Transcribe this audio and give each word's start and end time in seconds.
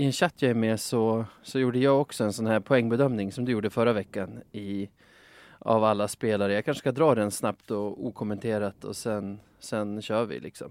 i 0.00 0.04
en 0.04 0.12
chatt 0.12 0.42
jag 0.42 0.50
är 0.50 0.54
med 0.54 0.80
så, 0.80 1.24
så 1.42 1.58
gjorde 1.58 1.78
jag 1.78 2.00
också 2.00 2.24
en 2.24 2.32
sån 2.32 2.46
här 2.46 2.60
poängbedömning 2.60 3.32
som 3.32 3.44
du 3.44 3.52
gjorde 3.52 3.70
förra 3.70 3.92
veckan 3.92 4.42
i, 4.52 4.90
av 5.58 5.84
alla 5.84 6.08
spelare. 6.08 6.54
Jag 6.54 6.64
kanske 6.64 6.78
ska 6.78 6.92
dra 6.92 7.14
den 7.14 7.30
snabbt 7.30 7.70
och 7.70 8.06
okommenterat 8.06 8.84
och 8.84 8.96
sen, 8.96 9.40
sen 9.58 10.02
kör 10.02 10.24
vi 10.24 10.40
liksom. 10.40 10.70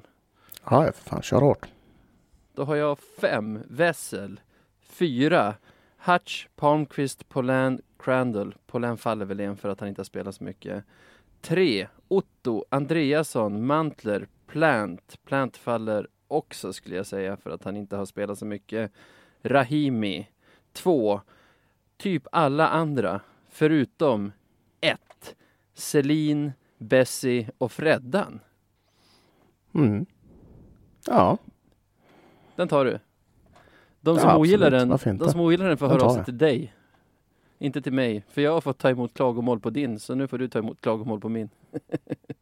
Ja, 0.70 0.92
för 0.92 1.04
fan, 1.04 1.22
kör 1.22 1.42
hårt. 1.42 1.68
Då 2.54 2.64
har 2.64 2.76
jag 2.76 3.00
fem 3.00 3.60
Wessel, 3.68 4.40
fyra 4.82 5.56
Hutch, 5.98 6.48
Palmqvist, 6.56 7.30
Polan, 7.30 7.82
Crandall. 8.00 8.56
Polan 8.68 8.98
faller 8.98 9.26
väl 9.26 9.40
igen 9.40 9.58
för 9.58 9.70
att 9.70 9.80
han 9.80 9.90
inte 9.90 10.00
har 10.00 10.06
spelat 10.06 10.36
så 10.36 10.44
mycket. 10.44 10.84
Tre 11.42 11.88
Otto, 12.08 12.66
Andreasson, 12.70 13.66
Mantler, 13.66 14.28
Plant. 14.48 15.20
Plant 15.26 15.58
faller 15.58 16.08
också 16.28 16.74
skulle 16.74 16.96
jag 16.96 17.06
säga 17.06 17.38
för 17.38 17.50
att 17.50 17.64
han 17.64 17.78
inte 17.78 17.96
har 17.96 18.06
spelat 18.06 18.40
så 18.40 18.46
mycket. 18.46 18.92
Rahimi. 19.44 20.28
Två. 20.74 21.22
Typ 21.98 22.28
alla 22.32 22.68
andra 22.68 23.22
förutom 23.50 24.32
ett. 24.82 25.36
Selin, 25.74 26.52
Bessie 26.78 27.50
och 27.58 27.72
Freddan. 27.72 28.40
Mm. 29.74 30.06
Ja, 31.06 31.38
Den 32.56 32.68
tar 32.68 32.86
du. 32.86 33.00
De 34.02 34.18
som 34.18 34.30
Ja, 34.30 34.38
ogillar 34.38 34.72
den, 34.72 34.90
de 35.18 35.30
som 35.32 35.40
ogillar 35.40 35.68
den 35.68 35.78
får 35.78 35.88
höra 35.88 36.04
av 36.04 36.14
sig 36.16 36.26
till 36.26 36.38
dig. 36.38 36.74
Inte 37.58 37.82
till 37.82 37.94
mig, 37.94 38.24
för 38.30 38.42
jag 38.42 38.52
har 38.52 38.62
fått 38.62 38.78
ta 38.78 38.90
emot 38.90 39.14
klagomål 39.14 39.60
på 39.60 39.70
din, 39.70 40.00
så 40.00 40.16
nu 40.16 40.28
får 40.28 40.38
du 40.38 40.48
ta 40.48 40.60
emot 40.60 40.82
klagomål 40.82 41.20
på 41.20 41.30
min. 41.30 41.50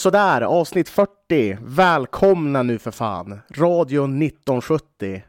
sådär, 0.00 0.40
avsnitt 0.42 0.88
40. 0.88 1.58
Välkomna 1.60 2.62
nu 2.62 2.78
för 2.78 2.90
fan. 2.90 3.40
Radio 3.54 4.04
1970. 4.04 5.22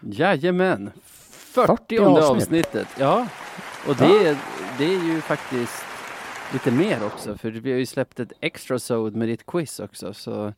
Jajamän! 0.00 0.90
40, 1.04 1.66
40 1.66 1.98
avsnitt. 1.98 2.18
avsnitt. 2.24 2.66
avsnittet, 2.66 2.88
ja. 2.98 3.26
Och 3.88 3.96
det, 3.96 4.38
det 4.78 4.84
är 4.84 5.04
ju 5.14 5.20
faktiskt 5.20 5.84
lite 6.52 6.70
mer 6.70 7.06
också, 7.06 7.36
för 7.36 7.50
vi 7.50 7.70
har 7.72 7.78
ju 7.78 7.86
släppt 7.86 8.20
ett 8.20 8.32
extra 8.40 8.78
sod 8.78 9.16
med 9.16 9.28
ditt 9.28 9.46
quiz 9.46 9.80
också, 9.80 10.14
så 10.14 10.52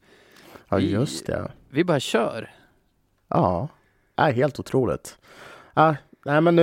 Ja, 0.68 0.76
Vi- 0.76 0.90
just 0.90 1.26
det. 1.26 1.50
vi 1.70 1.84
bara 1.84 2.00
kör. 2.00 2.50
Ja, 3.28 3.68
är 4.16 4.32
helt 4.32 4.60
otroligt. 4.60 5.18
Ja, 5.74 5.96
nej, 6.24 6.40
men 6.40 6.56
nu, 6.56 6.62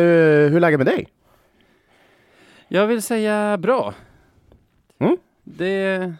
hur 0.49 0.55
är 0.55 0.59
läget 0.59 0.79
med 0.79 0.87
dig? 0.87 1.07
Jag 2.67 2.87
vill 2.87 3.01
säga 3.01 3.57
bra. 3.57 3.93
Mm. 4.99 5.17
Det, 5.43 6.13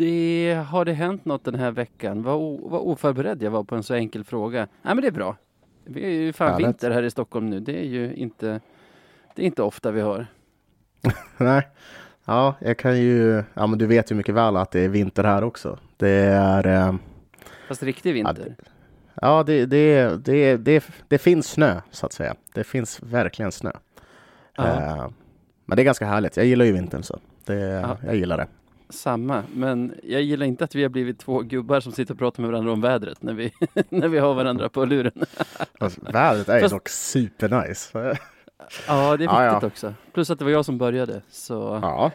det 0.00 0.64
har 0.68 0.84
det 0.84 0.92
hänt 0.92 1.24
något 1.24 1.44
den 1.44 1.54
här 1.54 1.70
veckan. 1.70 2.22
Vad, 2.22 2.60
vad 2.60 2.80
oförberedd 2.80 3.42
jag 3.42 3.50
var 3.50 3.64
på 3.64 3.74
en 3.74 3.82
så 3.82 3.94
enkel 3.94 4.24
fråga. 4.24 4.58
Nej 4.82 4.94
men 4.94 5.02
det 5.02 5.06
är 5.06 5.12
bra. 5.12 5.36
Vi 5.84 6.04
är 6.04 6.08
ju 6.10 6.32
fan 6.32 6.50
Härligt. 6.50 6.66
vinter 6.66 6.90
här 6.90 7.02
i 7.02 7.10
Stockholm 7.10 7.50
nu. 7.50 7.60
Det 7.60 7.80
är 7.80 7.84
ju 7.84 8.14
inte, 8.14 8.60
det 9.34 9.42
är 9.42 9.46
inte 9.46 9.62
ofta 9.62 9.90
vi 9.90 10.00
har. 10.00 10.26
Nej. 11.36 11.68
Ja, 12.24 12.54
jag 12.60 12.78
kan 12.78 13.00
ju, 13.00 13.42
ja 13.54 13.66
men 13.66 13.78
du 13.78 13.86
vet 13.86 14.10
ju 14.10 14.14
mycket 14.14 14.34
väl 14.34 14.56
att 14.56 14.70
det 14.70 14.80
är 14.80 14.88
vinter 14.88 15.24
här 15.24 15.44
också. 15.44 15.78
Det 15.96 16.08
är, 16.08 16.66
eh, 16.66 16.94
Fast 17.68 17.82
riktig 17.82 18.14
vinter. 18.14 18.56
ja 19.14 19.42
det, 19.42 19.66
det, 19.66 20.16
det, 20.24 20.56
det, 20.56 20.84
det 21.08 21.18
finns 21.18 21.46
snö 21.50 21.80
så 21.90 22.06
att 22.06 22.12
säga. 22.12 22.34
Det 22.54 22.64
finns 22.64 23.02
verkligen 23.02 23.52
snö. 23.52 23.70
Ja. 24.56 24.66
Eh, 24.66 25.08
men 25.64 25.76
det 25.76 25.82
är 25.82 25.84
ganska 25.84 26.06
härligt. 26.06 26.36
Jag 26.36 26.46
gillar 26.46 26.64
ju 26.64 26.72
vintern 26.72 27.02
så. 27.02 27.18
Det, 27.44 27.54
Ja. 27.54 27.96
Jag 28.06 28.16
gillar 28.16 28.36
det. 28.36 28.46
Samma, 28.90 29.42
men 29.54 29.94
jag 30.02 30.22
gillar 30.22 30.46
inte 30.46 30.64
att 30.64 30.74
vi 30.74 30.82
har 30.82 30.88
blivit 30.90 31.18
två 31.18 31.40
gubbar 31.40 31.80
som 31.80 31.92
sitter 31.92 32.14
och 32.14 32.18
pratar 32.18 32.42
med 32.42 32.50
varandra 32.50 32.72
om 32.72 32.80
vädret 32.80 33.22
när 33.22 33.32
vi, 33.34 33.52
när 33.88 34.08
vi 34.08 34.18
har 34.18 34.34
varandra 34.34 34.68
på 34.68 34.84
luren. 34.84 35.24
Alltså, 35.78 36.00
vädret 36.12 36.48
är 36.48 36.60
Fast- 36.60 36.74
dock 36.74 36.88
supernice. 36.88 37.90
Ja, 38.86 39.16
det 39.16 39.24
är 39.24 39.28
viktigt 39.28 39.30
ja. 39.30 39.60
också. 39.66 39.94
Plus 40.12 40.30
att 40.30 40.38
det 40.38 40.44
var 40.44 40.52
jag 40.52 40.64
som 40.64 40.78
började. 40.78 41.22
Så 41.30 41.78
Ja. 41.82 42.10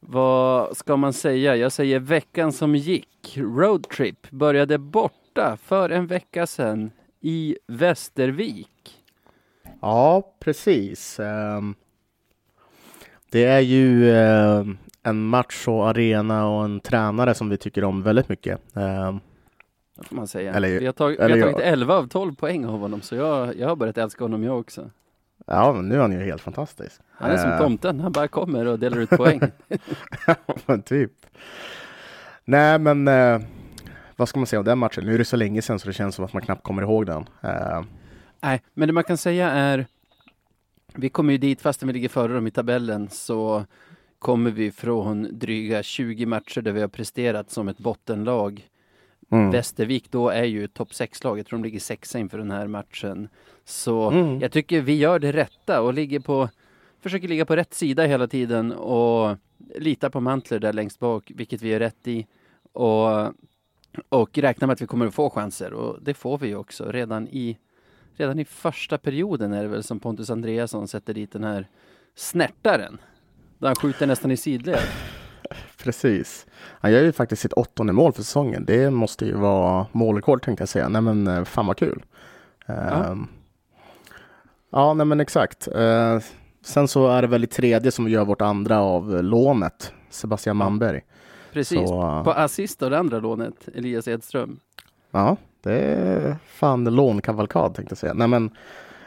vad 0.00 0.76
ska 0.76 0.96
man 0.96 1.12
säga? 1.12 1.56
Jag 1.56 1.72
säger 1.72 1.98
veckan 1.98 2.52
som 2.52 2.74
gick. 2.76 3.06
Roadtrip 3.36 4.30
började 4.30 4.78
borta 4.78 5.56
för 5.62 5.90
en 5.90 6.06
vecka 6.06 6.46
sedan 6.46 6.90
i 7.20 7.56
Västervik. 7.66 8.98
Ja, 9.80 10.34
precis. 10.40 11.20
Ehm, 11.20 11.74
Det 13.30 13.44
är 13.44 13.60
ju 13.60 14.12
ehm, 14.16 14.78
en 15.02 15.22
match 15.26 15.68
och 15.68 15.88
arena 15.88 16.46
och 16.48 16.64
en 16.64 16.80
tränare 16.80 17.34
som 17.34 17.48
vi 17.48 17.56
tycker 17.56 17.84
om 17.84 18.02
väldigt 18.02 18.28
mycket. 18.28 18.76
Ehm, 18.76 19.20
Det 19.96 20.04
får 20.06 20.16
man 20.16 20.26
säga. 20.26 20.54
Eller- 20.54 20.80
vi 20.80 20.86
har, 20.86 20.92
tag- 20.92 21.16
vi 21.16 21.22
har 21.22 21.28
jag- 21.30 21.52
tagit 21.52 21.66
11 21.66 21.94
av 21.96 22.08
12 22.08 22.34
poäng 22.34 22.64
av 22.66 22.78
honom, 22.80 23.00
så 23.00 23.14
jag, 23.14 23.56
jag 23.58 23.68
har 23.68 23.76
börjat 23.76 23.98
älska 23.98 24.24
honom 24.24 24.44
jag 24.44 24.58
också. 24.58 24.90
Ja, 25.46 25.72
men 25.72 25.88
nu 25.88 25.94
är 25.94 25.98
han 26.00 26.12
ju 26.12 26.24
helt 26.24 26.42
fantastisk. 26.42 27.00
Han 27.10 27.30
är 27.30 27.36
som 27.36 27.50
Eh, 27.50 27.58
tomten, 27.58 28.00
han 28.00 28.12
bara 28.12 28.28
kommer 28.28 28.66
och 28.66 28.78
delar 28.78 28.98
ut 28.98 29.10
poäng. 29.10 29.40
men 30.66 30.82
typ. 30.82 31.12
Nej, 32.44 32.78
men 32.78 33.08
eh, 33.08 33.40
vad 34.16 34.28
ska 34.28 34.38
man 34.38 34.46
säga 34.46 34.60
om 34.60 34.64
den 34.66 34.78
matchen? 34.78 35.04
Nu 35.06 35.14
är 35.14 35.18
det 35.18 35.24
så 35.24 35.36
länge 35.36 35.62
sedan 35.62 35.78
så 35.78 35.86
det 35.86 35.92
känns 35.92 36.14
som 36.14 36.24
att 36.24 36.32
man 36.32 36.42
knappt 36.42 36.62
kommer 36.62 36.82
ihåg 36.82 37.06
den. 37.06 37.24
Eh, 37.42 37.82
Nej, 38.42 38.62
men 38.74 38.88
det 38.88 38.92
man 38.92 39.04
kan 39.04 39.16
säga 39.16 39.50
är 39.50 39.86
vi 40.94 41.08
kommer 41.08 41.32
ju 41.32 41.38
dit, 41.38 41.60
fastän 41.62 41.86
vi 41.86 41.92
ligger 41.92 42.08
före 42.08 42.32
dem 42.34 42.46
i 42.46 42.50
tabellen, 42.50 43.08
så 43.10 43.64
kommer 44.20 44.50
vi 44.50 44.72
från 44.72 45.38
dryga 45.38 45.82
20 45.82 46.26
matcher 46.26 46.60
där 46.60 46.72
vi 46.72 46.80
har 46.80 46.88
presterat 46.88 47.50
som 47.50 47.68
ett 47.68 47.78
bottenlag. 47.78 48.68
mm. 49.32 49.50
Västervik 49.50 50.10
då 50.10 50.28
är 50.28 50.44
ju 50.44 50.66
topp 50.66 50.88
6-lag, 50.90 51.38
jag 51.38 51.46
tror 51.46 51.58
de 51.58 51.64
ligger 51.64 51.80
sexa 51.80 52.18
inför 52.18 52.38
den 52.38 52.50
här 52.50 52.66
matchen. 52.66 53.28
Så 53.64 54.10
Mm. 54.10 54.40
jag 54.40 54.52
tycker 54.52 54.80
vi 54.80 54.96
gör 54.96 55.18
det 55.18 55.32
rätta 55.32 55.82
och 55.82 55.94
ligger 55.94 56.20
på, 56.20 56.48
försöker 57.00 57.28
ligga 57.28 57.44
på 57.46 57.56
rätt 57.56 57.74
sida 57.74 58.04
hela 58.04 58.26
tiden 58.28 58.72
och 58.72 59.36
litar 59.78 60.10
på 60.10 60.20
Mantler 60.20 60.58
där 60.58 60.72
längst 60.72 60.98
bak, 60.98 61.32
vilket 61.34 61.62
vi 61.62 61.74
är 61.74 61.78
rätt 61.78 62.08
i. 62.08 62.26
Och, 62.72 63.08
och 64.08 64.38
räknar 64.38 64.66
med 64.66 64.72
att 64.74 64.82
vi 64.82 64.86
kommer 64.86 65.06
att 65.06 65.14
få 65.14 65.30
chanser 65.30 65.72
och 65.72 66.02
det 66.02 66.14
får 66.14 66.38
vi 66.38 66.54
också 66.54 66.92
redan 66.92 67.28
i 67.28 67.58
Redan 68.16 68.38
i 68.38 68.44
första 68.44 68.98
perioden 68.98 69.52
är 69.52 69.62
det 69.62 69.68
väl 69.68 69.82
som 69.82 70.00
Pontus 70.00 70.30
Andreasson 70.30 70.88
sätter 70.88 71.14
dit 71.14 71.32
den 71.32 71.44
här 71.44 71.66
snärtaren. 72.14 72.98
Där 73.60 73.68
han 73.68 73.76
skjuter 73.76 74.06
nästan 74.06 74.30
i 74.30 74.36
sidled. 74.36 74.78
Precis. 75.84 76.46
Han 76.80 76.92
gör 76.92 77.02
ju 77.02 77.12
faktiskt 77.12 77.42
sitt 77.42 77.52
åttonde 77.52 77.92
mål 77.92 78.12
för 78.12 78.22
säsongen. 78.22 78.64
Det 78.64 78.90
måste 78.90 79.24
ju 79.26 79.34
vara 79.34 79.86
målrekord 79.92 80.42
tänkte 80.42 80.62
jag 80.62 80.68
säga. 80.68 80.88
Nej 80.88 81.02
men 81.02 81.26
eh, 81.26 81.44
fan 81.44 81.66
vad 81.66 81.76
kul. 81.76 82.02
Ehm, 82.66 83.26
Ja, 84.72 84.94
nej 84.94 85.06
men 85.06 85.20
exakt. 85.20 85.68
Eh, 85.68 86.18
sen 86.64 86.88
så 86.88 87.08
är 87.08 87.22
det 87.22 87.28
väl 87.28 87.44
i 87.44 87.46
tredje 87.46 87.90
som 87.90 88.04
vi 88.04 88.10
gör 88.10 88.24
vårt 88.24 88.40
andra 88.42 88.80
av 88.80 89.22
lånet. 89.22 89.92
Sebastian 90.10 90.56
Manberg. 90.56 91.00
Precis. 91.52 91.88
Så, 91.88 92.02
eh, 92.02 92.24
På 92.24 92.30
assist 92.32 92.82
av 92.82 92.90
det 92.90 92.98
andra 92.98 93.18
lånet, 93.18 93.68
Elias 93.74 94.08
Edström. 94.08 94.60
Ja, 95.10 95.36
det 95.62 95.72
är 95.80 96.36
fan 96.46 96.84
lånkavalkad 96.84 97.74
tänkte 97.74 97.92
jag 97.92 97.98
säga. 97.98 98.14
Nej 98.14 98.28
men 98.28 98.50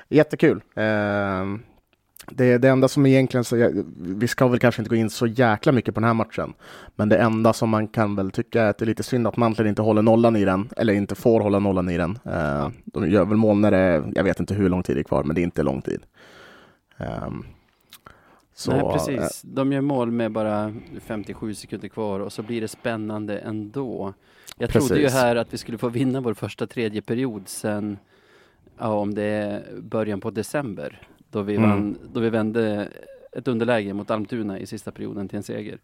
jättekul. 0.10 0.62
Ehm, 0.76 1.64
det, 2.30 2.58
det 2.58 2.70
enda 2.70 2.88
som 2.88 3.06
egentligen, 3.06 3.44
så 3.44 3.84
vi 3.98 4.28
ska 4.28 4.48
väl 4.48 4.60
kanske 4.60 4.82
inte 4.82 4.90
gå 4.90 4.96
in 4.96 5.10
så 5.10 5.28
jäkla 5.28 5.72
mycket 5.72 5.96
på 5.96 6.00
den 6.00 6.08
här 6.08 6.14
matchen. 6.14 6.54
Men 6.96 7.10
det 7.10 7.18
enda 7.18 7.54
som 7.54 7.70
man 7.70 7.88
kan 7.88 8.16
väl 8.16 8.32
tycka 8.32 8.62
är 8.64 8.70
att 8.70 8.78
det 8.78 8.86
är 8.86 8.88
lite 8.88 9.04
synd 9.04 9.28
att 9.28 9.38
Mantler 9.38 9.66
inte 9.66 9.82
håller 9.82 10.02
nollan 10.02 10.36
i 10.36 10.46
den, 10.46 10.70
eller 10.78 10.94
inte 10.94 11.16
får 11.16 11.40
hålla 11.40 11.60
nollan 11.60 11.90
i 11.90 11.98
den. 11.98 12.20
Uh, 12.28 12.70
de 12.86 13.10
gör 13.10 13.26
väl 13.26 13.38
mål 13.38 13.58
när 13.58 13.72
det 13.72 13.78
är, 13.78 14.12
jag 14.16 14.24
vet 14.24 14.40
inte 14.40 14.54
hur 14.54 14.70
lång 14.70 14.84
tid 14.84 14.96
det 14.96 15.02
är 15.02 15.04
kvar, 15.04 15.24
men 15.24 15.36
det 15.36 15.42
är 15.42 15.44
inte 15.44 15.64
lång 15.64 15.82
tid. 15.82 16.02
Ehm, 16.98 17.46
så, 18.56 18.72
Nej, 18.72 18.80
eh, 18.80 18.94
precis. 18.94 19.42
De 19.42 19.72
gör 19.72 19.82
mål 19.82 20.12
med 20.12 20.32
bara 20.32 20.74
57 21.06 21.54
sekunder 21.54 21.88
kvar 21.88 22.20
och 22.20 22.34
så 22.34 22.44
blir 22.44 22.62
det 22.62 22.68
spännande 22.68 23.38
ändå. 23.38 24.14
Jag 24.58 24.70
trodde 24.70 24.96
ju 24.96 25.04
Precis. 25.04 25.20
här 25.20 25.36
att 25.36 25.54
vi 25.54 25.58
skulle 25.58 25.78
få 25.78 25.90
vinna 25.90 26.22
vår 26.22 26.34
första 26.34 26.68
tredje 26.68 27.02
period 27.02 27.44
sen, 27.46 27.98
ja, 28.78 28.88
om 28.88 29.14
det 29.14 29.24
är 29.24 29.82
början 29.82 30.22
på 30.22 30.32
december. 30.32 31.02
Då 31.34 31.42
vi, 31.42 31.56
Mm. 31.56 31.70
vann, 31.70 31.98
då 32.14 32.20
vi 32.20 32.30
vände 32.30 32.90
ett 33.32 33.48
underläge 33.48 33.94
mot 33.94 34.12
Almtuna 34.12 34.60
i 34.60 34.66
sista 34.66 34.92
perioden 34.92 35.28
till 35.30 35.38
en 35.38 35.44
seger. 35.44 35.80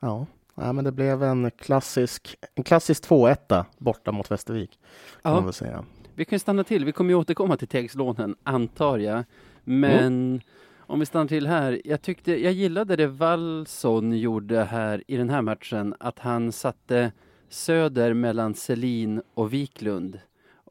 Ja, 0.00 0.26
ja 0.54 0.72
men 0.72 0.84
det 0.84 0.92
blev 0.92 1.22
en 1.22 1.50
klassisk, 1.50 2.36
en 2.54 2.64
klassisk 2.64 3.02
2-1 3.08 3.64
borta 3.78 4.12
mot 4.12 4.30
Västervik. 4.30 4.78
Kan 5.22 5.44
Ja, 5.44 5.52
säga. 5.52 5.84
vi 6.14 6.24
kan 6.24 6.38
stanna 6.38 6.64
till. 6.64 6.84
Vi 6.84 6.92
kommer 6.92 7.10
ju 7.10 7.16
återkomma 7.16 7.56
till 7.56 7.68
Tegslånen, 7.68 8.36
antar 8.42 8.98
jag. 8.98 9.24
Men 9.64 10.40
om 10.78 11.00
vi 11.00 11.06
stannar 11.06 11.26
till 11.28 11.46
här. 11.46 11.80
Jag 11.84 12.02
tyckte, 12.02 12.42
jag 12.42 12.52
gillade 12.52 12.96
det 12.96 13.06
Wallson 13.06 14.18
gjorde 14.18 14.64
här 14.64 15.02
i 15.06 15.16
den 15.16 15.30
här 15.30 15.42
matchen. 15.42 15.94
Att 16.00 16.18
han 16.18 16.52
satte 16.52 17.12
Söder 17.48 18.14
mellan 18.14 18.54
Selin 18.54 19.22
och 19.34 19.52
Wiklund. 19.52 20.20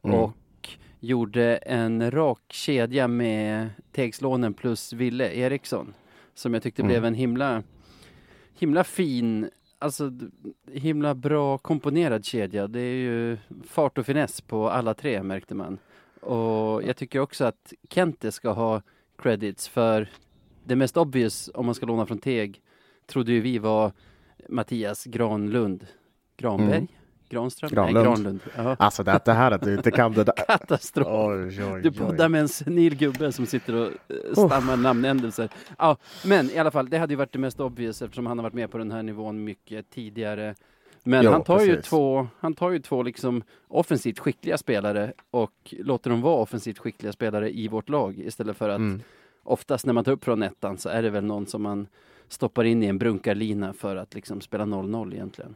Mm. 0.04 0.16
Och 0.16 0.32
gjorde 1.00 1.56
en 1.56 2.10
rak 2.10 2.42
kedja 2.48 3.08
med 3.08 3.68
Tegslånen 3.92 4.54
plus 4.54 4.92
Ville 4.92 5.32
Eriksson. 5.34 5.94
Som 6.34 6.54
jag 6.54 6.62
tyckte 6.62 6.82
Mm. 6.82 6.88
blev 6.88 7.04
en 7.04 7.14
himla, 7.14 7.62
himla 8.58 8.84
fin, 8.84 9.50
alltså 9.78 10.12
himla 10.72 11.14
bra 11.14 11.58
komponerad 11.58 12.24
kedja. 12.24 12.66
Det 12.66 12.80
är 12.80 12.94
ju 12.94 13.38
fart 13.66 13.98
och 13.98 14.06
finess 14.06 14.40
på 14.40 14.70
alla 14.70 14.94
tre 14.94 15.22
märkte 15.22 15.54
man. 15.54 15.78
Och 16.20 16.82
jag 16.82 16.96
tycker 16.96 17.18
också 17.18 17.44
att 17.44 17.72
Kente 17.88 18.32
ska 18.32 18.50
ha 18.50 18.82
credits 19.18 19.68
för 19.68 20.08
det 20.64 20.76
mest 20.76 20.96
obvious 20.96 21.50
om 21.54 21.66
man 21.66 21.74
ska 21.74 21.86
låna 21.86 22.06
från 22.06 22.18
Teg 22.18 22.60
trodde 23.06 23.32
ju 23.32 23.40
vi 23.40 23.58
var 23.58 23.92
Mattias 24.48 25.04
Granlund. 25.04 25.86
Granberg? 26.36 26.76
Mm. 26.76 26.88
Granström? 27.30 27.70
Granlund. 27.70 27.94
Nej, 27.96 28.04
Granlund. 28.04 28.76
Alltså 28.78 29.02
det, 29.02 29.20
det 29.24 29.32
här 29.32 29.50
att 29.50 29.62
du 29.62 29.74
inte 29.74 29.90
kan 29.90 30.12
det 30.12 30.24
där. 30.24 30.32
Katastrof. 30.46 31.06
Oj, 31.10 31.64
oj, 31.64 31.82
Du 31.82 31.92
poddar 31.92 32.28
med 32.28 32.40
en 32.40 32.48
senil 32.48 32.96
gubbe 32.96 33.32
som 33.32 33.46
sitter 33.46 33.74
och 33.74 33.88
uh, 34.36 34.46
stammar 34.48 34.76
namnändelser. 34.76 35.48
Ja, 35.78 35.96
men 36.24 36.50
i 36.50 36.58
alla 36.58 36.70
fall, 36.70 36.88
det 36.90 36.98
hade 36.98 37.12
ju 37.12 37.16
varit 37.16 37.32
det 37.32 37.38
mest 37.38 37.60
obvious 37.60 38.02
eftersom 38.02 38.26
han 38.26 38.38
har 38.38 38.42
varit 38.42 38.54
med 38.54 38.70
på 38.70 38.78
den 38.78 38.90
här 38.90 39.02
nivån 39.02 39.44
mycket 39.44 39.90
tidigare. 39.90 40.54
Men 41.02 41.24
Ja, 41.24 41.32
han 41.32 41.44
tar 41.44 41.60
ju 41.60 41.82
två, 41.82 42.28
han 42.40 42.54
tar 42.54 42.70
ju 42.70 42.78
två 42.78 43.02
liksom 43.02 43.42
offensivt 43.68 44.18
skickliga 44.18 44.58
spelare 44.58 45.12
och 45.30 45.74
låter 45.78 46.10
dem 46.10 46.20
vara 46.22 46.36
offensivt 46.36 46.78
skickliga 46.78 47.12
spelare 47.12 47.50
i 47.56 47.68
vårt 47.68 47.88
lag 47.88 48.18
istället 48.18 48.56
för 48.56 48.68
att 48.68 48.78
Mm. 48.78 49.00
oftast 49.42 49.86
när 49.86 49.92
man 49.92 50.04
tar 50.04 50.12
upp 50.12 50.24
från 50.24 50.42
ettan 50.42 50.78
så 50.78 50.88
är 50.88 51.02
det 51.02 51.10
väl 51.10 51.24
någon 51.24 51.46
som 51.46 51.62
man 51.62 51.86
stoppar 52.28 52.64
in 52.64 52.82
i 52.82 52.86
en 52.86 52.98
brunkarlina 52.98 53.72
för 53.72 53.96
att 53.96 54.14
liksom 54.14 54.40
spela 54.40 54.64
0-0 54.64 55.14
egentligen. 55.14 55.54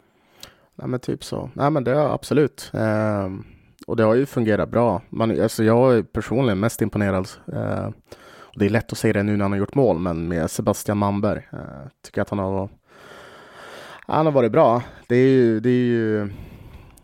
Nej 0.74 0.88
men 0.88 1.00
typ 1.00 1.24
så. 1.24 1.50
Nej 1.54 1.70
men 1.70 1.84
det 1.84 1.90
är 1.90 2.14
absolut. 2.14 2.70
Ehm, 2.74 3.44
och 3.86 3.96
det 3.96 4.02
har 4.02 4.14
ju 4.14 4.26
fungerat 4.26 4.68
bra. 4.68 5.02
Man, 5.08 5.42
alltså 5.42 5.64
jag 5.64 5.96
är 5.96 6.02
personligen 6.02 6.60
mest 6.60 6.82
imponerad. 6.82 7.28
Eh, 7.52 7.90
och 8.38 8.58
det 8.58 8.66
är 8.66 8.70
lätt 8.70 8.92
att 8.92 8.98
säga 8.98 9.12
det 9.12 9.22
nu 9.22 9.36
när 9.36 9.44
han 9.44 9.52
har 9.52 9.58
gjort 9.58 9.74
mål, 9.74 9.98
men 9.98 10.28
med 10.28 10.50
Sebastian 10.50 10.98
Manberg. 10.98 11.48
Eh, 11.52 11.88
tycker 12.02 12.22
att 12.22 12.30
han 12.30 12.38
har, 12.38 12.68
han 14.06 14.26
har 14.26 14.32
varit 14.32 14.52
bra. 14.52 14.82
Det 15.08 15.16
är 15.16 15.28
ju, 15.28 15.60
det 15.60 15.68
är 15.68 15.84
ju 15.84 16.30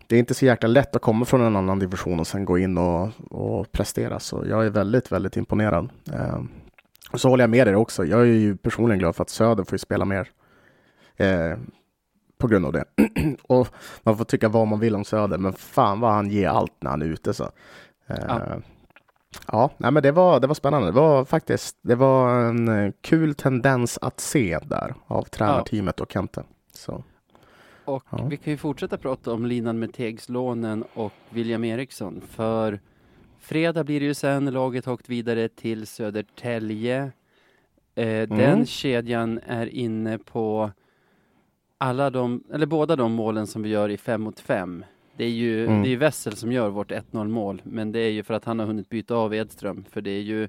det 0.07 0.17
är 0.17 0.19
inte 0.21 0.35
så 0.35 0.45
jäkla 0.45 0.69
lätt 0.69 0.97
att 0.97 1.03
komma 1.03 1.25
från 1.25 1.41
en 1.41 1.57
annan 1.57 1.79
division 1.79 2.21
och 2.21 2.27
sen 2.27 2.45
gå 2.45 2.59
in 2.59 2.79
och, 2.79 3.09
och 3.31 3.73
prestera. 3.73 4.21
Så 4.21 4.45
jag 4.49 4.67
är 4.67 4.71
väldigt, 4.71 5.13
väldigt 5.13 5.37
imponerad. 5.37 5.89
Ehm, 6.13 6.49
och 7.13 7.21
så 7.21 7.29
håller 7.29 7.43
jag 7.43 7.51
med 7.51 7.67
dig 7.67 7.77
också. 7.77 8.05
Jag 8.05 8.21
är 8.21 8.25
ju 8.25 8.57
personligen 8.57 8.99
glad 8.99 9.17
för 9.17 9.23
att 9.23 9.31
Söder 9.31 9.65
får 9.65 9.75
ju 9.75 9.79
spela 9.79 10.05
mer. 10.05 10.29
Eh, 11.17 11.59
på 12.41 12.47
grund 12.49 12.67
av 12.67 12.73
det. 12.73 12.85
och 13.43 13.69
man 14.03 14.17
får 14.17 14.25
tycka 14.25 14.49
vad 14.49 14.67
man 14.69 14.81
vill 14.81 14.95
om 14.95 15.05
Söder, 15.05 15.39
men 15.39 15.53
fan 15.53 16.01
vad 16.01 16.13
han 16.13 16.31
ger 16.31 16.49
allt 16.49 16.73
när 16.81 16.91
han 16.91 17.03
är 17.03 17.07
ute. 17.07 17.35
Så. 17.35 17.45
Eh, 18.07 18.17
Ja. 18.29 18.61
ja, 19.53 19.71
nej, 19.77 19.91
men 19.91 20.03
det 20.03 20.13
var, 20.13 20.41
det 20.41 20.47
var 20.47 20.55
spännande. 20.55 20.89
Det 20.89 20.93
var 20.93 21.25
faktiskt 21.25 21.77
det 21.83 21.95
var 21.95 22.41
en 22.45 22.69
eh, 22.69 22.93
kul 23.01 23.35
tendens 23.35 23.99
att 24.03 24.21
se 24.21 24.59
där 24.63 24.95
av 25.07 25.23
tränarteamet 25.23 26.01
och 26.01 26.13
Kente. 26.13 26.43
Så. 26.73 27.05
Och 27.85 28.05
Ja. 28.11 28.27
vi 28.31 28.37
kan 28.37 28.51
ju 28.51 28.57
fortsätta 28.57 28.97
prata 28.99 29.33
om 29.33 29.47
linan 29.47 29.79
med 29.79 29.95
Tegslånen 29.95 30.85
och 30.95 31.13
William 31.31 31.65
Eriksson. 31.65 32.23
För 32.31 32.81
fredag 33.41 33.85
blir 33.85 34.01
det 34.01 34.07
ju 34.07 34.15
sen, 34.15 34.47
laget 34.51 34.85
har 34.87 34.93
åkt 34.93 35.09
vidare 35.09 35.49
till 35.49 35.87
Södertälje. 35.87 37.13
Eh, 37.95 38.29
Den 38.29 38.67
kedjan 38.67 39.41
är 39.47 39.67
inne 39.67 40.19
på 40.19 40.71
alla 41.81 42.11
de, 42.11 42.45
eller 42.53 42.67
båda 42.67 42.97
de 42.97 43.13
målen 43.13 43.47
som 43.47 43.63
vi 43.63 43.69
gör 43.69 43.89
i 43.89 43.97
fem 43.97 44.23
mot 44.23 44.41
fem. 44.41 44.85
Det 45.17 45.25
är 45.25 45.31
ju 45.31 45.67
Mm. 45.67 45.83
det 45.83 45.89
är 45.89 45.97
Wessel 45.97 46.37
som 46.37 46.53
gör 46.53 46.69
vårt 46.71 46.91
1-0 46.93 47.29
mål, 47.29 47.63
men 47.65 47.93
det 47.93 47.99
är 48.01 48.11
ju 48.11 48.23
för 48.23 48.35
att 48.35 48.45
han 48.45 48.59
har 48.59 48.67
hunnit 48.67 48.89
byta 48.89 49.15
av 49.15 49.35
Edström. 49.35 49.85
För 49.91 50.01
det 50.01 50.11
är 50.11 50.21
ju 50.21 50.49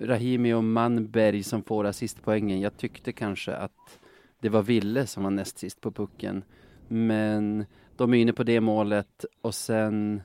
Rahimi 0.00 0.52
och 0.52 0.64
Manberg 0.64 1.42
som 1.42 1.62
får 1.62 1.84
assistpoängen. 1.84 2.60
Jag 2.60 2.76
tyckte 2.76 3.12
kanske 3.12 3.54
att 3.54 3.98
det 4.40 4.48
var 4.48 4.62
Ville 4.62 5.06
som 5.06 5.22
var 5.24 5.30
näst 5.30 5.58
sist 5.58 5.80
på 5.80 5.90
pucken. 5.92 6.44
Men 6.88 7.64
de 7.96 8.14
är 8.14 8.18
inne 8.18 8.32
på 8.32 8.42
det 8.42 8.60
målet 8.60 9.24
och 9.42 9.54
sen 9.54 10.22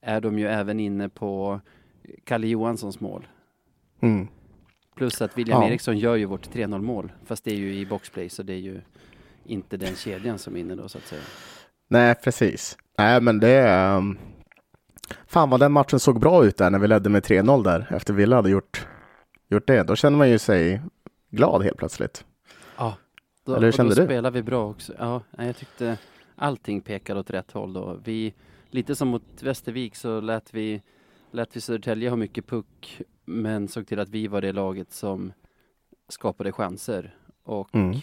är 0.00 0.20
de 0.20 0.38
ju 0.38 0.46
även 0.46 0.80
inne 0.80 1.08
på 1.08 1.60
Kalle 2.24 2.46
Johanssons 2.46 3.00
mål. 3.00 3.26
Mm. 4.00 4.28
Plus 4.96 5.22
att 5.22 5.38
William 5.38 5.62
Ja. 5.62 5.68
Eriksson 5.68 5.98
gör 5.98 6.16
ju 6.16 6.24
vårt 6.24 6.50
3-0 6.54 6.82
mål. 6.82 7.12
Fast 7.24 7.44
det 7.44 7.50
är 7.50 7.56
ju 7.56 7.74
i 7.74 7.86
boxplay 7.86 8.28
så 8.28 8.42
det 8.42 8.52
är 8.52 8.58
ju 8.58 8.80
inte 9.48 9.76
den 9.76 9.96
kedjan 9.96 10.38
som 10.38 10.56
är 10.56 10.60
inne 10.60 10.74
då 10.74 10.88
så 10.88 10.98
att 10.98 11.06
säga. 11.06 11.22
Nej, 11.88 12.14
precis. 12.14 12.78
Nej, 12.98 13.20
men 13.20 13.40
det... 13.40 13.86
Um... 13.96 14.18
Fan 15.26 15.50
vad 15.50 15.60
den 15.60 15.72
matchen 15.72 16.00
såg 16.00 16.20
bra 16.20 16.44
ut 16.44 16.56
där 16.56 16.70
när 16.70 16.78
vi 16.78 16.88
ledde 16.88 17.10
med 17.10 17.22
3-0 17.22 17.64
där 17.64 17.86
efter 17.90 18.14
Villa 18.14 18.36
hade 18.36 18.50
gjort, 18.50 18.86
gjort 19.48 19.66
det. 19.66 19.82
Då 19.82 19.96
känner 19.96 20.18
man 20.18 20.30
ju 20.30 20.38
sig 20.38 20.82
glad 21.30 21.62
helt 21.62 21.76
plötsligt. 21.76 22.24
Ja. 22.76 22.96
Då, 23.44 23.54
Eller 23.54 23.64
hur 23.64 23.72
kände 23.72 23.94
då 23.94 24.00
du? 24.00 24.06
spelar 24.06 24.30
vi 24.30 24.42
bra 24.42 24.70
också. 24.70 24.92
Ja, 24.98 25.22
jag 25.38 25.56
tyckte 25.56 25.98
allting 26.36 26.80
pekade 26.80 27.20
åt 27.20 27.30
rätt 27.30 27.52
håll 27.52 27.72
då. 27.72 28.00
Vi, 28.04 28.34
lite 28.70 28.94
som 28.94 29.08
mot 29.08 29.42
Västervik 29.42 29.96
så 29.96 30.20
lät 30.20 30.54
vi, 30.54 30.82
lät 31.30 31.56
vi 31.56 31.60
Södertälje 31.60 32.08
ha 32.08 32.16
mycket 32.16 32.46
puck 32.46 33.00
men 33.24 33.68
såg 33.68 33.86
till 33.86 34.00
att 34.00 34.08
vi 34.08 34.26
var 34.26 34.40
det 34.40 34.52
laget 34.52 34.92
som 34.92 35.32
skapade 36.08 36.52
chanser. 36.52 37.14
Och 37.44 37.74
Mm. 37.74 37.96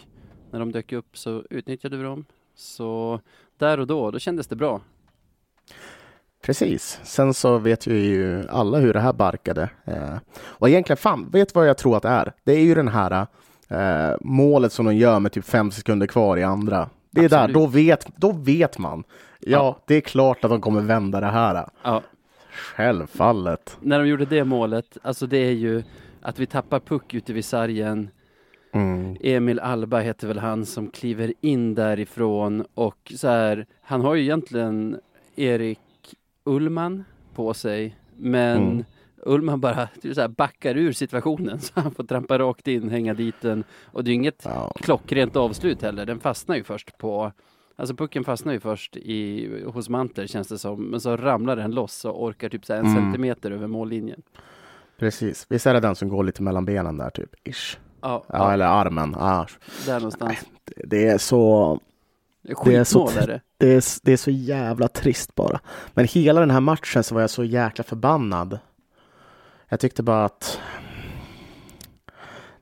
När 0.56 0.60
de 0.60 0.72
dök 0.72 0.92
upp 0.92 1.18
så 1.18 1.44
utnyttjade 1.50 1.98
vi 1.98 2.04
dem. 2.04 2.26
Så 2.56 3.20
där 3.58 3.80
och 3.80 3.88
då, 3.88 4.12
då 4.12 4.20
kändes 4.20 4.48
det 4.48 4.56
bra. 4.56 4.82
Precis. 6.44 7.00
Sen 7.04 7.34
så 7.34 7.58
vet 7.58 7.88
vi 7.88 8.06
ju 8.06 8.48
alla 8.50 8.78
hur 8.78 8.94
det 8.94 9.00
här 9.00 9.14
barkade. 9.14 9.70
Eh, 9.86 10.16
och 10.38 10.70
egentligen, 10.70 10.98
fan, 10.98 11.30
vet 11.32 11.56
vad 11.56 11.68
jag 11.70 11.78
tror 11.78 11.98
att 11.98 12.04
det 12.04 12.10
är? 12.10 12.34
Det 12.44 12.52
är 12.54 12.60
ju 12.60 12.76
den 12.76 12.88
här 12.88 13.28
eh, 13.68 14.16
målet 14.22 14.72
som 14.74 14.86
de 14.86 14.96
gör 14.96 15.20
med 15.20 15.32
typ 15.32 15.46
fem 15.46 15.72
sekunder 15.72 16.08
kvar 16.08 16.38
i 16.38 16.44
andra. 16.44 16.90
Det 17.12 17.26
är 17.26 17.30
där, 17.30 17.38
Absolut. 17.38 17.54
då 17.54 17.68
vet, 17.68 18.08
då 18.18 18.32
vet 18.32 18.78
man. 18.78 19.04
Ja, 19.40 19.50
Ja. 19.58 19.80
det 19.88 19.96
är 19.96 20.02
klart 20.02 20.44
att 20.44 20.52
de 20.52 20.62
kommer 20.62 20.82
vända 20.82 21.20
det 21.20 21.26
här. 21.28 21.70
Ja, 21.84 22.02
Självfallet. 22.76 23.78
när 23.82 24.00
de 24.00 24.08
gjorde 24.08 24.26
det 24.26 24.44
målet, 24.44 24.98
alltså 25.04 25.28
det 25.28 25.38
är 25.38 25.52
ju 25.52 25.84
att 26.22 26.40
vi 26.40 26.46
tappar 26.46 26.80
puck 26.80 27.14
ute 27.14 27.34
vid 27.34 27.46
sargen. 27.46 28.10
Mm. 28.76 29.18
Emil 29.22 29.60
Alba 29.60 30.00
heter 30.00 30.28
väl 30.28 30.40
han 30.40 30.66
som 30.66 30.90
kliver 30.90 31.34
in 31.42 31.76
därifrån 31.76 32.66
och 32.74 33.12
så 33.16 33.28
här, 33.28 33.66
han 33.82 34.02
har 34.02 34.16
ju 34.16 34.22
egentligen 34.24 35.00
Erik 35.36 35.80
Ullman 36.44 37.04
på 37.36 37.54
sig, 37.54 37.96
men 38.18 38.58
Mm. 38.64 38.84
Ullman 39.28 39.62
bara 39.62 39.88
typ 40.02 40.16
så 40.16 40.22
här, 40.22 40.28
backar 40.28 40.78
ur 40.78 40.92
situationen 40.92 41.60
så 41.62 41.72
han 41.80 41.92
får 41.92 42.04
trampa 42.04 42.40
rakt 42.40 42.68
in, 42.68 42.90
hänga 42.90 43.14
dit 43.14 43.36
den 43.42 43.64
och 43.86 44.04
det 44.04 44.12
är 44.12 44.14
inget 44.16 44.42
Ja. 44.46 44.72
klockrent 44.76 45.36
avslut 45.36 45.82
heller. 45.82 46.06
Den 46.06 46.20
fastnar 46.20 46.56
ju 46.56 46.64
först 46.64 46.98
på 46.98 47.32
Alltså 47.78 47.96
pucken 47.96 48.24
fastnar 48.24 48.54
ju 48.54 48.60
först 48.60 48.98
i, 48.98 49.48
hos 49.66 49.90
Manter 49.90 50.28
känns 50.28 50.48
det 50.48 50.58
som, 50.58 50.84
men 50.86 51.02
så 51.02 51.18
ramlar 51.18 51.56
den 51.56 51.72
loss 51.72 52.06
och 52.06 52.24
orkar 52.24 52.50
typ 52.50 52.66
så 52.66 52.74
här 52.74 52.80
en 52.80 52.86
Mm. 52.86 53.04
centimeter 53.04 53.52
över 53.52 53.68
mållinjen. 53.68 54.22
Precis. 55.00 55.46
Visst 55.50 55.68
är 55.68 55.74
det 55.74 55.80
den 55.80 55.96
som 55.96 56.10
går 56.10 56.24
lite 56.24 56.44
mellan 56.44 56.66
benen 56.66 56.98
där, 56.98 57.10
typ? 57.10 57.30
Ish. 57.44 57.78
Ja, 58.06 58.24
Ja, 58.28 58.54
eller 58.54 58.66
armen. 58.66 59.16
Ja. 59.20 59.48
där 59.86 59.94
någonstans. 60.00 60.38
Det- 60.84 61.08
är 61.08 61.18
så... 61.18 61.80
det 62.66 62.76
är 62.76 62.84
så 62.84 63.08
Skitmål 63.08 63.24
är 63.24 63.28
det. 63.28 63.42
Det 63.58 63.68
är, 63.74 63.84
det 64.06 64.12
är 64.14 64.18
så 64.18 64.32
jävla 64.32 64.88
trist 64.88 65.36
bara. 65.36 65.60
Men 65.94 66.06
hela 66.06 66.40
den 66.40 66.52
här 66.52 66.60
matchen 66.60 67.04
så 67.04 67.16
var 67.16 67.22
jag 67.22 67.30
så 67.30 67.44
jäkla 67.44 67.84
förbannad. 67.84 68.60
Jag 69.70 69.80
tyckte 69.80 70.04
bara 70.04 70.26
att... 70.26 70.60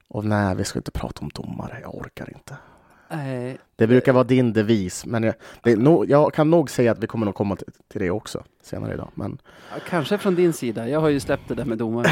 Och 0.08 0.26
nej, 0.26 0.56
vi 0.56 0.64
ska 0.64 0.80
inte 0.80 0.92
prata 0.92 1.22
om 1.22 1.30
domare. 1.34 1.78
Jag 1.82 1.96
orkar 1.96 2.30
inte. 2.36 2.58
Nej, 3.14 3.58
Det 3.76 3.88
brukar 3.88 4.14
vara 4.14 4.24
din 4.24 4.54
devis, 4.54 5.06
men 5.06 5.24
jag, 5.24 5.36
nog, 5.78 6.10
jag 6.10 6.34
kan 6.34 6.50
nog 6.50 6.70
säga 6.70 6.92
att 6.92 7.04
vi 7.04 7.08
kommer 7.08 7.26
nog 7.26 7.36
komma 7.36 7.56
till, 7.56 7.68
till 7.88 8.02
det 8.02 8.10
också 8.12 8.44
senare 8.62 8.94
idag. 8.94 9.12
Men 9.16 9.38
Ja, 9.72 9.78
Kanske 9.90 10.18
från 10.18 10.36
din 10.36 10.54
sida. 10.54 10.90
Jag 10.90 11.00
har 11.00 11.10
ju 11.10 11.20
släppt 11.20 11.48
det 11.48 11.56
där 11.56 11.66
med 11.66 11.78
domare. 11.78 12.06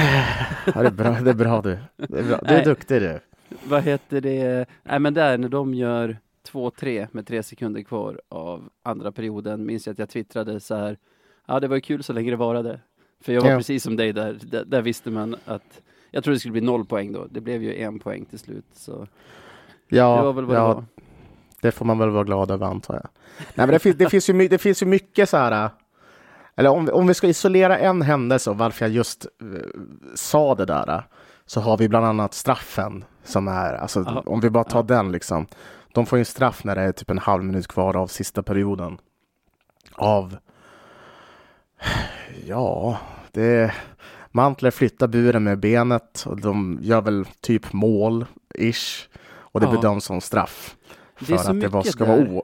ja, 0.75 0.81
det, 0.81 0.87
är 0.87 0.91
bra, 0.91 1.09
det 1.21 1.29
är 1.29 1.33
bra 1.33 1.61
du. 1.61 1.77
Det 1.97 2.19
är, 2.19 2.23
bra. 2.23 2.37
Du 2.41 2.47
är 2.47 2.55
Nej. 2.55 2.63
duktig 2.65 3.01
du. 3.01 3.19
Vad 3.63 3.83
heter 3.83 4.21
det? 4.21 4.65
Nej 4.83 4.99
men 4.99 5.13
där 5.13 5.37
när 5.37 5.49
de 5.49 5.73
gör 5.73 6.17
2-3 6.51 7.07
med 7.11 7.27
tre 7.27 7.43
sekunder 7.43 7.81
kvar 7.81 8.21
av 8.29 8.69
andra 8.83 9.11
perioden 9.11 9.65
minns 9.65 9.85
jag 9.87 9.93
att 9.93 9.99
jag 9.99 10.09
twittrade 10.09 10.59
så 10.59 10.75
här. 10.75 10.97
Ja 11.47 11.59
det 11.59 11.67
var 11.67 11.75
ju 11.75 11.81
kul 11.81 12.03
så 12.03 12.13
länge 12.13 12.31
det 12.31 12.37
varade. 12.37 12.79
För 13.21 13.33
jag 13.33 13.41
var 13.41 13.49
Ja. 13.49 13.57
precis 13.57 13.83
som 13.83 13.95
dig 13.95 14.13
där. 14.13 14.39
där. 14.43 14.65
Där 14.65 14.81
visste 14.81 15.09
man 15.09 15.35
att 15.45 15.81
Jag 16.11 16.23
trodde 16.23 16.35
det 16.35 16.39
skulle 16.39 16.51
bli 16.51 16.61
noll 16.61 16.85
poäng 16.85 17.11
då. 17.11 17.27
Det 17.31 17.41
blev 17.41 17.63
ju 17.63 17.75
en 17.75 17.99
poäng 17.99 18.25
till 18.25 18.39
slut. 18.39 18.65
Så 18.73 19.07
Ja, 19.97 20.15
det 20.17 20.23
var 20.23 20.33
väl 20.33 20.45
vad 20.45 20.55
det 20.55 20.59
ja 20.59 20.73
var. 20.73 20.85
det 21.61 21.71
får 21.71 21.85
man 21.85 21.97
väl 21.99 22.09
vara 22.09 22.23
glad 22.23 22.51
över 22.51 22.65
antar 22.67 22.93
jag. 22.93 23.07
Nej, 23.37 23.47
men 23.55 23.69
det, 23.69 23.79
finns, 23.79 23.97
det, 23.97 24.09
finns 24.09 24.29
ju, 24.29 24.47
det 24.47 24.57
finns 24.57 24.81
ju 24.81 24.85
mycket 24.85 25.29
så 25.29 25.37
här. 25.37 25.69
Eller 26.55 26.69
om, 26.69 26.85
vi- 26.85 26.91
om 26.91 27.07
vi 27.07 27.13
ska 27.13 27.27
isolera 27.27 27.77
en 27.77 28.01
händelse 28.01 28.49
och 28.49 28.57
varför 28.57 28.85
jag 28.85 28.91
just 28.95 29.25
eh, 29.25 29.61
sa 30.15 30.55
det 30.55 30.65
där. 30.65 31.03
Så 31.45 31.61
har 31.61 31.77
vi 31.77 31.89
bland 31.89 32.05
annat 32.05 32.33
straffen 32.33 33.03
som 33.23 33.47
är, 33.47 33.73
alltså 33.73 34.03
Ja. 34.07 34.23
om 34.25 34.39
vi 34.39 34.49
bara 34.49 34.63
tar 34.63 34.79
Ja. 34.79 34.83
den 34.95 35.11
liksom. 35.11 35.45
De 35.93 36.05
får 36.05 36.17
ju 36.17 36.21
en 36.21 36.25
straff 36.25 36.63
när 36.63 36.75
det 36.75 36.81
är 36.81 36.91
typ 36.91 37.09
en 37.09 37.17
halv 37.17 37.43
minut 37.43 37.67
kvar 37.67 37.95
av 37.97 38.07
sista 38.07 38.43
perioden. 38.43 38.97
Av, 39.95 40.37
ja, 42.45 42.97
det 43.31 43.73
Mantler 44.31 44.71
flyttar 44.71 45.07
buren 45.07 45.43
med 45.43 45.59
benet 45.59 46.23
och 46.27 46.41
de 46.41 46.79
gör 46.81 47.01
väl 47.01 47.25
typ 47.41 47.73
mål, 47.73 48.25
ish. 48.55 49.07
Och 49.51 49.59
det 49.59 49.65
Ja. 49.65 49.71
bedöms 49.71 50.05
som 50.05 50.21
straff. 50.21 50.77
För 51.15 51.33
att 51.35 51.61
det 51.61 51.67
var, 51.67 51.83
ska 51.83 52.05
där. 52.05 52.17
vara 52.17 52.29
o... 52.37 52.43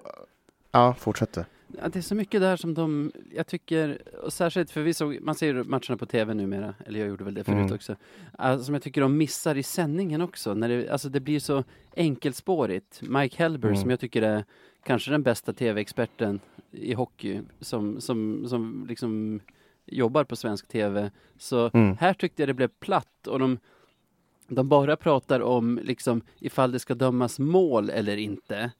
Ja, 0.71 0.93
fortsätter. 0.93 1.45
Ja, 1.81 1.87
det 1.89 1.99
är 1.99 2.03
så 2.03 2.15
mycket 2.15 2.41
där 2.41 2.55
som 2.57 2.73
de, 2.73 3.11
jag 3.35 3.47
tycker, 3.47 4.01
och 4.23 4.33
särskilt 4.33 4.71
för 4.71 4.81
vi 4.81 4.93
såg, 4.93 5.17
man 5.21 5.35
ser 5.35 5.53
matcherna 5.63 5.97
på 5.97 6.05
tv 6.05 6.33
numera, 6.33 6.73
eller 6.85 6.99
jag 6.99 7.09
gjorde 7.09 7.23
väl 7.23 7.33
det 7.33 7.43
förut 7.43 7.57
Mm. 7.57 7.73
också, 7.73 7.95
uh, 8.43 8.57
som 8.61 8.73
jag 8.73 8.83
tycker 8.83 9.01
de 9.01 9.17
missar 9.17 9.55
i 9.55 9.63
sändningen 9.63 10.21
också, 10.21 10.53
när 10.53 10.69
det, 10.69 10.89
alltså 10.89 11.09
det 11.09 11.19
blir 11.19 11.39
så 11.39 11.63
enkelspårigt. 11.95 13.01
Mike 13.01 13.37
Helber 13.37 13.67
Mm. 13.67 13.81
som 13.81 13.89
jag 13.89 13.99
tycker 13.99 14.21
är 14.21 14.45
kanske 14.83 15.11
den 15.11 15.23
bästa 15.23 15.53
tv-experten 15.53 16.39
i 16.71 16.93
hockey, 16.93 17.41
som, 17.59 18.01
som, 18.01 18.45
som 18.49 18.85
liksom 18.89 19.39
jobbar 19.85 20.23
på 20.23 20.35
svensk 20.35 20.67
tv, 20.67 21.11
så 21.37 21.69
Mm. 21.73 21.97
här 21.99 22.13
tyckte 22.13 22.41
jag 22.41 22.49
det 22.49 22.53
blev 22.53 22.67
platt 22.79 23.27
och 23.27 23.39
de, 23.39 23.59
de 24.47 24.67
bara 24.69 24.95
pratar 24.95 25.39
om 25.39 25.79
liksom 25.83 26.21
ifall 26.39 26.71
det 26.71 26.79
ska 26.79 26.95
dömas 26.95 27.39
mål 27.39 27.89
eller 27.89 28.17
inte. 28.17 28.71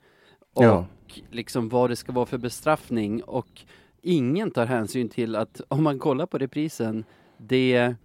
Och 0.54 0.64
Ja. 0.64 0.86
liksom 1.30 1.70
vad 1.70 1.90
det 1.90 1.96
ska 1.96 2.12
vara 2.12 2.26
för 2.26 2.38
bestraffning 2.38 3.24
och 3.24 3.62
ingen 4.02 4.52
tar 4.52 4.66
hänsyn 4.66 5.10
till 5.10 5.36
att 5.36 5.62
om 5.68 5.84
man 5.84 6.00
kollar 6.00 6.26
på 6.26 6.38
reprisen, 6.38 7.06
det, 7.38 7.96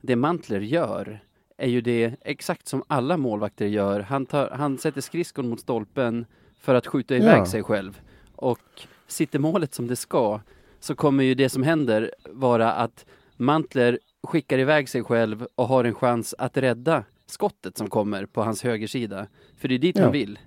det 0.00 0.16
Mantler 0.16 0.60
gör 0.60 1.20
är 1.56 1.68
ju 1.68 1.80
det 1.80 2.14
exakt 2.20 2.68
som 2.68 2.82
alla 2.86 3.16
målvakter 3.16 3.66
gör. 3.66 4.00
Han, 4.00 4.26
tar, 4.26 4.50
han 4.50 4.78
sätter 4.78 5.00
skridskon 5.00 5.48
mot 5.48 5.60
stolpen 5.60 6.26
för 6.60 6.74
att 6.74 6.86
skjuta 6.86 7.16
iväg 7.16 7.38
Ja. 7.40 7.46
sig 7.46 7.62
själv. 7.62 8.00
Och 8.36 8.60
sitter 9.06 9.38
målet 9.38 9.74
som 9.74 9.86
det 9.86 9.96
ska 9.96 10.40
så 10.80 10.94
kommer 10.94 11.24
ju 11.24 11.34
det 11.34 11.48
som 11.48 11.62
händer 11.62 12.10
vara 12.30 12.72
att 12.72 13.06
Mantler 13.36 13.98
skickar 14.26 14.58
iväg 14.58 14.88
sig 14.88 15.04
själv 15.04 15.46
och 15.54 15.68
har 15.68 15.84
en 15.84 15.94
chans 15.94 16.34
att 16.38 16.56
rädda 16.56 17.04
skottet 17.26 17.78
som 17.78 17.90
kommer 17.90 18.26
på 18.26 18.42
hans 18.42 18.62
högersida. 18.62 19.26
För 19.56 19.68
det 19.68 19.74
är 19.74 19.78
dit 19.78 19.96
Ja. 19.98 20.02
han 20.02 20.12
vill. 20.12 20.38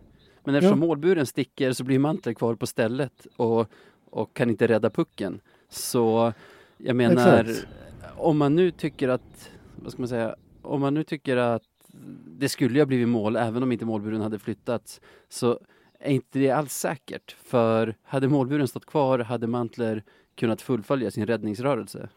Men 0.44 0.56
eftersom 0.56 0.82
Ja. 0.82 0.88
målburen 0.88 1.26
sticker 1.26 1.72
så 1.74 1.84
blir 1.84 2.00
Mantler 2.00 2.34
kvar 2.34 2.56
på 2.56 2.68
stället 2.68 3.28
och, 3.36 3.68
och 4.06 4.34
kan 4.34 4.50
inte 4.50 4.68
rädda 4.68 4.90
pucken. 4.90 5.42
Så 5.70 6.34
jag 6.78 6.96
menar, 6.96 7.40
Exakt. 7.44 7.68
om 8.18 8.38
man 8.38 8.56
nu 8.56 8.72
tycker 8.72 9.10
att, 9.10 9.52
vad 9.76 9.92
ska 9.92 10.02
man 10.02 10.08
säga, 10.10 10.36
om 10.62 10.82
man 10.82 10.94
nu 10.94 11.04
tycker 11.04 11.38
att 11.38 11.64
det 12.26 12.50
skulle 12.50 12.74
ju 12.74 12.82
ha 12.82 12.86
blivit 12.86 13.08
mål 13.08 13.36
även 13.36 13.64
om 13.64 13.72
inte 13.72 13.86
målburen 13.86 14.22
hade 14.22 14.40
flyttats 14.40 15.02
så 15.30 15.60
är 16.00 16.12
inte 16.12 16.40
det 16.40 16.52
alls 16.52 16.74
säkert. 16.74 17.36
För 17.44 17.96
hade 18.04 18.28
målburen 18.28 18.68
stått 18.68 18.86
kvar 18.86 19.20
hade 19.20 19.48
Mantler 19.48 20.04
kunnat 20.38 20.62
fullfölja 20.62 21.12
sin 21.12 21.26
räddningsrörelse. 21.26 22.10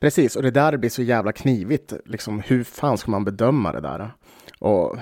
Precis, 0.00 0.36
och 0.36 0.42
det 0.42 0.50
där 0.50 0.76
blir 0.76 0.90
så 0.90 1.02
jävla 1.02 1.32
knivigt. 1.32 1.92
Liksom, 2.04 2.40
hur 2.40 2.64
fan 2.64 2.98
ska 2.98 3.10
man 3.10 3.24
bedöma 3.24 3.72
det 3.72 3.80
där? 3.80 4.10
Och 4.58 4.96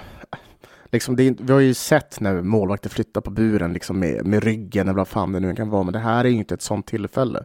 liksom, 0.93 1.17
det 1.17 1.41
vi 1.41 1.53
har 1.53 1.61
ju 1.61 1.75
sett 1.75 2.21
när 2.21 2.43
målvakter 2.43 2.91
flyttar 2.91 3.21
på 3.21 3.31
buren 3.31 3.73
liksom 3.73 3.99
med, 3.99 4.27
med 4.27 4.45
ryggen 4.45 4.89
eller 4.89 4.97
vad 4.99 5.09
fan 5.09 5.33
det 5.33 5.41
nu 5.41 5.55
kan 5.55 5.71
vara, 5.71 5.83
men 5.83 5.93
det 5.93 5.99
här 5.99 6.25
är 6.25 6.29
ju 6.29 6.37
inte 6.37 6.55
ett 6.55 6.63
sånt 6.63 6.87
tillfälle. 6.87 7.45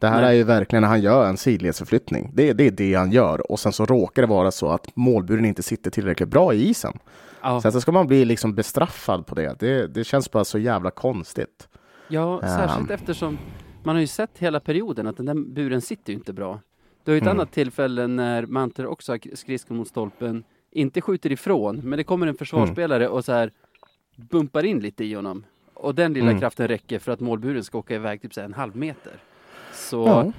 Det 0.00 0.08
här 0.08 0.20
Nej. 0.20 0.30
är 0.30 0.34
ju 0.34 0.42
verkligen 0.44 0.80
när 0.82 0.88
han 0.88 1.00
gör 1.00 1.28
en 1.28 1.36
sidledsförflyttning. 1.36 2.30
Det, 2.34 2.52
det 2.52 2.66
är 2.66 2.70
det 2.70 2.94
han 2.94 3.12
gör 3.12 3.50
och 3.52 3.60
sen 3.60 3.72
så 3.72 3.86
råkar 3.86 4.22
det 4.22 4.28
vara 4.28 4.50
så 4.50 4.68
att 4.70 4.96
målburen 4.96 5.44
inte 5.44 5.62
sitter 5.62 5.90
tillräckligt 5.90 6.28
bra 6.28 6.54
i 6.54 6.68
isen. 6.68 6.98
Ja, 7.42 7.60
Sen 7.60 7.72
så 7.72 7.80
ska 7.80 7.92
man 7.92 8.06
bli 8.06 8.24
liksom 8.24 8.54
bestraffad 8.54 9.26
på 9.26 9.34
det. 9.34 9.56
Det, 9.60 9.86
det 9.86 10.04
känns 10.04 10.30
bara 10.30 10.44
så 10.44 10.58
jävla 10.58 10.90
konstigt. 10.90 11.68
ja 12.08 12.40
särskilt 12.42 12.90
Ehm. 12.90 12.94
eftersom 12.94 13.38
man 13.88 13.96
har 13.96 14.00
ju 14.00 14.06
sett 14.06 14.38
hela 14.38 14.60
perioden 14.60 15.06
att 15.06 15.16
den 15.16 15.26
där 15.26 15.34
buren 15.34 15.80
sitter 15.80 16.12
ju 16.12 16.18
inte 16.18 16.32
bra. 16.32 16.60
Det 17.04 17.10
har 17.10 17.14
ju 17.14 17.18
ett 17.18 17.22
Mm. 17.22 17.36
annat 17.36 17.52
tillfälle 17.52 18.06
när 18.06 18.46
Mantler 18.46 18.86
också 18.86 19.12
har 19.12 19.36
skridskon 19.36 19.76
mot 19.76 19.88
stolpen, 19.88 20.44
inte 20.70 21.00
skjuter 21.00 21.32
ifrån, 21.32 21.80
men 21.84 21.96
det 21.96 22.04
kommer 22.04 22.26
en 22.26 22.34
försvarsspelare 22.34 23.08
och 23.08 23.24
så 23.24 23.32
här 23.32 23.50
bumpar 24.16 24.64
in 24.64 24.80
lite 24.80 25.04
i 25.04 25.14
honom. 25.14 25.44
Och 25.74 25.94
den 25.94 26.12
lilla 26.12 26.26
Mm. 26.30 26.40
kraften 26.40 26.68
räcker 26.68 26.98
för 26.98 27.12
att 27.12 27.20
målburen 27.20 27.64
ska 27.64 27.78
åka 27.78 27.94
iväg 27.94 28.22
typ 28.22 28.34
så 28.34 28.40
en 28.40 28.54
halv 28.54 28.76
meter. 28.76 29.12
Så 29.72 30.04
Ja. 30.06 30.32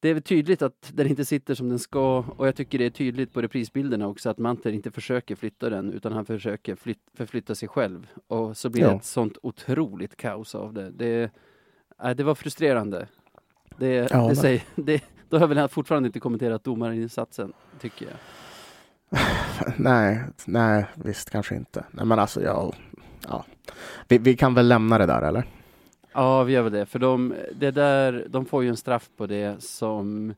det 0.00 0.08
är 0.08 0.14
väl 0.14 0.22
tydligt 0.22 0.62
att 0.62 0.90
den 0.94 1.06
inte 1.06 1.24
sitter 1.24 1.54
som 1.54 1.68
den 1.68 1.78
ska 1.78 2.24
och 2.36 2.46
jag 2.46 2.56
tycker 2.56 2.78
det 2.78 2.84
är 2.86 2.90
tydligt 2.90 3.32
på 3.32 3.42
reprisbilderna 3.42 4.08
också 4.08 4.30
att 4.30 4.38
Manter 4.38 4.72
inte 4.72 4.90
försöker 4.90 5.34
flytta 5.36 5.70
den 5.70 5.92
utan 5.92 6.12
han 6.12 6.24
försöker 6.26 6.74
flyt, 6.76 6.98
förflytta 7.14 7.54
sig 7.54 7.68
själv. 7.68 8.06
Och 8.26 8.56
så 8.56 8.70
blir 8.70 8.82
det 8.82 8.88
Ja. 8.90 8.96
ett 8.96 9.04
sånt 9.04 9.38
otroligt 9.42 10.16
kaos 10.16 10.54
av 10.54 10.72
det. 10.72 10.90
Det, 10.90 11.30
äh, 12.04 12.10
det 12.16 12.24
var 12.24 12.34
frustrerande. 12.34 13.06
Det, 13.76 14.08
Ja, 14.10 14.28
det 14.28 14.36
säger, 14.36 14.62
det, 14.74 15.04
då 15.28 15.38
har 15.38 15.46
väl 15.46 15.56
jag 15.58 15.70
fortfarande 15.70 16.06
inte 16.06 16.20
kommenterat 16.20 16.64
domarinsatsen, 16.64 17.52
tycker 17.80 18.06
jag. 18.06 18.16
Nej, 19.76 20.20
nej, 20.46 20.86
visst 20.94 21.30
kanske 21.30 21.54
inte. 21.56 21.84
Nej, 21.90 22.06
men 22.06 22.18
alltså, 22.18 22.42
ja, 22.42 22.72
ja. 23.28 23.44
Vi, 24.08 24.18
vi 24.18 24.36
kan 24.36 24.54
väl 24.54 24.68
lämna 24.68 24.98
det 24.98 25.06
där, 25.06 25.22
eller? 25.22 25.44
Ja, 26.12 26.42
vi 26.42 26.52
gör 26.52 26.62
väl 26.62 26.72
det. 26.72 26.86
För 26.86 26.98
de, 26.98 27.34
det 27.56 27.70
där, 27.70 28.26
de 28.28 28.46
får 28.46 28.62
ju 28.62 28.68
en 28.68 28.76
straff 28.76 29.10
på 29.16 29.26
det 29.26 29.62
som 29.62 30.34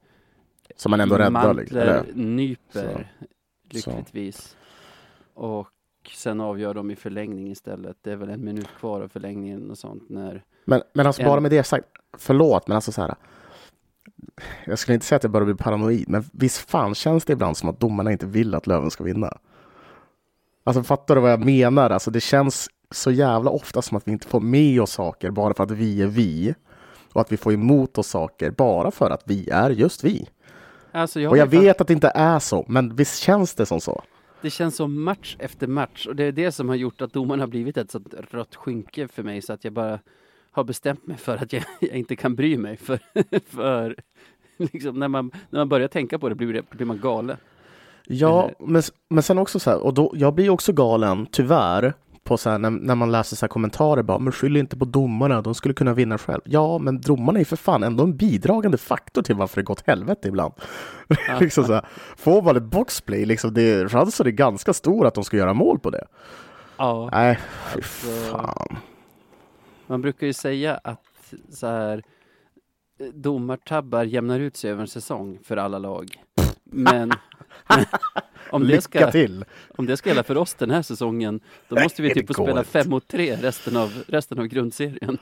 Som 0.77 0.91
man 0.91 1.01
ändå 1.01 1.15
räddar. 1.19 1.31
Mantler 1.31 1.55
Liksom, 1.63 1.79
eller? 1.79 2.05
nyper, 2.15 3.13
Så. 3.73 3.87
lyckligtvis. 3.91 4.57
Och 5.35 5.69
sen 6.15 6.41
avgör 6.41 6.75
de 6.75 6.91
i 6.91 6.97
förlängning 6.97 7.51
istället. 7.51 7.97
Det 8.03 8.13
är 8.13 8.17
väl 8.17 8.31
en 8.31 8.45
minut 8.45 8.69
kvar 8.79 9.01
av 9.01 9.09
förlängningen 9.09 9.71
och 9.71 9.79
sånt 9.79 10.03
när... 10.09 10.45
Men, 10.65 10.83
men 10.93 11.07
alltså 11.07 11.23
En- 11.23 11.29
bara 11.29 11.41
med 11.41 11.51
det 11.51 11.63
sagt, 11.65 11.87
förlåt, 12.19 12.69
men 12.69 12.75
alltså 12.75 12.93
så 12.93 13.01
här. 13.01 13.15
Jag 14.65 14.79
skulle 14.79 14.95
inte 14.95 15.07
säga 15.07 15.17
att 15.17 15.23
jag 15.23 15.33
bara 15.33 15.45
blir 15.45 15.55
paranoid, 15.55 16.09
men 16.09 16.25
visst 16.33 16.71
fan 16.71 16.95
känns 16.95 17.25
det 17.25 17.33
ibland 17.33 17.57
som 17.57 17.69
att 17.69 17.81
domarna 17.81 18.13
inte 18.13 18.27
vill 18.27 18.55
att 18.55 18.67
Löven 18.67 18.91
ska 18.91 19.05
vinna. 19.05 19.39
Alltså 20.65 20.83
fattar 20.83 21.15
du 21.15 21.21
vad 21.21 21.33
jag 21.33 21.45
menar? 21.45 21.91
Alltså 21.91 22.11
det 22.11 22.21
känns 22.21 22.69
så 22.91 23.11
jävla 23.11 23.51
ofta 23.51 23.83
som 23.83 23.97
att 23.97 24.09
vi 24.09 24.13
inte 24.13 24.27
får 24.27 24.41
med 24.41 24.81
oss 24.81 24.91
saker 24.93 25.31
bara 25.31 25.55
för 25.55 25.65
att 25.65 25.71
vi 25.71 26.03
är 26.03 26.07
vi. 26.07 26.55
Och 27.13 27.21
att 27.21 27.33
vi 27.33 27.37
får 27.37 27.53
emot 27.53 27.99
oss 27.99 28.07
saker 28.09 28.51
bara 28.51 28.91
för 28.91 29.11
att 29.11 29.23
vi 29.25 29.49
är 29.51 29.71
just 29.71 30.05
vi. 30.05 30.29
Alltså 30.93 31.21
jag 31.21 31.33
Och 31.33 31.39
jag 31.39 31.47
vet 31.47 31.81
att 31.81 31.87
det 31.87 31.93
inte 31.93 32.13
är 32.15 32.39
så, 32.39 32.65
men 32.69 32.97
visst 32.97 33.19
känns 33.19 33.55
det 33.55 33.67
som 33.67 33.81
så? 33.81 34.03
Det 34.47 34.51
känns 34.51 34.77
som 34.77 35.03
match 35.03 35.37
efter 35.39 35.67
match. 35.67 36.07
Och 36.07 36.17
det 36.17 36.25
är 36.25 36.33
det 36.33 36.53
som 36.53 36.69
har 36.69 36.77
gjort 36.77 37.03
att 37.03 37.13
domarna 37.13 37.43
har 37.43 37.49
blivit 37.49 37.77
ett 37.77 37.91
sånt 37.91 38.15
rött 38.31 38.55
skynke 38.55 39.09
för 39.09 39.23
mig 39.23 39.43
så 39.43 39.53
att 39.53 39.65
jag 39.65 39.73
bara 39.73 39.99
har 40.51 40.65
bestämt 40.65 41.07
mig 41.07 41.17
för 41.17 41.37
att 41.37 41.53
jag, 41.53 41.65
jag 41.81 41.97
inte 41.97 42.17
kan 42.17 42.35
bry 42.35 42.57
mig. 42.57 42.77
För, 42.77 42.99
för 43.47 43.97
liksom 44.57 44.99
när 44.99 45.09
man, 45.09 45.31
när 45.51 45.61
man 45.61 45.69
börjar 45.69 45.89
tänka 45.89 46.19
på 46.19 46.29
det 46.29 46.35
blir, 46.35 46.53
det, 46.53 46.71
blir 46.71 46.87
man 46.87 47.01
galen. 47.01 47.37
Ja, 48.05 48.51
men, 48.59 48.83
men 49.09 49.23
sen 49.23 49.39
också 49.39 49.59
så 49.59 49.71
här, 49.71 49.79
och 49.79 49.95
då, 49.95 50.13
jag 50.15 50.35
blir 50.35 50.51
också 50.51 50.73
galen, 50.73 51.27
tyvärr, 51.31 51.95
på 52.27 52.37
så 52.37 52.51
här, 52.51 52.59
när, 52.59 52.71
när 52.71 52.95
man 52.95 53.13
läser 53.13 53.37
så 53.37 53.41
här 53.47 53.49
kommentarer 53.49 54.03
bara, 54.03 54.19
men 54.19 54.33
skyll 54.33 54.57
inte 54.57 54.77
på 54.77 54.85
domarna, 54.85 55.43
de 55.43 55.55
skulle 55.55 55.75
kunna 55.75 55.95
vinna 55.95 56.19
själv. 56.19 56.41
Ja, 56.45 56.79
men 56.79 57.01
domarna 57.01 57.41
är 57.41 57.45
för 57.45 57.57
fan 57.57 57.83
ändå 57.83 58.05
en 58.05 58.17
bidragande 58.17 58.79
faktor 58.79 59.23
till 59.23 59.35
varför 59.35 59.57
det 59.57 59.65
gått 59.65 59.87
helvete 59.87 60.29
ibland. 60.29 60.55
liksom 61.41 61.65
så 61.65 61.73
här, 61.73 61.87
får 62.17 62.43
man 62.43 62.57
ett 62.57 62.63
boxplay, 62.63 63.25
liksom, 63.25 63.55
det, 63.55 63.91
chansen 63.91 64.27
är 64.27 64.31
ganska 64.31 64.73
stor 64.73 65.07
att 65.07 65.15
de 65.15 65.25
ska 65.25 65.37
göra 65.37 65.55
mål 65.55 65.79
på 65.79 65.91
det. 65.91 66.07
Ja, 66.77 67.09
Nej, 67.13 67.39
fy 67.73 67.77
Alltså- 67.79 68.31
fan. 68.31 68.77
man 69.87 70.01
brukar 70.03 70.27
ju 70.27 70.33
säga 70.33 70.81
att 70.85 71.03
så 71.51 71.67
här 71.67 72.03
domartabbar 73.15 74.05
jämnar 74.05 74.41
ut 74.41 74.57
sig 74.57 74.71
över 74.71 74.81
en 74.83 74.89
säsong 74.89 75.39
för 75.45 75.57
alla 75.57 75.79
lag. 75.79 76.07
Men 76.65 77.13
om, 78.51 78.63
det 78.63 78.67
Lycka 78.69 78.81
ska, 78.81 79.11
till! 79.11 79.45
om 79.77 79.87
det 79.87 79.97
ska 79.97 80.09
gälla 80.11 80.23
för 80.23 80.37
oss 80.37 80.55
den 80.55 80.71
här 80.71 80.83
säsongen, 80.83 81.41
då 81.69 81.81
måste 81.83 82.03
vi 82.03 82.15
typ 82.15 82.27
få 82.27 82.33
spela 82.35 82.59
inte. 82.59 82.65
fem 82.71 82.91
mot 82.91 83.09
tre 83.09 83.37
resten 83.37 83.77
av, 83.77 83.93
resten 84.09 84.39
av 84.39 84.47
grundserien. 84.47 85.19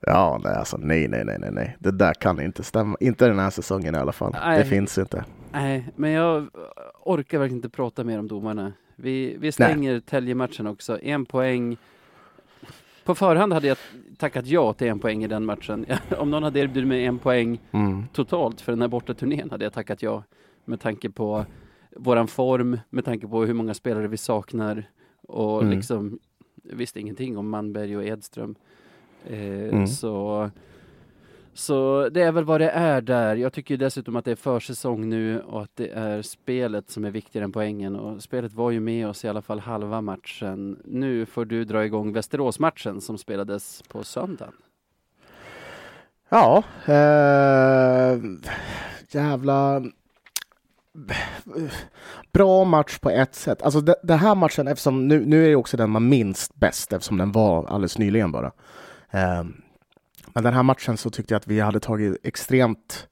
Ja, 0.00 0.40
nej, 0.44 0.54
alltså 0.54 0.76
nej, 0.76 1.08
nej, 1.08 1.24
nej, 1.24 1.36
nej, 1.40 1.50
nej. 1.52 1.76
Det 1.78 1.90
där 1.90 2.14
kan 2.14 2.40
inte 2.40 2.62
stämma. 2.62 2.96
Inte 3.00 3.28
den 3.28 3.38
här 3.38 3.50
säsongen 3.50 3.94
i 3.94 3.98
alla 3.98 4.12
fall. 4.12 4.32
Nej. 4.44 4.58
Det 4.58 4.64
finns 4.64 4.98
inte. 4.98 5.24
Nej, 5.52 5.88
men 5.96 6.10
jag 6.10 6.46
orkar 7.02 7.38
verkligen 7.38 7.58
inte 7.58 7.68
prata 7.68 8.04
mer 8.04 8.18
om 8.18 8.28
domarna. 8.28 8.72
Vi, 8.96 9.36
vi 9.40 9.52
stänger 9.52 10.00
Tälje-matchen 10.00 10.66
också. 10.66 10.98
En 11.02 11.26
poäng. 11.26 11.76
På 13.04 13.14
förhand 13.14 13.52
hade 13.52 13.66
jag 13.66 13.76
tackat 14.18 14.46
ja 14.46 14.72
till 14.72 14.86
en 14.88 14.98
poäng 14.98 15.24
i 15.24 15.26
den 15.28 15.44
matchen. 15.44 15.86
Om 16.18 16.30
någon 16.30 16.42
hade 16.42 16.60
erbjudit 16.60 16.88
mig 16.88 17.04
en 17.06 17.18
poäng 17.18 17.60
Mm. 17.70 18.04
totalt 18.12 18.60
för 18.60 18.72
den 18.72 18.80
här 18.80 18.88
borta 18.88 19.14
turnén 19.14 19.50
hade 19.50 19.64
jag 19.64 19.72
tackat 19.72 20.02
ja. 20.02 20.22
Med 20.64 20.80
tanke 20.80 21.10
på 21.10 21.46
våran 21.98 22.28
form 22.28 22.78
med 22.90 23.04
tanke 23.04 23.28
på 23.28 23.44
hur 23.44 23.54
många 23.54 23.74
spelare 23.74 24.08
vi 24.08 24.16
saknar 24.16 24.84
och 25.22 25.62
Mm. 25.62 25.76
liksom 25.76 26.18
visste 26.62 27.00
ingenting 27.00 27.38
om 27.38 27.48
Manberg 27.48 27.96
och 27.96 28.04
Edström. 28.04 28.54
Eh, 29.26 29.68
Mm. 29.68 29.86
Så 29.86 30.50
så 31.54 32.08
det 32.08 32.22
är 32.22 32.32
väl 32.32 32.44
vad 32.44 32.60
det 32.60 32.70
är 32.70 33.00
där. 33.00 33.36
Jag 33.36 33.52
tycker 33.52 33.76
dessutom 33.76 34.16
att 34.16 34.24
det 34.24 34.30
är 34.30 34.34
försäsong 34.36 35.08
nu 35.08 35.40
och 35.40 35.62
att 35.62 35.70
det 35.76 35.88
är 35.88 36.22
spelet 36.22 36.90
som 36.90 37.04
är 37.04 37.10
viktigare 37.10 37.44
än 37.44 37.52
poängen. 37.52 37.96
Och 37.96 38.22
spelet 38.22 38.52
var 38.52 38.70
ju 38.70 38.80
med 38.80 39.08
oss 39.08 39.24
i 39.24 39.28
alla 39.28 39.42
fall 39.42 39.60
halva 39.60 40.00
matchen. 40.00 40.82
Nu 40.84 41.26
får 41.26 41.44
du 41.44 41.64
dra 41.64 41.84
igång 41.84 42.12
Västerås-matchen 42.12 43.00
som 43.00 43.18
spelades 43.18 43.82
på 43.88 44.04
söndagen. 44.04 44.52
Ja, 46.28 46.62
eh, 46.86 48.18
jävla 49.10 49.82
bra 52.32 52.64
match 52.64 52.98
på 52.98 53.10
ett 53.10 53.34
sätt. 53.34 53.62
Alltså 53.62 53.80
det, 53.80 54.14
här 54.14 54.34
matchen, 54.34 54.68
eftersom 54.68 55.08
nu, 55.08 55.26
nu 55.26 55.44
är 55.44 55.48
det 55.48 55.56
också 55.56 55.76
den 55.76 55.90
man 55.90 56.08
minst 56.08 56.54
bäst 56.54 56.92
eftersom 56.92 57.18
den 57.18 57.32
var 57.32 57.66
alldeles 57.66 57.98
nyligen 57.98 58.32
bara. 58.32 58.52
Eh, 59.10 59.44
men 60.26 60.44
den 60.44 60.54
här 60.54 60.62
matchen 60.62 60.96
så 60.96 61.10
tyckte 61.10 61.34
jag 61.34 61.40
att 61.40 61.46
vi 61.46 61.60
hade 61.60 61.80
tagit 61.80 62.16
extremt 62.22 63.08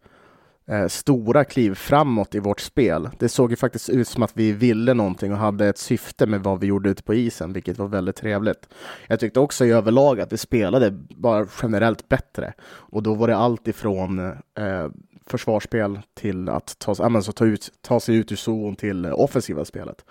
eh, 0.67 0.87
stora 0.87 1.45
kliv 1.45 1.75
framåt 1.75 2.35
i 2.35 2.39
vårt 2.39 2.61
spel. 2.61 3.11
Det 3.19 3.29
såg 3.29 3.51
ju 3.51 3.57
faktiskt 3.57 3.89
ut 3.89 4.09
som 4.09 4.23
att 4.23 4.33
vi 4.35 4.53
ville 4.53 4.95
någonting 4.95 5.33
och 5.33 5.39
hade 5.39 5.67
ett 5.69 5.79
syfte 5.79 6.27
med 6.27 6.43
vad 6.43 6.61
vi 6.61 6.67
gjorde 6.67 6.91
ute 6.91 7.03
på 7.03 7.15
isen, 7.15 7.53
vilket 7.53 7.79
var 7.79 7.87
väldigt 7.87 8.17
trevligt. 8.17 8.69
Jag 9.07 9.21
tyckte 9.21 9.41
också 9.41 9.65
i 9.65 9.71
överlag 9.71 10.21
att 10.21 10.33
vi 10.33 10.37
spelade 10.37 10.91
bara 11.17 11.47
generellt 11.63 12.09
bättre 12.09 12.53
och 12.65 13.03
då 13.03 13.15
var 13.15 13.29
det 13.29 13.37
allt 13.37 13.69
ifrån 13.69 14.19
eh, 14.59 14.89
försvarsspel 15.27 16.01
till 16.15 16.49
att 16.49 16.79
ta, 16.79 16.95
så 16.95 17.33
ta, 17.33 17.45
ut, 17.45 17.73
ta 17.81 18.01
sig 18.01 18.17
ut 18.17 18.33
ur 18.33 18.37
zon 18.37 18.77
till 18.77 19.07
offensiva 19.07 19.65
spelet. 19.65 20.05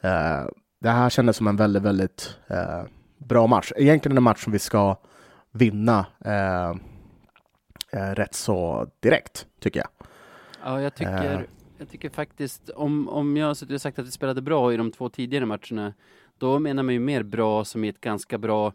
Eh, 0.00 0.44
det 0.80 0.90
här 0.90 1.10
kändes 1.10 1.36
som 1.36 1.46
en 1.46 1.56
väldigt, 1.56 1.82
väldigt 1.82 2.36
eh, 2.46 2.82
bra 3.18 3.46
match. 3.46 3.72
Egentligen 3.76 4.16
en 4.16 4.22
match 4.22 4.44
som 4.44 4.52
vi 4.52 4.58
ska 4.58 4.96
vinna 5.52 6.06
eh, 6.24 6.70
eh, 7.90 8.14
rätt 8.14 8.34
så 8.34 8.86
direkt, 9.00 9.46
tycker 9.60 9.80
jag. 9.80 9.88
Ja, 10.64 10.80
jag 10.80 10.94
tycker, 10.94 11.34
Eh. 11.34 11.40
jag 11.78 11.88
tycker 11.88 12.10
faktiskt, 12.10 12.70
om, 12.70 13.08
om 13.08 13.36
jag 13.36 13.46
har 13.46 13.78
sagt 13.78 13.98
att 13.98 14.06
vi 14.06 14.10
spelade 14.10 14.42
bra 14.42 14.72
i 14.72 14.76
de 14.76 14.92
två 14.92 15.08
tidigare 15.08 15.46
matcherna, 15.46 15.94
då 16.38 16.58
menar 16.58 16.82
man 16.82 16.94
ju 16.94 17.00
mer 17.00 17.22
bra 17.22 17.64
som 17.64 17.84
i 17.84 17.88
ett 17.88 18.00
ganska 18.00 18.38
bra 18.38 18.72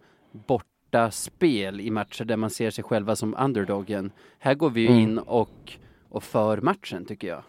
borta 0.91 1.11
spel 1.11 1.81
i 1.81 1.91
matcher 1.91 2.25
där 2.25 2.37
man 2.37 2.49
ser 2.49 2.71
sig 2.71 2.83
själva 2.83 3.15
som 3.15 3.35
underdogen. 3.39 4.11
Här 4.39 4.55
går 4.55 4.69
vi 4.69 4.81
ju 4.81 4.87
Mm. 4.87 4.99
in 4.99 5.17
och, 5.17 5.73
och 6.09 6.23
för 6.23 6.61
matchen, 6.61 7.05
tycker 7.05 7.27
jag. 7.27 7.43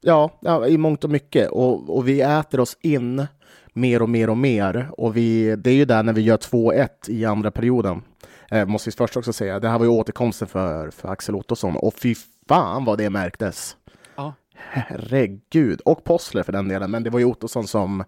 Ja, 0.00 0.38
ja 0.40 0.66
i 0.66 0.78
mångt 0.78 1.04
och 1.04 1.10
mycket. 1.10 1.50
Och, 1.50 1.96
och 1.96 2.08
vi 2.08 2.20
äter 2.20 2.60
oss 2.60 2.76
in 2.80 3.26
mer 3.72 4.02
och 4.02 4.08
mer 4.08 4.30
och 4.30 4.36
mer. 4.36 4.90
Och 4.92 5.16
vi, 5.16 5.56
det 5.56 5.70
är 5.70 5.74
ju 5.74 5.84
där 5.84 6.02
när 6.02 6.12
vi 6.12 6.20
gör 6.20 6.36
2-1 6.36 6.88
i 7.08 7.24
andra 7.24 7.50
perioden. 7.50 8.02
Eh, 8.50 8.66
måste 8.66 8.90
vi 8.90 8.96
först 8.96 9.16
också 9.16 9.32
säga. 9.32 9.60
Det 9.60 9.68
här 9.68 9.78
var 9.78 9.84
ju 9.84 9.90
återkomsten 9.90 10.48
för, 10.48 10.90
för 10.90 11.08
Axel 11.08 11.34
Ottosson. 11.34 11.76
Och 11.76 11.94
fy 11.94 12.14
fan 12.48 12.84
vad 12.84 12.98
det 12.98 13.10
märktes. 13.10 13.76
Ja. 14.16 14.34
Herregud. 14.54 15.80
Och 15.80 16.04
Possler 16.04 16.42
för 16.42 16.52
den 16.52 16.68
delen. 16.68 16.90
Men 16.90 17.02
det 17.02 17.10
var 17.10 17.18
ju 17.18 17.24
Ottosson 17.24 17.66
som... 17.66 18.04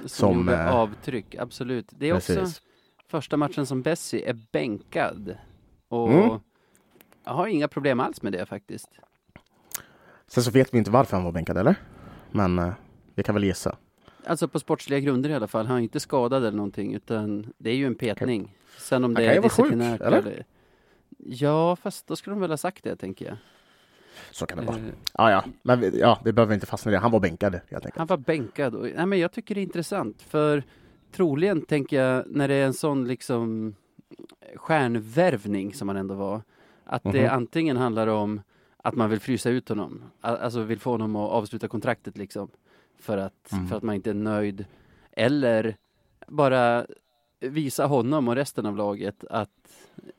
Som, 0.00 0.08
Som, 0.08 0.38
gjorde 0.38 0.54
eh, 0.54 0.74
avtryck, 0.74 1.34
absolut. 1.34 1.86
Det 1.90 2.08
är 2.08 2.16
också 2.16 2.34
Precis. 2.34 2.62
Första 3.08 3.36
matchen 3.36 3.66
som 3.66 3.82
Bessie 3.82 4.28
är 4.30 4.36
bänkad. 4.52 5.36
Och 5.88 6.08
Mm. 6.12 6.38
jag 7.24 7.32
har 7.32 7.46
inga 7.46 7.68
problem 7.68 8.00
alls 8.00 8.22
med 8.22 8.32
det 8.32 8.46
faktiskt. 8.46 8.88
Sen 10.26 10.42
så 10.42 10.50
vet 10.50 10.74
vi 10.74 10.78
inte 10.78 10.90
varför 10.90 11.16
han 11.16 11.24
var 11.24 11.32
bänkad, 11.32 11.58
eller? 11.58 11.74
Men 12.30 12.58
eh, 12.58 12.72
vi 13.14 13.22
kan 13.22 13.34
väl 13.34 13.44
gissa. 13.44 13.76
Alltså 14.26 14.48
på 14.48 14.58
sportsliga 14.60 15.00
grunder 15.00 15.30
i 15.30 15.34
alla 15.34 15.46
fall. 15.48 15.66
Han 15.66 15.76
är 15.76 15.80
inte 15.82 16.00
skadad 16.00 16.44
eller 16.44 16.56
någonting, 16.56 16.94
utan 16.94 17.52
det 17.58 17.70
är 17.70 17.74
ju 17.74 17.86
en 17.86 17.94
petning. 17.94 18.56
Sen 18.78 19.04
om 19.04 19.10
Han 19.10 19.14
det 19.14 19.20
kan 19.26 19.32
ju 19.34 19.38
är 19.38 19.42
vara 19.42 19.48
sjuk, 19.50 19.64
disciplinärt 19.64 20.00
eller? 20.00 20.44
Ja, 21.18 21.76
fast 21.76 22.06
då 22.06 22.16
skulle 22.16 22.34
de 22.34 22.40
väl 22.40 22.50
ha 22.50 22.56
sagt 22.56 22.84
det, 22.84 22.96
tänker 22.96 23.26
jag. 23.26 23.36
Så 24.30 24.46
kan 24.46 24.58
det 24.58 24.64
vara. 24.64 24.76
Eh, 24.76 24.82
Ja, 25.18 25.30
ja. 25.30 25.44
Men 25.62 25.90
ja, 25.98 26.20
vi 26.24 26.32
behöver 26.32 26.54
inte 26.54 26.66
fastna 26.66 26.90
i 26.90 26.94
det. 26.94 26.98
Han 26.98 27.10
var 27.10 27.20
bänkad, 27.20 27.52
helt 27.54 27.72
enkelt. 27.72 27.96
Han 27.96 28.06
var 28.06 28.16
bänkad. 28.16 28.74
Och, 28.74 28.86
nej, 28.96 29.06
men 29.06 29.18
jag 29.18 29.32
tycker 29.32 29.54
det 29.54 29.60
är 29.60 29.62
intressant, 29.62 30.22
för 30.22 30.62
troligen 31.12 31.60
tänker 31.62 32.02
jag, 32.02 32.24
när 32.26 32.48
det 32.48 32.54
är 32.54 32.66
en 32.66 32.74
sån 32.74 33.08
liksom 33.08 33.74
stjärnvärvning 34.56 35.74
som 35.74 35.88
han 35.88 35.96
ändå 35.96 36.14
var, 36.14 36.42
att 36.84 37.02
det 37.02 37.22
Mhm. 37.22 37.30
antingen 37.34 37.76
handlar 37.76 38.06
om 38.06 38.40
att 38.76 38.94
man 38.94 39.10
vill 39.10 39.20
frysa 39.20 39.50
ut 39.50 39.68
honom, 39.68 40.02
alltså 40.20 40.60
vill 40.62 40.78
få 40.80 40.90
honom 40.90 41.16
att 41.16 41.30
avsluta 41.30 41.68
kontraktet 41.68 42.16
liksom, 42.18 42.48
för 43.00 43.18
att, 43.18 43.52
Mm. 43.52 43.68
för 43.68 43.76
att 43.76 43.82
man 43.82 43.94
inte 43.94 44.10
är 44.10 44.14
nöjd, 44.14 44.64
eller 45.12 45.76
bara 46.28 46.86
visa 47.40 47.86
honom 47.86 48.28
och 48.28 48.34
resten 48.34 48.66
av 48.66 48.76
laget 48.76 49.24
att 49.30 49.50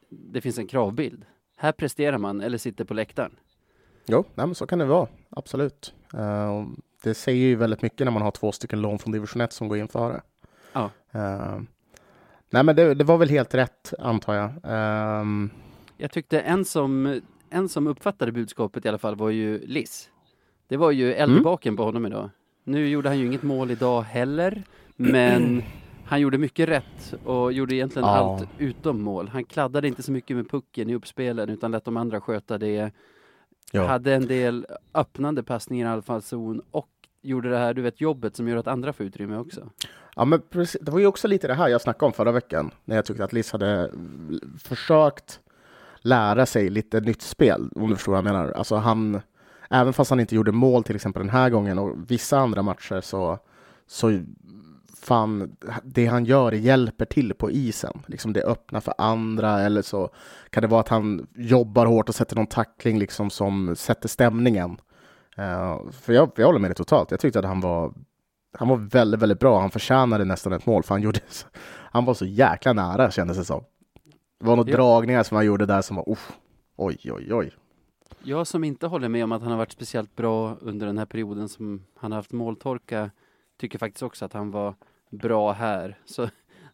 det 0.09 0.41
finns 0.41 0.57
en 0.57 0.67
kravbild. 0.67 1.25
Här 1.57 1.71
presterar 1.71 2.17
man 2.17 2.41
eller 2.41 2.57
sitter 2.57 2.83
på 2.85 2.93
läktaren. 2.93 3.31
Jo, 4.05 4.23
nej, 4.35 4.55
så 4.55 4.67
kan 4.67 4.79
det 4.79 4.85
vara. 4.85 5.07
Absolut. 5.29 5.93
Och 6.13 6.83
det 7.03 7.13
säger 7.13 7.47
ju 7.47 7.55
väldigt 7.55 7.81
mycket 7.81 8.05
när 8.05 8.11
man 8.11 8.21
har 8.21 8.31
två 8.31 8.51
stycken 8.51 8.81
lån 8.81 8.99
från 8.99 9.11
division 9.11 9.41
1 9.41 9.53
som 9.53 9.67
går 9.67 9.77
in 9.77 9.87
före. 9.87 10.21
Ja. 10.73 10.91
Eh, 11.11 11.59
nej, 12.49 12.63
men 12.63 12.75
det, 12.75 12.93
det 12.93 13.03
var 13.03 13.17
väl 13.17 13.29
helt 13.29 13.53
rätt, 13.55 13.93
antar 13.99 14.33
jag. 14.33 14.51
Ehm, 14.63 15.49
Jag 15.97 16.11
tyckte 16.11 16.39
en 16.39 16.65
som, 16.65 17.21
en 17.49 17.69
som 17.69 17.87
uppfattade 17.87 18.31
budskapet 18.31 18.85
i 18.85 18.89
alla 18.89 18.97
fall 18.97 19.15
var 19.15 19.29
ju 19.29 19.59
Liss. 19.67 20.09
Det 20.67 20.77
var 20.77 20.91
ju 20.91 21.13
eld 21.13 21.31
i 21.31 21.37
Mm. 21.65 21.75
på 21.77 21.83
honom 21.83 22.05
idag. 22.05 22.29
Nu 22.63 22.87
gjorde 22.87 23.09
han 23.09 23.19
ju 23.19 23.25
inget 23.25 23.43
mål 23.43 23.71
idag 23.71 24.01
heller, 24.01 24.63
men 24.95 25.63
han 26.05 26.21
gjorde 26.21 26.37
mycket 26.37 26.69
rätt 26.69 27.13
och 27.25 27.53
gjorde 27.53 27.75
egentligen 27.75 28.07
Ja. 28.07 28.15
allt 28.15 28.49
utom 28.57 29.01
mål. 29.01 29.27
Han 29.27 29.43
kladdade 29.43 29.87
inte 29.87 30.03
så 30.03 30.11
mycket 30.11 30.37
med 30.37 30.49
pucken 30.49 30.89
i 30.89 30.95
uppspelen 30.95 31.49
utan 31.49 31.71
lät 31.71 31.85
de 31.85 31.97
andra 31.97 32.21
sköta 32.21 32.57
det. 32.57 32.91
ja. 33.71 33.85
Hade 33.87 34.13
en 34.15 34.27
del 34.27 34.65
öppnande 34.93 35.43
passningar 35.43 35.87
i 35.87 35.89
anfallszon 35.93 36.61
och 36.71 36.89
gjorde 37.21 37.49
det 37.49 37.57
här, 37.57 37.73
du 37.73 37.81
vet, 37.81 38.01
jobbet 38.01 38.35
som 38.35 38.47
gör 38.47 38.57
att 38.57 38.67
andra 38.67 38.93
får 38.93 39.05
utrymme 39.05 39.37
också 39.37 39.69
ja, 40.17 40.25
men 40.25 40.41
precis. 40.49 40.81
Det 40.81 40.91
var 40.91 40.99
ju 40.99 41.07
också 41.07 41.27
lite 41.27 41.47
det 41.47 41.53
här 41.53 41.67
jag 41.67 41.81
snackade 41.81 42.05
om 42.05 42.13
förra 42.13 42.31
veckan. 42.31 42.71
När 42.85 42.95
jag 42.95 43.05
tyckte 43.05 43.23
att 43.23 43.33
Liz 43.33 43.51
hade 43.51 43.79
eh, 43.79 43.89
försökt 44.63 45.39
lära 45.97 46.45
sig 46.45 46.69
lite 46.69 46.99
nytt 46.99 47.21
spel, 47.21 47.69
om 47.75 47.89
du 47.89 47.95
förstår 47.95 48.11
vad 48.11 48.17
jag 48.17 48.33
menar. 48.33 48.51
Alltså 48.51 48.75
han, 48.75 49.21
även 49.69 49.93
fast 49.93 50.09
han 50.09 50.19
inte 50.19 50.35
gjorde 50.35 50.51
mål 50.51 50.83
till 50.83 50.95
exempel 50.95 51.21
den 51.21 51.29
här 51.29 51.49
gången 51.49 51.79
och 51.79 52.11
vissa 52.11 52.39
andra 52.39 52.61
matcher 52.61 53.01
så, 53.01 53.39
så 53.87 54.19
fan, 55.07 55.57
det 55.83 56.05
han 56.05 56.25
gör 56.25 56.51
hjälper 56.51 57.05
till 57.05 57.33
på 57.33 57.51
isen. 57.51 58.01
Liksom 58.07 58.33
det 58.33 58.43
öppnar 58.43 58.79
för 58.79 58.93
andra 58.97 59.61
eller 59.61 59.81
så 59.81 60.09
kan 60.49 60.61
det 60.61 60.67
vara 60.67 60.81
att 60.81 60.89
han 60.89 61.27
jobbar 61.35 61.85
hårt 61.85 62.09
och 62.09 62.15
sätter 62.15 62.35
någon 62.35 62.47
tackling 62.47 62.99
liksom 62.99 63.29
som 63.29 63.75
sätter 63.75 64.09
stämningen. 64.09 64.77
Uh, 65.39 65.91
för 65.91 66.13
jag, 66.13 66.31
jag 66.35 66.45
håller 66.45 66.59
med 66.59 66.71
dig 66.71 66.75
totalt. 66.75 67.11
Jag 67.11 67.19
tyckte 67.19 67.39
att 67.39 67.45
han 67.45 67.61
var, 67.61 67.93
han 68.57 68.67
var 68.67 68.77
väldigt, 68.77 69.21
väldigt 69.21 69.39
bra. 69.39 69.59
Han 69.59 69.71
förtjänade 69.71 70.25
nästan 70.25 70.53
ett 70.53 70.65
mål 70.65 70.83
för 70.83 70.93
han 70.93 71.01
gjorde, 71.01 71.19
han 71.91 72.05
var 72.05 72.13
så 72.13 72.25
jäkla 72.25 72.73
nära 72.73 73.11
kändes 73.11 73.37
det 73.37 73.45
som. 73.45 73.63
Det 74.39 74.45
var 74.45 74.57
Ja. 74.57 74.63
dragningar 74.63 75.23
som 75.23 75.35
han 75.35 75.45
gjorde 75.45 75.65
där 75.65 75.81
som 75.81 75.95
var, 75.95 76.09
uff, 76.11 76.31
oj, 76.75 76.97
oj, 77.11 77.33
oj. 77.33 77.51
Jag 78.23 78.47
som 78.47 78.63
inte 78.63 78.87
håller 78.87 79.09
med 79.09 79.23
om 79.23 79.31
att 79.31 79.41
han 79.41 79.51
har 79.51 79.57
varit 79.57 79.71
speciellt 79.71 80.15
bra 80.15 80.57
under 80.61 80.85
den 80.87 80.97
här 80.97 81.05
perioden 81.05 81.49
som 81.49 81.83
han 81.95 82.11
har 82.11 82.17
haft 82.19 82.31
måltorka 82.31 83.11
tycker 83.57 83.79
faktiskt 83.79 84.03
också 84.03 84.25
att 84.25 84.33
han 84.33 84.51
var 84.51 84.75
bra 85.09 85.51
här. 85.51 85.97
Så 86.05 86.29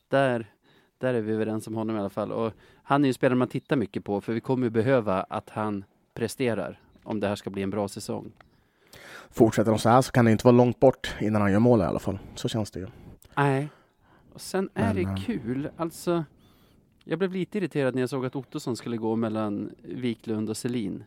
där, 0.08 0.52
där 0.98 1.14
är 1.14 1.22
vi 1.22 1.34
överens 1.34 1.68
om 1.68 1.76
honom 1.76 1.96
i 1.96 2.00
alla 2.00 2.10
fall. 2.10 2.32
Och 2.32 2.54
han 2.84 3.04
är 3.04 3.08
ju 3.08 3.14
spelaren 3.14 3.38
man 3.38 3.48
tittar 3.48 3.76
mycket 3.76 4.04
på 4.04 4.22
för 4.22 4.34
vi 4.34 4.40
kommer 4.40 4.66
ju 4.66 4.70
behöva 4.70 5.24
att 5.24 5.50
han 5.50 5.84
presterar 6.14 6.80
om 7.04 7.20
det 7.20 7.28
här 7.28 7.36
ska 7.36 7.50
bli 7.50 7.62
en 7.64 7.70
bra 7.70 7.88
säsong. 7.88 8.32
Fortsätter 9.32 9.72
de 9.72 9.80
så 9.80 9.90
här 9.90 10.02
så 10.02 10.12
kan 10.12 10.26
det 10.26 10.32
inte 10.32 10.46
vara 10.48 10.56
långt 10.56 10.80
bort 10.80 11.16
innan 11.22 11.42
han 11.42 11.52
gör 11.52 11.60
mål 11.60 11.80
i 11.80 11.84
alla 11.84 12.00
fall. 12.00 12.20
Så 12.36 12.50
känns 12.50 12.72
det 12.72 12.80
ju. 12.80 12.88
Nej. 13.38 13.70
Och 14.34 14.42
sen 14.42 14.70
är 14.74 14.94
Men, 14.94 14.96
det 14.96 15.02
eh, 15.12 15.16
kul, 15.26 15.70
alltså 15.78 16.24
jag 17.04 17.20
blev 17.20 17.34
lite 17.34 17.58
irriterad 17.58 17.96
när 17.96 18.02
jag 18.02 18.10
såg 18.10 18.26
att 18.26 18.36
Ottosson 18.36 18.76
skulle 18.76 18.98
gå 18.98 19.16
mellan 19.16 19.72
Wiklund 19.84 20.50
och 20.50 20.58
Selin. 20.58 21.04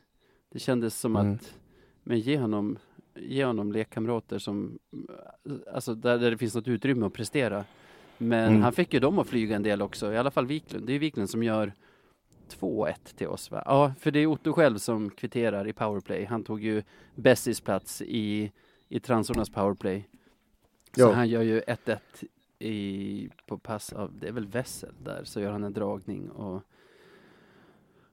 Det 0.52 0.58
kändes 0.58 1.00
som 1.00 1.16
Mm. 1.16 1.34
att, 1.34 1.54
men 2.02 2.18
ge 2.18 2.38
honom, 2.38 2.78
ge 3.14 3.44
honom 3.44 3.72
lekkamrater 3.72 4.38
som, 4.38 4.78
alltså 5.74 5.94
där, 5.94 6.18
där 6.18 6.30
det 6.30 6.38
finns 6.38 6.54
något 6.54 6.68
utrymme 6.68 7.06
att 7.06 7.12
prestera. 7.12 7.64
Men 8.18 8.48
Mm. 8.48 8.62
han 8.62 8.72
fick 8.72 8.94
ju 8.94 9.00
dem 9.00 9.18
att 9.18 9.26
flyga 9.26 9.56
en 9.56 9.62
del 9.62 9.82
också, 9.82 10.12
i 10.12 10.16
alla 10.18 10.30
fall 10.30 10.46
Wiklund. 10.46 10.86
Det 10.86 10.92
är 10.92 10.98
Wiklund 10.98 11.30
som 11.30 11.42
gör 11.42 11.72
2-1 12.60 12.94
till 13.16 13.28
oss 13.28 13.50
va? 13.50 13.62
Ja, 13.66 13.92
för 14.00 14.10
det 14.10 14.18
är 14.18 14.26
Otto 14.26 14.52
själv 14.52 14.78
som 14.78 15.10
kvitterar 15.10 15.68
i 15.68 15.72
powerplay. 15.72 16.24
Han 16.24 16.44
tog 16.44 16.60
ju 16.62 16.82
Bessis 17.14 17.60
plats 17.60 18.02
i, 18.02 18.52
i 18.88 19.00
Transornas 19.00 19.50
powerplay. 19.50 20.08
Så 20.96 21.00
Jo. 21.02 21.10
han 21.10 21.28
gör 21.28 21.42
ju 21.42 21.60
1-1 21.60 21.98
i, 22.58 23.28
på 23.46 23.58
pass 23.58 23.92
av, 23.92 24.18
det 24.18 24.28
är 24.28 24.32
väl 24.32 24.46
Wessel 24.46 24.94
där, 25.04 25.20
så 25.24 25.40
gör 25.40 25.52
han 25.52 25.64
en 25.64 25.72
dragning 25.72 26.30
och, 26.30 26.62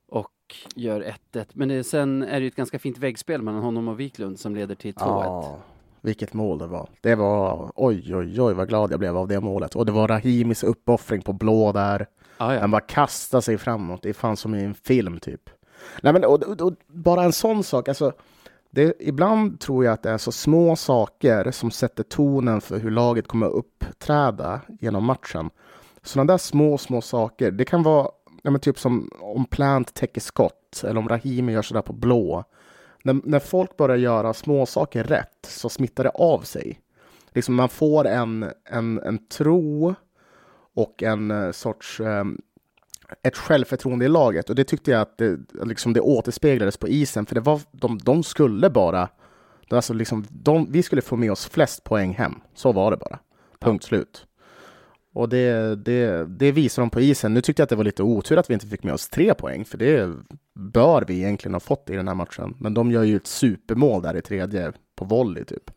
och 0.07 0.55
gör 0.75 1.13
1-1. 1.31 1.45
Men 1.53 1.67
det, 1.67 1.83
sen 1.83 2.23
är 2.23 2.33
det 2.33 2.41
ju 2.41 2.47
ett 2.47 2.55
ganska 2.55 2.79
fint 2.79 2.97
väggspel 2.97 3.41
mellan 3.41 3.61
honom 3.61 3.87
och 3.87 3.99
Wiklund 3.99 4.39
som 4.39 4.55
leder 4.55 4.75
till 4.75 4.93
2-1. 4.93 4.99
Ja, 4.99 5.59
vilket 6.01 6.33
mål 6.33 6.57
det 6.57 6.67
var. 6.67 6.89
Det 7.01 7.15
var 7.15 7.71
oj, 7.75 8.15
oj, 8.15 8.41
oj 8.41 8.53
vad 8.53 8.69
glad 8.69 8.91
jag 8.91 8.99
blev 8.99 9.17
av 9.17 9.27
det 9.27 9.39
målet. 9.39 9.75
Och 9.75 9.85
det 9.85 9.91
var 9.91 10.07
Rahimis 10.07 10.63
uppoffring 10.63 11.21
på 11.21 11.33
blå 11.33 11.71
där. 11.71 12.07
Ah, 12.37 12.53
ja. 12.53 12.59
Han 12.59 12.71
bara 12.71 12.81
kastar 12.81 13.41
sig 13.41 13.57
framåt. 13.57 14.01
Det 14.01 14.09
är 14.09 14.13
fan 14.13 14.37
som 14.37 14.55
i 14.55 14.63
en 14.63 14.73
film 14.73 15.19
typ. 15.19 15.49
Nej, 16.01 16.13
men 16.13 16.25
och, 16.25 16.43
och, 16.43 16.61
och 16.61 16.73
bara 16.87 17.23
en 17.23 17.33
sån 17.33 17.63
sak. 17.63 17.87
Alltså, 17.87 18.13
det, 18.71 18.93
ibland 18.99 19.59
tror 19.59 19.85
jag 19.85 19.93
att 19.93 20.03
det 20.03 20.09
är 20.09 20.17
så 20.17 20.31
små 20.31 20.75
saker 20.75 21.51
som 21.51 21.71
sätter 21.71 22.03
tonen 22.03 22.61
för 22.61 22.79
hur 22.79 22.91
laget 22.91 23.27
kommer 23.27 23.47
uppträda 23.47 24.61
genom 24.81 25.05
matchen. 25.05 25.49
Sådana 26.03 26.33
där 26.33 26.37
små, 26.37 26.77
små 26.77 27.01
saker. 27.01 27.51
Det 27.51 27.65
kan 27.65 27.83
vara 27.83 28.07
ja, 28.43 28.51
men 28.51 28.61
typ 28.61 28.79
som 28.79 29.09
om 29.19 29.45
Plant 29.45 29.93
täcker 29.93 30.21
skott 30.21 30.83
eller 30.83 30.97
om 30.97 31.09
Rahimi 31.09 31.53
gör 31.53 31.61
sådär 31.61 31.81
på 31.81 31.93
blå. 31.93 32.43
När, 33.03 33.21
när 33.23 33.39
folk 33.39 33.77
börjar 33.77 33.97
göra 33.97 34.33
små 34.33 34.65
saker 34.65 35.03
rätt 35.03 35.47
så 35.47 35.69
smittar 35.69 36.03
det 36.03 36.09
av 36.09 36.39
sig. 36.39 36.79
Liksom 37.29 37.55
man 37.55 37.69
får 37.69 38.07
en, 38.07 38.51
en, 38.65 38.99
en 38.99 39.27
tro 39.27 39.95
och 40.75 41.03
en 41.03 41.31
eh, 41.31 41.51
sorts 41.51 41.99
ehm, 41.99 42.37
ett 43.23 43.37
självförtroende 43.37 44.05
i 44.05 44.07
laget 44.07 44.49
och 44.49 44.55
det 44.55 44.63
tyckte 44.63 44.91
jag 44.91 45.01
att 45.01 45.17
det, 45.17 45.39
liksom 45.63 45.93
det 45.93 46.01
återspeglades 46.01 46.77
på 46.77 46.87
isen 46.87 47.25
för 47.25 47.35
det 47.35 47.41
var, 47.41 47.61
de, 47.71 47.97
de 47.97 48.23
skulle 48.23 48.69
bara 48.69 49.09
alltså 49.69 49.93
liksom, 49.93 50.25
de, 50.29 50.71
vi 50.71 50.83
skulle 50.83 51.01
få 51.01 51.15
med 51.15 51.31
oss 51.31 51.45
flest 51.45 51.83
poäng 51.83 52.13
hem. 52.13 52.35
Så 52.55 52.71
var 52.71 52.91
det 52.91 52.97
bara. 52.97 53.19
Punkt 53.59 53.83
slut. 53.83 54.25
Och 55.13 55.29
det, 55.29 55.75
det, 55.75 56.25
det 56.25 56.51
visar 56.51 56.81
de 56.81 56.89
på 56.89 57.01
isen. 57.01 57.33
Nu 57.33 57.41
tyckte 57.41 57.61
jag 57.61 57.65
att 57.65 57.69
det 57.69 57.75
var 57.75 57.83
lite 57.83 58.03
otur 58.03 58.37
att 58.37 58.49
vi 58.49 58.53
inte 58.53 58.67
fick 58.67 58.83
med 58.83 58.93
oss 58.93 59.09
tre 59.09 59.33
poäng, 59.33 59.65
för 59.65 59.77
det 59.77 60.15
bör 60.55 61.05
vi 61.07 61.17
egentligen 61.17 61.53
ha 61.53 61.59
fått 61.59 61.89
i 61.89 61.95
den 61.95 62.07
här 62.07 62.15
matchen. 62.15 62.55
Men 62.59 62.73
de 62.73 62.91
gör 62.91 63.03
ju 63.03 63.15
ett 63.15 63.27
supermål 63.27 64.01
där 64.01 64.17
i 64.17 64.21
tredje 64.21 64.73
på 64.95 65.05
volley 65.05 65.43
typ. 65.43 65.71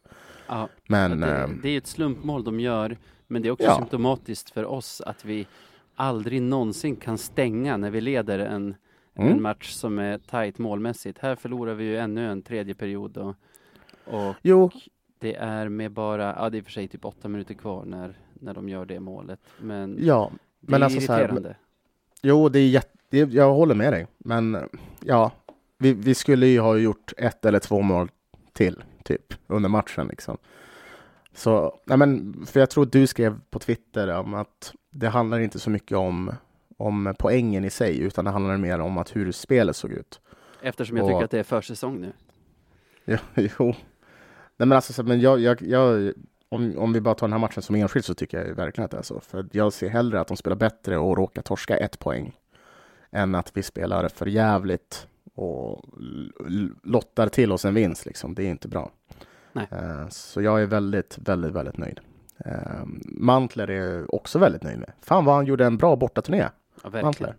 Ja, 0.49 0.69
men, 0.89 1.21
det, 1.21 1.43
äh, 1.43 1.49
det 1.63 1.69
är 1.69 1.79
ett 1.79 1.87
slumpmål 1.87 2.45
de 2.45 2.61
gör, 2.61 2.97
men 3.27 3.43
det 3.43 3.49
är 3.49 3.53
också 3.53 3.67
ja. 3.67 3.77
symptomatiskt 3.79 4.51
för 4.51 4.65
oss 4.65 5.01
att 5.01 5.25
vi 5.25 5.47
aldrig 5.95 6.43
någonsin 6.43 6.97
kan 6.97 7.19
stänga 7.19 7.77
när 7.77 7.91
vi 7.91 8.01
leder 8.01 8.39
en, 8.39 8.75
mm. 9.15 9.33
en 9.33 9.43
match 9.43 9.71
som 9.71 9.99
är 9.99 10.19
tajt 10.19 10.59
målmässigt. 10.59 11.19
Här 11.19 11.37
förlorar 11.37 11.75
vi 11.75 11.85
ju 11.85 11.97
ännu 11.97 12.31
en 12.31 12.43
tredje 12.43 12.75
period 12.75 13.17
och, 13.17 13.35
och 14.05 14.35
jo. 14.43 14.71
det 15.19 15.35
är 15.35 15.69
med 15.69 15.93
bara, 15.93 16.37
ja 16.39 16.51
det 16.51 16.59
är 16.59 16.63
för 16.63 16.71
sig 16.71 16.89
typ 16.89 17.05
åtta 17.05 17.29
minuter 17.29 17.55
kvar 17.55 17.85
när, 17.85 18.19
när 18.35 18.55
de 18.55 18.69
gör 18.69 18.85
det 18.85 19.01
målet. 19.01 19.41
Men 19.61 19.97
ja, 20.01 20.31
det 20.61 20.71
men 20.71 20.83
är 20.83 20.85
alltså 20.85 20.99
irriterande. 20.99 21.43
Så 21.43 21.49
här, 21.49 21.57
jo, 22.23 22.49
det 22.49 22.59
är 22.59 22.69
jätte, 22.69 23.17
jag 23.17 23.55
håller 23.55 23.75
med 23.75 23.93
dig, 23.93 24.07
men 24.19 24.59
ja, 25.01 25.33
vi, 25.79 25.93
vi 25.93 26.15
skulle 26.15 26.47
ju 26.47 26.61
ha 26.61 26.77
gjort 26.77 27.13
ett 27.17 27.45
eller 27.45 27.59
två 27.59 27.83
mål 27.83 28.11
till, 28.53 28.85
typ, 29.07 29.35
under 29.47 29.69
matchen 29.69 30.07
liksom. 30.07 30.39
Så, 31.35 31.79
nej 31.85 31.99
men, 31.99 32.35
för 32.47 32.61
jag 32.61 32.71
tror 32.71 32.87
du 32.87 33.07
skrev 33.07 33.41
på 33.51 33.59
Twitter 33.59 34.09
om 34.09 34.35
att 34.35 34.73
det 34.91 35.09
handlar 35.09 35.41
inte 35.41 35.59
så 35.59 35.71
mycket 35.71 35.99
om, 35.99 36.33
om 36.77 37.15
poängen 37.19 37.65
i 37.65 37.71
sig, 37.71 37.99
utan 37.99 38.25
det 38.25 38.31
handlar 38.31 38.57
mer 38.57 38.79
om 38.79 38.99
att 38.99 39.17
hur 39.17 39.33
spelet 39.33 39.77
såg 39.77 39.93
ut. 39.93 40.21
Eftersom 40.63 40.97
jag 40.97 41.05
och, 41.05 41.11
tycker 41.11 41.25
att 41.25 41.31
det 41.31 41.39
är 41.39 41.43
försäsong 41.43 42.01
nu. 42.01 42.13
Ja, 43.09 43.19
jo. 43.35 43.75
Nej 44.57 44.69
men 44.69 44.73
alltså, 44.73 45.03
men 45.03 45.21
jag, 45.21 45.41
jag, 45.41 45.63
jag, 45.63 46.13
om, 46.49 46.79
om 46.79 46.93
vi 46.93 47.01
bara 47.01 47.15
tar 47.15 47.27
den 47.27 47.33
här 47.33 47.41
matchen 47.41 47.63
som 47.63 47.75
enskild 47.75 48.05
så 48.05 48.15
tycker 48.15 48.45
jag 48.45 48.55
verkligen 48.55 48.85
att 48.85 48.91
det 48.91 48.99
är 48.99 49.03
så. 49.03 49.21
För 49.21 49.47
jag 49.53 49.73
ser 49.73 49.89
hellre 49.89 50.21
att 50.21 50.29
de 50.29 50.37
spelar 50.37 50.57
bättre 50.57 50.99
och 50.99 51.17
råkar 51.17 51.43
torska 51.43 51.77
ett 51.77 51.99
poäng 51.99 52.37
än 53.11 53.35
att 53.35 53.57
vi 53.57 53.63
spelar 53.63 54.09
för 54.09 54.27
jävligt 54.27 55.07
och 55.37 55.85
lottar 56.83 57.29
till 57.29 57.53
oss 57.53 57.65
en 57.65 57.75
vinst. 57.75 58.07
Liksom. 58.07 58.35
Det 58.35 58.43
är 58.43 58.51
inte 58.51 58.69
bra. 58.69 58.91
Uh, 59.57 60.09
så 60.09 60.43
jag 60.43 60.63
är 60.63 60.67
väldigt, 60.67 61.19
väldigt, 61.19 61.53
väldigt 61.53 61.79
nöjd. 61.79 62.01
Uh, 62.47 62.85
Mantler 63.05 63.71
är 63.71 64.15
också 64.15 64.39
väldigt 64.39 64.63
nöjd 64.63 64.79
med. 64.79 64.93
Fan 65.01 65.25
vad 65.25 65.35
han 65.35 65.47
gjorde 65.47 65.65
en 65.65 65.77
bra 65.77 65.97
bortaturné. 65.97 66.49
Ja, 66.83 66.91
Mantler. 67.03 67.37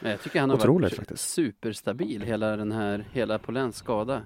Jag 0.00 0.22
tycker 0.22 0.40
han 0.40 0.50
har 0.50 0.56
Otroligt, 0.56 0.92
varit 0.92 0.96
faktiskt. 0.96 1.30
superstabil 1.30 2.22
hela 2.22 2.56
den 2.56 2.72
här, 2.72 3.04
hela 3.12 3.38
Polens 3.38 3.76
skada. 3.76 4.22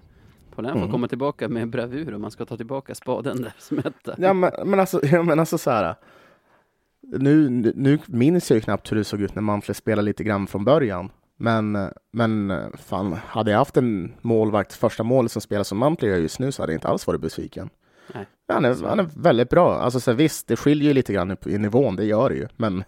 Polän 0.54 0.72
får 0.72 0.78
mm. 0.78 0.90
komma 0.90 1.08
tillbaka 1.08 1.48
med 1.48 1.70
bravur 1.70 2.14
om 2.14 2.22
man 2.22 2.30
ska 2.30 2.44
ta 2.44 2.56
tillbaka 2.56 2.94
spaden 2.94 3.42
där 3.42 3.52
som 3.58 3.78
hette. 3.78 4.14
Ja 4.18 4.32
men, 4.32 4.52
men 4.64 4.80
alltså, 4.80 5.06
ja, 5.06 5.22
men 5.22 5.40
alltså 5.40 5.58
så 5.58 5.70
här. 5.70 5.94
Nu, 7.02 7.50
nu 7.74 7.98
minns 8.06 8.50
jag 8.50 8.54
ju 8.54 8.60
knappt 8.60 8.92
hur 8.92 8.96
det 8.96 9.04
såg 9.04 9.20
ut 9.20 9.34
när 9.34 9.42
Mantler 9.42 9.74
spelade 9.74 10.06
lite 10.06 10.24
grann 10.24 10.46
från 10.46 10.64
början. 10.64 11.10
Men, 11.42 11.90
men 12.10 12.52
fan, 12.78 13.12
hade 13.12 13.50
jag 13.50 13.58
haft 13.58 13.76
en 13.76 14.14
målvakt, 14.20 14.72
första 14.72 15.02
målet 15.02 15.32
som 15.32 15.42
spelar 15.42 15.64
som 15.64 15.78
Mantler 15.78 16.08
gör 16.08 16.16
just 16.16 16.38
nu 16.38 16.52
så 16.52 16.62
hade 16.62 16.72
jag 16.72 16.76
inte 16.76 16.88
alls 16.88 17.06
varit 17.06 17.20
besviken. 17.20 17.70
Nej. 18.14 18.26
Han, 18.48 18.64
är, 18.64 18.86
han 18.86 19.00
är 19.00 19.08
väldigt 19.16 19.50
bra. 19.50 19.74
Alltså 19.74 20.00
så 20.00 20.12
visst, 20.12 20.46
det 20.46 20.56
skiljer 20.56 20.88
ju 20.88 20.94
lite 20.94 21.12
grann 21.12 21.36
i 21.46 21.58
nivån, 21.58 21.96
det 21.96 22.04
gör 22.04 22.28
det 22.28 22.36
ju. 22.36 22.48
Men 22.56 22.84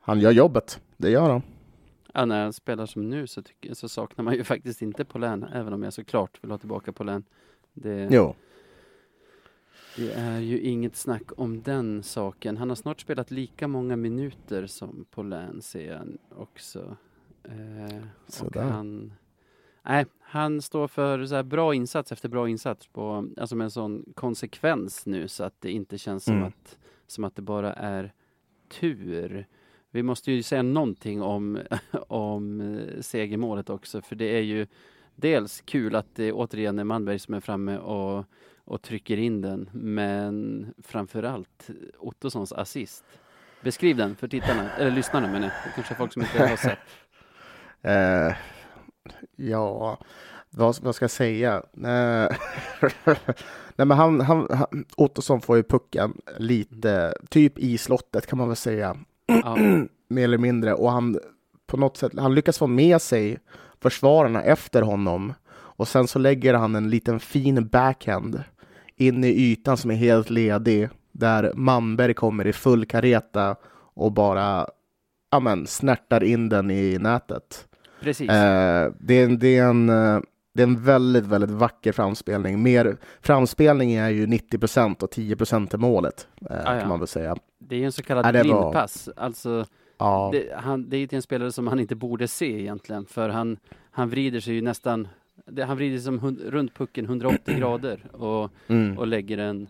han 0.00 0.20
gör 0.20 0.30
jobbet, 0.30 0.80
det 0.96 1.10
gör 1.10 1.30
han. 1.30 1.42
Ja, 2.14 2.24
när 2.24 2.44
jag 2.44 2.54
spelar 2.54 2.86
som 2.86 3.10
nu 3.10 3.26
så, 3.26 3.42
tycker, 3.42 3.74
så 3.74 3.88
saknar 3.88 4.24
man 4.24 4.34
ju 4.34 4.44
faktiskt 4.54 4.82
inte 4.82 5.04
Polän, 5.04 5.46
även 5.54 5.72
om 5.72 5.82
jag 5.82 5.92
såklart 5.92 6.38
vill 6.42 6.50
ha 6.50 6.58
tillbaka 6.58 6.92
Polän. 6.92 7.24
Det, 7.72 8.08
jo. 8.10 8.34
det 9.96 10.12
är 10.12 10.38
ju 10.38 10.60
inget 10.60 10.96
snack 10.96 11.30
om 11.36 11.62
den 11.62 12.02
saken. 12.02 12.56
Han 12.56 12.68
har 12.68 12.76
snart 12.76 13.00
spelat 13.00 13.30
lika 13.30 13.68
många 13.68 13.96
minuter 13.96 14.66
som 14.66 15.06
Polän, 15.10 15.62
ser 15.62 15.92
jag 15.92 16.08
också. 16.36 16.96
Eh, 17.50 18.02
Sådär. 18.26 18.62
Han, 18.62 19.12
nej, 19.82 20.06
han 20.20 20.62
står 20.62 20.88
för 20.88 21.26
så 21.26 21.42
bra 21.42 21.74
insats 21.74 22.12
efter 22.12 22.28
bra 22.28 22.48
insats 22.48 22.86
på, 22.86 23.28
alltså 23.36 23.56
med 23.56 23.64
en 23.64 23.70
sån 23.70 24.12
konsekvens 24.14 25.06
nu 25.06 25.28
så 25.28 25.44
att 25.44 25.60
det 25.60 25.70
inte 25.70 25.98
känns 25.98 26.28
mm. 26.28 26.40
som, 26.40 26.48
att, 26.48 26.78
som 27.06 27.24
att 27.24 27.36
det 27.36 27.42
bara 27.42 27.72
är 27.72 28.12
tur. 28.68 29.46
Vi 29.90 30.02
måste 30.02 30.32
ju 30.32 30.42
säga 30.42 30.62
någonting 30.62 31.22
om, 31.22 31.58
om 32.08 32.60
eh, 32.60 33.00
segermålet 33.00 33.70
också, 33.70 34.02
för 34.02 34.16
det 34.16 34.36
är 34.36 34.42
ju 34.42 34.66
dels 35.16 35.60
kul 35.60 35.94
att 35.94 36.14
det 36.14 36.32
återigen 36.32 36.78
är 36.78 36.84
Manberg 36.84 37.18
som 37.18 37.34
är 37.34 37.40
framme 37.40 37.78
och, 37.78 38.24
och 38.64 38.82
trycker 38.82 39.16
in 39.16 39.40
den, 39.40 39.70
men 39.72 40.66
framförallt 40.82 41.70
Ottossons 41.98 42.52
assist. 42.52 43.04
Beskriv 43.62 43.96
den 43.96 44.16
för 44.16 44.28
tittarna, 44.28 44.70
eller 44.70 44.90
lyssnarna 44.90 45.26
menar 45.26 45.46
jag. 45.46 45.52
Det 45.64 45.72
kanske 45.74 45.94
är 45.94 45.96
folk 45.96 46.12
som 46.12 46.22
inte 46.22 46.46
har 46.48 46.56
sett. 46.56 46.78
Uh, 47.86 48.34
ja, 49.36 49.98
vad, 50.50 50.76
vad, 50.82 50.94
ska 50.94 51.02
jag 51.02 51.10
säga? 51.10 51.56
Uh, 51.56 52.28
nej, 53.76 53.86
men 53.86 53.90
han, 53.90 54.20
han, 54.20 54.46
han, 54.50 54.84
Ottosson 54.96 55.40
får 55.40 55.56
ju 55.56 55.62
pucken 55.62 56.20
lite, 56.38 57.14
typ 57.28 57.58
i 57.58 57.78
slottet 57.78 58.26
kan 58.26 58.38
man 58.38 58.48
väl 58.48 58.56
säga. 58.56 58.96
Ja. 59.26 59.56
Mer 60.08 60.24
eller 60.24 60.38
mindre. 60.38 60.74
Och 60.74 60.92
han 60.92 61.18
på 61.66 61.76
något 61.76 61.96
sätt, 61.96 62.12
han 62.18 62.34
lyckas 62.34 62.58
få 62.58 62.66
med 62.66 63.02
sig 63.02 63.38
försvararna 63.80 64.42
efter 64.42 64.82
honom. 64.82 65.32
Och 65.52 65.88
sen 65.88 66.08
så 66.08 66.18
lägger 66.18 66.54
han 66.54 66.74
en 66.74 66.90
liten 66.90 67.20
fin 67.20 67.68
backhand 67.68 68.42
in 68.96 69.24
i 69.24 69.28
ytan 69.28 69.76
som 69.76 69.90
är 69.90 69.94
helt 69.94 70.30
ledig. 70.30 70.88
Där 71.12 71.52
Manberg 71.54 72.14
kommer 72.14 72.46
i 72.46 72.52
full 72.52 72.86
kareta 72.86 73.56
och 73.94 74.12
bara 74.12 74.66
ja, 75.30 75.40
men, 75.40 75.66
snärtar 75.66 76.24
in 76.24 76.48
den 76.48 76.70
i 76.70 76.98
nätet. 76.98 77.66
Precis. 78.00 78.30
Eh, 78.30 78.92
det, 78.98 79.14
är, 79.14 79.36
det, 79.36 79.56
är 79.56 79.64
en, 79.64 79.88
eh, 79.88 80.20
det 80.54 80.62
är 80.62 80.66
en 80.66 80.84
väldigt, 80.84 81.26
väldigt 81.26 81.50
vacker 81.50 81.92
framspelning. 81.92 82.62
Mer, 82.62 82.96
framspelning 83.20 83.92
är 83.92 84.10
ju 84.10 84.26
90 84.26 84.58
procent 84.58 85.02
och 85.02 85.10
10 85.10 85.36
procent 85.36 85.74
är 85.74 85.78
målet, 85.78 86.28
eh, 86.50 86.56
ah, 86.56 86.74
ja. 86.74 86.80
kan 86.80 86.88
man 86.88 86.98
väl 86.98 87.08
säga. 87.08 87.36
Det 87.58 87.74
är 87.74 87.78
ju 87.78 87.84
en 87.84 87.92
så 87.92 88.02
kallad 88.02 88.36
ja, 88.36 88.42
blindpass. 88.42 89.06
Var... 89.06 89.24
Alltså, 89.24 89.66
ja. 89.98 90.30
det, 90.32 90.54
han, 90.56 90.88
det 90.88 90.96
är 90.96 91.06
till 91.06 91.16
en 91.16 91.22
spelare 91.22 91.52
som 91.52 91.66
han 91.66 91.80
inte 91.80 91.94
borde 91.94 92.28
se 92.28 92.60
egentligen, 92.60 93.06
för 93.06 93.28
han, 93.28 93.56
han 93.90 94.10
vrider 94.10 94.40
sig 94.40 94.54
ju 94.54 94.62
nästan 94.62 95.08
det, 95.46 95.64
han 95.64 95.76
vrider 95.76 95.96
sig 95.96 96.04
som 96.04 96.18
hund, 96.18 96.40
runt 96.44 96.74
pucken 96.74 97.04
180 97.04 97.54
grader 97.58 98.06
och, 98.12 98.50
mm. 98.66 98.98
och 98.98 99.06
lägger 99.06 99.36
den 99.36 99.68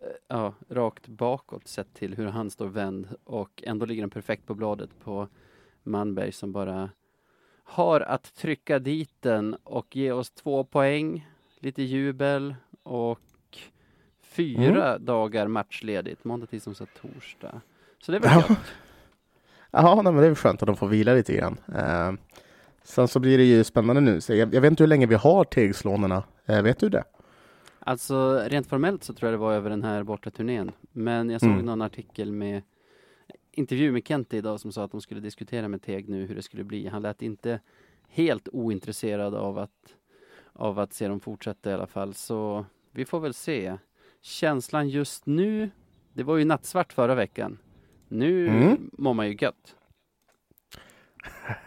eh, 0.00 0.08
ja, 0.28 0.54
rakt 0.68 1.08
bakåt 1.08 1.68
sett 1.68 1.94
till 1.94 2.14
hur 2.14 2.26
han 2.26 2.50
står 2.50 2.66
vänd 2.66 3.08
och 3.24 3.62
ändå 3.66 3.86
ligger 3.86 4.02
den 4.02 4.10
perfekt 4.10 4.46
på 4.46 4.54
bladet 4.54 4.90
på 5.04 5.28
Manberg 5.82 6.32
som 6.32 6.52
bara 6.52 6.90
har 7.66 8.00
att 8.00 8.34
trycka 8.34 8.78
dit 8.78 9.10
den 9.20 9.56
och 9.64 9.96
ge 9.96 10.12
oss 10.12 10.30
två 10.30 10.64
poäng, 10.64 11.28
lite 11.60 11.82
jubel 11.82 12.54
och 12.82 13.20
fyra 14.22 14.88
mm. 14.88 15.04
dagar 15.04 15.48
matchledigt. 15.48 16.24
Måndag, 16.24 16.46
tisdag, 16.46 16.70
onsdag, 16.70 16.86
torsdag. 17.02 17.60
Så 17.98 18.12
det 18.12 18.18
är 18.18 18.20
väl 18.20 18.30
ja. 18.30 18.44
gött. 18.48 18.58
Ja, 19.70 20.02
nej, 20.02 20.12
men 20.12 20.22
det 20.22 20.28
är 20.28 20.34
skönt 20.34 20.62
att 20.62 20.66
de 20.66 20.76
får 20.76 20.88
vila 20.88 21.14
lite 21.14 21.36
grann. 21.36 21.56
Uh, 21.68 22.18
sen 22.82 23.08
så 23.08 23.20
blir 23.20 23.38
det 23.38 23.44
ju 23.44 23.64
spännande 23.64 24.00
nu. 24.00 24.20
Så 24.20 24.34
jag, 24.34 24.54
jag 24.54 24.60
vet 24.60 24.70
inte 24.70 24.82
hur 24.82 24.88
länge 24.88 25.06
vi 25.06 25.14
har 25.14 25.44
tegslånorna. 25.44 26.22
Uh, 26.50 26.62
vet 26.62 26.78
du 26.78 26.88
det? 26.88 27.04
Alltså 27.78 28.38
rent 28.46 28.66
formellt 28.66 29.04
så 29.04 29.14
tror 29.14 29.30
jag 29.30 29.40
det 29.40 29.42
var 29.44 29.52
över 29.52 29.70
den 29.70 29.82
här 29.82 30.02
borta 30.02 30.30
turnén. 30.30 30.72
Men 30.92 31.30
jag 31.30 31.40
såg 31.40 31.50
mm. 31.50 31.66
någon 31.66 31.82
artikel 31.82 32.32
med 32.32 32.62
intervju 33.58 33.92
med 33.92 34.06
Kente 34.08 34.36
idag 34.36 34.60
som 34.60 34.72
sa 34.72 34.84
att 34.84 34.90
de 34.90 35.00
skulle 35.00 35.20
diskutera 35.20 35.68
med 35.68 35.82
Teg 35.82 36.08
nu 36.08 36.26
hur 36.26 36.34
det 36.34 36.42
skulle 36.42 36.64
bli. 36.64 36.86
Han 36.86 37.02
lät 37.02 37.22
inte 37.22 37.60
helt 38.08 38.48
ointresserad 38.52 39.34
av 39.34 39.58
att, 39.58 39.96
av 40.52 40.78
att 40.78 40.92
se 40.92 41.08
dem 41.08 41.20
fortsätta 41.20 41.70
i 41.70 41.74
alla 41.74 41.86
fall. 41.86 42.14
Så 42.14 42.66
vi 42.90 43.04
får 43.04 43.20
väl 43.20 43.34
se. 43.34 43.76
Känslan 44.20 44.88
just 44.88 45.26
nu, 45.26 45.70
det 46.12 46.22
var 46.22 46.36
ju 46.36 46.44
nattsvart 46.44 46.92
förra 46.92 47.14
veckan. 47.14 47.58
Nu 48.08 48.48
mm. 48.48 48.90
mår 48.92 49.14
man 49.14 49.28
ju 49.28 49.36
gött. 49.40 49.76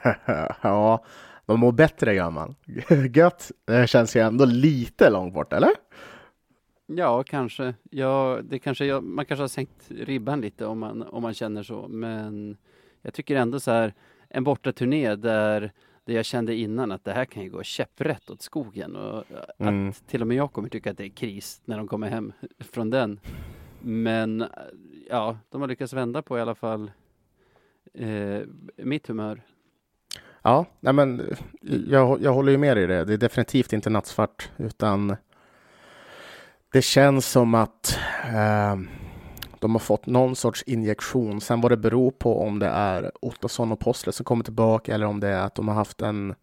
ja, 0.62 1.06
man 1.46 1.60
mår 1.60 1.72
bättre 1.72 2.14
gör 2.14 2.30
man. 2.30 2.56
gött 3.14 3.52
det 3.66 3.90
känns 3.90 4.16
ju 4.16 4.20
ändå 4.22 4.46
lite 4.46 5.10
långt 5.10 5.34
bort, 5.34 5.54
eller? 5.54 5.72
Ja, 6.96 7.24
kanske. 7.24 7.74
Ja, 7.90 8.40
det 8.44 8.60
kanske 8.60 8.86
jag, 8.86 9.04
man 9.04 9.26
kanske 9.26 9.44
har 9.44 9.48
sänkt 9.48 9.92
ribban 9.92 10.42
lite 10.42 10.66
om 10.66 10.80
man, 10.80 11.04
om 11.04 11.22
man 11.22 11.34
känner 11.34 11.64
så, 11.64 11.88
men 11.88 12.58
jag 13.02 13.14
tycker 13.14 13.36
ändå 13.36 13.60
så 13.60 13.72
här, 13.72 13.94
en 14.30 14.44
bortaturné 14.44 15.16
där 15.16 15.72
det 16.06 16.14
jag 16.14 16.26
kände 16.26 16.56
innan 16.56 16.92
att 16.92 17.04
det 17.04 17.14
här 17.14 17.26
kan 17.26 17.44
ju 17.44 17.50
gå 17.50 17.64
käpprätt 17.64 18.30
åt 18.30 18.42
skogen 18.42 18.96
och 18.96 19.24
mm. 19.58 19.90
att 19.90 20.08
till 20.08 20.22
och 20.22 20.28
med 20.28 20.38
jag 20.38 20.54
kommer 20.54 20.70
tycka 20.70 20.92
att 20.92 20.98
det 20.98 21.06
är 21.06 21.10
kris 21.10 21.62
när 21.66 21.78
de 21.78 21.88
kommer 21.88 22.10
hem 22.10 22.34
från 22.60 22.90
den. 22.90 23.20
Men 23.82 24.46
ja, 25.10 25.38
de 25.50 25.62
har 25.62 25.68
lyckats 25.68 25.94
vända 25.94 26.22
på 26.22 26.38
i 26.38 26.42
alla 26.42 26.56
fall 26.56 26.92
eh, 27.94 28.42
mitt 28.78 29.08
humör. 29.08 29.42
Ja, 30.42 30.66
nej 30.80 30.94
men 30.94 31.36
jag, 31.88 32.22
jag 32.22 32.34
håller 32.34 32.52
ju 32.52 32.58
med 32.58 32.78
dig 32.78 32.84
i 32.84 32.88
det. 32.88 33.06
Det 33.06 33.14
är 33.14 33.18
definitivt 33.18 33.74
inte 33.74 33.90
nattsvart 33.90 34.52
utan 34.58 35.16
det 36.72 36.82
känns 36.82 37.26
som 37.26 37.56
att 37.56 37.98
eh, 38.26 38.76
de 39.60 39.72
har 39.72 39.80
fått 39.80 40.06
någon 40.06 40.36
sorts 40.36 40.64
injektion. 40.64 41.42
Sen 41.42 41.62
vad 41.62 41.72
det 41.72 41.78
beror 41.78 42.12
på 42.12 42.42
om 42.42 42.60
det 42.60 42.68
är 42.68 43.12
Ottosson 43.22 43.72
och 43.72 43.80
Possler 43.80 44.14
som 44.14 44.24
kommer 44.24 44.44
tillbaka 44.44 44.94
eller 44.94 45.06
om 45.06 45.20
det 45.20 45.28
är 45.28 45.42
att 45.42 45.56
de 45.56 45.68
har 45.68 45.76
haft 45.76 46.02
en 46.02 46.36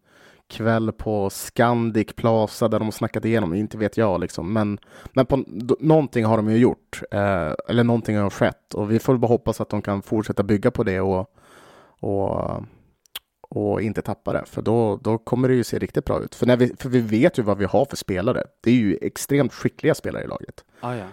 kväll 0.47 0.91
på 0.91 1.29
Scandic 1.29 2.07
Plaza 2.15 2.67
där 2.67 2.79
de 2.79 2.85
har 2.85 2.91
snackat 2.91 3.25
igenom, 3.25 3.53
inte 3.53 3.77
vet 3.77 3.97
jag 3.97 4.21
liksom. 4.21 4.53
Men, 4.53 4.79
men 5.13 5.25
på, 5.25 5.43
någonting 5.79 6.25
har 6.25 6.37
de 6.37 6.49
ju 6.49 6.57
gjort, 6.57 7.01
eh, 7.11 7.53
eller 7.69 7.83
någonting 7.83 8.17
har 8.17 8.29
skett 8.29 8.73
och 8.73 8.91
vi 8.91 8.99
får 8.99 9.17
bara 9.17 9.27
hoppas 9.27 9.61
att 9.61 9.69
de 9.69 9.81
kan 9.81 10.01
fortsätta 10.01 10.43
bygga 10.43 10.71
på 10.71 10.83
det 10.83 11.01
och, 11.01 11.35
och, 11.99 12.63
och 13.49 13.81
inte 13.81 14.01
tappa 14.01 14.33
det, 14.33 14.45
för 14.45 14.61
då, 14.61 14.99
då 15.03 15.17
kommer 15.17 15.47
det 15.47 15.55
ju 15.55 15.63
se 15.63 15.79
riktigt 15.79 16.05
bra 16.05 16.23
ut. 16.23 16.35
För, 16.35 16.45
när 16.45 16.57
vi, 16.57 16.75
för 16.77 16.89
vi 16.89 17.01
vet 17.01 17.39
ju 17.39 17.43
vad 17.43 17.57
vi 17.57 17.65
har 17.65 17.85
för 17.85 17.97
spelare. 17.97 18.43
Det 18.61 18.71
är 18.71 18.75
ju 18.75 18.97
extremt 19.01 19.53
skickliga 19.53 19.95
spelare 19.95 20.23
i 20.23 20.27
laget. 20.27 20.65
Ah, 20.79 20.93
ja. 20.93 21.07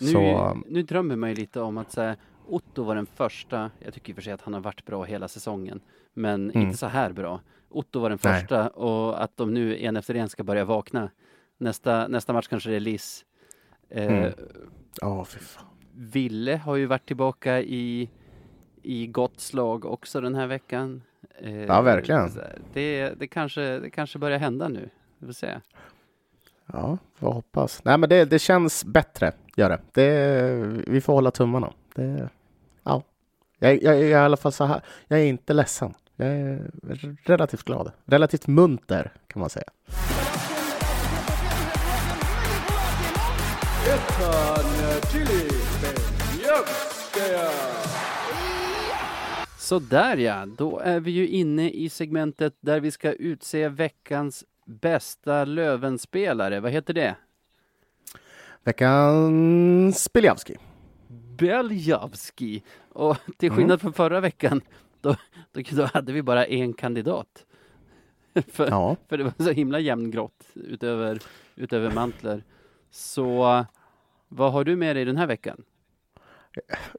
Nu, 0.00 0.06
så, 0.06 0.58
nu 0.66 0.82
drömmer 0.82 1.16
man 1.16 1.28
ju 1.30 1.36
lite 1.36 1.60
om 1.60 1.78
att 1.78 1.92
säga 1.92 2.16
Otto 2.46 2.82
var 2.82 2.94
den 2.94 3.06
första, 3.06 3.70
jag 3.78 3.94
tycker 3.94 4.10
i 4.10 4.12
och 4.12 4.14
för 4.14 4.22
sig 4.22 4.32
att 4.32 4.42
han 4.42 4.54
har 4.54 4.60
varit 4.60 4.84
bra 4.84 5.04
hela 5.04 5.28
säsongen, 5.28 5.80
men 6.14 6.50
mm. 6.50 6.62
inte 6.62 6.78
så 6.78 6.86
här 6.86 7.12
bra. 7.12 7.40
Otto 7.68 8.00
var 8.00 8.08
den 8.08 8.18
första 8.18 8.62
Nej. 8.62 8.70
och 8.70 9.22
att 9.22 9.36
de 9.36 9.54
nu 9.54 9.78
en 9.78 9.96
efter 9.96 10.14
en 10.14 10.28
ska 10.28 10.44
börja 10.44 10.64
vakna. 10.64 11.10
Nästa, 11.58 12.08
nästa 12.08 12.32
match 12.32 12.48
kanske 12.48 12.70
det 12.70 12.76
är 12.76 12.80
Liss. 12.80 13.24
Eh, 13.88 14.16
mm. 14.16 14.32
oh, 15.02 15.26
Ville 15.92 16.56
har 16.56 16.76
ju 16.76 16.86
varit 16.86 17.06
tillbaka 17.06 17.60
i, 17.60 18.10
i 18.82 19.06
gott 19.06 19.40
slag 19.40 19.84
också 19.84 20.20
den 20.20 20.34
här 20.34 20.46
veckan. 20.46 21.02
Eh, 21.38 21.64
ja, 21.64 21.80
verkligen. 21.80 22.30
Det, 22.72 23.14
det, 23.18 23.26
kanske, 23.26 23.60
det 23.60 23.90
kanske 23.90 24.18
börjar 24.18 24.38
hända 24.38 24.68
nu. 24.68 24.88
Vi 25.18 25.26
får 25.26 25.32
se. 25.32 25.60
Ja, 26.72 26.98
får 27.14 27.32
hoppas. 27.32 27.84
Nej, 27.84 27.98
men 27.98 28.08
det, 28.08 28.24
det 28.24 28.38
känns 28.38 28.84
bättre, 28.84 29.32
gör 29.56 29.68
det. 29.68 29.80
det. 29.92 30.52
Vi 30.86 31.00
får 31.00 31.12
hålla 31.12 31.30
tummarna. 31.30 31.72
Det, 31.94 32.28
ja. 32.82 33.02
Jag, 33.58 33.82
jag, 33.82 33.94
jag 33.94 34.02
är 34.02 34.08
i 34.08 34.14
alla 34.14 34.36
fall 34.36 34.52
så 34.52 34.64
här. 34.64 34.80
Jag 35.08 35.20
är 35.20 35.24
inte 35.24 35.52
ledsen. 35.52 35.94
Jag 36.16 36.28
är 36.28 36.70
relativt 37.24 37.62
glad. 37.62 37.92
Relativt 38.04 38.46
munter, 38.46 39.12
kan 39.26 39.40
man 39.40 39.50
säga. 39.50 39.68
Så 43.84 45.43
där 49.78 50.16
ja, 50.16 50.46
då 50.46 50.78
är 50.78 51.00
vi 51.00 51.10
ju 51.10 51.28
inne 51.28 51.70
i 51.70 51.88
segmentet 51.88 52.54
där 52.60 52.80
vi 52.80 52.90
ska 52.90 53.12
utse 53.12 53.68
veckans 53.68 54.44
bästa 54.66 55.44
Lövenspelare. 55.44 56.60
Vad 56.60 56.72
heter 56.72 56.94
det? 56.94 57.16
Veckans 58.64 60.12
Biljavski. 60.12 60.56
Beljavski. 61.38 62.62
Och 62.88 63.16
till 63.36 63.50
skillnad 63.50 63.70
mm. 63.70 63.78
från 63.78 63.92
förra 63.92 64.20
veckan, 64.20 64.60
då, 65.00 65.16
då, 65.52 65.62
då, 65.70 65.88
hade 65.92 66.12
vi 66.12 66.22
bara 66.22 66.46
en 66.46 66.72
kandidat. 66.72 67.46
för, 68.46 68.68
ja. 68.70 68.96
för 69.08 69.18
det 69.18 69.24
var 69.24 69.32
så 69.38 69.50
himla 69.50 69.78
jämngrått 69.78 70.46
utöver, 70.54 71.18
utöver 71.54 71.90
Mantler. 71.90 72.44
Så 72.90 73.64
vad 74.28 74.52
har 74.52 74.64
du 74.64 74.76
med 74.76 74.96
dig 74.96 75.04
den 75.04 75.16
här 75.16 75.26
veckan? 75.26 75.62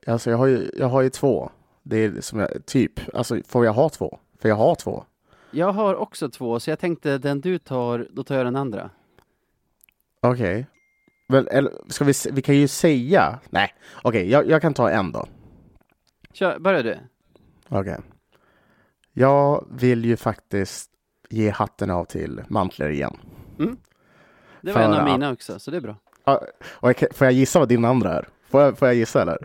Alltså 0.07 0.29
jag 0.29 0.37
har 0.37 0.45
ju, 0.45 0.71
jag 0.77 0.87
har 0.87 1.01
ju 1.01 1.09
två. 1.09 1.51
Det 1.87 1.97
är 1.97 2.21
som 2.21 2.39
jag, 2.39 2.65
typ, 2.65 3.15
alltså 3.15 3.39
får 3.47 3.65
jag 3.65 3.73
ha 3.73 3.89
två? 3.89 4.19
För 4.39 4.49
jag 4.49 4.55
har 4.55 4.75
två. 4.75 5.03
Jag 5.51 5.71
har 5.71 5.95
också 5.95 6.29
två, 6.29 6.59
så 6.59 6.69
jag 6.69 6.79
tänkte 6.79 7.17
den 7.17 7.41
du 7.41 7.57
tar, 7.57 8.07
då 8.11 8.23
tar 8.23 8.35
jag 8.35 8.45
den 8.45 8.55
andra. 8.55 8.89
Okej. 10.21 10.51
Okay. 10.51 10.65
Men 11.27 11.47
eller, 11.47 11.71
ska 11.87 12.05
vi, 12.05 12.13
vi 12.31 12.41
kan 12.41 12.55
ju 12.55 12.67
säga, 12.67 13.39
nej, 13.49 13.73
okej, 13.95 14.09
okay, 14.09 14.31
jag, 14.31 14.49
jag 14.49 14.61
kan 14.61 14.73
ta 14.73 14.89
en 14.89 15.11
då. 15.11 15.27
Kör, 16.33 16.59
börja 16.59 16.83
du. 16.83 16.97
Okej. 17.67 17.79
Okay. 17.79 17.97
Jag 19.13 19.67
vill 19.71 20.05
ju 20.05 20.17
faktiskt 20.17 20.91
ge 21.29 21.49
hatten 21.49 21.91
av 21.91 22.05
till 22.05 22.43
Mantler 22.47 22.89
igen. 22.89 23.17
Mm. 23.59 23.77
Det 24.61 24.71
var 24.71 24.81
För, 24.81 24.81
en 24.81 24.93
av 24.93 25.05
mina 25.05 25.31
också, 25.31 25.59
så 25.59 25.71
det 25.71 25.77
är 25.77 25.81
bra. 25.81 25.95
och 26.69 27.03
får 27.11 27.25
jag 27.27 27.33
gissa 27.33 27.59
vad 27.59 27.69
din 27.69 27.85
andra 27.85 28.13
är? 28.13 28.27
Får 28.49 28.61
jag, 28.61 28.77
får 28.77 28.87
jag 28.87 28.95
gissa 28.95 29.21
eller? 29.21 29.37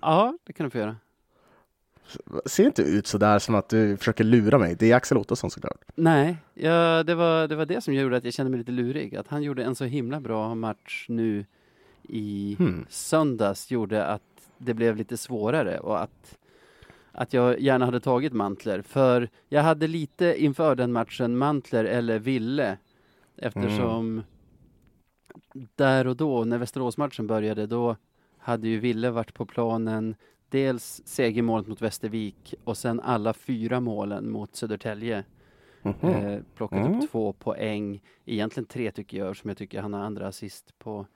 Ja, 0.00 0.38
det 0.44 0.52
kan 0.52 0.64
du 0.64 0.70
få 0.70 0.78
göra. 0.78 0.96
Ser 2.46 2.66
inte 2.66 2.82
ut 2.82 3.06
så 3.06 3.18
där 3.18 3.38
som 3.38 3.54
att 3.54 3.68
du 3.68 3.96
försöker 3.96 4.24
lura 4.24 4.58
mig. 4.58 4.76
Det 4.78 4.90
är 4.90 4.96
Axel 4.96 5.18
Ottosson 5.18 5.50
såklart. 5.50 5.80
Nej, 5.94 6.36
ja, 6.54 7.02
det, 7.02 7.14
var, 7.14 7.48
det 7.48 7.56
var 7.56 7.66
det 7.66 7.80
som 7.80 7.94
gjorde 7.94 8.16
att 8.16 8.24
jag 8.24 8.34
kände 8.34 8.50
mig 8.50 8.58
lite 8.58 8.72
lurig. 8.72 9.16
Att 9.16 9.28
han 9.28 9.42
gjorde 9.42 9.64
en 9.64 9.74
så 9.74 9.84
himla 9.84 10.20
bra 10.20 10.54
match 10.54 11.06
nu 11.08 11.44
i 12.08 12.56
hmm. 12.58 12.86
söndags 12.88 13.70
gjorde 13.70 14.06
att 14.06 14.22
det 14.58 14.74
blev 14.74 14.96
lite 14.96 15.16
svårare 15.16 15.78
och 15.78 16.02
att, 16.02 16.38
att 17.12 17.32
jag 17.32 17.60
gärna 17.60 17.84
hade 17.84 18.00
tagit 18.00 18.32
Mantler. 18.32 18.82
För 18.82 19.28
jag 19.48 19.62
hade 19.62 19.86
lite 19.86 20.42
inför 20.44 20.74
den 20.74 20.92
matchen 20.92 21.36
Mantler 21.36 21.84
eller 21.84 22.18
Ville 22.18 22.78
eftersom 23.36 24.22
mm. 25.54 25.68
där 25.74 26.06
och 26.06 26.16
då 26.16 26.44
när 26.44 26.58
Västeråsmatchen 26.58 27.26
började 27.26 27.66
då 27.66 27.96
hade 28.38 28.68
ju 28.68 28.78
Ville 28.78 29.10
varit 29.10 29.34
på 29.34 29.46
planen 29.46 30.14
dels 30.48 31.02
segermålet 31.04 31.66
mot 31.66 31.82
Västervik 31.82 32.54
och 32.64 32.76
sen 32.76 33.00
alla 33.00 33.32
fyra 33.32 33.80
målen 33.80 34.30
mot 34.30 34.56
Södertälje. 34.56 35.24
Mm 35.82 35.96
-hmm. 36.00 36.34
eh, 36.34 36.42
plockat 36.56 36.86
mm. 36.86 36.98
upp 36.98 37.10
två 37.10 37.32
poäng, 37.32 38.02
egentligen 38.24 38.66
tre 38.66 38.90
tycker 38.90 39.18
jag, 39.18 39.36
som 39.36 39.50
jag 39.50 39.56
tycker 39.56 39.80
han 39.80 39.92
har 39.92 40.00
andra 40.00 40.26
assist 40.26 40.78
på 40.78 41.06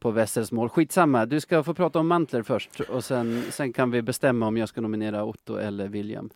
på 0.00 0.10
Wessels 0.10 0.52
mål. 0.52 0.68
Skitsamma, 0.68 1.26
du 1.26 1.40
ska 1.40 1.62
få 1.62 1.74
prata 1.74 1.98
om 1.98 2.08
Mantler 2.08 2.42
först 2.42 2.80
och 2.80 3.04
sen, 3.04 3.42
sen 3.50 3.72
kan 3.72 3.90
vi 3.90 4.02
bestämma 4.02 4.46
om 4.46 4.56
jag 4.56 4.68
ska 4.68 4.80
nominera 4.80 5.24
Otto 5.24 5.56
eller 5.56 5.88
William. 5.88 6.30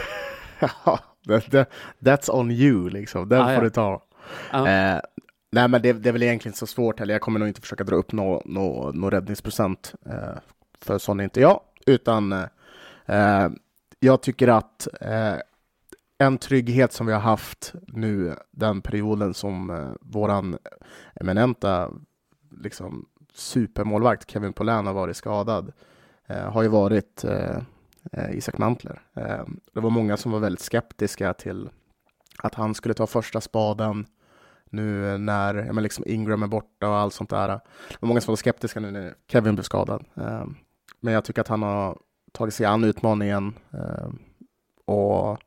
ja, 0.60 0.98
that, 1.28 1.50
that, 1.50 1.70
that's 1.98 2.30
on 2.30 2.50
you 2.50 2.90
liksom, 2.90 3.28
den 3.28 3.40
ah, 3.40 3.44
får 3.44 3.54
ja. 3.54 3.60
du 3.60 3.70
ta. 3.70 4.02
Ah. 4.50 4.68
Eh, 4.68 5.00
nej 5.52 5.68
men 5.68 5.82
det, 5.82 5.92
det, 5.92 6.08
är 6.08 6.12
väl 6.12 6.22
egentligen 6.22 6.54
så 6.54 6.66
svårt, 6.66 7.00
eller 7.00 7.14
jag 7.14 7.20
kommer 7.20 7.38
nog 7.38 7.48
inte 7.48 7.60
försöka 7.60 7.84
dra 7.84 7.96
upp 7.96 8.12
någon 8.12 8.42
no, 8.44 8.92
no 8.94 9.10
räddningsprocent, 9.10 9.94
eh, 10.06 10.38
för 10.80 10.98
sån 10.98 11.20
är 11.20 11.24
inte 11.24 11.40
jag. 11.40 11.60
Utan 11.86 12.32
eh, 13.06 13.48
jag 14.00 14.22
tycker 14.22 14.48
att 14.48 14.88
eh, 15.00 15.36
en 16.18 16.38
trygghet 16.38 16.92
som 16.92 17.06
vi 17.06 17.12
har 17.12 17.20
haft 17.20 17.74
nu 17.86 18.36
den 18.50 18.80
perioden 18.80 19.34
som 19.34 19.70
eh, 19.70 19.90
våran 20.00 20.58
eminenta 21.14 21.90
liksom, 22.50 23.06
supermålvakt 23.32 24.30
Kevin 24.30 24.52
Polan 24.52 24.86
har 24.86 24.94
varit 24.94 25.16
skadad 25.16 25.72
eh, 26.26 26.52
har 26.52 26.62
ju 26.62 26.68
varit 26.68 27.24
eh, 27.24 27.56
eh, 28.12 28.30
Isak 28.36 28.58
Mantler. 28.58 29.02
Eh, 29.14 29.44
det 29.72 29.80
var 29.80 29.90
många 29.90 30.16
som 30.16 30.32
var 30.32 30.38
väldigt 30.38 30.60
skeptiska 30.60 31.34
till 31.34 31.68
att 32.38 32.54
han 32.54 32.74
skulle 32.74 32.94
ta 32.94 33.06
första 33.06 33.40
spaden 33.40 34.06
nu 34.70 35.18
när 35.18 35.72
men 35.72 35.82
liksom 35.82 36.04
Ingram 36.06 36.42
är 36.42 36.46
borta 36.46 36.88
och 36.88 36.96
allt 36.96 37.14
sånt 37.14 37.30
där. 37.30 37.48
Det 37.48 37.98
var 38.00 38.08
många 38.08 38.20
som 38.20 38.32
var 38.32 38.36
skeptiska 38.36 38.80
nu 38.80 38.90
när 38.90 39.14
Kevin 39.28 39.54
blev 39.54 39.64
skadad. 39.64 40.04
Eh, 40.14 40.44
men 41.00 41.14
jag 41.14 41.24
tycker 41.24 41.40
att 41.40 41.48
han 41.48 41.62
har 41.62 41.98
tagit 42.32 42.54
sig 42.54 42.66
an 42.66 42.84
utmaningen 42.84 43.54
eh, 43.72 44.08
och, 44.84 45.38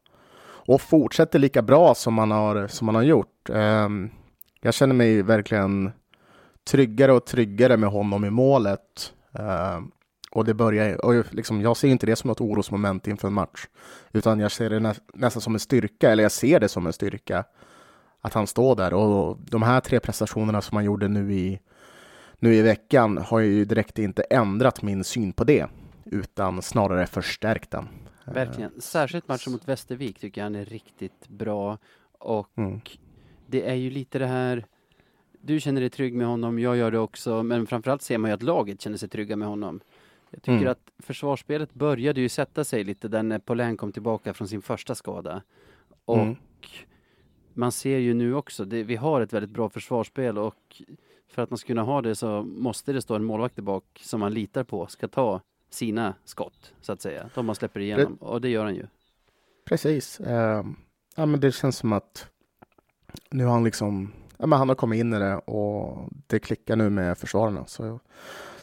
och 0.45 0.81
fortsätter 0.81 1.39
lika 1.39 1.61
bra 1.61 1.95
som 1.95 2.17
han 2.17 2.31
har, 2.31 2.67
som 2.67 2.87
han 2.87 2.95
har 2.95 3.03
gjort. 3.03 3.49
Eh, 3.49 3.89
jag 4.61 4.73
känner 4.73 4.95
mig 4.95 5.21
verkligen 5.21 5.91
tryggare 6.67 7.13
och 7.13 7.25
tryggare 7.25 7.77
med 7.77 7.89
honom 7.89 8.25
i 8.25 8.29
målet. 8.29 9.13
Eh, 9.31 9.79
och 10.31 10.45
det 10.45 10.53
börjar, 10.53 11.05
och 11.05 11.33
liksom, 11.33 11.61
jag 11.61 11.77
ser 11.77 11.87
inte 11.87 12.05
det 12.05 12.15
som 12.15 12.27
något 12.27 12.41
orosmoment 12.41 13.07
inför 13.07 13.27
en 13.27 13.33
match, 13.33 13.67
utan 14.11 14.39
jag 14.39 14.51
ser 14.51 14.69
det 14.69 14.79
nä, 14.79 14.93
nästan 15.13 15.41
som 15.41 15.53
en 15.53 15.59
styrka, 15.59 16.11
eller 16.11 16.23
jag 16.23 16.31
ser 16.31 16.59
det 16.59 16.69
som 16.69 16.87
en 16.87 16.93
styrka 16.93 17.45
att 18.21 18.33
han 18.33 18.47
står 18.47 18.75
där 18.75 18.93
och 18.93 19.37
de 19.39 19.63
här 19.63 19.79
tre 19.79 19.99
prestationerna 19.99 20.61
som 20.61 20.75
han 20.75 20.85
gjorde 20.85 21.07
nu 21.07 21.33
i 21.33 21.59
nu 22.43 22.55
i 22.55 22.61
veckan 22.61 23.17
har 23.17 23.39
jag 23.39 23.49
ju 23.49 23.65
direkt 23.65 23.99
inte 23.99 24.21
ändrat 24.21 24.81
min 24.81 25.03
syn 25.03 25.33
på 25.33 25.43
det, 25.43 25.67
utan 26.05 26.61
snarare 26.61 27.07
förstärkt 27.07 27.71
den. 27.71 27.87
Verkligen. 28.25 28.81
Särskilt 28.81 29.27
matchen 29.27 29.51
mot 29.51 29.67
Västervik 29.67 30.19
tycker 30.19 30.41
jag 30.41 30.45
han 30.45 30.55
är 30.55 30.65
riktigt 30.65 31.27
bra. 31.27 31.77
Och 32.19 32.49
mm. 32.57 32.81
det 33.47 33.69
är 33.69 33.73
ju 33.73 33.89
lite 33.89 34.19
det 34.19 34.27
här, 34.27 34.65
du 35.41 35.59
känner 35.59 35.81
dig 35.81 35.89
trygg 35.89 36.13
med 36.13 36.27
honom, 36.27 36.59
jag 36.59 36.77
gör 36.77 36.91
det 36.91 36.99
också, 36.99 37.43
men 37.43 37.67
framförallt 37.67 38.01
ser 38.01 38.17
man 38.17 38.29
ju 38.29 38.33
att 38.35 38.43
laget 38.43 38.81
känner 38.81 38.97
sig 38.97 39.09
trygga 39.09 39.35
med 39.35 39.47
honom. 39.47 39.79
Jag 40.29 40.41
tycker 40.41 40.57
mm. 40.57 40.71
att 40.71 40.91
försvarsspelet 40.99 41.73
började 41.73 42.21
ju 42.21 42.29
sätta 42.29 42.63
sig 42.63 42.83
lite 42.83 43.07
där 43.07 43.23
när 43.23 43.39
Paulin 43.39 43.77
kom 43.77 43.91
tillbaka 43.91 44.33
från 44.33 44.47
sin 44.47 44.61
första 44.61 44.95
skada. 44.95 45.41
Och 46.05 46.19
mm. 46.19 46.35
man 47.53 47.71
ser 47.71 47.97
ju 47.97 48.13
nu 48.13 48.35
också, 48.35 48.65
det, 48.65 48.83
vi 48.83 48.95
har 48.95 49.21
ett 49.21 49.33
väldigt 49.33 49.51
bra 49.51 49.69
försvarsspel 49.69 50.37
och 50.37 50.81
för 51.33 51.41
att 51.41 51.49
man 51.49 51.57
ska 51.57 51.67
kunna 51.67 51.81
ha 51.81 52.01
det 52.01 52.15
så 52.15 52.43
måste 52.43 52.93
det 52.93 53.01
stå 53.01 53.15
en 53.15 53.23
målvakt 53.23 53.55
tillbaka 53.55 53.85
som 54.03 54.19
man 54.19 54.33
litar 54.33 54.63
på 54.63 54.87
ska 54.87 55.07
ta 55.07 55.41
sina 55.69 56.13
skott, 56.25 56.73
så 56.81 56.91
att 56.91 57.01
säga. 57.01 57.29
De 57.35 57.45
man 57.45 57.55
släpper 57.55 57.79
igenom, 57.79 58.15
och 58.15 58.41
det 58.41 58.49
gör 58.49 58.63
han 58.63 58.75
ju. 58.75 58.87
Precis. 59.65 60.19
Uh, 60.19 60.63
ja, 61.15 61.25
men 61.25 61.39
det 61.39 61.51
känns 61.51 61.77
som 61.77 61.93
att 61.93 62.27
nu 63.29 63.45
har 63.45 63.53
han 63.53 63.63
liksom, 63.63 64.13
ja, 64.37 64.45
men 64.45 64.59
han 64.59 64.69
har 64.69 64.75
kommit 64.75 64.99
in 64.99 65.13
i 65.13 65.19
det 65.19 65.35
och 65.35 66.09
det 66.27 66.39
klickar 66.39 66.75
nu 66.75 66.89
med 66.89 67.17
försvararna. 67.17 67.65
Så, 67.65 67.99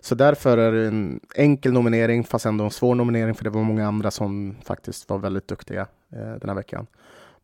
så 0.00 0.14
därför 0.14 0.58
är 0.58 0.72
det 0.72 0.86
en 0.86 1.20
enkel 1.34 1.72
nominering, 1.72 2.24
fast 2.24 2.46
ändå 2.46 2.64
en 2.64 2.70
svår 2.70 2.94
nominering, 2.94 3.34
för 3.34 3.44
det 3.44 3.50
var 3.50 3.62
många 3.62 3.88
andra 3.88 4.10
som 4.10 4.56
faktiskt 4.64 5.08
var 5.08 5.18
väldigt 5.18 5.48
duktiga 5.48 5.82
uh, 6.12 6.34
den 6.40 6.48
här 6.48 6.54
veckan. 6.54 6.86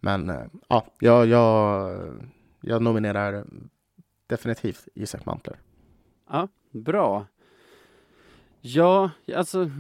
Men 0.01 0.31
uh, 0.31 0.47
ja, 0.69 0.87
jag, 0.99 1.27
jag, 1.27 1.99
jag 2.61 2.83
nominerar 2.83 3.45
definitivt 4.27 4.89
Isak 4.95 5.27
Mantler. 5.27 5.57
Ja, 6.29 6.49
bra. 6.71 7.27
Ja, 8.61 9.11
alltså 9.35 9.71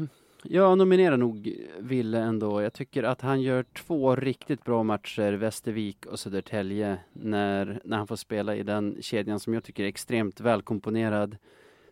jag 0.43 0.79
nominerar 0.79 1.17
nog 1.17 1.57
Ville 1.79 2.19
ändå. 2.19 2.63
Jag 2.63 2.73
tycker 2.73 3.03
att 3.03 3.21
han 3.21 3.43
gör 3.43 3.63
två 3.63 4.17
riktigt 4.17 4.65
bra 4.65 4.83
matcher, 4.83 5.33
Västervik 5.33 6.07
och 6.07 6.19
Södertälje, 6.19 6.99
när, 7.13 7.81
när 7.85 7.97
han 7.97 8.07
får 8.07 8.17
spela 8.17 8.57
i 8.57 8.63
den 8.63 8.97
kedjan 9.01 9.41
som 9.41 9.55
jag 9.55 9.65
tycker 9.65 9.85
är 9.85 9.89
extremt 9.89 10.41
välkomponerad. 10.41 11.37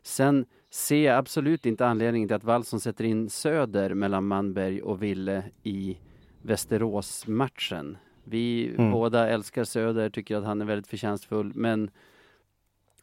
Sen 0.03 0.47
ser 0.71 1.05
jag 1.05 1.19
absolut 1.19 1.67
inte 1.67 1.87
anledningen 1.87 2.29
till 2.29 2.37
att 2.37 2.45
Wallson 2.45 2.81
sätter 2.81 3.05
in 3.05 3.31
Söder 3.31 3.95
mellan 3.95 4.27
Manberg 4.27 4.83
och 4.83 5.03
Ville 5.03 5.45
i 5.63 5.99
Västerås-matchen. 6.43 7.97
Vi 8.25 8.75
mm. 8.79 8.93
båda 8.93 9.29
älskar 9.29 9.65
Söder, 9.65 10.11
tycker 10.11 10.37
att 10.37 10.45
han 10.45 10.61
är 10.61 10.65
väldigt 10.65 10.87
förtjänstfull, 10.87 11.53
men 11.55 11.91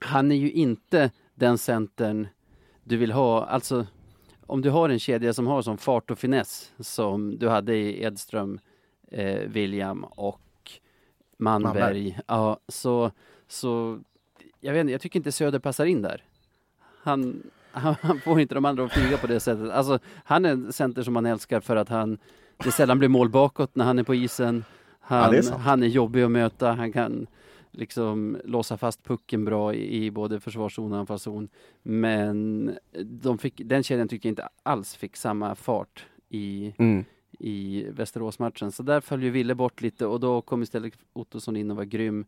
han 0.01 0.31
är 0.31 0.35
ju 0.35 0.51
inte 0.51 1.11
den 1.35 1.57
centern 1.57 2.27
du 2.83 2.97
vill 2.97 3.11
ha. 3.11 3.45
Alltså, 3.45 3.85
om 4.45 4.61
du 4.61 4.69
har 4.69 4.89
en 4.89 4.99
kedja 4.99 5.33
som 5.33 5.47
har 5.47 5.61
som 5.61 5.77
fart 5.77 6.11
och 6.11 6.19
finess 6.19 6.71
som 6.79 7.39
du 7.39 7.49
hade 7.49 7.75
i 7.75 8.03
Edström, 8.03 8.59
eh, 9.11 9.39
William 9.47 10.03
och 10.03 10.41
Manberg. 11.37 11.73
Manberg. 11.73 12.19
Ja, 12.27 12.59
så, 12.67 13.11
så 13.47 13.99
jag 14.59 14.73
vet 14.73 14.81
inte, 14.81 14.91
jag 14.91 15.01
tycker 15.01 15.19
inte 15.19 15.31
Söder 15.31 15.59
passar 15.59 15.85
in 15.85 16.01
där. 16.01 16.23
Han, 17.03 17.43
han, 17.71 17.95
han, 18.01 18.19
får 18.19 18.39
inte 18.39 18.55
de 18.55 18.65
andra 18.65 18.83
att 18.83 18.91
flyga 18.91 19.17
på 19.17 19.27
det 19.27 19.39
sättet. 19.39 19.71
Alltså, 19.71 19.99
han 20.25 20.45
är 20.45 20.51
en 20.51 20.73
center 20.73 21.03
som 21.03 21.13
man 21.13 21.25
älskar 21.25 21.59
för 21.59 21.75
att 21.75 21.89
han, 21.89 22.17
det 22.63 22.71
sällan 22.71 22.99
blir 22.99 23.09
mål 23.09 23.29
bakåt 23.29 23.75
när 23.75 23.85
han 23.85 23.99
är 23.99 24.03
på 24.03 24.15
isen. 24.15 24.63
Han, 24.99 25.33
ja, 25.33 25.37
är 25.37 25.57
han 25.57 25.83
är 25.83 25.87
jobbig 25.87 26.23
att 26.23 26.31
möta, 26.31 26.71
han 26.71 26.93
kan 26.93 27.27
liksom 27.71 28.37
låsa 28.45 28.77
fast 28.77 29.03
pucken 29.03 29.45
bra 29.45 29.73
i, 29.73 30.05
i 30.05 30.11
både 30.11 30.39
försvarszon 30.39 30.91
och 30.91 30.97
anfallszon. 30.97 31.49
Men 31.83 32.71
de 33.05 33.37
fick, 33.37 33.61
den 33.65 33.83
kedjan 33.83 34.07
tycker 34.07 34.29
jag 34.29 34.31
inte 34.31 34.49
alls 34.63 34.95
fick 34.95 35.15
samma 35.15 35.55
fart 35.55 36.05
i, 36.29 36.73
mm. 36.77 37.05
i 37.39 37.85
Västeråsmatchen. 37.89 38.71
Så 38.71 38.83
där 38.83 39.01
föll 39.01 39.23
ju 39.23 39.29
Ville 39.29 39.55
bort 39.55 39.81
lite 39.81 40.05
och 40.05 40.19
då 40.19 40.41
kom 40.41 40.63
istället 40.63 40.93
Ottosson 41.13 41.55
in 41.55 41.71
och 41.71 41.77
var 41.77 41.83
grym. 41.83 42.25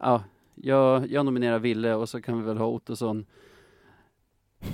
Ja, 0.00 0.24
jag, 0.54 1.10
jag 1.10 1.24
nominerar 1.24 1.58
Ville 1.58 1.94
och 1.94 2.08
så 2.08 2.22
kan 2.22 2.38
vi 2.38 2.44
väl 2.44 2.58
ha 2.58 2.66
Ottosson 2.66 3.26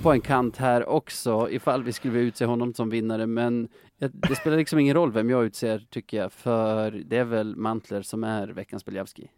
på 0.02 0.12
en 0.12 0.20
kant 0.20 0.56
här 0.56 0.86
också 0.88 1.50
ifall 1.50 1.82
vi 1.82 1.92
skulle 1.92 2.18
utse 2.18 2.44
honom 2.44 2.74
som 2.74 2.90
vinnare. 2.90 3.26
Men 3.26 3.68
det 3.98 4.36
spelar 4.36 4.56
liksom 4.56 4.78
ingen 4.78 4.94
roll 4.94 5.12
vem 5.12 5.30
jag 5.30 5.44
utser 5.44 5.86
tycker 5.90 6.16
jag, 6.16 6.32
för 6.32 6.90
det 6.90 7.16
är 7.16 7.24
väl 7.24 7.56
Mantler 7.56 8.02
som 8.02 8.24
är 8.24 8.48
veckans 8.48 8.84
Beljavski. 8.84 9.30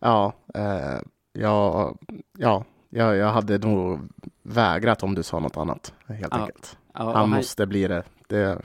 Ja, 0.00 0.32
eh, 0.54 1.00
ja, 1.32 1.94
ja, 2.38 2.64
jag, 2.90 3.16
jag 3.16 3.28
hade 3.28 3.58
nog 3.58 4.08
vägrat 4.42 5.02
om 5.02 5.14
du 5.14 5.22
sa 5.22 5.40
något 5.40 5.56
annat 5.56 5.94
helt 6.06 6.28
ja. 6.30 6.38
enkelt. 6.38 6.78
Ja, 6.94 7.12
han 7.12 7.30
måste 7.30 7.66
bli 7.66 7.88
det. 7.88 8.02
det. 8.26 8.62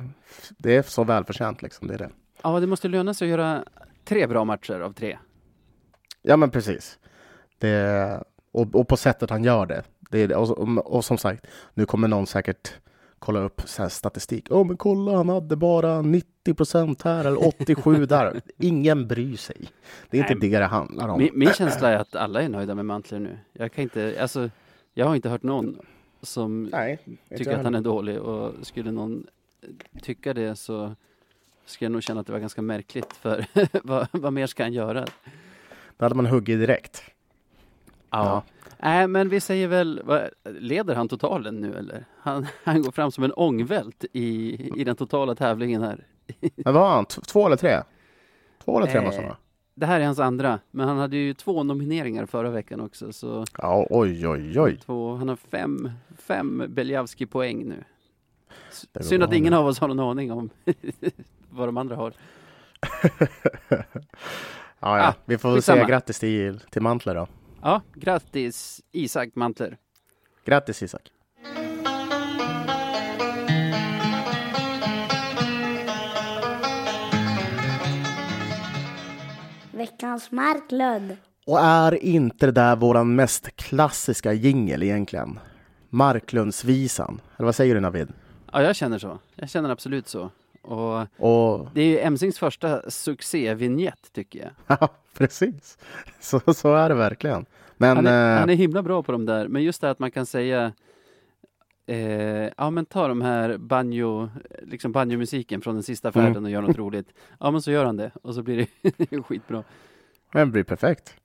Det 0.58 0.76
är 0.76 0.82
så 0.82 1.04
välförtjänt 1.04 1.62
liksom, 1.62 1.88
det 1.88 1.94
är 1.94 1.98
det. 1.98 2.10
Ja, 2.44 2.60
det 2.60 2.68
måste 2.68 2.88
löna 2.88 3.14
sig 3.14 3.26
att 3.26 3.30
göra 3.30 3.64
tre 4.04 4.28
bra 4.28 4.46
matcher 4.46 4.80
av 4.80 4.94
tre. 4.94 5.18
Ja, 6.22 6.38
men 6.38 6.52
precis. 6.52 7.00
Det, 7.58 8.24
och, 8.52 8.76
och 8.76 8.88
på 8.88 8.98
sättet 8.98 9.30
han 9.30 9.44
gör 9.44 9.66
det. 9.66 9.84
det 10.10 10.36
och, 10.36 10.50
och, 10.50 10.96
och 10.96 11.06
som 11.06 11.18
sagt, 11.18 11.48
nu 11.74 11.86
kommer 11.86 12.08
någon 12.08 12.28
säkert 12.28 12.74
kolla 13.24 13.40
upp 13.40 13.62
så 13.66 13.90
statistik. 13.90 14.52
Oh, 14.52 14.68
men 14.68 14.78
kolla, 14.78 15.16
han 15.16 15.30
hade 15.30 15.56
bara 15.56 16.02
90 16.02 16.54
procent 16.54 17.02
här 17.02 17.26
eller 17.26 17.48
87 17.48 18.06
där. 18.06 18.42
Ingen 18.58 19.08
bryr 19.08 19.38
sig. 19.38 19.58
Det 20.10 20.18
är 20.18 20.22
inte 20.22 20.34
Nej, 20.34 20.50
det 20.50 20.60
det 20.60 20.66
handlar 20.66 21.08
om. 21.08 21.20
Min, 21.20 21.32
min, 21.34 21.54
känsla 21.54 21.90
är 21.90 21.98
att 21.98 22.16
alla 22.16 22.42
är 22.42 22.50
nöjda 22.50 22.76
med 22.76 22.86
Mantler 22.86 23.20
nu. 23.20 23.38
Jag 23.54 23.72
kan 23.72 23.82
inte, 23.82 24.18
alltså, 24.22 24.50
jag 24.94 25.06
har 25.06 25.16
inte 25.16 25.30
hört 25.30 25.44
någon 25.44 25.80
som 26.22 26.64
Nej, 26.64 27.00
tycker 27.38 27.58
att 27.58 27.64
han 27.64 27.76
är 27.76 27.82
dålig 27.82 28.20
och 28.20 28.54
skulle 28.62 28.92
någon 28.92 29.28
tycka 30.02 30.34
det 30.34 30.56
så 30.56 30.96
skulle 31.66 31.86
jag 31.86 31.92
nog 31.92 32.04
känna 32.04 32.22
att 32.22 32.28
det 32.28 32.34
var 32.34 32.40
ganska 32.40 32.62
märkligt 32.62 33.14
för 33.14 33.46
vad, 33.84 34.08
vad 34.12 34.34
mer 34.34 34.48
ska 34.48 34.64
han 34.64 34.74
göra? 34.74 35.06
Då 35.98 36.06
hade 36.06 36.16
man 36.16 36.26
huggit 36.26 36.60
direkt. 36.60 37.04
Ja. 38.10 38.26
ja. 38.26 38.44
Nej, 38.84 39.08
men 39.08 39.30
vi 39.30 39.40
säger 39.40 39.68
väl, 39.68 40.02
leder 40.44 40.96
han 40.96 41.08
totalen 41.08 41.56
nu 41.56 41.76
eller? 41.76 42.06
Han, 42.18 42.48
han 42.64 42.82
går 42.82 42.92
fram 42.92 43.12
som 43.12 43.24
en 43.24 43.34
ångvält 43.34 44.06
i, 44.14 44.58
i 44.76 44.84
den 44.84 44.96
totala 44.96 45.36
tävlingen 45.36 45.82
här. 45.82 46.06
Men 46.56 46.74
vad 46.74 46.84
har 46.84 46.96
han, 46.96 47.06
två 47.06 47.46
eller 47.46 47.56
tre? 47.56 47.82
Två 48.64 48.78
eller 48.78 48.88
tre 48.88 48.98
eh, 49.00 49.06
måste 49.06 49.22
han 49.22 49.36
Det 49.76 49.86
här 49.86 50.00
är 50.00 50.06
hans 50.06 50.20
andra, 50.20 50.60
men 50.72 50.88
han 50.88 50.98
hade 50.98 51.18
ju 51.18 51.34
två 51.34 51.64
nomineringar 51.64 52.26
förra 52.26 52.50
veckan 52.50 52.82
också. 52.82 53.14
Så 53.14 53.46
ja, 53.58 53.88
oj, 53.90 54.28
oj, 54.28 54.60
oj. 54.60 54.78
Två, 54.78 55.16
han 55.16 55.30
har 55.30 55.36
fem, 55.36 55.92
fem 56.18 56.64
Beljavski-poäng 56.68 57.66
nu. 57.66 57.84
Synd 59.02 59.24
att 59.24 59.34
ingen 59.34 59.54
av 59.54 59.66
oss 59.66 59.80
har 59.80 59.88
någon 59.88 60.00
aning 60.00 60.32
om 60.32 60.50
vad 61.50 61.68
de 61.68 61.78
andra 61.78 61.96
har. 61.96 62.14
ja, 63.70 63.78
ja. 64.80 65.08
Ah, 65.08 65.14
vi 65.26 65.38
får 65.38 65.52
väl 65.52 65.62
säga 65.62 65.86
grattis 65.86 66.20
till, 66.20 66.60
till 66.60 66.82
Mantler 66.82 67.16
då. 67.16 67.28
Ja, 67.66 67.82
grattis 67.94 68.82
Isak 68.92 69.36
Mantler. 69.36 69.78
Grattis 70.46 70.84
Isak. 70.84 71.12
Veckans 79.72 80.32
Marklund. 80.32 81.18
Och 81.46 81.60
är 81.60 82.04
inte 82.04 82.46
det 82.46 82.52
där 82.52 82.76
våran 82.76 83.16
mest 83.16 83.56
klassiska 83.56 84.34
jingel 84.34 84.84
egentligen? 84.84 85.40
Marklundsvisan. 85.90 87.22
Eller 87.38 87.46
vad 87.46 87.56
säger 87.56 87.76
du 87.76 87.82
Navid? 87.82 88.14
Ja, 88.52 88.64
jag 88.64 88.76
känner 88.76 89.00
så. 89.00 89.20
Jag 89.36 89.50
känner 89.50 89.70
absolut 89.70 90.08
så. 90.08 90.30
Och, 90.64 91.00
och... 91.18 91.68
Det 91.74 91.82
är 91.82 91.86
ju 91.86 92.00
Emsings 92.00 92.40
första 92.40 92.90
succévinjett 92.90 94.14
tycker 94.14 94.40
jag. 94.40 94.52
Ja, 94.80 94.88
precis. 95.18 95.78
Så, 96.20 96.54
så 96.54 96.76
är 96.76 96.90
det 96.90 96.96
verkligen. 96.96 97.46
Men, 97.78 97.96
han, 97.96 98.08
är, 98.08 98.34
eh... 98.34 98.40
han 98.40 98.50
är 98.50 98.56
himla 98.56 98.84
bra 98.84 99.04
på 99.04 99.12
de 99.12 99.26
där, 99.26 99.48
men 99.48 99.64
just 99.64 99.82
det 99.82 99.90
att 99.90 100.00
man 100.00 100.12
kan 100.12 100.26
säga 100.26 100.74
Eh, 101.86 102.50
ja 102.58 102.70
men 102.70 102.86
ta 102.86 103.08
de 103.08 103.22
här 103.22 103.58
banjo, 103.58 104.30
liksom 104.62 104.92
banjomusiken 104.92 105.62
från 105.62 105.74
den 105.74 105.84
sista 105.84 106.12
färden 106.12 106.32
mm. 106.32 106.44
och 106.44 106.50
gör 106.50 106.62
något 106.62 106.78
roligt. 106.78 107.14
Ja 107.40 107.52
men 107.52 107.62
så 107.62 107.72
gör 107.72 107.86
han 107.86 107.98
det 107.98 108.12
och 108.24 108.36
så 108.36 108.44
blir 108.44 108.68
det 108.82 109.22
skitbra. 109.28 109.64
Det 110.32 110.46
blir 110.46 110.64
perfekt. 110.64 111.16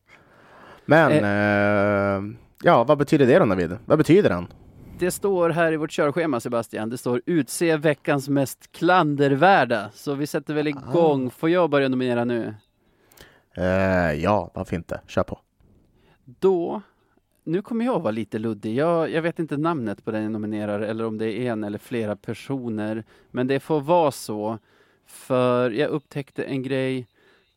Men 0.84 1.12
eh, 1.12 2.16
eh, 2.16 2.22
ja, 2.62 2.84
vad 2.84 2.98
betyder 2.98 3.26
det 3.26 3.38
då 3.38 3.44
Navid? 3.44 3.76
Vad 3.84 3.98
betyder 3.98 4.30
den? 4.30 4.46
Det 4.98 5.10
står 5.10 5.50
här 5.50 5.72
i 5.72 5.76
vårt 5.76 5.90
körschema 5.90 6.40
Sebastian, 6.40 6.90
det 6.90 6.98
står 6.98 7.22
utse 7.26 7.76
veckans 7.76 8.28
mest 8.28 8.72
klandervärda. 8.72 9.90
Så 9.94 10.14
vi 10.14 10.26
sätter 10.26 10.54
väl 10.54 10.66
igång. 10.66 11.26
Ah. 11.26 11.30
Får 11.30 11.50
jag 11.50 11.70
börja 11.70 11.88
nominera 11.88 12.24
nu? 12.24 12.54
Eh, 13.54 14.12
ja, 14.12 14.50
varför 14.54 14.76
inte? 14.76 15.00
Kör 15.06 15.22
på. 15.22 15.40
Då, 16.24 16.82
nu 17.44 17.62
kommer 17.62 17.84
jag 17.84 18.00
vara 18.00 18.10
lite 18.10 18.38
luddig. 18.38 18.74
Jag, 18.74 19.10
jag 19.10 19.22
vet 19.22 19.38
inte 19.38 19.56
namnet 19.56 20.04
på 20.04 20.10
den 20.10 20.22
jag 20.22 20.32
nominerar 20.32 20.80
eller 20.80 21.06
om 21.06 21.18
det 21.18 21.32
är 21.32 21.52
en 21.52 21.64
eller 21.64 21.78
flera 21.78 22.16
personer. 22.16 23.04
Men 23.30 23.46
det 23.46 23.60
får 23.60 23.80
vara 23.80 24.10
så. 24.10 24.58
För 25.06 25.70
jag 25.70 25.90
upptäckte 25.90 26.44
en 26.44 26.62
grej 26.62 27.06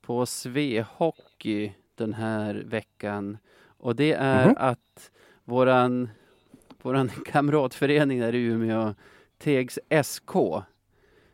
på 0.02 0.26
Svehockey 0.26 1.74
den 1.96 2.14
här 2.14 2.64
veckan. 2.66 3.38
Och 3.78 3.96
det 3.96 4.14
är 4.14 4.44
mm 4.44 4.56
-hmm. 4.56 4.60
att 4.60 5.12
våran, 5.44 6.10
våran 6.86 7.10
kamratförening 7.26 8.20
där 8.20 8.36
i 8.36 8.44
Umeå, 8.44 8.94
Tegs 9.38 9.80
SK. 10.04 10.32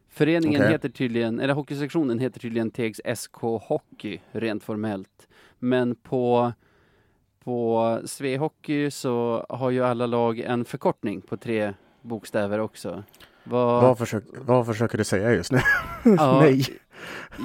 Föreningen 0.09 0.61
okay. 0.61 0.71
heter 0.71 0.89
tydligen, 0.89 1.39
eller 1.39 1.53
hockeysektionen 1.53 2.19
heter 2.19 2.39
tydligen 2.39 2.71
Tegs 2.71 3.01
SK 3.15 3.41
Hockey, 3.41 4.19
rent 4.31 4.63
formellt. 4.63 5.27
Men 5.59 5.95
på, 5.95 6.53
på 7.43 7.99
Svehockey 8.05 8.91
så 8.91 9.45
har 9.49 9.69
ju 9.69 9.83
alla 9.83 10.05
lag 10.05 10.39
en 10.39 10.65
förkortning 10.65 11.21
på 11.21 11.37
tre 11.37 11.73
bokstäver 12.01 12.59
också. 12.59 13.03
Vad, 13.43 13.83
vad, 13.83 13.97
försök, 13.97 14.23
vad 14.37 14.65
försöker 14.65 14.97
du 14.97 15.03
säga 15.03 15.33
just 15.33 15.51
nu? 15.51 15.59
Ja, 16.03 16.39
Nej. 16.39 16.65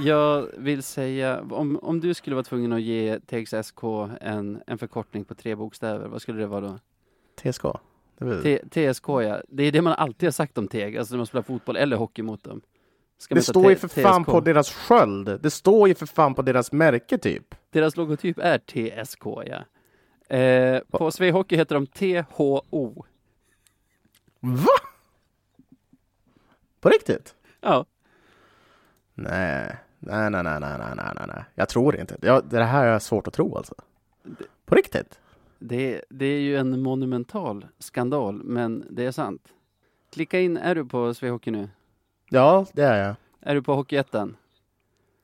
Jag 0.04 0.46
vill 0.58 0.82
säga, 0.82 1.40
om, 1.50 1.78
om 1.82 2.00
du 2.00 2.14
skulle 2.14 2.36
vara 2.36 2.44
tvungen 2.44 2.72
att 2.72 2.82
ge 2.82 3.20
TXSK 3.20 3.82
en, 4.20 4.62
en 4.66 4.78
förkortning 4.78 5.24
på 5.24 5.34
tre 5.34 5.54
bokstäver, 5.54 6.08
vad 6.08 6.22
skulle 6.22 6.40
det 6.40 6.46
vara 6.46 6.60
då? 6.60 6.78
TSK? 7.42 7.64
TSK 8.70 9.08
ja, 9.08 9.42
det 9.48 9.62
är 9.62 9.72
det 9.72 9.82
man 9.82 9.92
alltid 9.92 10.26
har 10.26 10.32
sagt 10.32 10.58
om 10.58 10.68
Teg, 10.68 10.98
alltså 10.98 11.14
när 11.14 11.18
man 11.18 11.26
spelar 11.26 11.42
fotboll 11.42 11.76
eller 11.76 11.96
hockey 11.96 12.22
mot 12.22 12.44
dem. 12.44 12.60
Ska 13.18 13.34
det 13.34 13.42
står 13.42 13.70
ju 13.70 13.76
för 13.76 13.88
fan 13.88 14.24
på 14.24 14.40
deras 14.40 14.70
sköld. 14.70 15.40
Det 15.42 15.50
står 15.50 15.88
ju 15.88 15.94
för 15.94 16.06
fan 16.06 16.34
på 16.34 16.42
deras 16.42 16.72
märke 16.72 17.18
typ. 17.18 17.54
Deras 17.70 17.96
logotyp 17.96 18.38
är 18.38 18.58
TSK 18.58 19.24
ja. 19.24 19.64
Eh, 20.36 20.80
på 20.90 21.10
Svehockey 21.10 21.56
heter 21.56 21.74
de 21.74 21.86
THO. 21.86 23.04
Va? 24.40 24.72
På 26.80 26.88
riktigt? 26.88 27.34
Ja. 27.60 27.86
Nej, 29.14 29.76
nej, 29.98 30.30
nej, 30.30 30.42
nej, 30.42 30.60
nej, 30.60 30.78
nej, 30.78 30.94
nej, 30.96 31.24
nej. 31.26 31.44
Jag 31.54 31.68
tror 31.68 31.96
inte. 31.96 32.16
Jag, 32.20 32.44
det 32.44 32.64
här 32.64 32.86
är 32.86 32.98
svårt 32.98 33.26
att 33.26 33.34
tro 33.34 33.56
alltså. 33.56 33.74
På 34.64 34.74
riktigt? 34.74 35.20
Det, 35.64 36.04
det 36.10 36.26
är 36.26 36.40
ju 36.40 36.56
en 36.56 36.82
monumental 36.82 37.66
skandal, 37.78 38.42
men 38.44 38.86
det 38.90 39.04
är 39.04 39.12
sant. 39.12 39.48
Klicka 40.12 40.40
in, 40.40 40.56
är 40.56 40.74
du 40.74 40.84
på 40.84 41.14
Svehockey 41.14 41.50
nu? 41.50 41.68
Ja, 42.28 42.66
det 42.72 42.82
är 42.82 43.06
jag. 43.06 43.16
Är 43.40 43.54
du 43.54 43.62
på 43.62 43.74
Hockeyettan? 43.74 44.36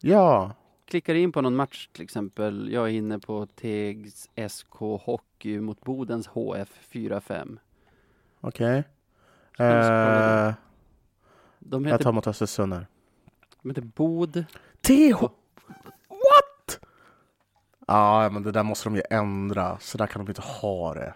Ja. 0.01 0.53
Klickar 0.85 1.15
in 1.15 1.33
på 1.33 1.41
någon 1.41 1.57
match 1.57 1.89
till 1.93 2.03
exempel. 2.03 2.73
Jag 2.73 2.85
är 2.85 2.93
inne 2.93 3.19
på 3.19 3.47
Tegs 3.47 4.29
SK 4.49 4.75
Hockey 4.79 5.61
mot 5.61 5.81
Bodens 5.81 6.27
HF 6.27 6.93
4-5. 6.93 7.59
Okej. 8.41 8.85
Okay. 9.53 10.53
De 11.59 11.85
heter... 11.85 11.95
Jag 11.95 12.01
tar 12.01 12.13
mot 12.13 12.27
Östersund 12.27 12.75
här. 12.75 12.87
De 13.63 13.71
heter 13.71 13.83
Bod... 13.83 14.45
TH... 14.81 15.25
Ja, 17.89 18.29
men 18.33 18.43
det 18.43 18.53
där 18.53 18.63
måste 18.63 18.89
de 18.89 18.97
ju 18.97 19.03
ändra. 19.11 19.79
Så 19.81 19.99
där 19.99 20.07
kan 20.07 20.25
de 20.25 20.31
inte 20.31 20.43
ha 20.43 20.95
det. 20.95 21.15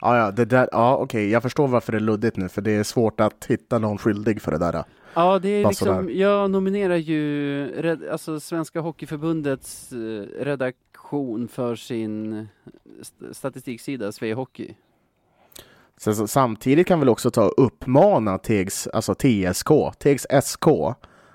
Ja, 0.00 0.18
ja, 0.18 0.30
det 0.30 0.44
där, 0.44 0.68
ja 0.72 0.94
okej, 0.94 1.04
okay. 1.04 1.28
jag 1.28 1.42
förstår 1.42 1.68
varför 1.68 1.92
det 1.92 1.98
är 1.98 2.00
luddigt 2.00 2.36
nu, 2.36 2.48
för 2.48 2.62
det 2.62 2.70
är 2.70 2.82
svårt 2.82 3.20
att 3.20 3.44
hitta 3.44 3.78
någon 3.78 3.98
skyldig 3.98 4.42
för 4.42 4.52
det 4.52 4.58
där. 4.58 4.84
Ja, 5.14 5.38
det 5.38 5.48
är 5.48 5.68
liksom, 5.68 6.10
jag 6.12 6.50
nominerar 6.50 6.96
ju 6.96 8.08
alltså 8.12 8.40
Svenska 8.40 8.80
Hockeyförbundets 8.80 9.92
eh, 9.92 10.44
redaktion 10.44 11.48
för 11.48 11.76
sin 11.76 12.48
statistiksida, 13.32 14.12
Svea 14.12 14.34
Hockey. 14.34 14.74
Så, 15.96 16.14
så, 16.14 16.28
samtidigt 16.28 16.86
kan 16.86 17.00
vi 17.00 17.06
också 17.06 17.30
ta 17.30 17.46
och 17.46 17.66
uppmana 17.66 18.38
TEGS, 18.38 18.86
alltså 18.86 19.14
TSK, 19.14 19.98
TEGS 19.98 20.26
SK, 20.42 20.66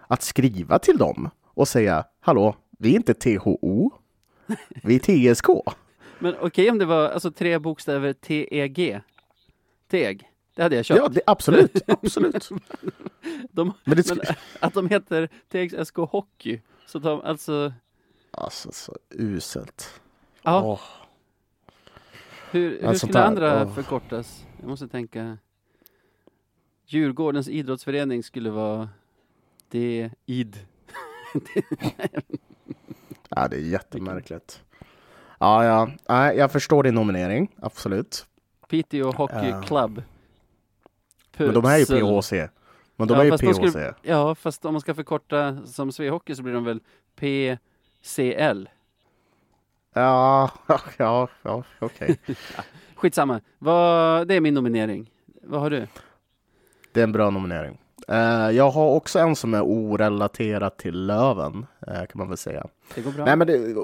att 0.07 0.21
skriva 0.21 0.79
till 0.79 0.97
dem 0.97 1.29
och 1.45 1.67
säga 1.67 2.05
hallå, 2.19 2.55
vi 2.79 2.91
är 2.91 2.95
inte 2.95 3.13
THO, 3.13 3.91
vi 4.83 4.95
är 4.95 5.33
TSK. 5.33 5.47
Men 6.19 6.33
okej 6.33 6.47
okay, 6.47 6.69
om 6.69 6.77
det 6.77 6.85
var 6.85 7.09
alltså 7.09 7.31
tre 7.31 7.59
bokstäver 7.59 8.13
TEG, 8.13 9.01
TEG, 9.87 10.31
det 10.55 10.63
hade 10.63 10.75
jag 10.75 10.85
köpt. 10.85 10.97
Ja, 10.97 11.07
det, 11.07 11.21
absolut, 11.25 11.81
absolut. 11.87 12.49
de, 13.51 13.73
men, 13.83 14.03
men 14.07 14.19
att 14.59 14.73
de 14.73 14.89
heter 14.89 15.29
TEGS 15.49 15.87
SK 15.87 15.97
Hockey, 15.97 16.61
så 16.85 16.99
de 16.99 17.21
alltså... 17.21 17.73
Alltså 18.31 18.71
så 18.71 18.97
uselt. 19.09 20.01
Ja. 20.43 20.63
Oh. 20.63 20.81
Hur, 22.51 22.81
hur 22.81 22.93
skulle 22.93 23.23
andra 23.23 23.65
oh. 23.65 23.73
förkortas? 23.73 24.45
Jag 24.59 24.69
måste 24.69 24.87
tänka. 24.87 25.37
Djurgårdens 26.85 27.47
idrottsförening 27.47 28.23
skulle 28.23 28.49
vara 28.49 28.89
D-id. 29.69 30.57
ja, 33.41 33.47
det 33.47 33.55
är 33.55 33.61
jättemärkligt. 33.61 34.63
Ja, 35.39 35.65
ja, 35.65 35.89
Nej, 36.09 36.37
jag 36.37 36.51
förstår 36.51 36.83
din 36.83 36.95
nominering, 36.95 37.55
absolut. 37.61 38.25
Piteå 38.67 39.11
Hockey 39.11 39.51
uh. 39.51 39.61
Club. 39.61 40.03
Men 41.37 41.53
de 41.53 41.65
är 41.65 41.77
ju 41.77 41.85
PHC. 41.85 42.31
Men 42.95 43.07
de 43.07 43.13
ja, 43.13 43.21
är 43.21 43.25
ju 43.25 43.31
PHC. 43.31 43.55
Skulle, 43.55 43.93
ja, 44.01 44.35
fast 44.35 44.65
om 44.65 44.73
man 44.73 44.81
ska 44.81 44.93
förkorta 44.93 45.57
som 45.65 45.91
Svehockey 45.91 46.35
så 46.35 46.43
blir 46.43 46.53
de 46.53 46.63
väl 46.63 46.79
PCL? 47.15 48.69
Ja, 49.93 50.51
ja, 50.97 51.29
ja 51.41 51.63
okej. 51.79 52.19
Okay. 52.25 52.35
Skitsamma. 52.95 53.41
Vad, 53.59 54.27
det 54.27 54.35
är 54.35 54.41
min 54.41 54.53
nominering. 54.53 55.11
Vad 55.43 55.61
har 55.61 55.69
du? 55.69 55.87
Det 56.91 56.99
är 56.99 57.03
en 57.03 57.11
bra 57.11 57.29
nominering. 57.29 57.77
Uh, 58.11 58.51
jag 58.51 58.69
har 58.69 58.87
också 58.89 59.19
en 59.19 59.35
som 59.35 59.53
är 59.53 59.61
orelaterad 59.61 60.77
till 60.77 61.05
Löven, 61.05 61.65
uh, 61.87 61.93
kan 61.93 62.07
man 62.13 62.27
väl 62.27 62.37
säga. 62.37 62.65
Det 62.95 63.01
går 63.01 63.11
bra. 63.11 63.25
Nej, 63.25 63.35
men 63.35 63.47
det, 63.47 63.75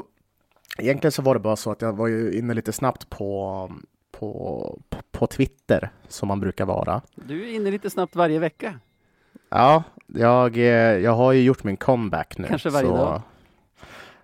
egentligen 0.77 1.11
så 1.11 1.21
var 1.21 1.33
det 1.33 1.39
bara 1.39 1.55
så 1.55 1.71
att 1.71 1.81
jag 1.81 1.93
var 1.93 2.07
ju 2.07 2.33
inne 2.33 2.53
lite 2.53 2.71
snabbt 2.71 3.09
på, 3.09 3.71
på, 4.11 4.79
på 5.11 5.27
Twitter, 5.27 5.89
som 6.07 6.27
man 6.27 6.39
brukar 6.39 6.65
vara. 6.65 7.01
Du 7.15 7.49
är 7.49 7.55
inne 7.55 7.71
lite 7.71 7.89
snabbt 7.89 8.15
varje 8.15 8.39
vecka. 8.39 8.79
Ja, 9.49 9.83
jag, 10.07 10.57
eh, 10.57 10.63
jag 10.97 11.11
har 11.11 11.31
ju 11.31 11.41
gjort 11.41 11.63
min 11.63 11.77
comeback 11.77 12.37
nu. 12.37 12.47
Kanske 12.47 12.69
varje 12.69 12.87
så, 12.87 12.97
dag. 12.97 13.21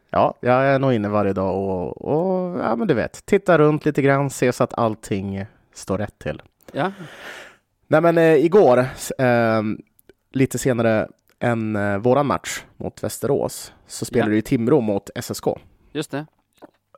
Ja, 0.09 0.33
jag 0.39 0.65
är 0.65 0.79
nog 0.79 0.93
inne 0.93 1.09
varje 1.09 1.33
dag 1.33 1.55
och, 1.55 2.01
och 2.01 2.59
ja, 2.59 2.75
men 2.75 2.87
du 2.87 2.93
vet, 2.93 3.25
titta 3.25 3.57
runt 3.57 3.85
lite 3.85 4.01
grann, 4.01 4.29
se 4.29 4.53
så 4.53 4.63
att 4.63 4.73
allting 4.73 5.45
står 5.73 5.97
rätt 5.97 6.19
till. 6.19 6.41
Ja. 6.71 6.91
Nej, 7.87 8.01
men 8.01 8.17
eh, 8.17 8.33
igår, 8.33 8.77
eh, 9.17 9.61
lite 10.31 10.57
senare 10.57 11.07
än 11.39 11.75
eh, 11.75 11.97
våran 11.97 12.25
match 12.25 12.63
mot 12.77 13.03
Västerås, 13.03 13.73
så 13.87 14.05
spelade 14.05 14.31
ja. 14.31 14.35
ju 14.35 14.41
Timrå 14.41 14.81
mot 14.81 15.09
SSK. 15.21 15.45
Just 15.91 16.11
det. 16.11 16.25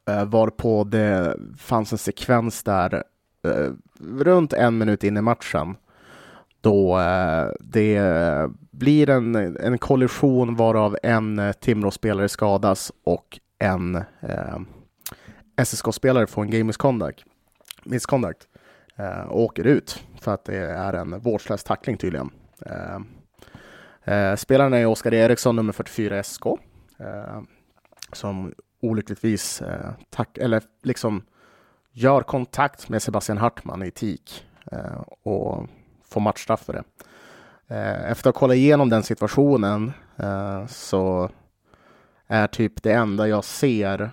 Eh, 0.09 0.25
varpå 0.25 0.84
det 0.84 1.38
fanns 1.57 1.91
en 1.91 1.97
sekvens 1.97 2.63
där 2.63 3.03
eh, 3.43 3.71
runt 3.99 4.53
en 4.53 4.77
minut 4.77 5.03
in 5.03 5.17
i 5.17 5.21
matchen 5.21 5.75
då 6.61 6.99
eh, 6.99 7.47
det 7.59 8.01
blir 8.71 9.09
en, 9.09 9.36
en 9.57 9.77
kollision 9.77 10.55
varav 10.55 10.97
en 11.03 11.39
eh, 11.39 11.51
Timrå-spelare 11.51 12.29
skadas 12.29 12.91
och 13.03 13.39
en 13.59 13.95
eh, 14.21 14.59
SSK-spelare 15.63 16.27
får 16.27 16.41
en 16.41 16.51
game 16.51 16.63
misconduct, 16.63 17.23
misconduct 17.84 18.47
eh, 18.95 19.21
och 19.21 19.41
åker 19.41 19.67
ut 19.67 20.03
för 20.21 20.34
att 20.34 20.45
det 20.45 20.57
är 20.57 20.93
en 20.93 21.19
vårdslös 21.19 21.63
tackling 21.63 21.97
tydligen. 21.97 22.29
Eh, 22.65 22.99
Eh, 24.04 24.36
spelaren 24.36 24.74
är 24.74 24.86
Oskar 24.86 25.14
Eriksson, 25.14 25.56
nummer 25.56 25.74
44 25.74 26.24
SK, 26.24 26.45
eh, 26.99 27.41
som 28.14 28.54
olyckligtvis 28.82 29.62
eh, 29.62 29.91
tack, 30.10 30.38
eller 30.38 30.64
liksom 30.84 31.24
gör 31.91 32.22
kontakt 32.22 32.89
med 32.89 33.02
Sebastian 33.02 33.38
Hartman 33.38 33.84
i 33.84 33.91
TIK 33.91 34.45
och 35.24 35.68
får 36.04 36.22
matchstraff 36.22 36.66
för 36.66 36.74
det. 36.74 36.84
Efter 38.08 38.30
att 38.30 38.36
ha 38.36 38.39
kollat 38.39 38.56
igenom 38.56 38.89
den 38.89 39.04
situationen 39.04 39.91
så 40.68 41.30
är 42.28 42.47
typ 42.47 42.84
det 42.84 42.93
enda 42.93 43.28
jag 43.28 43.43
ser 43.43 44.12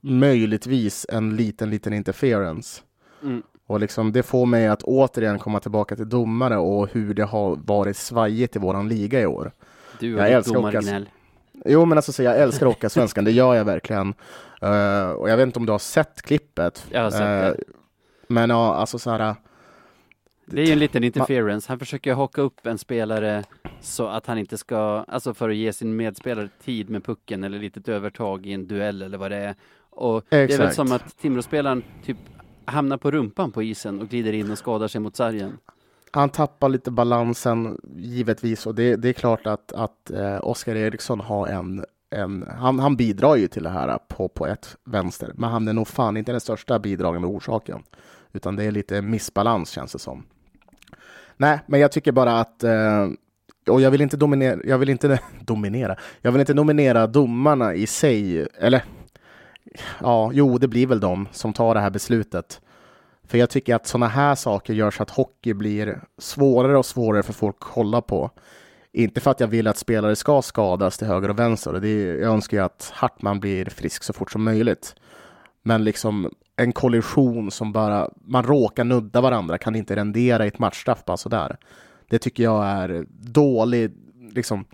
möjligtvis 0.00 1.06
en 1.08 1.36
liten, 1.36 1.70
liten 1.70 1.92
interference. 1.92 2.82
Mm. 3.22 3.42
Och 3.70 3.80
liksom 3.80 4.12
det 4.12 4.22
får 4.22 4.46
mig 4.46 4.66
att 4.66 4.82
återigen 4.82 5.38
komma 5.38 5.60
tillbaka 5.60 5.96
till 5.96 6.08
domare 6.08 6.56
och 6.56 6.88
hur 6.92 7.14
det 7.14 7.24
har 7.24 7.56
varit 7.56 7.96
svajigt 7.96 8.56
i 8.56 8.58
våran 8.58 8.88
liga 8.88 9.20
i 9.20 9.26
år. 9.26 9.52
Du 9.98 10.14
och 10.14 10.28
jag 10.28 10.42
ditt 10.42 10.54
domargnäll. 10.54 11.08
Jo, 11.64 11.84
men 11.84 11.98
alltså 11.98 12.22
jag 12.22 12.38
älskar 12.38 12.66
åka 12.66 12.88
svenskan, 12.88 13.24
det 13.24 13.30
gör 13.30 13.54
jag 13.54 13.64
verkligen. 13.64 14.14
Uh, 14.62 15.10
och 15.10 15.30
jag 15.30 15.36
vet 15.36 15.46
inte 15.46 15.58
om 15.58 15.66
du 15.66 15.72
har 15.72 15.78
sett 15.78 16.22
klippet. 16.22 16.86
Jag 16.90 17.02
har 17.02 17.10
sett 17.10 17.20
uh, 17.20 17.26
det. 17.26 17.56
Men 18.28 18.50
ja, 18.50 18.74
alltså 18.74 18.98
så 18.98 19.10
här 19.10 19.34
det 20.44 20.62
är 20.62 20.66
ju 20.66 20.72
en 20.72 20.78
liten 20.78 21.04
interference. 21.04 21.68
Han 21.68 21.78
försöker 21.78 22.14
haka 22.14 22.42
upp 22.42 22.66
en 22.66 22.78
spelare 22.78 23.44
så 23.80 24.06
att 24.06 24.26
han 24.26 24.38
inte 24.38 24.58
ska, 24.58 25.04
alltså 25.08 25.34
för 25.34 25.48
att 25.48 25.56
ge 25.56 25.72
sin 25.72 25.96
medspelare 25.96 26.48
tid 26.64 26.90
med 26.90 27.04
pucken 27.04 27.44
eller 27.44 27.58
litet 27.58 27.88
övertag 27.88 28.46
i 28.46 28.52
en 28.52 28.66
duell 28.66 29.02
eller 29.02 29.18
vad 29.18 29.30
det 29.30 29.36
är. 29.36 29.54
Och 29.90 30.18
Exakt. 30.18 30.30
det 30.30 30.54
är 30.54 30.58
väl 30.58 30.74
som 30.74 30.92
att 30.92 31.18
Timråspelaren 31.18 31.82
typ 32.04 32.18
hamnar 32.64 32.96
på 32.96 33.10
rumpan 33.10 33.52
på 33.52 33.62
isen 33.62 34.00
och 34.00 34.08
glider 34.08 34.32
in 34.32 34.50
och 34.50 34.58
skadar 34.58 34.88
sig 34.88 35.00
mot 35.00 35.16
sargen. 35.16 35.58
Han 36.12 36.28
tappar 36.28 36.68
lite 36.68 36.90
balansen 36.90 37.80
givetvis 37.96 38.66
och 38.66 38.74
det, 38.74 38.96
det 38.96 39.08
är 39.08 39.12
klart 39.12 39.46
att, 39.46 39.72
att 39.72 40.10
eh, 40.10 40.38
Oskar 40.42 40.76
Eriksson 40.76 41.20
har 41.20 41.46
en 41.46 41.84
en 42.10 42.44
han, 42.58 42.78
han 42.78 42.96
bidrar 42.96 43.36
ju 43.36 43.48
till 43.48 43.62
det 43.62 43.70
här 43.70 43.98
på, 44.08 44.28
på 44.28 44.46
ett 44.46 44.76
vänster, 44.84 45.32
men 45.34 45.50
han 45.50 45.68
är 45.68 45.72
nog 45.72 45.88
fan 45.88 46.16
inte 46.16 46.32
den 46.32 46.40
största 46.40 46.78
bidragande 46.78 47.28
orsaken. 47.28 47.82
Utan 48.32 48.56
det 48.56 48.64
är 48.64 48.70
lite 48.70 49.02
missbalans 49.02 49.70
känns 49.70 49.92
det 49.92 49.98
som. 49.98 50.26
Nej, 51.36 51.60
men 51.66 51.80
jag 51.80 51.92
tycker 51.92 52.12
bara 52.12 52.40
att 52.40 52.64
eh, 52.64 53.08
och 53.68 53.80
jag 53.80 53.90
vill 53.90 54.00
inte 54.00 54.16
dominera, 54.16 54.60
jag 54.64 54.78
vill 54.78 54.88
inte 54.88 55.18
dominera, 55.40 55.96
jag 56.20 56.32
vill 56.32 56.40
inte 56.40 56.54
nominera 56.54 57.06
domarna 57.06 57.74
i 57.74 57.86
sig, 57.86 58.46
eller 58.58 58.84
ja, 60.00 60.30
jo, 60.34 60.58
det 60.58 60.68
blir 60.68 60.86
väl 60.86 61.00
de 61.00 61.28
som 61.32 61.52
tar 61.52 61.74
det 61.74 61.80
här 61.80 61.90
beslutet. 61.90 62.60
För 63.24 63.38
jag 63.38 63.50
tycker 63.50 63.74
att 63.74 63.86
sådana 63.86 64.08
här 64.08 64.34
saker 64.34 64.74
gör 64.74 64.90
så 64.90 65.02
att 65.02 65.10
hockey 65.10 65.54
blir 65.54 66.00
svårare 66.18 66.78
och 66.78 66.86
svårare 66.86 67.22
för 67.22 67.32
folk 67.32 67.56
att 67.60 67.68
kolla 67.68 68.00
på. 68.00 68.30
Inte 68.92 69.20
för 69.20 69.30
att 69.30 69.40
jag 69.40 69.48
vill 69.48 69.66
att 69.66 69.76
spelare 69.76 70.16
ska 70.16 70.42
skadas 70.42 70.98
till 70.98 71.06
höger 71.06 71.28
och 71.28 71.38
vänster. 71.38 71.72
Det 71.72 71.88
är, 71.88 72.14
jag 72.14 72.32
önskar 72.32 72.56
ju 72.56 72.64
att 72.64 72.92
Hartman 72.94 73.40
blir 73.40 73.64
frisk 73.64 74.02
så 74.02 74.12
fort 74.12 74.32
som 74.32 74.44
möjligt. 74.44 74.94
Men 75.62 75.84
liksom 75.84 76.30
en 76.56 76.72
kollision 76.72 77.50
som 77.50 77.72
bara 77.72 78.10
man 78.24 78.44
råkar 78.44 78.84
nudda 78.84 79.20
varandra 79.20 79.58
kan 79.58 79.76
inte 79.76 79.96
rendera 79.96 80.44
i 80.44 80.48
ett 80.48 80.58
matchstraff 80.58 81.04
bara 81.04 81.16
sådär. 81.16 81.56
Det 82.08 82.18
tycker 82.18 82.42
jag 82.42 82.66
är 82.66 83.04
dålig, 83.10 83.92
liksom. 84.32 84.64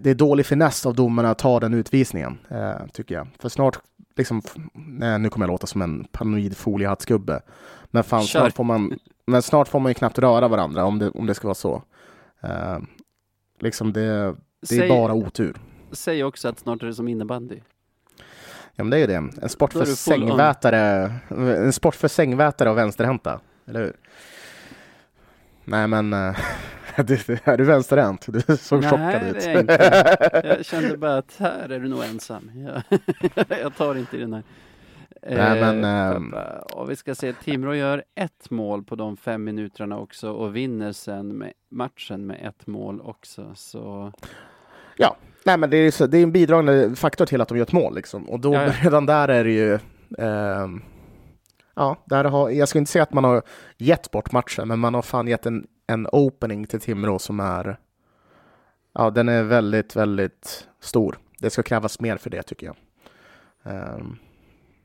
Det 0.00 0.10
är 0.10 0.14
dålig 0.14 0.46
finess 0.46 0.86
av 0.86 0.94
domarna 0.94 1.30
att 1.30 1.38
ta 1.38 1.60
den 1.60 1.74
utvisningen, 1.74 2.38
eh, 2.50 2.86
tycker 2.92 3.14
jag. 3.14 3.28
För 3.38 3.48
snart, 3.48 3.78
liksom, 4.16 4.42
nej, 4.74 5.18
nu 5.18 5.30
kommer 5.30 5.46
jag 5.46 5.52
låta 5.52 5.66
som 5.66 5.82
en 5.82 6.04
paranoid 6.12 6.56
foliehattsgubbe. 6.56 7.40
Men 7.90 8.04
fan, 8.04 8.22
snart 8.24 8.54
får 8.54 8.64
man, 8.64 8.98
men 9.26 9.42
snart 9.42 9.68
får 9.68 9.80
man 9.80 9.90
ju 9.90 9.94
knappt 9.94 10.18
röra 10.18 10.48
varandra 10.48 10.84
om 10.84 10.98
det, 10.98 11.10
om 11.10 11.26
det 11.26 11.34
ska 11.34 11.48
vara 11.48 11.54
så. 11.54 11.82
Eh, 12.40 12.78
liksom 13.60 13.92
det, 13.92 14.00
det 14.00 14.76
är 14.76 14.78
säg, 14.78 14.88
bara 14.88 15.12
otur. 15.12 15.56
Säg 15.92 16.24
också 16.24 16.48
att 16.48 16.58
snart 16.58 16.82
är 16.82 16.86
det 16.86 16.94
som 16.94 17.08
innebandy. 17.08 17.60
Ja 18.74 18.84
men 18.84 18.90
det 18.90 18.96
är 18.96 19.00
ju 19.00 19.06
det. 19.06 19.42
En 19.42 19.48
sport 19.48 19.72
för 19.72 19.84
sängvätare, 19.84 21.12
en 21.28 21.72
sport 21.72 21.94
för 21.94 22.08
sängvätare 22.08 22.70
och 22.70 22.78
vänsterhänta, 22.78 23.40
eller 23.66 23.80
hur? 23.80 23.96
Nej 25.64 25.86
men, 25.88 26.10
är 27.44 27.56
du 27.56 27.64
vänsterhänt? 27.64 28.26
Du 28.28 28.56
såg 28.56 28.80
Nej, 28.80 28.90
chockad 28.90 29.36
ut. 29.36 29.66
Nej, 29.68 30.42
jag 30.44 30.64
kände 30.64 30.96
bara 30.96 31.18
att 31.18 31.36
här 31.38 31.68
är 31.68 31.80
du 31.80 31.88
nog 31.88 32.04
ensam. 32.04 32.50
Jag, 32.54 33.00
jag 33.62 33.76
tar 33.76 33.94
inte 33.94 34.16
i 34.16 34.20
den 34.20 34.32
här. 34.32 34.42
Nej, 35.30 35.60
men, 35.60 36.34
äh, 36.34 36.40
och 36.72 36.90
vi 36.90 36.96
ska 36.96 37.14
se, 37.14 37.32
Timrå 37.32 37.74
gör 37.74 38.04
ett 38.14 38.50
mål 38.50 38.84
på 38.84 38.96
de 38.96 39.16
fem 39.16 39.44
minuterna 39.44 39.98
också 39.98 40.30
och 40.30 40.56
vinner 40.56 40.92
sen 40.92 41.38
med 41.38 41.52
matchen 41.70 42.26
med 42.26 42.46
ett 42.46 42.66
mål 42.66 43.00
också. 43.00 43.52
Så... 43.54 44.12
Ja, 44.96 45.16
nej, 45.44 45.58
men 45.58 45.70
det 45.70 45.76
är, 45.76 45.90
så, 45.90 46.06
det 46.06 46.18
är 46.18 46.22
en 46.22 46.32
bidragande 46.32 46.96
faktor 46.96 47.26
till 47.26 47.40
att 47.40 47.48
de 47.48 47.58
gör 47.58 47.64
ett 47.64 47.72
mål 47.72 47.94
liksom. 47.94 48.30
Och 48.30 48.40
då 48.40 48.54
ja, 48.54 48.62
ja. 48.62 48.72
redan 48.82 49.06
där 49.06 49.28
är 49.28 49.44
det 49.44 49.50
ju 49.50 49.74
eh, 50.18 50.66
ja, 51.78 51.96
där 52.04 52.24
har, 52.24 52.50
jag 52.50 52.68
ska 52.68 52.78
inte 52.78 52.90
säga 52.90 53.02
att 53.02 53.12
man 53.12 53.24
har 53.24 53.42
gett 53.76 54.10
bort 54.10 54.32
matchen, 54.32 54.68
men 54.68 54.78
man 54.78 54.94
har 54.94 55.02
fan 55.02 55.28
gett 55.28 55.46
en, 55.46 55.66
en 55.88 56.06
opening 56.12 56.66
till 56.66 56.80
Timrå 56.80 57.18
som 57.18 57.40
är, 57.40 57.76
ja, 58.92 59.10
den 59.10 59.28
är 59.28 59.42
väldigt, 59.42 59.96
väldigt 59.96 60.68
stor. 60.80 61.18
Det 61.38 61.50
ska 61.50 61.62
krävas 61.62 62.00
mer 62.00 62.16
för 62.16 62.30
det 62.30 62.42
tycker 62.42 62.66
jag. 62.66 62.76
Um, 63.62 64.18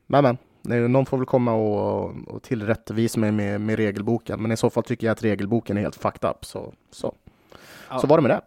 men, 0.06 0.38
men, 0.62 0.92
någon 0.92 1.06
får 1.06 1.16
väl 1.16 1.26
komma 1.26 1.52
och, 1.52 2.28
och 2.28 2.42
tillrättavisa 2.42 3.20
mig 3.20 3.32
med, 3.32 3.60
med 3.60 3.76
regelboken, 3.76 4.42
men 4.42 4.52
i 4.52 4.56
så 4.56 4.70
fall 4.70 4.82
tycker 4.82 5.06
jag 5.06 5.12
att 5.12 5.24
regelboken 5.24 5.76
är 5.76 5.80
helt 5.80 5.96
fucked 5.96 6.30
up. 6.30 6.44
Så, 6.44 6.74
så. 6.90 7.14
Ja. 7.90 7.98
så 7.98 8.06
var 8.06 8.18
det 8.18 8.22
med 8.22 8.30
det. 8.30 8.42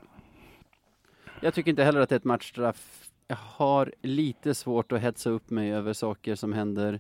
Jag 1.42 1.54
tycker 1.54 1.70
inte 1.70 1.84
heller 1.84 2.02
att 2.02 2.10
det 2.10 2.16
är 2.16 2.20
ett 2.20 2.24
matchstraff. 2.24 3.10
Jag 3.28 3.38
har 3.38 3.94
lite 4.02 4.56
svårt 4.56 4.92
att 4.92 5.02
hetsa 5.02 5.30
upp 5.30 5.50
mig 5.50 5.74
över 5.74 5.94
saker 5.94 6.36
som 6.36 6.54
händer 6.54 7.00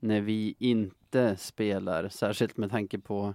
när 0.00 0.20
vi 0.20 0.54
inte 0.58 1.36
spelar, 1.36 2.08
särskilt 2.08 2.56
med 2.56 2.70
tanke 2.70 2.98
på, 2.98 3.34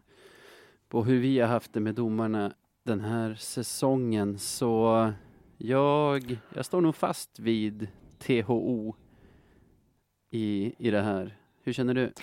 på 0.89 1.03
hur 1.03 1.19
vi 1.19 1.39
har 1.39 1.47
haft 1.47 1.73
det 1.73 1.79
med 1.79 1.95
domarna 1.95 2.53
den 2.83 3.01
här 3.01 3.35
säsongen. 3.35 4.39
Så 4.39 5.13
jag, 5.57 6.37
jag 6.55 6.65
står 6.65 6.81
nog 6.81 6.95
fast 6.95 7.39
vid 7.39 7.87
THO 8.19 8.95
i, 10.31 10.73
i 10.77 10.91
det 10.91 11.01
här. 11.01 11.37
Hur 11.63 11.73
känner 11.73 11.93
du? 11.93 12.03
Uh, 12.03 12.13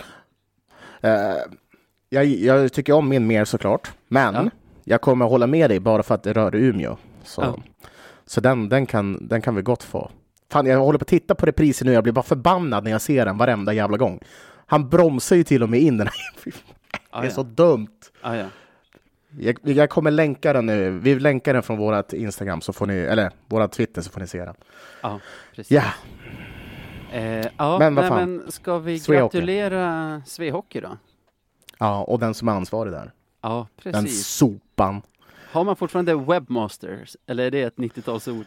jag, 2.09 2.25
jag, 2.25 2.73
tycker 2.73 2.93
om 2.93 3.09
min 3.09 3.27
mer 3.27 3.45
såklart, 3.45 3.91
men 4.07 4.35
ja. 4.35 4.49
jag 4.83 5.01
kommer 5.01 5.25
hålla 5.25 5.47
med 5.47 5.69
dig 5.69 5.79
bara 5.79 6.03
för 6.03 6.15
att 6.15 6.23
det 6.23 6.33
rör 6.33 6.55
Umeå. 6.55 6.97
Så, 7.23 7.41
ja. 7.41 7.57
så 8.25 8.41
den, 8.41 8.69
den, 8.69 8.85
kan, 8.85 9.27
den 9.27 9.41
kan 9.41 9.55
vi 9.55 9.61
gott 9.61 9.83
få. 9.83 10.11
Fan, 10.49 10.65
jag 10.65 10.79
håller 10.79 10.99
på 10.99 11.03
att 11.03 11.07
titta 11.07 11.35
på 11.35 11.45
reprisen 11.45 11.87
nu. 11.87 11.93
Jag 11.93 12.03
blir 12.03 12.13
bara 12.13 12.23
förbannad 12.23 12.83
när 12.83 12.91
jag 12.91 13.01
ser 13.01 13.25
den 13.25 13.37
varenda 13.37 13.73
jävla 13.73 13.97
gång. 13.97 14.19
Han 14.65 14.89
bromsar 14.89 15.35
ju 15.35 15.43
till 15.43 15.63
och 15.63 15.69
med 15.69 15.79
in 15.79 15.97
den. 15.97 16.07
det 17.11 17.17
är 17.17 17.23
ja. 17.23 17.29
så 17.29 17.43
dumt. 17.43 17.99
Ah, 18.21 18.35
ja. 18.35 18.45
jag, 19.39 19.59
jag, 19.63 19.89
kommer 19.89 20.11
länka 20.11 20.53
den 20.53 20.65
nu. 20.65 20.89
Vi 20.89 21.19
länkar 21.19 21.53
den 21.53 21.63
från 21.63 21.77
vårt 21.77 22.13
Instagram, 22.13 22.61
så 22.61 22.73
får 22.73 22.85
ni, 22.87 22.93
eller 22.93 23.31
våra 23.47 23.67
Twitter, 23.67 24.01
så 24.01 24.09
får 24.11 24.19
ni 24.19 24.27
se 24.27 24.45
den. 24.45 24.55
Ja, 25.01 25.19
precis. 25.55 25.71
Ja. 25.71 25.83
Eh, 27.11 27.47
ja, 27.57 27.79
men 27.79 27.95
vad 27.95 28.07
fan. 28.07 28.17
Men 28.17 28.51
ska 28.51 28.79
vi 28.79 28.99
Svehockey. 28.99 29.37
gratulera 29.37 30.21
Svehockey 30.25 30.79
då? 30.79 30.97
Ja, 31.79 32.03
och 32.03 32.19
den 32.19 32.33
som 32.33 32.47
är 32.47 32.51
ansvarig 32.51 32.93
där. 32.93 33.11
Ja, 33.41 33.67
precis. 33.77 34.01
Den 34.01 34.07
sopan. 34.07 35.01
Har 35.51 35.63
man 35.63 35.75
fortfarande 35.75 36.15
webmasters, 36.15 37.17
eller 37.27 37.43
är 37.43 37.51
det 37.51 37.61
ett 37.61 37.75
90-talsord? 37.75 38.45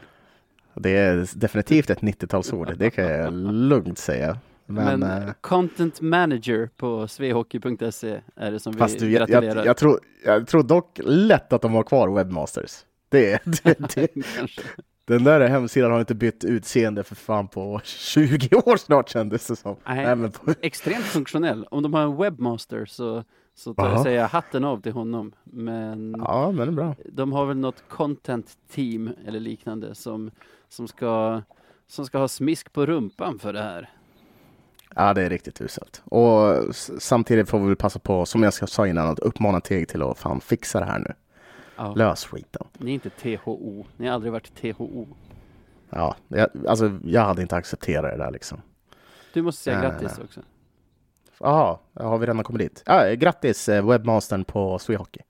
Det 0.75 0.91
är 0.91 1.29
definitivt 1.35 1.91
ett 1.91 2.01
90-talsord, 2.01 2.75
det 2.77 2.91
kan 2.91 3.05
jag 3.05 3.33
lugnt 3.33 3.99
säga. 3.99 4.39
Men, 4.71 5.01
Men 5.01 5.29
äh, 5.29 5.35
content 5.41 6.01
manager 6.01 6.71
på 6.77 7.09
svehockey.se 7.09 8.21
är 8.37 8.53
det 8.53 8.61
som 8.61 8.73
vi 8.73 8.97
du, 8.99 9.11
gratulerar. 9.11 9.43
Jag, 9.43 9.57
jag, 9.57 9.67
jag, 9.67 9.77
tror, 9.77 10.01
jag 10.25 10.47
tror 10.47 10.63
dock 10.63 11.01
lätt 11.05 11.53
att 11.53 11.63
de 11.63 11.75
har 11.75 11.83
kvar 11.83 12.09
webmasters. 12.09 12.85
Det, 13.09 13.45
det, 13.45 13.95
det, 13.95 14.09
den 15.05 15.25
där 15.25 15.49
hemsidan 15.49 15.93
har 15.93 16.01
inte 16.01 16.15
bytt 16.15 16.45
utseende 16.45 17.05
för 17.05 17.15
fan 17.15 17.49
på 17.49 17.81
20 17.85 18.57
år 18.57 18.77
snart 18.77 19.09
kändes 19.09 19.47
det 19.47 19.57
som. 19.57 19.77
Nej, 19.87 20.17
Nej 20.17 20.31
på... 20.31 20.55
Extremt 20.61 21.05
funktionell. 21.05 21.67
Om 21.71 21.83
de 21.83 21.95
har 21.95 22.03
en 22.03 22.17
webmaster 22.17 22.87
så, 22.87 23.25
så 23.55 23.75
tar 23.75 23.91
jag 23.91 24.03
säga 24.03 24.27
hatten 24.27 24.65
av 24.65 24.81
till 24.81 24.93
honom. 24.93 25.33
Men, 25.45 26.15
ja, 26.19 26.51
men 26.51 26.67
det 26.67 26.73
är 26.73 26.77
bra. 26.77 26.95
de 27.13 27.33
har 27.33 27.47
väl 27.47 27.57
något 27.57 27.83
content 27.89 28.53
team 28.71 29.11
eller 29.27 29.41
liknande 29.41 29.95
som 29.95 30.31
som 30.71 30.89
ska, 30.89 31.43
som 31.87 32.07
ska 32.07 32.19
ha 32.19 32.29
smisk 32.29 32.73
på 32.73 32.87
rumpan 32.87 33.39
för 33.39 33.53
det 33.53 33.63
här. 33.63 33.91
Ja, 34.95 35.15
det 35.15 35.23
är 35.23 35.31
riktigt 35.31 35.61
uselt. 35.61 36.03
Och 36.05 36.75
samtidigt 36.99 37.49
får 37.49 37.59
vi 37.59 37.67
väl 37.67 37.77
passa 37.77 37.99
på, 37.99 38.27
som 38.27 38.43
jag 38.43 38.55
sa 38.55 38.87
innan, 38.87 39.09
att 39.09 39.19
uppmana 39.19 39.61
Teg 39.61 39.89
till 39.89 40.03
att 40.03 40.19
fan 40.19 40.41
fixa 40.41 40.81
det 40.81 40.87
här 40.87 40.99
nu. 40.99 41.15
Ja. 41.77 41.95
Lös 41.95 42.25
skiten. 42.25 42.67
Ni 42.79 42.91
är 42.91 42.95
inte 42.95 43.11
THO. 43.11 43.85
Ni 43.97 44.07
har 44.07 44.15
aldrig 44.15 44.33
varit 44.33 44.55
THO. 44.55 45.07
Ja, 45.91 46.17
jag, 46.29 46.49
alltså 46.69 46.99
jag 47.05 47.23
hade 47.23 47.43
inte 47.43 47.57
accepterat 47.57 48.11
det 48.11 48.17
där 48.17 48.31
liksom. 48.31 48.63
Du 49.33 49.43
måste 49.43 49.63
säga 49.63 49.77
äh, 49.77 49.83
grattis 49.83 50.19
också. 50.19 50.41
Jaha, 51.41 51.79
har 51.95 52.19
vi 52.19 52.27
redan 52.27 52.45
kommit 52.45 52.61
dit? 52.61 52.83
Ja, 52.87 53.15
grattis 53.15 53.69
eh, 53.69 53.87
webbmastern 53.87 54.45
på 54.45 54.79
Swehockey. 54.79 55.21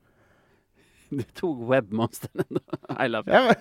Du 1.08 1.22
tog 1.22 1.68
webbmastern 1.68 2.44
ändå. 2.48 2.60
I 3.04 3.08
love 3.08 3.52
it. 3.52 3.58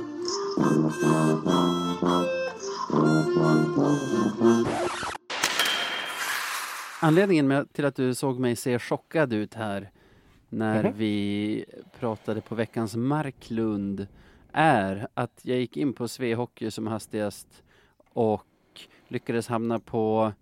Anledningen 7.00 7.68
till 7.72 7.84
att 7.84 7.96
du 7.96 8.14
såg 8.14 8.38
mig 8.38 8.56
se 8.56 8.78
chockad 8.78 9.32
ut 9.32 9.54
här 9.54 9.90
när 10.48 10.80
mm 10.80 10.92
-hmm. 10.92 10.96
vi 10.96 11.64
pratade 12.00 12.40
på 12.40 12.54
veckans 12.54 12.96
Marklund 12.96 14.06
är 14.52 15.08
att 15.14 15.40
jag 15.42 15.58
gick 15.58 15.76
in 15.76 15.92
på 15.92 16.08
Svehockey 16.08 16.70
som 16.70 16.86
hastigast 16.86 17.62
och 18.12 18.46
lyckades 19.08 19.48
hamna 19.48 19.78
på 19.78 20.32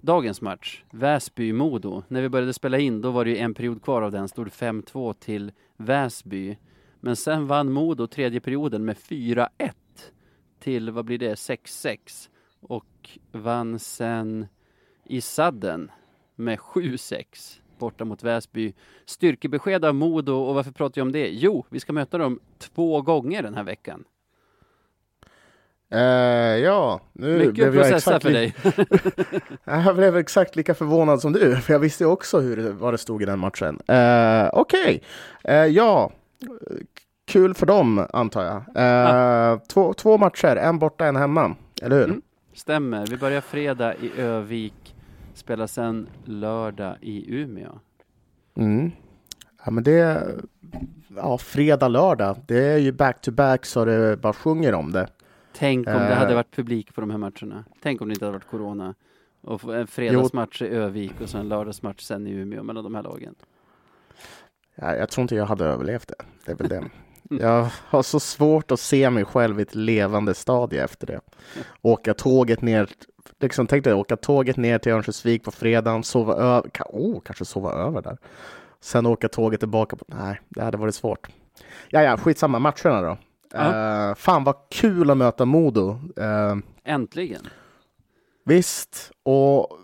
dagens 0.00 0.40
match, 0.40 0.84
Väsby-Modo. 0.90 2.02
När 2.08 2.22
vi 2.22 2.28
började 2.28 2.52
spela 2.52 2.78
in, 2.78 3.00
då 3.00 3.10
var 3.10 3.24
det 3.24 3.38
en 3.38 3.54
period 3.54 3.82
kvar 3.82 4.02
av 4.02 4.12
den, 4.12 4.28
stod 4.28 4.48
5-2 4.48 5.12
till 5.12 5.52
Väsby. 5.76 6.56
Men 7.00 7.16
sen 7.16 7.46
vann 7.46 7.72
Modo 7.72 8.06
tredje 8.06 8.40
perioden 8.40 8.84
med 8.84 8.96
4-1 8.96 9.48
till, 10.60 10.90
vad 10.90 11.04
blir 11.04 11.18
det, 11.18 11.34
6-6. 11.34 12.28
Och 12.60 13.18
vann 13.32 13.78
sen 13.78 14.46
i 15.04 15.20
sadden 15.20 15.90
med 16.36 16.58
7-6 16.58 17.60
borta 17.80 18.04
mot 18.04 18.22
Väsby. 18.22 18.74
Styrkebesked 19.06 19.84
av 19.84 19.94
Modo 19.94 20.32
och 20.32 20.54
varför 20.54 20.72
pratar 20.72 21.00
jag 21.00 21.06
om 21.06 21.12
det? 21.12 21.28
Jo, 21.28 21.64
vi 21.68 21.80
ska 21.80 21.92
möta 21.92 22.18
dem 22.18 22.40
två 22.58 23.02
gånger 23.02 23.42
den 23.42 23.54
här 23.54 23.64
veckan. 23.64 24.04
Uh, 25.94 26.00
ja, 26.58 27.00
nu 27.12 27.38
Mycket 27.38 27.54
blev 27.54 27.76
jag 27.76 27.90
exakt 27.90 28.22
för 28.22 28.30
dig. 28.30 28.54
jag 29.64 29.96
blev 29.96 30.16
exakt 30.16 30.56
lika 30.56 30.74
förvånad 30.74 31.20
som 31.20 31.32
du, 31.32 31.56
för 31.56 31.72
jag 31.72 31.80
visste 31.80 32.06
också 32.06 32.40
hur, 32.40 32.72
vad 32.72 32.94
det 32.94 32.98
stod 32.98 33.22
i 33.22 33.24
den 33.24 33.38
matchen. 33.38 33.78
Uh, 33.90 34.48
Okej, 34.52 35.02
okay. 35.42 35.64
uh, 35.64 35.66
ja, 35.66 36.12
kul 37.24 37.54
för 37.54 37.66
dem 37.66 38.06
antar 38.12 38.44
jag. 38.44 38.62
Ah. 38.74 39.60
Två, 39.68 39.94
två 39.94 40.18
matcher, 40.18 40.56
en 40.56 40.78
borta, 40.78 41.06
en 41.06 41.16
hemma, 41.16 41.56
eller 41.82 41.96
hur? 41.96 42.04
Mm. 42.04 42.22
Stämmer, 42.52 43.06
vi 43.06 43.16
börjar 43.16 43.40
fredag 43.40 43.94
i 43.94 44.20
Övik, 44.20 44.94
spelar 45.34 45.66
sen 45.66 46.06
lördag 46.24 46.96
i 47.00 47.34
Umeå. 47.34 47.78
Mm. 48.54 48.90
Ja, 49.64 49.70
men 49.70 49.84
det 49.84 50.26
ja, 51.16 51.38
fredag, 51.38 51.88
lördag. 51.88 52.36
Det 52.46 52.64
är 52.64 52.78
ju 52.78 52.92
back-to-back 52.92 53.66
så 53.66 53.84
det 53.84 54.16
bara 54.16 54.32
sjunger 54.32 54.74
om 54.74 54.92
det. 54.92 55.08
Tänk 55.52 55.86
om 55.88 55.92
det 55.94 56.14
hade 56.14 56.30
eh. 56.30 56.34
varit 56.34 56.56
publik 56.56 56.94
på 56.94 57.00
de 57.00 57.10
här 57.10 57.18
matcherna. 57.18 57.64
Tänk 57.82 58.00
om 58.00 58.08
det 58.08 58.12
inte 58.12 58.24
hade 58.24 58.38
varit 58.38 58.50
corona. 58.50 58.94
Och 59.40 59.76
en 59.76 59.86
fredagsmatch 59.86 60.62
i 60.62 60.66
Övik 60.66 61.20
och 61.20 61.28
sen 61.28 61.40
en 61.40 61.48
lördagsmatch 61.48 62.02
sen 62.02 62.26
i 62.26 62.30
Umeå 62.30 62.62
mellan 62.62 62.84
de 62.84 62.94
här 62.94 63.02
lagen. 63.02 63.34
Ja, 64.80 64.96
jag 64.96 65.08
tror 65.08 65.22
inte 65.22 65.34
jag 65.34 65.46
hade 65.46 65.64
överlevt 65.64 66.08
det. 66.08 66.24
Det 66.44 66.52
är 66.52 66.56
väl 66.56 66.68
det. 66.68 66.84
Jag 67.30 67.68
har 67.86 68.02
så 68.02 68.20
svårt 68.20 68.70
att 68.70 68.80
se 68.80 69.10
mig 69.10 69.24
själv 69.24 69.58
i 69.58 69.62
ett 69.62 69.74
levande 69.74 70.34
stadie 70.34 70.84
efter 70.84 71.06
det. 71.06 71.20
Åka 71.82 72.14
tåget 72.14 72.62
ner, 72.62 72.90
liksom 73.40 73.66
tänkte 73.66 73.94
åka 73.94 74.16
tåget 74.16 74.56
ner 74.56 74.78
till 74.78 74.92
Örnsköldsvik 74.92 75.44
på 75.44 75.50
fredagen, 75.50 76.02
sova 76.02 76.34
över, 76.34 76.70
oh, 76.88 77.20
kanske 77.20 77.44
sova 77.44 77.72
över 77.72 78.02
där. 78.02 78.18
Sen 78.80 79.06
åka 79.06 79.28
tåget 79.28 79.60
tillbaka. 79.60 79.96
På, 79.96 80.04
nej, 80.08 80.40
det 80.48 80.62
hade 80.62 80.78
varit 80.78 80.94
svårt. 80.94 81.28
Ja, 81.88 82.02
ja, 82.02 82.16
skitsamma. 82.16 82.58
Matcherna 82.58 83.02
då. 83.02 83.18
Uh, 83.58 84.14
fan 84.14 84.44
vad 84.44 84.56
kul 84.70 85.10
att 85.10 85.16
möta 85.16 85.44
Modo. 85.44 85.90
Uh, 86.20 86.56
Äntligen. 86.84 87.48
Visst, 88.44 89.12
och 89.22 89.78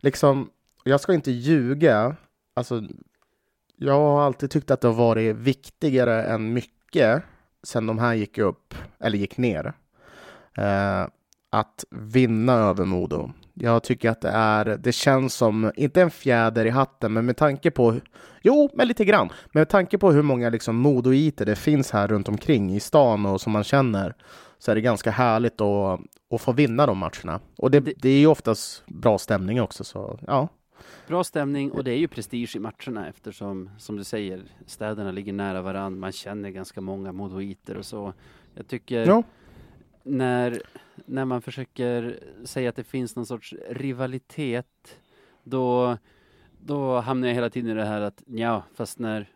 liksom, 0.00 0.50
jag 0.84 1.00
ska 1.00 1.14
inte 1.14 1.30
ljuga. 1.30 2.16
Alltså, 2.56 2.82
jag 3.84 3.94
har 3.94 4.22
alltid 4.22 4.50
tyckt 4.50 4.70
att 4.70 4.80
det 4.80 4.88
har 4.88 4.94
varit 4.94 5.36
viktigare 5.36 6.22
än 6.22 6.52
mycket 6.52 7.22
sen 7.62 7.86
de 7.86 7.98
här 7.98 8.14
gick 8.14 8.38
upp, 8.38 8.74
eller 9.00 9.18
gick 9.18 9.36
ner. 9.36 9.72
Uh, 10.58 11.08
att 11.50 11.84
vinna 11.90 12.52
över 12.52 12.84
Modo. 12.84 13.30
Jag 13.54 13.82
tycker 13.82 14.10
att 14.10 14.20
det 14.20 14.28
är, 14.28 14.64
det 14.64 14.92
känns 14.92 15.34
som, 15.34 15.72
inte 15.76 16.02
en 16.02 16.10
fjäder 16.10 16.64
i 16.66 16.70
hatten, 16.70 17.12
men 17.12 17.26
med 17.26 17.36
tanke 17.36 17.70
på, 17.70 17.94
jo, 18.42 18.70
men 18.74 18.88
lite 18.88 19.04
grann, 19.04 19.28
men 19.28 19.60
med 19.60 19.68
tanke 19.68 19.98
på 19.98 20.12
hur 20.12 20.22
många 20.22 20.50
liksom 20.50 20.76
modoiter 20.76 21.46
det 21.46 21.56
finns 21.56 21.90
här 21.90 22.08
runt 22.08 22.28
omkring 22.28 22.74
i 22.74 22.80
stan 22.80 23.26
och 23.26 23.40
som 23.40 23.52
man 23.52 23.64
känner, 23.64 24.14
så 24.58 24.70
är 24.70 24.74
det 24.74 24.80
ganska 24.80 25.10
härligt 25.10 25.60
att, 25.60 26.00
att 26.30 26.40
få 26.40 26.52
vinna 26.52 26.86
de 26.86 26.98
matcherna. 26.98 27.40
Och 27.56 27.70
det, 27.70 27.80
det 27.80 28.08
är 28.08 28.18
ju 28.18 28.26
oftast 28.26 28.86
bra 28.86 29.18
stämning 29.18 29.62
också, 29.62 29.84
så 29.84 30.18
ja. 30.26 30.48
Bra 31.08 31.24
stämning 31.24 31.70
och 31.70 31.84
det 31.84 31.90
är 31.90 31.98
ju 31.98 32.08
prestige 32.08 32.56
i 32.56 32.58
matcherna 32.58 33.08
eftersom, 33.08 33.70
som 33.78 33.96
du 33.96 34.04
säger, 34.04 34.42
städerna 34.66 35.10
ligger 35.10 35.32
nära 35.32 35.62
varandra, 35.62 36.00
man 36.00 36.12
känner 36.12 36.50
ganska 36.50 36.80
många 36.80 37.12
modoiter 37.12 37.76
och 37.76 37.84
så. 37.84 38.12
Jag 38.54 38.66
tycker 38.66 39.06
ja. 39.06 39.22
när 40.02 40.62
när 41.06 41.24
man 41.24 41.42
försöker 41.42 42.18
säga 42.44 42.68
att 42.68 42.76
det 42.76 42.84
finns 42.84 43.16
någon 43.16 43.26
sorts 43.26 43.54
rivalitet, 43.68 45.00
då, 45.44 45.98
då 46.60 47.00
hamnar 47.00 47.28
jag 47.28 47.34
hela 47.34 47.50
tiden 47.50 47.70
i 47.70 47.74
det 47.74 47.84
här 47.84 48.00
att 48.00 48.22
ja, 48.26 48.62
fast 48.74 48.98
när, 48.98 49.28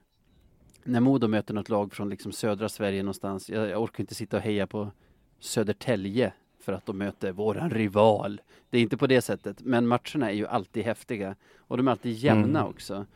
när 0.85 1.01
Modo 1.01 1.29
möter 1.29 1.55
något 1.55 1.69
lag 1.69 1.93
från 1.93 2.09
liksom 2.09 2.33
södra 2.33 2.69
Sverige 2.69 3.03
någonstans, 3.03 3.51
jag, 3.51 3.69
jag 3.69 3.83
orkar 3.83 4.01
inte 4.01 4.14
sitta 4.14 4.37
och 4.37 4.43
heja 4.43 4.66
på 4.66 4.91
Södertälje 5.39 6.33
för 6.69 6.73
att 6.73 6.87
de 6.87 6.99
möter 6.99 7.33
våran 7.33 7.71
rival. 7.71 8.41
Det 8.71 8.79
är 8.79 8.83
inte 8.83 8.97
på 8.97 9.07
det 9.07 9.23
sättet, 9.23 9.61
men 9.61 9.87
matcherna 9.87 10.31
är 10.31 10.35
ju 10.35 10.47
alltid 10.47 10.85
häftiga 10.85 11.37
och 11.59 11.77
de 11.77 11.89
är 11.89 11.93
alltid 11.93 12.12
jämna 12.12 12.59
mm. 12.59 12.71
också. 12.71 13.07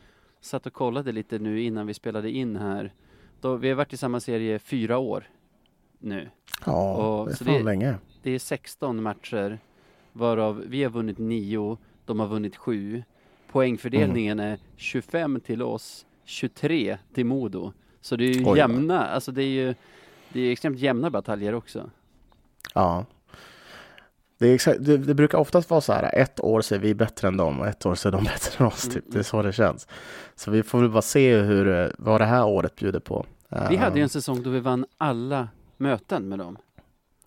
Satt 0.41 0.65
och 0.65 0.73
kollade 0.73 1.11
lite 1.11 1.39
nu 1.39 1.61
innan 1.61 1.87
vi 1.87 1.93
spelade 1.93 2.31
in 2.31 2.55
här. 2.55 2.93
Då, 3.41 3.55
vi 3.55 3.69
har 3.69 3.75
varit 3.75 3.93
i 3.93 3.97
samma 3.97 4.19
serie 4.19 4.59
fyra 4.59 4.97
år 4.97 5.23
nu. 5.99 6.29
Ja, 6.65 6.93
och, 6.93 7.27
det 7.27 7.31
är 7.31 7.35
fan 7.35 7.53
det, 7.53 7.63
länge 7.63 7.95
det 8.23 8.31
är 8.31 8.39
16 8.39 9.03
matcher 9.03 9.59
varav 10.13 10.63
vi 10.67 10.83
har 10.83 10.91
vunnit 10.91 11.17
9, 11.17 11.77
de 12.05 12.19
har 12.19 12.27
vunnit 12.27 12.55
7. 12.55 13.03
Poängfördelningen 13.51 14.39
mm. 14.39 14.51
är 14.53 14.59
25 14.75 15.39
till 15.39 15.61
oss, 15.61 16.05
23 16.25 16.97
till 17.13 17.25
Modo. 17.25 17.73
Så 18.01 18.15
det 18.15 18.23
är 18.23 18.33
ju 18.33 18.45
Oj, 18.45 18.57
jämna, 18.57 19.07
alltså 19.07 19.31
det 19.31 19.43
är 19.43 19.65
ju 19.67 19.75
det 20.29 20.41
är 20.41 20.51
extremt 20.51 20.79
jämna 20.79 21.09
bataljer 21.09 21.53
också. 21.53 21.89
Ja. 22.73 23.05
Det, 24.43 24.53
exakt, 24.53 24.85
det, 24.85 24.97
det, 24.97 25.13
brukar 25.13 25.37
oftast 25.37 25.69
vara 25.69 25.81
så 25.81 25.93
här, 25.93 26.15
ett 26.15 26.39
år 26.39 26.61
så 26.61 26.75
är 26.75 26.79
vi 26.79 26.95
bättre 26.95 27.27
än 27.27 27.37
dem 27.37 27.59
och 27.59 27.67
ett 27.67 27.85
år 27.85 27.95
så 27.95 28.07
är 28.07 28.11
de 28.11 28.23
bättre 28.33 28.63
än 28.63 28.65
oss. 28.65 28.89
Typ. 28.89 29.03
Det 29.07 29.19
är 29.19 29.23
så 29.23 29.41
det 29.41 29.53
känns. 29.53 29.87
Så 30.35 30.51
vi 30.51 30.63
får 30.63 30.79
väl 30.79 30.89
bara 30.89 31.01
se 31.01 31.37
hur, 31.37 31.93
vad 31.97 32.21
det 32.21 32.25
här 32.25 32.45
året 32.45 32.75
bjuder 32.75 32.99
på. 32.99 33.25
Vi 33.69 33.75
hade 33.75 33.97
ju 33.97 34.03
en 34.03 34.09
säsong 34.09 34.43
då 34.43 34.49
vi 34.49 34.59
vann 34.59 34.85
alla 34.97 35.49
möten 35.77 36.29
med 36.29 36.39
dem. 36.39 36.57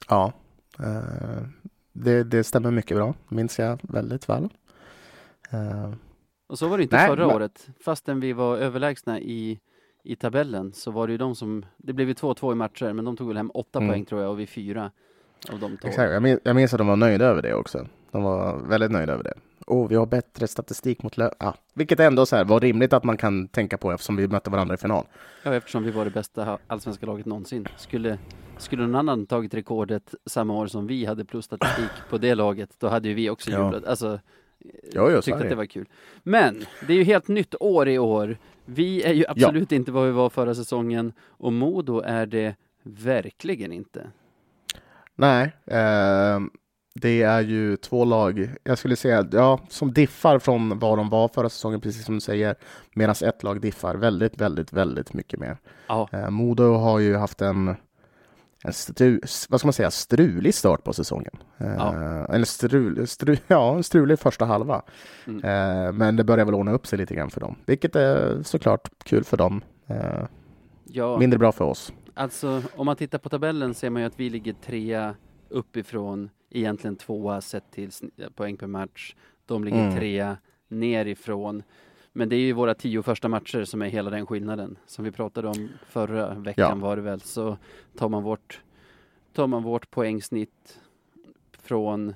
Ja. 0.08 0.32
Eh, 0.78 1.46
det, 1.92 2.24
det 2.24 2.44
stämmer 2.44 2.70
mycket 2.70 2.96
bra, 2.96 3.14
minns 3.28 3.58
jag 3.58 3.80
väldigt 3.82 4.28
väl. 4.28 4.48
Eh, 5.50 5.92
och 6.46 6.58
så 6.58 6.68
var 6.68 6.76
det 6.76 6.82
inte 6.82 6.96
Nej, 6.96 7.08
förra 7.08 7.26
men... 7.26 7.36
året. 7.36 7.68
Fastän 7.84 8.20
vi 8.20 8.32
var 8.32 8.56
överlägsna 8.56 9.20
i, 9.20 9.60
i 10.02 10.16
tabellen 10.16 10.72
så 10.72 10.90
var 10.90 11.06
det 11.06 11.12
ju 11.12 11.18
de 11.18 11.34
som, 11.34 11.66
det 11.76 11.92
blev 11.92 12.08
ju 12.08 12.14
2-2 12.14 12.52
i 12.52 12.54
matcher, 12.54 12.92
men 12.92 13.04
de 13.04 13.16
tog 13.16 13.28
väl 13.28 13.36
hem 13.36 13.50
åtta 13.54 13.78
mm. 13.78 13.90
poäng 13.90 14.04
tror 14.04 14.22
jag 14.22 14.30
och 14.30 14.40
vi 14.40 14.46
fyra 14.46 14.90
av 15.52 15.60
de 15.60 15.76
två. 15.76 15.88
Exakt, 15.88 16.12
jag 16.12 16.22
minns, 16.22 16.40
jag 16.44 16.56
minns 16.56 16.74
att 16.74 16.78
de 16.78 16.86
var 16.86 16.96
nöjda 16.96 17.24
över 17.24 17.42
det 17.42 17.54
också. 17.54 17.86
De 18.10 18.22
var 18.22 18.56
väldigt 18.56 18.90
nöjda 18.90 19.12
över 19.12 19.24
det. 19.24 19.34
Och 19.66 19.90
vi 19.90 19.94
har 19.94 20.06
bättre 20.06 20.46
statistik 20.46 21.02
mot 21.02 21.16
Lö 21.16 21.30
ja, 21.38 21.54
Vilket 21.74 22.00
ändå 22.00 22.26
så 22.26 22.36
här 22.36 22.44
var 22.44 22.60
rimligt 22.60 22.92
att 22.92 23.04
man 23.04 23.16
kan 23.16 23.48
tänka 23.48 23.78
på 23.78 23.92
eftersom 23.92 24.16
vi 24.16 24.28
mötte 24.28 24.50
varandra 24.50 24.74
i 24.74 24.78
final. 24.78 25.06
Ja, 25.42 25.54
eftersom 25.54 25.82
vi 25.82 25.90
var 25.90 26.04
det 26.04 26.10
bästa 26.10 26.58
allsvenska 26.66 27.06
laget 27.06 27.26
någonsin. 27.26 27.68
Skulle 27.76 28.18
skulle 28.58 28.82
någon 28.82 28.94
annan 28.94 29.26
tagit 29.26 29.54
rekordet 29.54 30.14
samma 30.26 30.54
år 30.54 30.66
som 30.66 30.86
vi 30.86 31.04
hade 31.04 31.24
plus 31.24 31.44
statistik 31.44 31.90
på 32.10 32.18
det 32.18 32.34
laget, 32.34 32.70
då 32.78 32.88
hade 32.88 33.08
ju 33.08 33.14
vi 33.14 33.30
också 33.30 33.50
ja. 33.50 33.64
jublat. 33.64 33.84
Alltså, 33.84 34.20
jo, 34.92 35.22
tyckte 35.22 35.34
att 35.34 35.48
det 35.48 35.54
var 35.54 35.66
kul. 35.66 35.88
Men 36.22 36.64
det 36.86 36.92
är 36.92 36.96
ju 36.96 37.04
helt 37.04 37.28
nytt 37.28 37.54
år 37.60 37.88
i 37.88 37.98
år. 37.98 38.38
Vi 38.64 39.02
är 39.02 39.12
ju 39.12 39.24
absolut 39.28 39.72
ja. 39.72 39.76
inte 39.76 39.92
vad 39.92 40.06
vi 40.06 40.12
var 40.12 40.30
förra 40.30 40.54
säsongen 40.54 41.12
och 41.20 41.52
Modo 41.52 42.00
är 42.00 42.26
det 42.26 42.54
verkligen 42.82 43.72
inte. 43.72 44.10
Nej, 45.16 45.56
eh, 45.66 46.40
det 46.94 47.22
är 47.22 47.40
ju 47.40 47.76
två 47.76 48.04
lag, 48.04 48.50
jag 48.62 48.78
skulle 48.78 48.96
säga, 48.96 49.28
ja, 49.32 49.60
som 49.68 49.92
diffar 49.92 50.38
från 50.38 50.78
vad 50.78 50.98
de 50.98 51.08
var 51.08 51.28
förra 51.28 51.48
säsongen, 51.48 51.80
precis 51.80 52.04
som 52.04 52.14
du 52.14 52.20
säger, 52.20 52.54
medan 52.94 53.14
ett 53.24 53.42
lag 53.42 53.60
diffar 53.60 53.94
väldigt, 53.94 54.40
väldigt, 54.40 54.72
väldigt 54.72 55.12
mycket 55.12 55.40
mer. 55.40 55.58
Ja. 55.86 56.08
Eh, 56.12 56.30
Modo 56.30 56.74
har 56.74 56.98
ju 56.98 57.16
haft 57.16 57.42
en 57.42 57.76
en 58.66 58.72
stru, 58.72 59.20
vad 59.48 59.60
ska 59.60 59.66
man 59.66 59.72
säga, 59.72 59.90
strulig 59.90 60.54
start 60.54 60.84
på 60.84 60.92
säsongen. 60.92 61.32
Eh, 61.58 61.74
ja. 61.78 62.26
Eller 62.30 62.44
strul, 62.44 63.06
stru, 63.06 63.36
ja, 63.46 63.76
en 63.76 63.82
strulig 63.82 64.18
första 64.18 64.44
halva. 64.44 64.82
Mm. 65.26 65.36
Uh, 65.36 65.92
men 65.92 66.16
det 66.16 66.24
börjar 66.24 66.44
väl 66.44 66.54
ordna 66.54 66.72
upp 66.72 66.86
sig 66.86 66.98
lite 66.98 67.14
grann 67.14 67.30
för 67.30 67.40
dem, 67.40 67.56
vilket 67.66 67.96
är 67.96 68.42
såklart 68.42 68.88
kul 69.04 69.24
för 69.24 69.36
dem. 69.36 69.64
Uh, 69.90 70.26
ja. 70.84 71.18
Mindre 71.18 71.38
bra 71.38 71.52
för 71.52 71.64
oss. 71.64 71.92
Alltså, 72.18 72.62
om 72.76 72.86
man 72.86 72.96
tittar 72.96 73.18
på 73.18 73.28
tabellen 73.28 73.74
ser 73.74 73.90
man 73.90 74.02
ju 74.02 74.06
att 74.06 74.20
vi 74.20 74.30
ligger 74.30 74.52
trea 74.52 75.16
uppifrån, 75.48 76.30
egentligen 76.50 76.96
tvåa 76.96 77.40
sett 77.40 77.70
till 77.70 77.90
poäng 78.34 78.56
per 78.56 78.66
match. 78.66 79.14
De 79.46 79.64
ligger 79.64 79.84
mm. 79.84 79.96
trea 79.96 80.36
nerifrån. 80.68 81.62
Men 82.12 82.28
det 82.28 82.36
är 82.36 82.40
ju 82.40 82.52
våra 82.52 82.74
tio 82.74 83.02
första 83.02 83.28
matcher 83.28 83.64
som 83.64 83.82
är 83.82 83.86
hela 83.86 84.10
den 84.10 84.26
skillnaden. 84.26 84.78
Som 84.86 85.04
vi 85.04 85.10
pratade 85.10 85.48
om 85.48 85.68
förra 85.88 86.34
veckan 86.34 86.78
ja. 86.78 86.86
var 86.86 86.96
det 86.96 87.02
väl, 87.02 87.20
så 87.20 87.56
tar 87.96 88.08
man 88.08 88.22
vårt, 88.22 88.62
tar 89.32 89.46
man 89.46 89.62
vårt 89.62 89.90
poängsnitt 89.90 90.80
från 91.52 92.14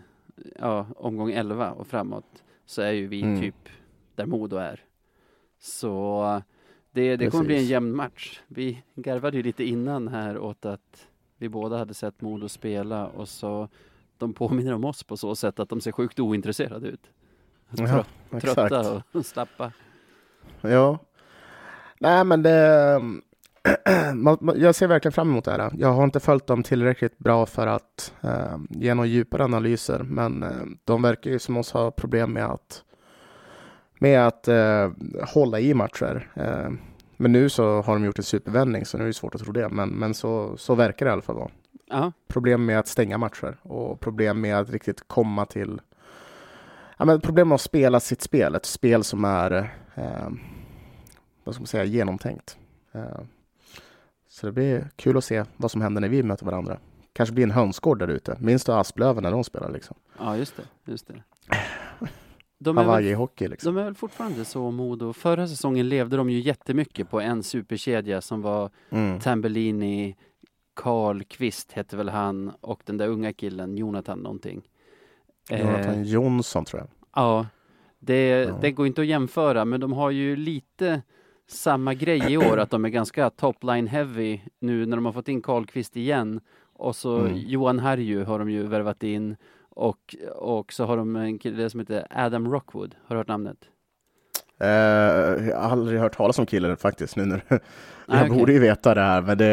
ja, 0.59 0.86
omgång 0.96 1.30
11 1.30 1.72
och 1.72 1.86
framåt 1.86 2.44
så 2.66 2.82
är 2.82 2.92
ju 2.92 3.07
vi 3.07 3.22
mm. 3.22 3.40
typ 3.40 3.68
där 4.14 4.26
Modo 4.26 4.57
är. 4.57 4.84
Så 5.59 6.42
det, 6.93 7.16
det 7.16 7.30
kommer 7.30 7.45
bli 7.45 7.59
en 7.59 7.64
jämn 7.64 7.97
match. 7.97 8.41
Vi 8.49 8.82
garvade 8.95 9.36
ju 9.36 9.43
lite 9.43 9.64
innan 9.64 10.09
här 10.09 10.38
åt 10.38 10.64
att 10.64 11.07
vi 11.36 11.49
båda 11.49 11.78
hade 11.78 11.95
sett 11.95 12.20
Modo 12.20 12.49
spela 12.49 13.07
och 13.07 13.28
så 13.28 13.68
de 14.18 14.32
påminner 14.32 14.74
om 14.74 14.84
oss 14.84 15.03
på 15.03 15.16
så 15.16 15.36
sätt 15.36 15.61
att 15.61 15.68
de 15.68 15.80
ser 15.80 15.93
sjukt 15.93 16.20
ointresserade 16.20 16.88
ut. 16.88 17.11
Trött, 17.76 18.07
ja, 18.30 18.41
trötta 18.41 19.03
och 19.12 19.26
slappa. 19.26 19.72
Ja. 20.61 20.99
Nej, 22.01 22.24
men 22.24 22.43
det... 22.43 23.01
jag 24.57 24.74
ser 24.74 24.86
verkligen 24.86 25.12
fram 25.12 25.30
emot 25.30 25.45
det 25.45 25.51
här. 25.51 25.72
Jag 25.78 25.93
har 25.93 26.05
inte 26.05 26.20
följt 26.20 26.47
dem 26.47 26.62
tillräckligt 26.62 27.18
bra 27.18 27.47
för 27.47 27.66
att 27.66 28.14
uh, 28.24 28.59
ge 28.70 28.95
några 28.95 29.07
djupare 29.07 29.45
analyser, 29.45 29.99
men 29.99 30.43
uh, 30.43 30.51
de 30.84 31.03
verkar 31.03 31.30
ju 31.30 31.38
som 31.38 31.57
oss 31.57 31.72
ha 31.72 31.91
problem 31.91 32.32
med 32.32 32.45
att, 32.45 32.84
med 34.01 34.26
att 34.26 34.48
uh, 34.48 34.90
hålla 35.34 35.61
i 35.61 35.74
matcher. 35.74 36.28
men 37.16 37.32
nu 37.32 37.48
så 37.48 37.82
har 37.82 37.92
de 37.92 38.05
gjort 38.05 38.18
en 38.18 38.24
supervändning, 38.24 38.84
så 38.84 38.96
nu 38.98 39.05
är 39.05 39.07
det 39.07 39.14
svårt 39.14 39.34
att 39.34 39.40
tro 39.40 39.53
det, 39.53 39.68
men, 39.68 39.88
men 39.88 40.14
så, 40.14 40.57
så 40.57 40.74
verkar 40.74 41.07
det 41.07 41.11
i 41.11 41.12
alla 41.12 41.22
fall 41.22 41.36
vara. 41.36 41.51
Aha. 41.90 42.12
Problem 42.28 42.66
med 42.66 42.78
att 42.78 42.88
stänga 42.88 43.18
matcher 43.18 43.57
och 43.62 44.01
problem 44.01 44.40
med 44.40 44.59
att 44.59 44.70
riktigt 44.70 45.09
komma 45.09 45.46
till... 45.46 45.80
Ja, 46.96 47.05
men 47.05 47.20
problem 47.20 47.48
med 47.48 47.55
att 47.55 47.61
spela 47.61 48.01
sitt 48.01 48.22
spel, 48.22 48.55
ett 48.55 48.66
spel 48.66 49.05
som 49.05 49.24
är 49.24 49.74
eh, 49.94 50.28
vad 51.44 51.55
ska 51.55 51.62
man 51.62 51.66
säga, 51.66 51.84
genomtänkt. 51.84 52.59
Eh, 52.92 53.20
så 54.28 54.46
det 54.46 54.53
blir 54.53 54.90
kul 54.96 55.16
att 55.16 55.24
se 55.24 55.44
vad 55.57 55.70
som 55.70 55.80
händer 55.80 56.01
när 56.01 56.09
vi 56.09 56.22
möter 56.22 56.46
varandra. 56.46 56.78
Kanske 57.12 57.34
blir 57.34 57.44
en 57.44 57.51
hönsgård 57.51 57.98
där 57.98 58.09
ute. 58.09 58.36
Minns 58.40 58.64
du 58.64 58.72
Asplöven 58.72 59.22
när 59.22 59.30
de 59.30 59.44
spelar 59.44 59.70
liksom? 59.70 59.96
Ja, 60.18 60.36
just 60.36 60.57
det. 60.57 60.92
Just 60.92 61.09
det. 61.09 61.22
De 62.63 62.77
Hawaii-hockey 62.77 63.49
liksom. 63.49 63.75
De 63.75 63.81
är 63.81 63.85
väl 63.85 63.95
fortfarande 63.95 64.45
så 64.45 64.71
Modo. 64.71 65.13
Förra 65.13 65.49
säsongen 65.49 65.89
levde 65.89 66.17
de 66.17 66.31
ju 66.31 66.41
jättemycket 66.41 67.11
på 67.11 67.21
en 67.21 67.43
superkedja 67.43 68.21
som 68.21 68.43
var 68.43 68.71
mm. 68.91 69.21
Tambellini, 69.21 70.17
Karl 70.75 71.23
Kvist 71.23 71.73
hette 71.73 71.97
väl 71.97 72.09
han 72.09 72.53
och 72.61 72.83
den 72.85 72.97
där 72.97 73.09
unga 73.09 73.33
killen, 73.33 73.77
Jonathan 73.77 74.19
någonting. 74.19 74.69
Jonathan 75.51 75.95
eh, 75.95 76.03
Jonsson 76.03 76.65
tror 76.65 76.81
jag. 76.81 76.89
Ja, 77.15 77.47
det, 77.99 78.29
ja. 78.29 78.59
det 78.61 78.71
går 78.71 78.87
inte 78.87 79.01
att 79.01 79.07
jämföra 79.07 79.65
men 79.65 79.81
de 79.81 79.93
har 79.93 80.11
ju 80.11 80.37
lite 80.37 81.03
samma 81.49 81.95
grej 81.95 82.33
i 82.33 82.37
år 82.37 82.59
att 82.59 82.71
de 82.71 82.85
är 82.85 82.89
ganska 82.89 83.31
topline 83.31 83.87
heavy 83.87 84.41
nu 84.59 84.87
när 84.87 84.97
de 84.97 85.07
har 85.07 85.13
fått 85.13 85.29
in 85.29 85.43
Karlqvist 85.43 85.97
igen 85.97 86.41
och 86.73 86.97
så 86.97 87.19
mm. 87.19 87.37
Johan 87.37 87.79
Harju 87.79 88.25
har 88.25 88.39
de 88.39 88.51
ju 88.51 88.67
värvat 88.67 89.03
in 89.03 89.37
och, 89.71 90.16
och 90.35 90.73
så 90.73 90.85
har 90.85 90.97
de 90.97 91.16
en 91.16 91.39
kille 91.39 91.71
som 91.71 91.81
heter 91.81 92.07
Adam 92.11 92.53
Rockwood. 92.53 92.95
Har 93.07 93.16
du 93.16 93.21
hört 93.21 93.29
namnet? 93.29 93.59
Uh, 94.62 94.68
jag 95.49 95.57
har 95.57 95.71
aldrig 95.71 96.01
hört 96.01 96.16
talas 96.16 96.39
om 96.39 96.47
killen 96.47 96.77
faktiskt. 96.77 97.16
Nu 97.16 97.25
när 97.25 97.43
jag 97.49 97.61
ah, 98.07 98.25
okay. 98.25 98.39
borde 98.39 98.53
ju 98.53 98.59
veta 98.59 98.95
det 98.95 99.01
här, 99.01 99.23
men 99.23 99.39
det 99.39 99.45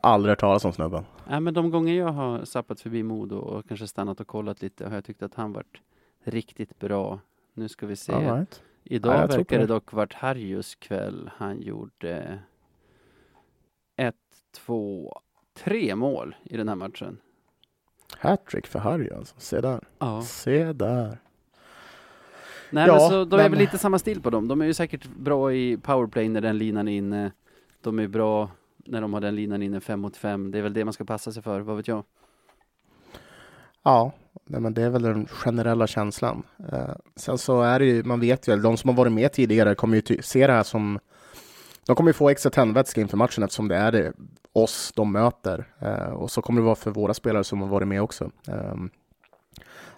har 0.00 0.10
aldrig 0.10 0.30
hört 0.30 0.40
talas 0.40 0.64
om 0.64 0.72
snubben. 0.72 1.04
Nej, 1.28 1.40
men 1.40 1.54
de 1.54 1.70
gånger 1.70 1.94
jag 1.94 2.08
har 2.08 2.44
sappat 2.44 2.80
förbi 2.80 3.02
Modo 3.02 3.36
och 3.36 3.68
kanske 3.68 3.86
stannat 3.86 4.20
och 4.20 4.26
kollat 4.26 4.62
lite 4.62 4.86
har 4.88 4.94
jag 4.94 5.04
tyckt 5.04 5.22
att 5.22 5.34
han 5.34 5.52
varit 5.52 5.80
riktigt 6.24 6.78
bra. 6.78 7.20
Nu 7.54 7.68
ska 7.68 7.86
vi 7.86 7.96
se. 7.96 8.12
Right. 8.12 8.62
Idag 8.84 9.14
ja, 9.14 9.26
verkar 9.26 9.58
det 9.58 9.66
dock 9.66 9.92
varit 9.92 10.14
Harjus 10.14 10.74
kväll. 10.74 11.30
Han 11.36 11.60
gjorde 11.60 12.38
ett, 13.96 14.14
två, 14.56 15.14
tre 15.54 15.96
mål 15.96 16.36
i 16.44 16.56
den 16.56 16.68
här 16.68 16.76
matchen. 16.76 17.18
Hattrick 18.18 18.66
för 18.66 18.78
Harry 18.78 19.10
alltså. 19.10 19.34
Se 19.38 19.60
där. 19.60 19.80
Ja. 19.98 20.22
Se 20.22 20.72
där. 20.72 21.18
Nej, 22.70 22.86
ja, 22.86 22.92
men 22.92 23.08
så 23.08 23.24
då 23.24 23.36
men... 23.36 23.46
är 23.46 23.50
väl 23.50 23.58
lite 23.58 23.78
samma 23.78 23.98
stil 23.98 24.22
på 24.22 24.30
dem. 24.30 24.48
De 24.48 24.60
är 24.60 24.66
ju 24.66 24.74
säkert 24.74 25.06
bra 25.06 25.52
i 25.52 25.76
powerplay 25.76 26.28
när 26.28 26.40
den 26.40 26.58
linan 26.58 26.88
är 26.88 26.96
inne. 26.96 27.32
De 27.80 27.98
är 27.98 28.08
bra 28.08 28.50
när 28.76 29.00
de 29.00 29.14
har 29.14 29.20
den 29.20 29.36
linan 29.36 29.62
inne 29.62 29.80
fem 29.80 30.00
mot 30.00 30.16
fem. 30.16 30.50
Det 30.50 30.58
är 30.58 30.62
väl 30.62 30.72
det 30.72 30.84
man 30.84 30.92
ska 30.92 31.04
passa 31.04 31.32
sig 31.32 31.42
för, 31.42 31.60
vad 31.60 31.76
vet 31.76 31.88
jag? 31.88 32.04
Ja, 33.82 34.12
nej, 34.44 34.60
men 34.60 34.74
det 34.74 34.82
är 34.82 34.90
väl 34.90 35.02
den 35.02 35.26
generella 35.26 35.86
känslan. 35.86 36.42
Eh, 36.72 36.94
sen 37.16 37.38
så 37.38 37.62
är 37.62 37.78
det 37.78 37.84
ju, 37.84 38.04
man 38.04 38.20
vet 38.20 38.48
ju, 38.48 38.56
de 38.56 38.76
som 38.76 38.88
har 38.88 38.96
varit 38.96 39.12
med 39.12 39.32
tidigare 39.32 39.74
kommer 39.74 39.96
ju 39.96 40.22
se 40.22 40.46
det 40.46 40.52
här 40.52 40.62
som 40.62 40.98
de 41.86 41.96
kommer 41.96 42.08
ju 42.08 42.12
få 42.12 42.28
extra 42.28 42.50
tändvätska 42.50 43.00
inför 43.00 43.16
matchen 43.16 43.44
eftersom 43.44 43.68
det 43.68 43.76
är 43.76 43.92
det, 43.92 44.12
oss 44.52 44.92
de 44.96 45.12
möter. 45.12 45.74
Eh, 45.78 46.12
och 46.12 46.30
så 46.30 46.42
kommer 46.42 46.60
det 46.60 46.64
vara 46.64 46.76
för 46.76 46.90
våra 46.90 47.14
spelare 47.14 47.44
som 47.44 47.60
har 47.60 47.68
varit 47.68 47.88
med 47.88 48.02
också. 48.02 48.30
Eh, 48.48 48.74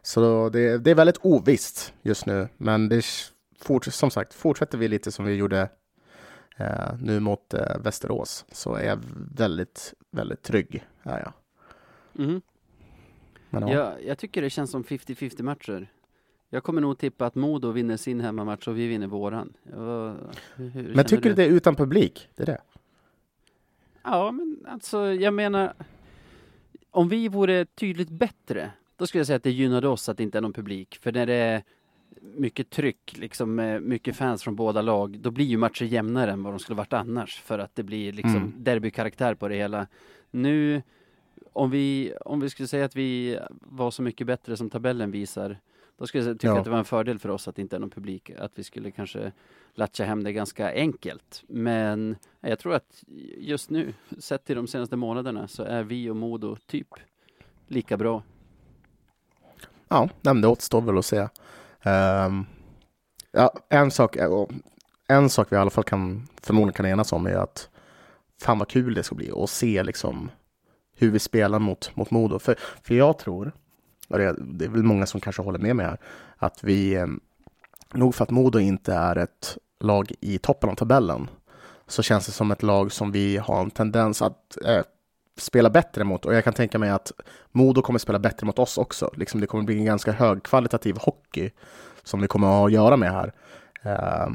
så 0.02 0.48
det, 0.48 0.78
det, 0.78 0.90
är 0.90 0.94
väldigt 0.94 1.18
ovisst 1.22 1.92
just 2.02 2.26
nu, 2.26 2.48
men 2.56 2.88
det 2.88 3.04
fort, 3.58 3.84
som 3.84 4.10
sagt, 4.10 4.34
fortsätter 4.34 4.78
vi 4.78 4.88
lite 4.88 5.12
som 5.12 5.24
vi 5.24 5.34
gjorde 5.34 5.68
eh, 6.56 6.94
nu 7.00 7.20
mot 7.20 7.54
eh, 7.54 7.78
Västerås 7.80 8.44
så 8.52 8.74
är 8.74 8.86
jag 8.86 8.98
väldigt, 9.36 9.94
väldigt 10.10 10.42
trygg. 10.42 10.86
Är 11.02 11.18
jag. 11.18 11.32
Mm. 12.24 12.40
Men, 13.50 13.68
ja. 13.68 13.74
jag, 13.74 14.04
jag 14.04 14.18
tycker 14.18 14.42
det 14.42 14.50
känns 14.50 14.70
som 14.70 14.84
50-50 14.84 15.42
matcher. 15.42 15.90
Jag 16.50 16.62
kommer 16.62 16.80
nog 16.80 16.98
tippa 16.98 17.26
att 17.26 17.34
Modo 17.34 17.70
vinner 17.70 17.96
sin 17.96 18.20
hemmamatch 18.20 18.68
och 18.68 18.78
vi 18.78 18.86
vinner 18.86 19.06
våran. 19.06 19.52
Hur, 20.54 20.94
men 20.94 21.04
tycker 21.04 21.28
du 21.28 21.34
det 21.34 21.44
är 21.44 21.48
utan 21.48 21.74
publik? 21.74 22.28
Det 22.36 22.42
är 22.42 22.46
det? 22.46 22.60
Ja, 24.02 24.32
men 24.32 24.66
alltså 24.68 25.12
jag 25.12 25.34
menar 25.34 25.72
om 26.90 27.08
vi 27.08 27.28
vore 27.28 27.64
tydligt 27.64 28.08
bättre, 28.10 28.70
då 28.96 29.06
skulle 29.06 29.20
jag 29.20 29.26
säga 29.26 29.36
att 29.36 29.42
det 29.42 29.50
gynnade 29.50 29.88
oss 29.88 30.08
att 30.08 30.16
det 30.16 30.22
inte 30.22 30.38
är 30.38 30.42
någon 30.42 30.52
publik. 30.52 30.98
För 31.02 31.12
när 31.12 31.26
det 31.26 31.34
är 31.34 31.62
mycket 32.20 32.70
tryck, 32.70 33.18
liksom 33.18 33.54
med 33.54 33.82
mycket 33.82 34.16
fans 34.16 34.42
från 34.42 34.56
båda 34.56 34.82
lag, 34.82 35.18
då 35.18 35.30
blir 35.30 35.44
ju 35.44 35.56
matcher 35.56 35.84
jämnare 35.84 36.32
än 36.32 36.42
vad 36.42 36.52
de 36.52 36.58
skulle 36.58 36.76
varit 36.76 36.92
annars. 36.92 37.40
För 37.40 37.58
att 37.58 37.74
det 37.74 37.82
blir 37.82 38.12
liksom 38.12 38.36
mm. 38.36 38.54
derbykaraktär 38.56 39.34
på 39.34 39.48
det 39.48 39.54
hela. 39.54 39.86
Nu, 40.30 40.82
om 41.52 41.70
vi, 41.70 42.14
om 42.20 42.40
vi 42.40 42.50
skulle 42.50 42.68
säga 42.68 42.84
att 42.84 42.96
vi 42.96 43.38
var 43.50 43.90
så 43.90 44.02
mycket 44.02 44.26
bättre 44.26 44.56
som 44.56 44.70
tabellen 44.70 45.10
visar, 45.10 45.58
då 45.98 46.06
skulle 46.06 46.24
jag 46.24 46.40
tycka 46.40 46.46
ja. 46.46 46.58
att 46.58 46.64
det 46.64 46.70
var 46.70 46.78
en 46.78 46.84
fördel 46.84 47.18
för 47.18 47.28
oss 47.28 47.48
att 47.48 47.56
det 47.56 47.62
inte 47.62 47.76
är 47.76 47.80
någon 47.80 47.90
publik, 47.90 48.30
att 48.30 48.52
vi 48.54 48.64
skulle 48.64 48.90
kanske 48.90 49.32
latcha 49.74 50.04
hem 50.04 50.24
det 50.24 50.32
ganska 50.32 50.72
enkelt. 50.72 51.44
Men 51.48 52.16
jag 52.40 52.58
tror 52.58 52.74
att 52.74 53.04
just 53.36 53.70
nu, 53.70 53.94
sett 54.18 54.44
till 54.44 54.56
de 54.56 54.66
senaste 54.66 54.96
månaderna, 54.96 55.48
så 55.48 55.62
är 55.62 55.82
vi 55.82 56.10
och 56.10 56.16
Modo 56.16 56.56
typ 56.66 56.88
lika 57.66 57.96
bra. 57.96 58.22
Ja, 59.88 60.08
det 60.20 60.48
återstår 60.48 60.80
väl 60.80 60.98
att 60.98 61.04
se. 61.04 61.28
Um, 61.84 62.46
ja, 63.32 63.52
en 63.68 63.90
sak, 63.90 64.16
en 65.08 65.30
sak 65.30 65.52
vi 65.52 65.56
i 65.56 65.58
alla 65.58 65.70
fall 65.70 65.84
kan 65.84 66.28
förmodligen 66.42 66.74
kan 66.74 66.86
enas 66.86 67.12
om 67.12 67.26
är 67.26 67.34
att 67.34 67.68
fan 68.40 68.58
vad 68.58 68.68
kul 68.68 68.94
det 68.94 69.02
ska 69.02 69.14
bli 69.14 69.30
att 69.32 69.50
se 69.50 69.82
liksom 69.82 70.30
hur 70.96 71.10
vi 71.10 71.18
spelar 71.18 71.58
mot, 71.58 71.96
mot 71.96 72.10
Modo. 72.10 72.38
För, 72.38 72.56
för 72.82 72.94
jag 72.94 73.18
tror 73.18 73.52
det 74.08 74.24
är, 74.24 74.34
det 74.38 74.64
är 74.64 74.68
väl 74.68 74.82
många 74.82 75.06
som 75.06 75.20
kanske 75.20 75.42
håller 75.42 75.58
med 75.58 75.76
mig 75.76 75.86
här, 75.86 75.98
att 76.36 76.64
vi, 76.64 76.96
ehm, 76.96 77.20
nog 77.94 78.14
för 78.14 78.24
att 78.24 78.30
Modo 78.30 78.58
inte 78.58 78.94
är 78.94 79.16
ett 79.16 79.58
lag 79.80 80.12
i 80.20 80.38
toppen 80.38 80.70
av 80.70 80.74
tabellen, 80.74 81.30
så 81.86 82.02
känns 82.02 82.26
det 82.26 82.32
som 82.32 82.50
ett 82.50 82.62
lag 82.62 82.92
som 82.92 83.12
vi 83.12 83.36
har 83.36 83.60
en 83.60 83.70
tendens 83.70 84.22
att 84.22 84.58
eh, 84.64 84.82
spela 85.36 85.70
bättre 85.70 86.04
mot. 86.04 86.26
Och 86.26 86.34
jag 86.34 86.44
kan 86.44 86.52
tänka 86.52 86.78
mig 86.78 86.90
att 86.90 87.12
Modo 87.52 87.82
kommer 87.82 87.98
spela 87.98 88.18
bättre 88.18 88.46
mot 88.46 88.58
oss 88.58 88.78
också. 88.78 89.10
Liksom 89.16 89.40
det 89.40 89.46
kommer 89.46 89.64
bli 89.64 89.78
en 89.78 89.84
ganska 89.84 90.12
högkvalitativ 90.12 90.96
hockey 90.98 91.50
som 92.02 92.20
vi 92.20 92.26
kommer 92.26 92.46
att 92.46 92.54
ha 92.54 92.66
att 92.66 92.72
göra 92.72 92.96
med 92.96 93.12
här. 93.12 93.32
Eh, 93.82 94.28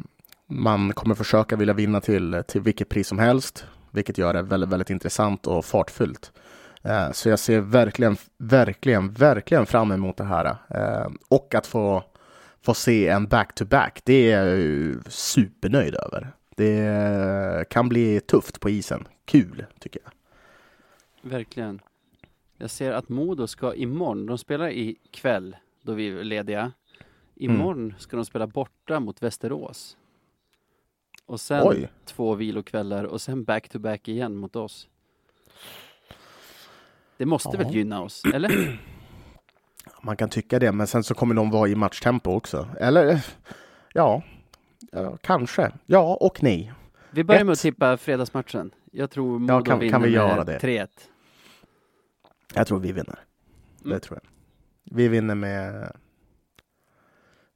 man 0.48 0.94
kommer 0.94 1.16
försöka 1.16 1.56
vilja 1.56 1.74
vinna 1.74 2.02
till, 2.02 2.44
till 2.48 2.62
vilket 2.62 2.90
pris 2.90 3.08
som 3.08 3.20
helst, 3.20 3.66
vilket 3.92 4.18
gör 4.18 4.34
det 4.34 4.42
väldigt, 4.42 4.70
väldigt 4.70 4.90
intressant 4.90 5.48
och 5.48 5.66
fartfyllt. 5.66 6.32
Eh, 6.84 7.12
så 7.12 7.30
jag 7.30 7.40
ser 7.40 7.60
verkligen, 7.60 8.18
verkligen, 8.38 9.12
verkligen 9.12 9.66
fram 9.66 9.92
emot 9.92 10.18
det 10.18 10.24
här. 10.24 10.56
Eh, 10.70 11.12
och 11.28 11.56
att 11.56 11.68
få, 11.68 12.04
få 12.62 12.74
se 12.74 13.08
en 13.08 13.28
back-to-back, 13.28 13.96
-back, 13.96 14.02
det 14.06 14.32
är 14.32 14.46
jag 14.46 15.12
supernöjd 15.12 15.96
över. 15.96 16.32
Det 16.56 17.70
kan 17.70 17.90
bli 17.90 18.20
tufft 18.20 18.60
på 18.60 18.70
isen. 18.70 19.08
Kul, 19.26 19.66
tycker 19.80 20.00
jag. 20.04 20.12
Verkligen. 21.32 21.82
Jag 22.58 22.70
ser 22.70 22.92
att 22.92 23.10
Modo 23.10 23.48
ska 23.48 23.74
imorgon, 23.74 24.26
de 24.26 24.38
spelar 24.38 24.70
ikväll 24.70 25.56
då 25.82 25.94
vi 25.94 26.08
är 26.08 26.24
lediga. 26.24 26.72
Imorgon 27.36 27.84
mm. 27.84 27.94
ska 27.98 28.16
de 28.16 28.26
spela 28.26 28.48
borta 28.48 29.00
mot 29.00 29.24
Västerås. 29.24 29.98
Och 31.26 31.42
sen 31.42 31.68
Oj. 31.68 31.90
två 32.06 32.36
vilokvällar 32.36 33.04
och 33.04 33.22
sen 33.22 33.44
back-to-back 33.44 34.02
-back 34.02 34.10
igen 34.10 34.36
mot 34.36 34.56
oss. 34.56 34.88
Det 37.18 37.26
måste 37.26 37.49
ja. 37.53 37.57
väl 37.57 37.76
gynna 37.76 38.01
oss, 38.01 38.24
eller? 38.34 38.80
Man 40.01 40.18
kan 40.18 40.30
tycka 40.30 40.59
det, 40.59 40.72
men 40.72 40.88
sen 40.88 41.03
så 41.03 41.14
kommer 41.14 41.36
de 41.36 41.49
vara 41.49 41.70
i 41.70 41.76
matchtempo 41.76 42.32
också. 42.32 42.68
Eller 42.80 43.26
ja, 43.93 44.24
kanske. 45.22 45.72
Ja 45.86 46.18
och 46.22 46.43
nej. 46.43 46.74
Vi 47.11 47.24
börjar 47.24 47.41
Ett. 47.41 47.45
med 47.45 47.53
att 47.53 47.59
tippa 47.59 47.97
fredagsmatchen. 47.97 48.72
Jag 48.91 49.11
tror 49.11 49.39
Modo 49.39 49.53
ja, 49.53 49.61
kan, 49.61 49.80
vinner 49.80 49.91
kan 49.91 50.01
vi 50.01 50.09
göra 50.09 50.43
med 50.43 50.61
3-1. 50.61 50.88
Jag 52.53 52.68
tror 52.68 52.80
vi 52.80 52.91
vinner. 52.91 53.20
Mm. 53.82 53.93
Det 53.93 53.99
tror 53.99 54.20
jag. 54.24 54.30
Vi 54.95 55.07
vinner 55.07 55.36
med 55.36 55.95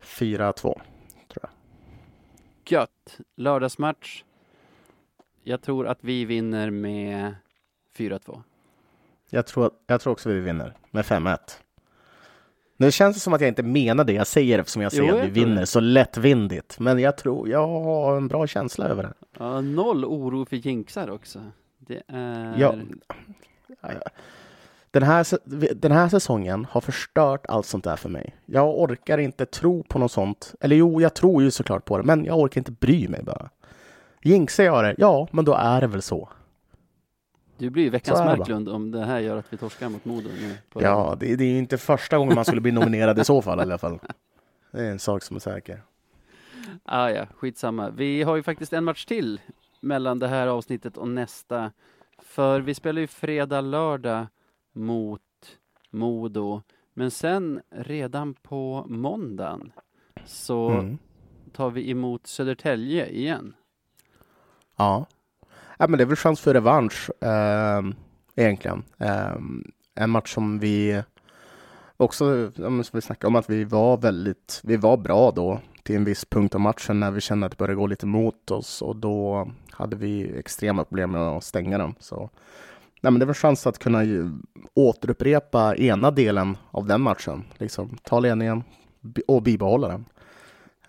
4-2, 0.02 0.54
tror 0.54 0.82
jag. 1.34 1.50
Gött. 2.66 3.20
Lördagsmatch. 3.36 4.24
Jag 5.44 5.62
tror 5.62 5.88
att 5.88 6.04
vi 6.04 6.26
vinner 6.26 6.70
med 6.70 7.36
4-2. 7.98 8.44
Jag 9.30 9.48
tror, 9.48 9.72
jag 9.88 10.02
tror 10.02 10.14
också 10.14 10.30
vi 10.30 10.40
vinner 10.40 10.74
med 10.92 11.06
5-1. 11.06 11.38
Nu 12.78 12.92
känns 12.92 13.16
det 13.16 13.20
som 13.20 13.34
att 13.34 13.42
jag 13.42 13.48
inte 13.48 13.64
menar 13.64 14.04
det 14.04 14.14
jag 14.14 14.28
säger 14.28 14.60
eftersom 14.60 14.82
jag 14.82 14.92
säger 14.92 15.10
jo, 15.10 15.18
att 15.18 15.24
vi 15.24 15.30
vinner 15.30 15.66
så 15.66 15.80
lättvindigt. 15.80 16.80
Men 16.80 17.00
jag 17.00 17.18
tror 17.18 17.50
jag 17.50 17.68
har 17.68 18.18
en 18.18 18.28
bra 18.28 18.48
känsla 18.48 18.86
över 18.86 19.04
det. 19.04 19.14
Ja, 19.38 19.62
noll 19.62 20.06
oro 20.06 20.46
för 20.46 20.56
jinxar 20.56 21.10
också. 21.10 21.40
Det 21.78 22.04
är... 22.08 22.56
Ja, 22.58 22.76
den, 24.92 25.04
här, 25.04 25.28
den 25.74 25.92
här 25.92 26.10
säsongen 26.10 26.66
har 26.70 26.82
förstört 26.82 27.46
allt 27.46 27.66
sånt 27.66 27.84
där 27.84 27.96
för 27.96 28.10
mig. 28.10 28.36
Jag 28.46 28.80
orkar 28.80 29.18
inte 29.18 29.46
tro 29.46 29.84
på 29.84 30.00
något 30.00 30.12
sånt. 30.12 30.56
Eller 30.60 30.76
jo, 30.76 31.02
jag 31.02 31.14
tror 31.14 31.44
ju 31.44 31.52
såklart 31.52 31.86
på 31.86 31.98
det, 31.98 32.04
men 32.04 32.26
jag 32.26 32.40
orkar 32.40 32.62
inte 32.62 32.72
bry 32.72 33.08
mig 33.08 33.24
bara. 33.24 33.50
Jinxar 34.22 34.64
jag 34.64 34.84
det? 34.84 34.96
Ja, 34.98 35.28
men 35.32 35.46
då 35.46 35.54
är 35.54 35.82
det 35.82 35.88
väl 35.88 36.02
så. 36.02 36.30
Du 37.58 37.70
blir 37.70 37.84
ju 37.84 37.90
veckans 37.90 38.20
Marklund 38.20 38.70
om 38.70 38.92
det 38.92 39.06
här 39.06 39.20
gör 39.20 39.38
att 39.38 39.54
vi 39.54 39.58
torskar 39.58 39.90
mot 39.90 40.06
Modo. 40.06 40.30
Nu 40.30 40.58
ja, 40.74 41.18
det, 41.20 41.36
det, 41.36 41.44
är 41.44 41.58
inte 41.58 41.78
första 41.78 42.18
gången 42.18 42.36
man 42.36 42.46
skulle 42.46 42.62
bli 42.62 42.72
nominerad 42.72 43.20
i 43.20 43.24
så 43.24 43.42
fall 43.42 43.60
i 43.60 43.62
alla 43.62 43.78
fall. 43.78 44.00
Det 44.72 44.82
är 44.82 44.92
en 44.92 45.00
sak 45.00 45.24
som 45.24 45.36
är 45.36 45.40
säker. 45.40 45.82
Ah, 46.84 47.10
ja, 47.10 47.26
skitsamma. 47.36 47.90
Vi 47.90 48.24
har 48.24 48.36
ju 48.36 48.44
faktiskt 48.44 48.74
en 48.74 48.84
match 48.84 49.06
till 49.06 49.42
mellan 49.80 50.20
det 50.20 50.28
här 50.28 50.48
avsnittet 50.48 50.98
och 50.98 51.08
nästa. 51.08 51.72
För 52.18 52.60
vi 52.62 52.74
spelar 52.74 53.02
ju 53.02 53.08
fredag, 53.08 53.62
lördag 53.62 54.28
mot 54.74 55.22
Modo. 55.90 56.62
Men 56.94 57.12
sen 57.12 57.62
redan 57.70 58.34
på 58.34 58.86
måndagen 58.88 59.72
så 60.26 60.70
mm. 60.70 60.98
tar 61.52 61.70
vi 61.70 61.92
emot 61.92 62.28
Södertälje 62.28 63.10
igen. 63.10 63.56
Ja. 64.76 65.06
Ja, 65.78 65.88
men 65.88 65.98
det 65.98 66.04
är 66.04 66.06
väl 66.06 66.16
chans 66.16 66.40
för 66.40 66.54
revansch 66.54 67.10
eh, 67.22 67.82
egentligen. 68.36 68.84
Eh, 68.98 69.36
en 69.96 70.10
match 70.10 70.34
som 70.34 70.60
vi 70.60 71.04
också, 71.98 72.52
som 72.52 72.84
vi 72.94 73.02
snackade 73.02 73.28
om, 73.28 73.36
att 73.36 73.50
vi 73.50 73.64
var 73.64 73.98
väldigt, 73.98 74.62
vi 74.64 74.78
var 74.78 74.98
bra 74.98 75.32
då 75.32 75.60
till 75.84 75.96
en 75.96 76.04
viss 76.04 76.26
punkt 76.26 76.56
av 76.56 76.62
matchen 76.62 77.00
när 77.00 77.12
vi 77.12 77.22
kände 77.22 77.46
att 77.46 77.52
det 77.52 77.58
började 77.58 77.76
gå 77.76 77.88
lite 77.88 78.06
mot 78.06 78.52
oss 78.52 78.82
och 78.82 78.96
då 78.96 79.50
hade 79.72 79.96
vi 79.96 80.40
extrema 80.40 80.84
problem 80.84 81.12
med 81.12 81.22
att 81.22 81.44
stänga 81.44 81.78
dem. 81.78 81.96
Så 82.00 82.30
nej, 83.02 83.12
men 83.12 83.20
det 83.20 83.26
var 83.26 83.34
chans 83.34 83.68
att 83.68 83.80
kunna 83.80 84.02
återupprepa 84.74 85.76
ena 85.76 86.12
delen 86.12 86.58
av 86.72 86.88
den 86.88 87.02
matchen, 87.02 87.44
liksom 87.58 87.98
ta 88.04 88.20
ledningen 88.20 88.64
och 89.28 89.42
bibehålla 89.42 89.88
den. 89.88 90.06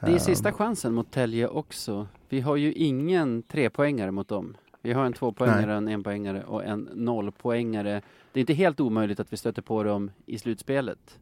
Det 0.01 0.13
är 0.13 0.19
sista 0.19 0.49
ehm. 0.49 0.55
chansen 0.55 0.95
mot 0.95 1.11
Tälje 1.11 1.49
också. 1.49 2.07
Vi 2.29 2.41
har 2.41 2.57
ju 2.57 2.73
ingen 2.73 3.43
trepoängare 3.43 4.11
mot 4.11 4.29
dem. 4.29 4.57
Vi 4.83 4.93
har 4.93 5.05
en 5.05 5.13
tvåpoängare, 5.13 5.75
en 5.75 5.89
enpoängare 5.89 6.45
och 6.45 6.65
en 6.65 6.89
nollpoängare. 6.93 8.03
Det 8.33 8.39
är 8.39 8.41
inte 8.41 8.55
helt 8.55 8.81
omöjligt 8.81 9.21
att 9.21 9.33
vi 9.33 9.37
stöter 9.37 9.63
på 9.63 9.83
dem 9.83 10.11
i 10.27 10.39
slutspelet. 10.39 11.19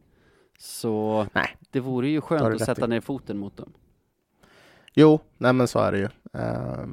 Så 0.59 1.27
nej. 1.33 1.57
det 1.71 1.79
vore 1.79 2.07
ju 2.07 2.21
skönt 2.21 2.61
att 2.61 2.65
sätta 2.65 2.87
ner 2.87 3.01
foten 3.01 3.37
mot 3.37 3.57
dem. 3.57 3.73
Jo, 4.93 5.19
nej 5.37 5.53
men 5.53 5.67
så 5.67 5.79
är 5.79 5.91
det 5.91 5.97
ju. 5.97 6.05
Uh, 6.05 6.87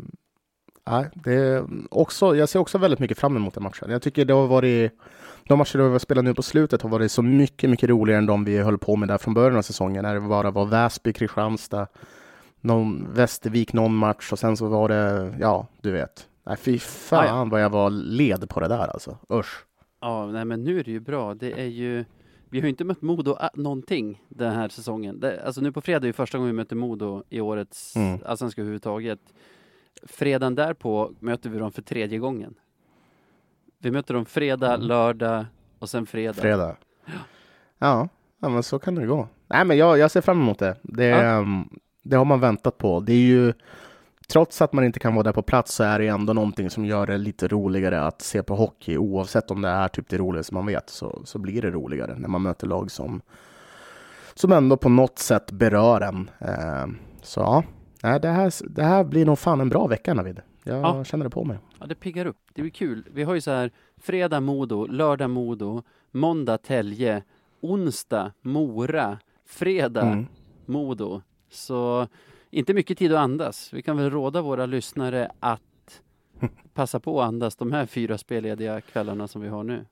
nej, 0.87 1.11
det 1.15 1.65
också, 1.91 2.37
jag 2.37 2.49
ser 2.49 2.59
också 2.59 2.79
väldigt 2.79 3.01
mycket 3.01 3.19
fram 3.19 3.37
emot 3.37 3.55
den 3.55 3.63
matchen. 3.63 3.91
Jag 3.91 4.03
tycker 4.03 4.25
det 4.25 4.35
har 4.35 4.47
varit 4.47 4.93
de 5.45 5.59
matcher 5.59 5.79
vi 5.79 5.89
har 5.89 5.99
spelat 5.99 6.25
nu 6.25 6.35
på 6.35 6.43
slutet 6.43 6.83
har 6.83 6.91
varit 6.91 7.13
så 7.13 7.23
mycket, 7.23 7.71
mycket 7.71 7.89
roligare 7.89 8.19
än 8.19 8.27
de 8.27 8.45
vi 8.45 8.59
höll 8.59 8.79
på 8.79 8.97
med 8.97 9.09
där 9.09 9.19
från 9.19 9.35
början 9.35 9.59
av 9.59 9.63
säsongen. 9.63 10.03
När 10.03 10.15
det 10.15 10.21
bara 10.21 10.51
var 10.51 10.65
Väsby, 10.65 11.13
Kristianstad, 11.13 11.87
någon 12.61 13.13
Västervik 13.13 13.73
någon 13.73 13.95
match 13.95 14.33
och 14.33 14.39
sen 14.39 14.57
så 14.57 14.69
var 14.69 14.89
det, 14.89 15.35
ja, 15.41 15.67
du 15.81 15.93
vet. 15.93 16.29
Nej, 16.47 16.57
fy 16.57 16.79
fan 16.79 17.27
ja, 17.27 17.37
ja. 17.39 17.45
vad 17.45 17.63
jag 17.63 17.71
var 17.71 17.91
led 17.91 18.49
på 18.49 18.61
det 18.61 18.69
där 18.69 18.87
alltså. 18.89 19.19
Usch. 19.33 19.65
Ja, 20.01 20.27
nej 20.27 20.45
men 20.45 20.65
nu 20.65 20.81
är 20.81 20.85
det 20.85 20.91
ju 20.91 21.01
bra. 21.01 21.35
Det 21.35 21.53
är 21.53 21.67
ju 21.67 22.05
vi 22.55 22.61
har 22.61 22.65
ju 22.65 22.71
inte 22.71 22.85
mött 22.85 23.03
Modo 23.03 23.37
någonting 23.55 24.23
den 24.29 24.53
här 24.53 24.69
säsongen. 24.69 25.21
Det, 25.21 25.45
alltså 25.45 25.61
nu 25.61 25.73
på 25.73 25.81
fredag 25.81 26.05
är 26.05 26.07
ju 26.07 26.13
första 26.13 26.39
gången 26.39 26.55
vi 26.55 26.57
möter 26.57 26.77
Modo 26.77 27.23
i 27.29 27.41
årets 27.41 27.97
mm. 27.97 28.19
allsvenska 28.27 28.61
överhuvudtaget. 28.61 29.21
Fredagen 30.03 30.55
därpå 30.55 31.13
möter 31.19 31.51
vi 31.51 31.59
dem 31.59 31.73
för 31.73 31.83
tredje 31.83 32.19
gången. 32.19 32.55
Vi 33.79 33.91
möter 33.91 34.15
dem 34.15 34.25
fredag, 34.25 34.75
mm. 34.75 34.87
lördag 34.87 35.47
och 35.79 35.89
sen 35.89 36.07
fredag. 36.07 36.43
Fredag. 36.43 36.77
Ja, 37.79 38.09
ja 38.41 38.49
men 38.49 38.63
så 38.63 38.79
kan 38.79 38.95
det 38.95 39.07
gå. 39.07 39.29
Nej, 39.47 39.65
men 39.65 39.77
jag, 39.77 39.99
jag 39.99 40.11
ser 40.11 40.21
fram 40.21 40.41
emot 40.41 40.59
det. 40.59 40.77
Det, 40.83 41.07
ja. 41.07 41.39
um, 41.39 41.79
det 42.03 42.17
har 42.17 42.25
man 42.25 42.41
väntat 42.41 42.79
på. 42.79 43.01
Det 43.01 43.13
är 43.13 43.27
ju 43.27 43.53
trots 44.27 44.63
att 44.63 44.73
man 44.73 44.85
inte 44.85 44.99
kan 44.99 45.15
vara 45.15 45.23
där 45.23 45.33
på 45.33 45.43
plats 45.43 45.75
så 45.75 45.85
är 45.85 45.99
det 45.99 46.07
ändå 46.07 46.33
någonting 46.33 46.71
som 46.71 46.85
gör 46.85 47.07
det 47.07 47.19
lite 47.19 47.49
roligare 47.49 48.07
att 48.07 48.23
se 48.23 48.43
på 48.43 48.57
hockey. 48.57 48.97
Oavsett 48.97 49.51
om 49.51 49.63
det 49.63 49.69
är 49.69 49.89
typ 49.89 50.09
det 50.09 50.19
roligaste 50.19 50.55
man 50.55 50.67
vet 50.67 50.91
så, 50.91 51.23
så 51.25 51.39
blir 51.39 51.63
det 51.63 51.71
roligare 51.71 52.19
när 52.19 52.29
man 52.29 52.43
möter 52.43 52.67
lag 52.67 52.91
som, 52.91 53.21
som 54.35 54.53
ändå 54.53 54.77
på 54.77 54.89
något 54.89 55.19
sätt 55.19 55.53
berör 55.53 56.01
en. 56.01 56.31
Eh, 56.39 56.87
så 57.23 57.65
ja, 58.03 58.19
det 58.19 58.29
här, 58.29 58.53
det 58.69 58.83
här 58.83 59.05
blir 59.05 59.27
nog 59.27 59.39
fan 59.39 59.61
en 59.61 59.69
bra 59.69 59.87
vecka 59.87 60.15
Navid. 60.15 60.41
Jag 60.65 60.79
ja. 60.79 61.05
känner 61.05 61.25
det 61.25 61.31
på 61.31 61.45
mig. 61.45 61.59
Ja, 61.81 61.87
det 61.87 61.95
piggar 61.95 62.27
upp. 62.27 62.39
Det 62.55 62.63
blir 62.63 62.73
kul. 62.73 63.09
Vi 63.13 63.23
har 63.23 63.35
ju 63.35 63.41
så 63.41 63.51
här 63.51 63.71
fredag 63.97 64.41
Modo, 64.41 64.87
lördag 64.87 65.31
Modo, 65.31 65.83
måndag 66.11 66.59
Tälje, 66.59 67.23
onsdag 67.61 68.33
Mora, 68.43 69.19
fredag 69.47 70.03
mm. 70.03 70.27
Modo. 70.67 71.23
Så 71.51 72.09
inte 72.55 72.75
mycket 72.75 72.99
tid 72.99 73.13
att 73.13 73.19
andas. 73.19 73.73
Vi 73.73 73.83
kan 73.83 73.97
väl 73.97 74.11
råda 74.11 74.43
våra 74.43 74.67
lyssnare 74.67 75.31
att 75.41 76.03
passa 76.75 77.01
på 77.01 77.23
att 77.23 77.29
andas 77.29 77.57
de 77.57 77.73
här 77.73 77.87
fyra 77.87 78.19
spellediga 78.19 78.81
kvällarna 78.81 79.29
som 79.29 79.43
vi 79.43 79.49
har 79.49 79.65
nu. 79.65 79.87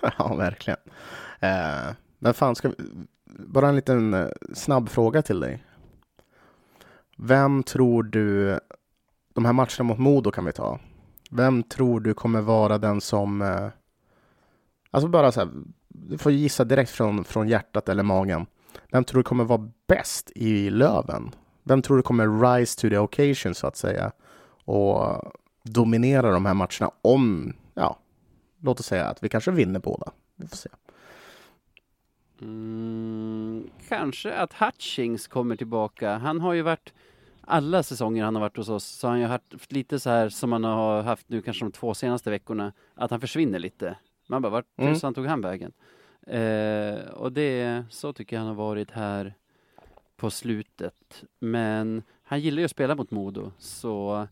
ja, 0.18 0.34
verkligen. 0.34 0.78
Eh, 1.40 1.94
men 2.18 2.34
fan, 2.34 2.54
ska 2.54 2.68
vi... 2.68 2.74
bara 3.24 3.68
en 3.68 3.76
liten 3.76 4.14
eh, 4.14 4.28
snabb 4.54 4.88
fråga 4.88 5.22
till 5.22 5.40
dig. 5.40 5.64
Vem 7.16 7.62
tror 7.62 8.02
du, 8.02 8.58
de 9.34 9.44
här 9.44 9.52
matcherna 9.52 9.82
mot 9.82 9.98
Modo 9.98 10.30
kan 10.30 10.44
vi 10.44 10.52
ta. 10.52 10.78
Vem 11.30 11.62
tror 11.62 12.00
du 12.00 12.14
kommer 12.14 12.40
vara 12.40 12.78
den 12.78 13.00
som, 13.00 13.42
eh, 13.42 13.68
alltså 14.90 15.08
bara 15.08 15.32
så 15.32 15.40
här, 15.40 15.50
du 15.88 16.18
får 16.18 16.32
gissa 16.32 16.64
direkt 16.64 16.90
från, 16.90 17.24
från 17.24 17.48
hjärtat 17.48 17.88
eller 17.88 18.02
magen. 18.02 18.46
Vem 18.90 19.04
tror 19.04 19.18
du 19.18 19.24
kommer 19.24 19.44
vara 19.44 19.70
bäst 19.86 20.32
i 20.34 20.70
Löven? 20.70 21.32
Vem 21.68 21.82
tror 21.82 21.96
du 21.96 22.02
kommer 22.02 22.56
rise 22.56 22.80
to 22.80 22.88
the 22.88 22.98
occasion 22.98 23.54
så 23.54 23.66
att 23.66 23.76
säga 23.76 24.12
och 24.64 25.32
dominera 25.62 26.30
de 26.30 26.46
här 26.46 26.54
matcherna 26.54 26.90
om, 27.02 27.52
ja, 27.74 27.98
låt 28.60 28.80
oss 28.80 28.86
säga 28.86 29.06
att 29.06 29.22
vi 29.22 29.28
kanske 29.28 29.50
vinner 29.50 29.80
båda. 29.80 30.12
Vi 30.36 30.46
får 30.46 30.56
se. 30.56 30.68
Mm, 32.40 33.70
kanske 33.88 34.34
att 34.34 34.52
Hutchings 34.52 35.26
kommer 35.26 35.56
tillbaka. 35.56 36.16
Han 36.16 36.40
har 36.40 36.52
ju 36.52 36.62
varit 36.62 36.92
alla 37.40 37.82
säsonger 37.82 38.24
han 38.24 38.34
har 38.34 38.40
varit 38.40 38.56
hos 38.56 38.68
oss 38.68 38.84
så 38.84 39.06
har 39.06 39.12
han 39.12 39.20
ju 39.20 39.26
haft 39.26 39.72
lite 39.72 40.00
så 40.00 40.10
här 40.10 40.28
som 40.28 40.52
han 40.52 40.64
har 40.64 41.02
haft 41.02 41.28
nu 41.28 41.42
kanske 41.42 41.64
de 41.64 41.72
två 41.72 41.94
senaste 41.94 42.30
veckorna 42.30 42.72
att 42.94 43.10
han 43.10 43.20
försvinner 43.20 43.58
lite. 43.58 43.98
Man 44.28 44.42
bara, 44.42 44.50
vart 44.50 44.78
mm. 44.78 44.94
tusan 44.94 45.14
tog 45.14 45.26
han 45.26 45.40
vägen? 45.40 45.72
Eh, 46.26 47.08
och 47.10 47.32
det, 47.32 47.84
så 47.90 48.12
tycker 48.12 48.36
jag 48.36 48.40
han 48.40 48.48
har 48.48 48.54
varit 48.54 48.90
här 48.90 49.34
på 50.16 50.30
slutet. 50.30 51.24
Men 51.38 52.02
han 52.22 52.40
gillar 52.40 52.58
ju 52.58 52.64
att 52.64 52.70
spela 52.70 52.94
mot 52.94 53.10
Modo, 53.10 53.52
så 53.58 54.26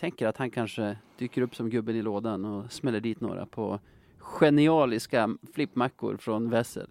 tänker 0.00 0.26
att 0.26 0.36
han 0.36 0.50
kanske 0.50 0.98
dyker 1.18 1.42
upp 1.42 1.56
som 1.56 1.70
gubben 1.70 1.96
i 1.96 2.02
lådan 2.02 2.44
och 2.44 2.72
smäller 2.72 3.00
dit 3.00 3.20
några 3.20 3.46
på 3.46 3.80
genialiska 4.18 5.36
flippmackor 5.54 6.16
från 6.16 6.50
Wessel. 6.50 6.88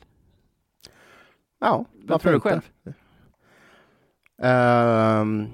Ja, 1.59 1.85
varför 1.93 2.35
inte? 2.35 2.49
själv? 2.49 2.61
Um, 4.37 5.47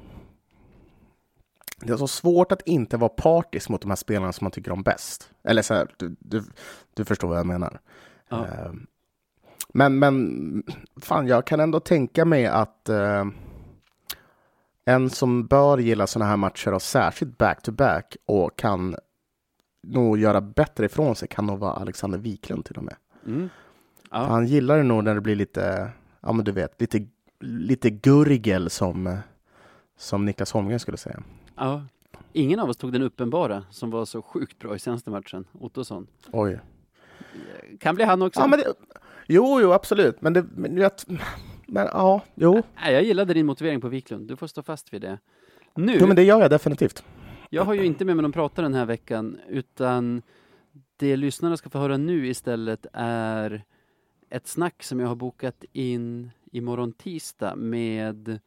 det 1.79 1.93
är 1.93 1.97
så 1.97 2.07
svårt 2.07 2.51
att 2.51 2.67
inte 2.67 2.97
vara 2.97 3.09
partisk 3.09 3.69
mot 3.69 3.81
de 3.81 3.91
här 3.91 3.95
spelarna 3.95 4.33
som 4.33 4.45
man 4.45 4.51
tycker 4.51 4.71
om 4.71 4.83
bäst. 4.83 5.31
Eller 5.43 5.61
så 5.61 5.73
här, 5.73 5.93
du, 5.97 6.15
du, 6.19 6.43
du 6.93 7.05
förstår 7.05 7.27
vad 7.27 7.37
jag 7.37 7.45
menar. 7.45 7.79
Ja. 8.29 8.47
Um, 8.65 8.87
men, 9.73 9.99
men 9.99 10.63
fan, 11.01 11.27
jag 11.27 11.47
kan 11.47 11.59
ändå 11.59 11.79
tänka 11.79 12.25
mig 12.25 12.45
att 12.45 12.89
uh, 12.89 13.25
en 14.85 15.09
som 15.09 15.47
bör 15.47 15.77
gilla 15.77 16.07
sådana 16.07 16.29
här 16.29 16.37
matcher 16.37 16.73
och 16.73 16.81
särskilt 16.81 17.37
back-to-back 17.37 18.17
och 18.25 18.55
kan 18.55 18.95
nog 19.87 20.17
göra 20.17 20.41
bättre 20.41 20.85
ifrån 20.85 21.15
sig 21.15 21.27
kan 21.27 21.45
nog 21.45 21.59
vara 21.59 21.73
Alexander 21.73 22.17
Wiklund 22.17 22.65
till 22.65 22.77
och 22.77 22.83
med. 22.83 22.95
Mm. 23.25 23.49
Ja. 24.11 24.17
Han 24.17 24.47
gillar 24.47 24.77
det 24.77 24.83
nog 24.83 25.03
när 25.03 25.15
det 25.15 25.21
blir 25.21 25.35
lite, 25.35 25.91
ja 26.21 26.33
men 26.33 26.45
du 26.45 26.51
vet, 26.51 26.81
lite, 26.81 27.07
lite 27.39 27.89
gurgel 27.89 28.69
som, 28.69 29.17
som 29.97 30.25
Niklas 30.25 30.51
Holmgren 30.51 30.79
skulle 30.79 30.97
säga. 30.97 31.23
Ja. 31.55 31.85
Ingen 32.33 32.59
av 32.59 32.69
oss 32.69 32.77
tog 32.77 32.93
den 32.93 33.01
uppenbara 33.01 33.63
som 33.69 33.91
var 33.91 34.05
så 34.05 34.21
sjukt 34.21 34.59
bra 34.59 34.75
i 34.75 34.79
senaste 34.79 35.09
matchen, 35.09 35.45
Ottosson. 35.51 36.07
Oj. 36.31 36.59
Kan 37.79 37.95
bli 37.95 38.03
han 38.03 38.21
också. 38.21 38.39
Ja, 38.39 38.47
men 38.47 38.59
det, 38.59 38.73
Jo, 39.31 39.61
jo, 39.61 39.71
absolut. 39.71 40.21
Men 40.21 40.33
det, 40.33 40.45
men, 40.55 40.77
jag, 40.77 40.91
men 41.67 41.87
ja, 41.93 42.21
jo. 42.35 42.61
Nej, 42.75 42.93
jag 42.93 43.03
gillade 43.03 43.33
din 43.33 43.45
motivering 43.45 43.81
på 43.81 43.87
Wiklund. 43.87 44.27
Du 44.27 44.35
får 44.35 44.47
stå 44.47 44.63
fast 44.63 44.93
vid 44.93 45.01
det. 45.01 45.19
Nu. 45.75 45.97
Jo, 45.99 46.07
men 46.07 46.15
det 46.15 46.23
gör 46.23 46.41
jag 46.41 46.49
definitivt. 46.49 47.03
Jag 47.49 47.63
har 47.63 47.73
ju 47.73 47.85
inte 47.85 48.05
med 48.05 48.15
mig 48.15 48.23
någon 48.23 48.31
pratare 48.31 48.65
den 48.65 48.73
här 48.73 48.85
veckan, 48.85 49.39
utan 49.49 50.21
det 50.97 51.15
lyssnarna 51.15 51.57
ska 51.57 51.69
få 51.69 51.79
höra 51.79 51.97
nu 51.97 52.27
istället 52.27 52.85
är 52.93 53.63
ett 54.29 54.47
snack 54.47 54.83
som 54.83 54.99
jag 54.99 55.07
har 55.07 55.15
bokat 55.15 55.63
in 55.71 56.31
imorgon 56.51 56.91
tisdag 56.93 57.55
med 57.55 58.39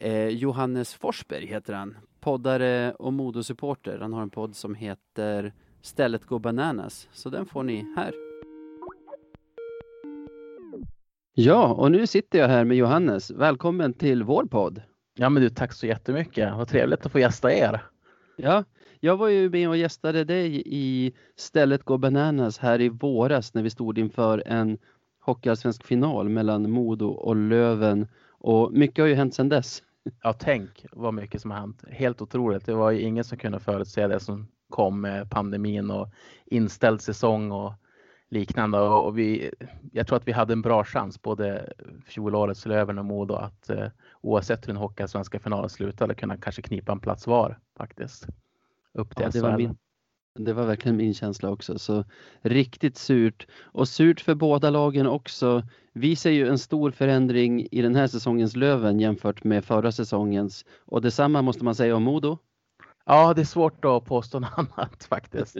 eh, 0.00 0.28
Johannes 0.28 0.94
Forsberg 0.94 1.46
heter 1.46 1.72
han. 1.72 1.96
Poddare 2.20 2.92
och 2.92 3.12
modosupporter. 3.12 3.98
Han 3.98 4.12
har 4.12 4.22
en 4.22 4.30
podd 4.30 4.56
som 4.56 4.74
heter 4.74 5.52
Stället 5.80 6.24
går 6.24 6.38
bananas. 6.38 7.08
Så 7.12 7.30
den 7.30 7.46
får 7.46 7.62
ni 7.62 7.94
här. 7.96 8.25
Ja, 11.38 11.74
och 11.74 11.92
nu 11.92 12.06
sitter 12.06 12.38
jag 12.38 12.48
här 12.48 12.64
med 12.64 12.76
Johannes. 12.76 13.30
Välkommen 13.30 13.92
till 13.94 14.22
vår 14.22 14.44
podd. 14.44 14.82
Ja, 15.14 15.28
men 15.28 15.42
du, 15.42 15.50
tack 15.50 15.72
så 15.72 15.86
jättemycket. 15.86 16.56
Vad 16.56 16.68
trevligt 16.68 17.06
att 17.06 17.12
få 17.12 17.18
gästa 17.18 17.52
er. 17.52 17.80
Ja, 18.36 18.64
Jag 19.00 19.16
var 19.16 19.28
ju 19.28 19.50
med 19.50 19.68
och 19.68 19.76
gästade 19.76 20.24
dig 20.24 20.62
i 20.66 21.12
Stället 21.36 21.82
Gå 21.82 21.98
Bananas 21.98 22.58
här 22.58 22.80
i 22.80 22.88
våras 22.88 23.54
när 23.54 23.62
vi 23.62 23.70
stod 23.70 23.98
inför 23.98 24.42
en 24.46 24.78
hockeyallsvensk 25.20 25.84
final 25.84 26.28
mellan 26.28 26.70
Modo 26.70 27.06
och 27.08 27.36
Löven 27.36 28.08
och 28.30 28.72
mycket 28.72 29.02
har 29.02 29.08
ju 29.08 29.14
hänt 29.14 29.34
sedan 29.34 29.48
dess. 29.48 29.82
Ja, 30.22 30.32
tänk 30.32 30.86
vad 30.92 31.14
mycket 31.14 31.40
som 31.40 31.50
har 31.50 31.58
hänt. 31.58 31.84
Helt 31.90 32.22
otroligt. 32.22 32.66
Det 32.66 32.74
var 32.74 32.90
ju 32.90 33.00
ingen 33.00 33.24
som 33.24 33.38
kunde 33.38 33.60
förutse 33.60 34.06
det 34.06 34.20
som 34.20 34.48
kom 34.70 35.00
med 35.00 35.30
pandemin 35.30 35.90
och 35.90 36.08
inställd 36.46 37.00
säsong 37.00 37.52
och 37.52 37.72
liknande. 38.28 38.78
Och 38.78 39.18
vi, 39.18 39.50
jag 39.92 40.06
tror 40.06 40.16
att 40.16 40.28
vi 40.28 40.32
hade 40.32 40.52
en 40.52 40.62
bra 40.62 40.84
chans, 40.84 41.22
både 41.22 41.72
fjolårets 42.06 42.66
Löven 42.66 42.98
och 42.98 43.04
Modo, 43.04 43.34
att 43.34 43.70
eh, 43.70 43.86
oavsett 44.20 44.62
hur 44.62 44.72
den 44.72 44.82
hockeyallsvenska 44.82 45.38
finalen 45.38 45.70
slutade 45.70 46.14
kunna 46.14 46.36
kanske 46.36 46.62
knipa 46.62 46.92
en 46.92 47.00
plats 47.00 47.26
var 47.26 47.58
faktiskt. 47.76 48.26
Upp 48.92 49.16
till 49.16 49.24
ja, 49.24 49.30
det, 49.30 49.40
var 49.40 49.56
min, 49.56 49.76
det 50.38 50.52
var 50.52 50.66
verkligen 50.66 50.96
min 50.96 51.14
känsla 51.14 51.50
också. 51.50 51.78
Så 51.78 52.04
riktigt 52.40 52.96
surt. 52.96 53.46
Och 53.62 53.88
surt 53.88 54.20
för 54.20 54.34
båda 54.34 54.70
lagen 54.70 55.06
också. 55.06 55.62
Vi 55.92 56.16
ser 56.16 56.30
ju 56.30 56.48
en 56.48 56.58
stor 56.58 56.90
förändring 56.90 57.68
i 57.70 57.82
den 57.82 57.94
här 57.94 58.06
säsongens 58.06 58.56
Löven 58.56 59.00
jämfört 59.00 59.44
med 59.44 59.64
förra 59.64 59.92
säsongens. 59.92 60.64
Och 60.84 61.02
detsamma 61.02 61.42
måste 61.42 61.64
man 61.64 61.74
säga 61.74 61.96
om 61.96 62.02
Modo. 62.02 62.38
Ja, 63.04 63.34
det 63.34 63.40
är 63.40 63.44
svårt 63.44 63.84
att 63.84 64.04
påstå 64.04 64.40
något 64.40 64.50
annat 64.76 65.04
faktiskt. 65.04 65.56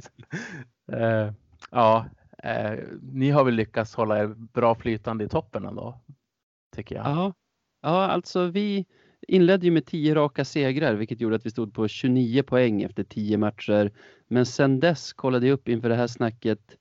uh, 0.92 1.32
ja, 1.70 2.06
Eh, 2.42 2.78
ni 3.02 3.30
har 3.30 3.44
väl 3.44 3.54
lyckats 3.54 3.94
hålla 3.94 4.18
er 4.18 4.26
bra 4.26 4.74
flytande 4.74 5.24
i 5.24 5.28
toppen 5.28 5.64
ändå, 5.64 6.00
tycker 6.76 6.94
jag. 6.94 7.06
Ja, 7.06 7.34
ja 7.82 8.06
alltså 8.06 8.46
vi 8.46 8.86
inledde 9.28 9.66
ju 9.66 9.72
med 9.72 9.86
10 9.86 10.14
raka 10.14 10.44
segrar, 10.44 10.94
vilket 10.94 11.20
gjorde 11.20 11.36
att 11.36 11.46
vi 11.46 11.50
stod 11.50 11.74
på 11.74 11.88
29 11.88 12.42
poäng 12.42 12.82
efter 12.82 13.04
10 13.04 13.38
matcher. 13.38 13.92
Men 14.28 14.46
sen 14.46 14.80
dess 14.80 15.12
kollade 15.12 15.46
jag 15.46 15.54
upp 15.54 15.68
inför 15.68 15.88
det 15.88 15.94
här 15.94 16.06
snacket. 16.06 16.76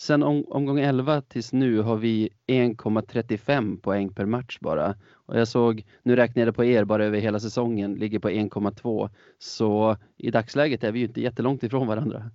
Sen 0.00 0.22
om, 0.22 0.44
omgång 0.48 0.80
11 0.80 1.22
tills 1.22 1.52
nu 1.52 1.80
har 1.80 1.96
vi 1.96 2.30
1,35 2.46 3.80
poäng 3.80 4.14
per 4.14 4.26
match 4.26 4.58
bara. 4.60 4.94
Och 5.12 5.38
jag 5.38 5.48
såg, 5.48 5.84
nu 6.02 6.16
räknade 6.16 6.46
jag 6.46 6.56
på 6.56 6.64
er 6.64 6.84
bara 6.84 7.04
över 7.04 7.18
hela 7.18 7.40
säsongen, 7.40 7.94
ligger 7.94 8.18
på 8.18 8.30
1,2. 8.30 9.10
Så 9.38 9.96
i 10.16 10.30
dagsläget 10.30 10.84
är 10.84 10.92
vi 10.92 10.98
ju 10.98 11.06
inte 11.06 11.20
jättelångt 11.20 11.62
ifrån 11.62 11.86
varandra. 11.86 12.30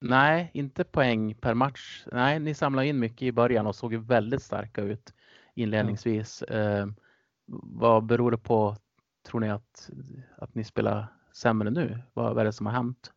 Nej, 0.00 0.50
inte 0.54 0.84
poäng 0.84 1.34
per 1.34 1.54
match. 1.54 2.04
Nej, 2.12 2.40
ni 2.40 2.54
samlade 2.54 2.88
in 2.88 2.98
mycket 2.98 3.22
i 3.22 3.32
början 3.32 3.66
och 3.66 3.74
såg 3.74 3.94
väldigt 3.94 4.42
starka 4.42 4.82
ut 4.82 5.12
inledningsvis. 5.54 6.42
Mm. 6.48 6.88
Eh, 6.88 6.94
vad 7.62 8.06
beror 8.06 8.30
det 8.30 8.38
på 8.38 8.76
tror 9.26 9.40
ni 9.40 9.50
att, 9.50 9.90
att 10.36 10.54
ni 10.54 10.64
spelar 10.64 11.06
sämre 11.32 11.70
nu? 11.70 11.98
Vad, 12.14 12.34
vad 12.34 12.40
är 12.40 12.44
det 12.44 12.52
som 12.52 12.66
har 12.66 12.72
hänt? 12.72 13.12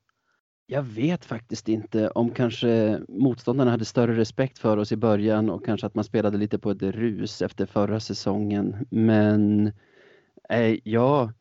Jag 0.66 0.84
vet 0.84 1.26
faktiskt 1.26 1.70
inte 1.70 2.10
om 2.10 2.30
kanske 2.32 3.02
motståndarna 3.10 3.72
hade 3.72 3.86
större 3.86 4.16
respekt 4.16 4.60
för 4.60 4.78
oss 4.78 4.92
i 4.92 4.96
början 4.98 5.50
och 5.50 5.66
kanske 5.66 5.88
att 5.88 5.96
man 5.96 6.04
spelade 6.04 6.38
lite 6.38 6.60
på 6.60 6.72
ett 6.72 6.82
rus 6.82 7.42
efter 7.42 7.66
förra 7.66 8.00
säsongen. 8.00 8.88
Men 8.90 9.72
eh, 10.50 10.78
ja, 10.84 11.32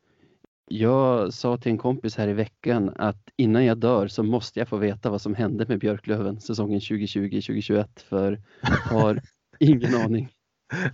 jag 0.71 1.33
sa 1.33 1.57
till 1.57 1.71
en 1.71 1.77
kompis 1.77 2.17
här 2.17 2.27
i 2.27 2.33
veckan 2.33 2.93
att 2.95 3.29
innan 3.35 3.65
jag 3.65 3.77
dör 3.77 4.07
så 4.07 4.23
måste 4.23 4.59
jag 4.59 4.67
få 4.67 4.77
veta 4.77 5.09
vad 5.09 5.21
som 5.21 5.35
hände 5.35 5.65
med 5.67 5.79
Björklöven 5.79 6.41
säsongen 6.41 6.79
2020-2021 6.79 7.87
för 8.09 8.41
jag 8.61 8.97
har 8.97 9.21
ingen 9.59 9.95
aning. 9.95 10.29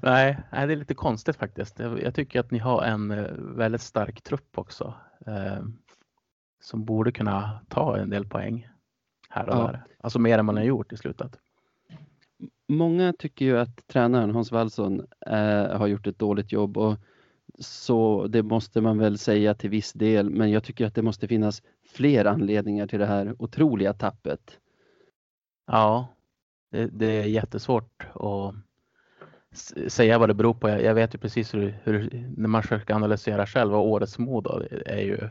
Nej, 0.01 0.37
det 0.51 0.57
är 0.57 0.75
lite 0.75 0.93
konstigt 0.93 1.35
faktiskt. 1.35 1.79
Jag 1.79 2.15
tycker 2.15 2.39
att 2.39 2.51
ni 2.51 2.59
har 2.59 2.83
en 2.83 3.11
eh, 3.11 3.31
väldigt 3.37 3.81
stark 3.81 4.21
trupp 4.21 4.57
också. 4.57 4.93
Eh, 5.25 5.63
som 6.59 6.85
borde 6.85 7.11
kunna 7.11 7.59
ta 7.69 7.97
en 7.97 8.09
del 8.09 8.25
poäng 8.25 8.67
här 9.29 9.49
och 9.49 9.55
ja. 9.55 9.67
där. 9.67 9.83
Alltså 9.99 10.19
mer 10.19 10.37
än 10.37 10.45
man 10.45 10.57
har 10.57 10.63
gjort 10.63 10.93
i 10.93 10.97
slutet. 10.97 11.39
Många 12.67 13.13
tycker 13.13 13.45
ju 13.45 13.59
att 13.59 13.87
tränaren 13.87 14.31
Hans 14.31 14.51
Wallson 14.51 15.05
eh, 15.25 15.77
har 15.77 15.87
gjort 15.87 16.07
ett 16.07 16.19
dåligt 16.19 16.51
jobb 16.51 16.77
och 16.77 16.97
så 17.59 18.27
det 18.27 18.43
måste 18.43 18.81
man 18.81 18.97
väl 18.97 19.17
säga 19.17 19.53
till 19.53 19.69
viss 19.69 19.93
del. 19.93 20.29
Men 20.29 20.51
jag 20.51 20.63
tycker 20.63 20.85
att 20.85 20.95
det 20.95 21.01
måste 21.01 21.27
finnas 21.27 21.63
fler 21.93 22.25
anledningar 22.25 22.87
till 22.87 22.99
det 22.99 23.05
här 23.05 23.35
otroliga 23.39 23.93
tappet. 23.93 24.59
Ja, 25.67 26.07
det, 26.71 26.87
det 26.87 27.05
är 27.05 27.23
jättesvårt 27.23 28.07
att 28.13 28.55
säga 29.87 30.17
vad 30.17 30.29
det 30.29 30.33
beror 30.33 30.53
på. 30.53 30.69
Jag, 30.69 30.93
vet 30.93 31.15
ju 31.15 31.17
precis 31.17 31.53
hur, 31.53 31.79
hur, 31.83 32.27
när 32.37 32.47
man 32.47 32.61
försöker 32.61 32.93
analysera 32.93 33.45
själv 33.45 33.71
vad 33.71 33.81
årets 33.81 34.17
Modo 34.17 34.63
är 34.85 35.01
ju 35.01 35.29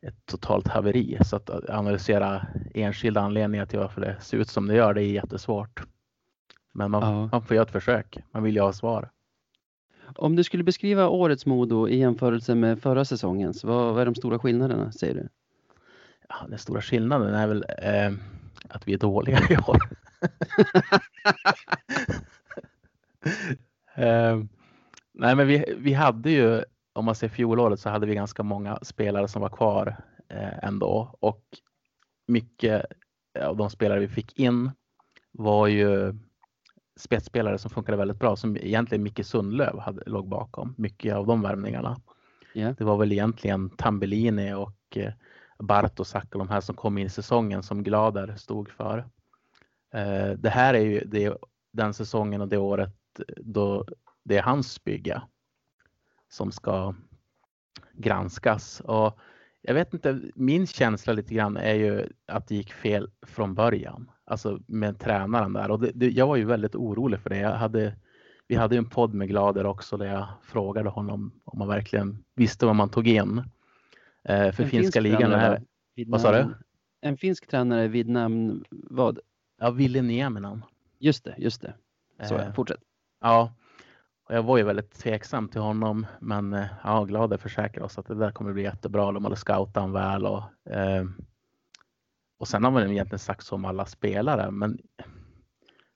ett 0.00 0.26
totalt 0.26 0.68
haveri. 0.68 1.18
Så 1.24 1.36
att 1.36 1.50
analysera 1.70 2.46
enskilda 2.74 3.20
anledningar 3.20 3.66
till 3.66 3.78
varför 3.78 4.00
det 4.00 4.20
ser 4.20 4.38
ut 4.38 4.48
som 4.48 4.66
det 4.66 4.74
gör, 4.74 4.94
det 4.94 5.02
är 5.02 5.12
jättesvårt. 5.12 5.82
Men 6.72 6.90
man, 6.90 7.02
ja. 7.02 7.28
man 7.32 7.42
får 7.42 7.54
göra 7.54 7.66
ett 7.66 7.72
försök. 7.72 8.18
Man 8.30 8.42
vill 8.42 8.54
ju 8.54 8.60
ha 8.60 8.72
svar. 8.72 9.10
Om 10.14 10.36
du 10.36 10.44
skulle 10.44 10.64
beskriva 10.64 11.08
årets 11.08 11.46
Modo 11.46 11.88
i 11.88 11.98
jämförelse 11.98 12.54
med 12.54 12.82
förra 12.82 13.04
säsongens, 13.04 13.64
vad, 13.64 13.94
vad 13.94 14.02
är 14.02 14.06
de 14.06 14.14
stora 14.14 14.38
skillnaderna 14.38 14.92
säger 14.92 15.14
du? 15.14 15.28
Ja, 16.28 16.46
den 16.48 16.58
stora 16.58 16.82
skillnaden 16.82 17.34
är 17.34 17.46
väl 17.46 17.64
eh, 17.78 18.12
att 18.68 18.88
vi 18.88 18.94
är 18.94 18.98
dåliga 18.98 19.38
i 19.50 19.56
år. 19.56 19.80
uh, 23.98 24.44
nej, 25.12 25.34
men 25.34 25.46
vi, 25.46 25.74
vi 25.78 25.92
hade 25.92 26.30
ju, 26.30 26.62
om 26.92 27.04
man 27.04 27.14
ser 27.14 27.28
fjolåret, 27.28 27.80
så 27.80 27.90
hade 27.90 28.06
vi 28.06 28.14
ganska 28.14 28.42
många 28.42 28.78
spelare 28.82 29.28
som 29.28 29.42
var 29.42 29.48
kvar 29.48 29.96
uh, 30.32 30.64
ändå 30.64 31.16
och 31.20 31.42
mycket 32.26 32.86
av 33.40 33.56
de 33.56 33.70
spelare 33.70 34.00
vi 34.00 34.08
fick 34.08 34.38
in 34.38 34.70
var 35.32 35.66
ju 35.66 36.14
spetsspelare 37.00 37.58
som 37.58 37.70
funkade 37.70 37.98
väldigt 37.98 38.18
bra 38.18 38.36
som 38.36 38.56
egentligen 38.56 39.02
Micke 39.02 39.26
Sundlöv 39.26 39.78
hade, 39.78 40.02
låg 40.06 40.28
bakom 40.28 40.74
mycket 40.78 41.14
av 41.14 41.26
de 41.26 41.42
värvningarna. 41.42 42.00
Yeah. 42.54 42.74
Det 42.78 42.84
var 42.84 42.96
väl 42.96 43.12
egentligen 43.12 43.70
Tambellini 43.70 44.54
och 44.54 44.96
eh, 44.96 45.12
Bartosak 45.58 46.34
och 46.34 46.38
de 46.38 46.48
här 46.48 46.60
som 46.60 46.74
kom 46.76 46.98
in 46.98 47.06
i 47.06 47.10
säsongen 47.10 47.62
som 47.62 47.82
Glader 47.82 48.34
stod 48.36 48.70
för. 48.70 48.98
Eh, 49.94 50.30
det 50.30 50.50
här 50.50 50.74
är 50.74 50.84
ju 50.84 51.04
det, 51.04 51.36
den 51.72 51.94
säsongen 51.94 52.40
och 52.40 52.48
det 52.48 52.58
året 52.58 52.94
då 53.36 53.86
det 54.24 54.36
är 54.36 54.42
hans 54.42 54.84
bygge 54.84 55.22
som 56.28 56.52
ska 56.52 56.94
granskas. 57.92 58.80
Och 58.80 59.18
jag 59.62 59.74
vet 59.74 59.94
inte, 59.94 60.20
min 60.34 60.66
känsla 60.66 61.12
lite 61.12 61.34
grann 61.34 61.56
är 61.56 61.74
ju 61.74 62.08
att 62.26 62.48
det 62.48 62.54
gick 62.54 62.72
fel 62.72 63.10
från 63.26 63.54
början. 63.54 64.10
Alltså 64.30 64.60
med 64.66 64.98
tränaren 64.98 65.52
där. 65.52 65.70
Och 65.70 65.80
det, 65.80 65.90
det, 65.94 66.10
jag 66.10 66.26
var 66.26 66.36
ju 66.36 66.44
väldigt 66.44 66.74
orolig 66.74 67.20
för 67.20 67.30
det. 67.30 67.38
Jag 67.38 67.52
hade, 67.52 67.94
vi 68.48 68.54
hade 68.54 68.76
en 68.76 68.90
podd 68.90 69.14
med 69.14 69.28
Glader 69.28 69.66
också 69.66 69.96
där 69.96 70.06
jag 70.06 70.26
frågade 70.42 70.88
honom 70.88 71.32
om 71.44 71.58
man 71.58 71.68
verkligen 71.68 72.24
visste 72.34 72.66
vad 72.66 72.76
man 72.76 72.88
tog 72.88 73.08
in. 73.08 73.38
Eh, 74.24 74.52
för 74.52 74.62
en 74.62 74.70
finska 74.70 75.00
ligan 75.00 75.32
är... 75.32 75.62
Vad 76.06 76.20
sa 76.20 76.32
du? 76.32 76.54
En 77.00 77.16
finsk 77.16 77.46
tränare 77.46 77.88
vid 77.88 78.08
namn 78.08 78.64
vad? 78.70 79.18
Ja, 79.60 79.70
Ville 79.70 80.02
Nieminen. 80.02 80.64
Just 80.98 81.24
det, 81.24 81.34
just 81.38 81.62
det. 81.62 81.74
Så 82.28 82.38
eh, 82.38 82.52
fortsätt. 82.52 82.80
Ja, 83.20 83.52
och 84.28 84.34
jag 84.34 84.42
var 84.42 84.58
ju 84.58 84.64
väldigt 84.64 84.90
tveksam 84.90 85.48
till 85.48 85.60
honom, 85.60 86.06
men 86.20 86.52
eh, 86.52 86.66
ja, 86.84 87.04
glad 87.04 87.32
att 87.32 87.40
försäkra 87.40 87.84
oss 87.84 87.98
att 87.98 88.06
det 88.06 88.14
där 88.14 88.30
kommer 88.30 88.52
bli 88.52 88.62
jättebra. 88.62 89.12
De 89.12 89.24
hade 89.24 89.36
scoutat 89.36 89.74
honom 89.74 89.92
väl 89.92 90.26
och, 90.26 90.72
eh, 90.72 91.04
och 92.38 92.48
sen 92.48 92.64
har 92.64 92.70
man 92.70 92.90
egentligen 92.90 93.18
sagt 93.18 93.46
så 93.46 93.54
om 93.54 93.64
alla 93.64 93.86
spelare, 93.86 94.50
men 94.50 94.78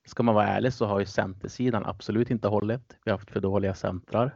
ska 0.05 0.23
man 0.23 0.35
vara 0.35 0.47
ärlig 0.47 0.73
så 0.73 0.87
har 0.87 1.01
ju 1.01 1.07
centersidan 1.07 1.87
absolut 1.87 2.31
inte 2.31 2.49
hållit. 2.49 2.97
Vi 3.05 3.11
har 3.11 3.19
haft 3.19 3.31
för 3.31 3.41
dåliga 3.41 3.75
centrar. 3.75 4.35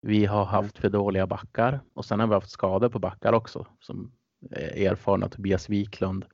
Vi 0.00 0.26
har 0.26 0.42
mm. 0.42 0.48
haft 0.48 0.78
för 0.78 0.88
dåliga 0.88 1.26
backar 1.26 1.80
och 1.94 2.04
sen 2.04 2.20
har 2.20 2.26
vi 2.26 2.34
haft 2.34 2.50
skador 2.50 2.88
på 2.88 2.98
backar 2.98 3.32
också 3.32 3.66
som 3.80 4.12
erfarna 4.50 5.28
Tobias 5.28 5.68
Wiklund. 5.68 6.24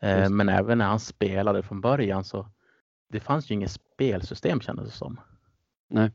Eh, 0.00 0.30
men 0.30 0.48
även 0.48 0.78
när 0.78 0.86
han 0.86 1.00
spelade 1.00 1.62
från 1.62 1.80
början 1.80 2.24
så 2.24 2.48
det 3.08 3.20
fanns 3.20 3.50
ju 3.50 3.54
inget 3.54 3.70
spelsystem 3.70 4.60
kändes 4.60 4.86
det 4.86 4.96
som. 4.96 5.20
Nej. 5.88 6.10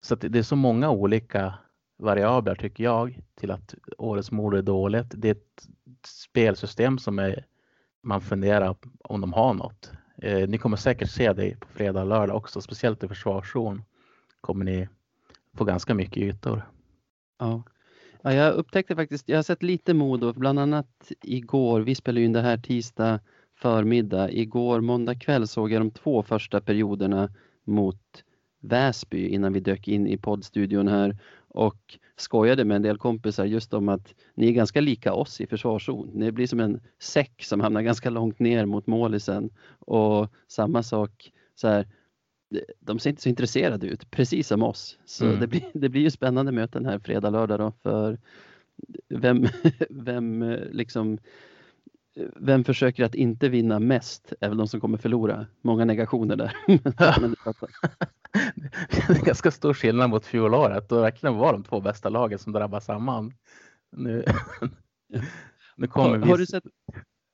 Så 0.00 0.14
det 0.14 0.38
är 0.38 0.42
så 0.42 0.56
många 0.56 0.90
olika 0.90 1.54
variabler 1.98 2.54
tycker 2.54 2.84
jag 2.84 3.20
till 3.34 3.50
att 3.50 3.74
årets 3.98 4.30
mord 4.30 4.54
är 4.54 4.62
dåligt. 4.62 5.06
Det 5.16 5.28
är 5.28 5.32
ett 5.32 5.68
spelsystem 6.06 6.98
som 6.98 7.18
är, 7.18 7.46
man 8.02 8.20
funderar 8.20 8.76
om 9.04 9.20
de 9.20 9.32
har 9.32 9.54
något. 9.54 9.92
Eh, 10.16 10.48
ni 10.48 10.58
kommer 10.58 10.76
säkert 10.76 11.10
se 11.10 11.32
det 11.32 11.60
på 11.60 11.68
fredag 11.68 12.00
och 12.00 12.08
lördag 12.08 12.36
också, 12.36 12.60
speciellt 12.60 13.04
i 13.04 13.08
försvarszon 13.08 13.82
kommer 14.40 14.64
ni 14.64 14.88
få 15.56 15.64
ganska 15.64 15.94
mycket 15.94 16.16
ytor. 16.16 16.68
Ja. 17.38 17.62
ja, 18.22 18.32
jag 18.32 18.54
upptäckte 18.54 18.96
faktiskt, 18.96 19.28
jag 19.28 19.38
har 19.38 19.42
sett 19.42 19.62
lite 19.62 19.94
Modo, 19.94 20.32
bland 20.32 20.58
annat 20.58 21.12
igår, 21.22 21.80
vi 21.80 21.94
spelar 21.94 22.18
ju 22.18 22.24
in 22.24 22.32
det 22.32 22.40
här 22.40 22.58
tisdag 22.58 23.20
förmiddag. 23.54 24.30
Igår 24.30 24.80
måndag 24.80 25.14
kväll 25.14 25.48
såg 25.48 25.72
jag 25.72 25.80
de 25.80 25.90
två 25.90 26.22
första 26.22 26.60
perioderna 26.60 27.28
mot 27.64 28.24
Väsby 28.60 29.28
innan 29.28 29.52
vi 29.52 29.60
dök 29.60 29.88
in 29.88 30.06
i 30.06 30.18
poddstudion 30.18 30.88
här 30.88 31.16
och 31.54 31.98
skojade 32.16 32.64
med 32.64 32.76
en 32.76 32.82
del 32.82 32.98
kompisar 32.98 33.44
just 33.44 33.74
om 33.74 33.88
att 33.88 34.14
ni 34.34 34.48
är 34.48 34.52
ganska 34.52 34.80
lika 34.80 35.12
oss 35.12 35.40
i 35.40 35.46
försvarszon. 35.46 36.10
Ni 36.14 36.32
blir 36.32 36.46
som 36.46 36.60
en 36.60 36.80
säck 37.00 37.44
som 37.44 37.60
hamnar 37.60 37.82
ganska 37.82 38.10
långt 38.10 38.38
ner 38.38 38.66
mot 38.66 38.86
målisen 38.86 39.50
och 39.78 40.28
samma 40.48 40.82
sak 40.82 41.32
så 41.54 41.68
här, 41.68 41.88
de 42.80 42.98
ser 42.98 43.10
inte 43.10 43.22
så 43.22 43.28
intresserade 43.28 43.86
ut, 43.86 44.10
precis 44.10 44.48
som 44.48 44.62
oss. 44.62 44.98
Så 45.04 45.24
mm. 45.26 45.40
det, 45.40 45.46
blir, 45.46 45.62
det 45.74 45.88
blir 45.88 46.02
ju 46.02 46.10
spännande 46.10 46.52
möten 46.52 46.86
här 46.86 46.98
fredag, 46.98 47.30
lördag 47.30 47.60
då 47.60 47.72
för 47.82 48.18
vem, 49.08 49.46
vem 49.90 50.42
liksom 50.70 51.18
vem 52.36 52.64
försöker 52.64 53.04
att 53.04 53.14
inte 53.14 53.48
vinna 53.48 53.78
mest 53.78 54.32
är 54.40 54.48
väl 54.48 54.58
de 54.58 54.68
som 54.68 54.80
kommer 54.80 54.98
förlora. 54.98 55.46
Många 55.60 55.84
negationer 55.84 56.36
där. 56.36 56.56
det 58.90 59.18
är 59.18 59.24
ganska 59.24 59.50
stor 59.50 59.74
skillnad 59.74 60.10
mot 60.10 60.26
fjolåret. 60.26 60.88
Då 60.88 61.00
verkligen 61.00 61.36
var 61.36 61.52
de 61.52 61.64
två 61.64 61.80
bästa 61.80 62.08
lagen 62.08 62.38
som 62.38 62.52
drabbas 62.52 62.84
samman. 62.84 63.32
Nu, 63.96 64.24
nu 65.76 65.86
kommer 65.86 66.18
vi... 66.18 66.30
har 66.30 66.38
du 66.38 66.46
sett? 66.46 66.64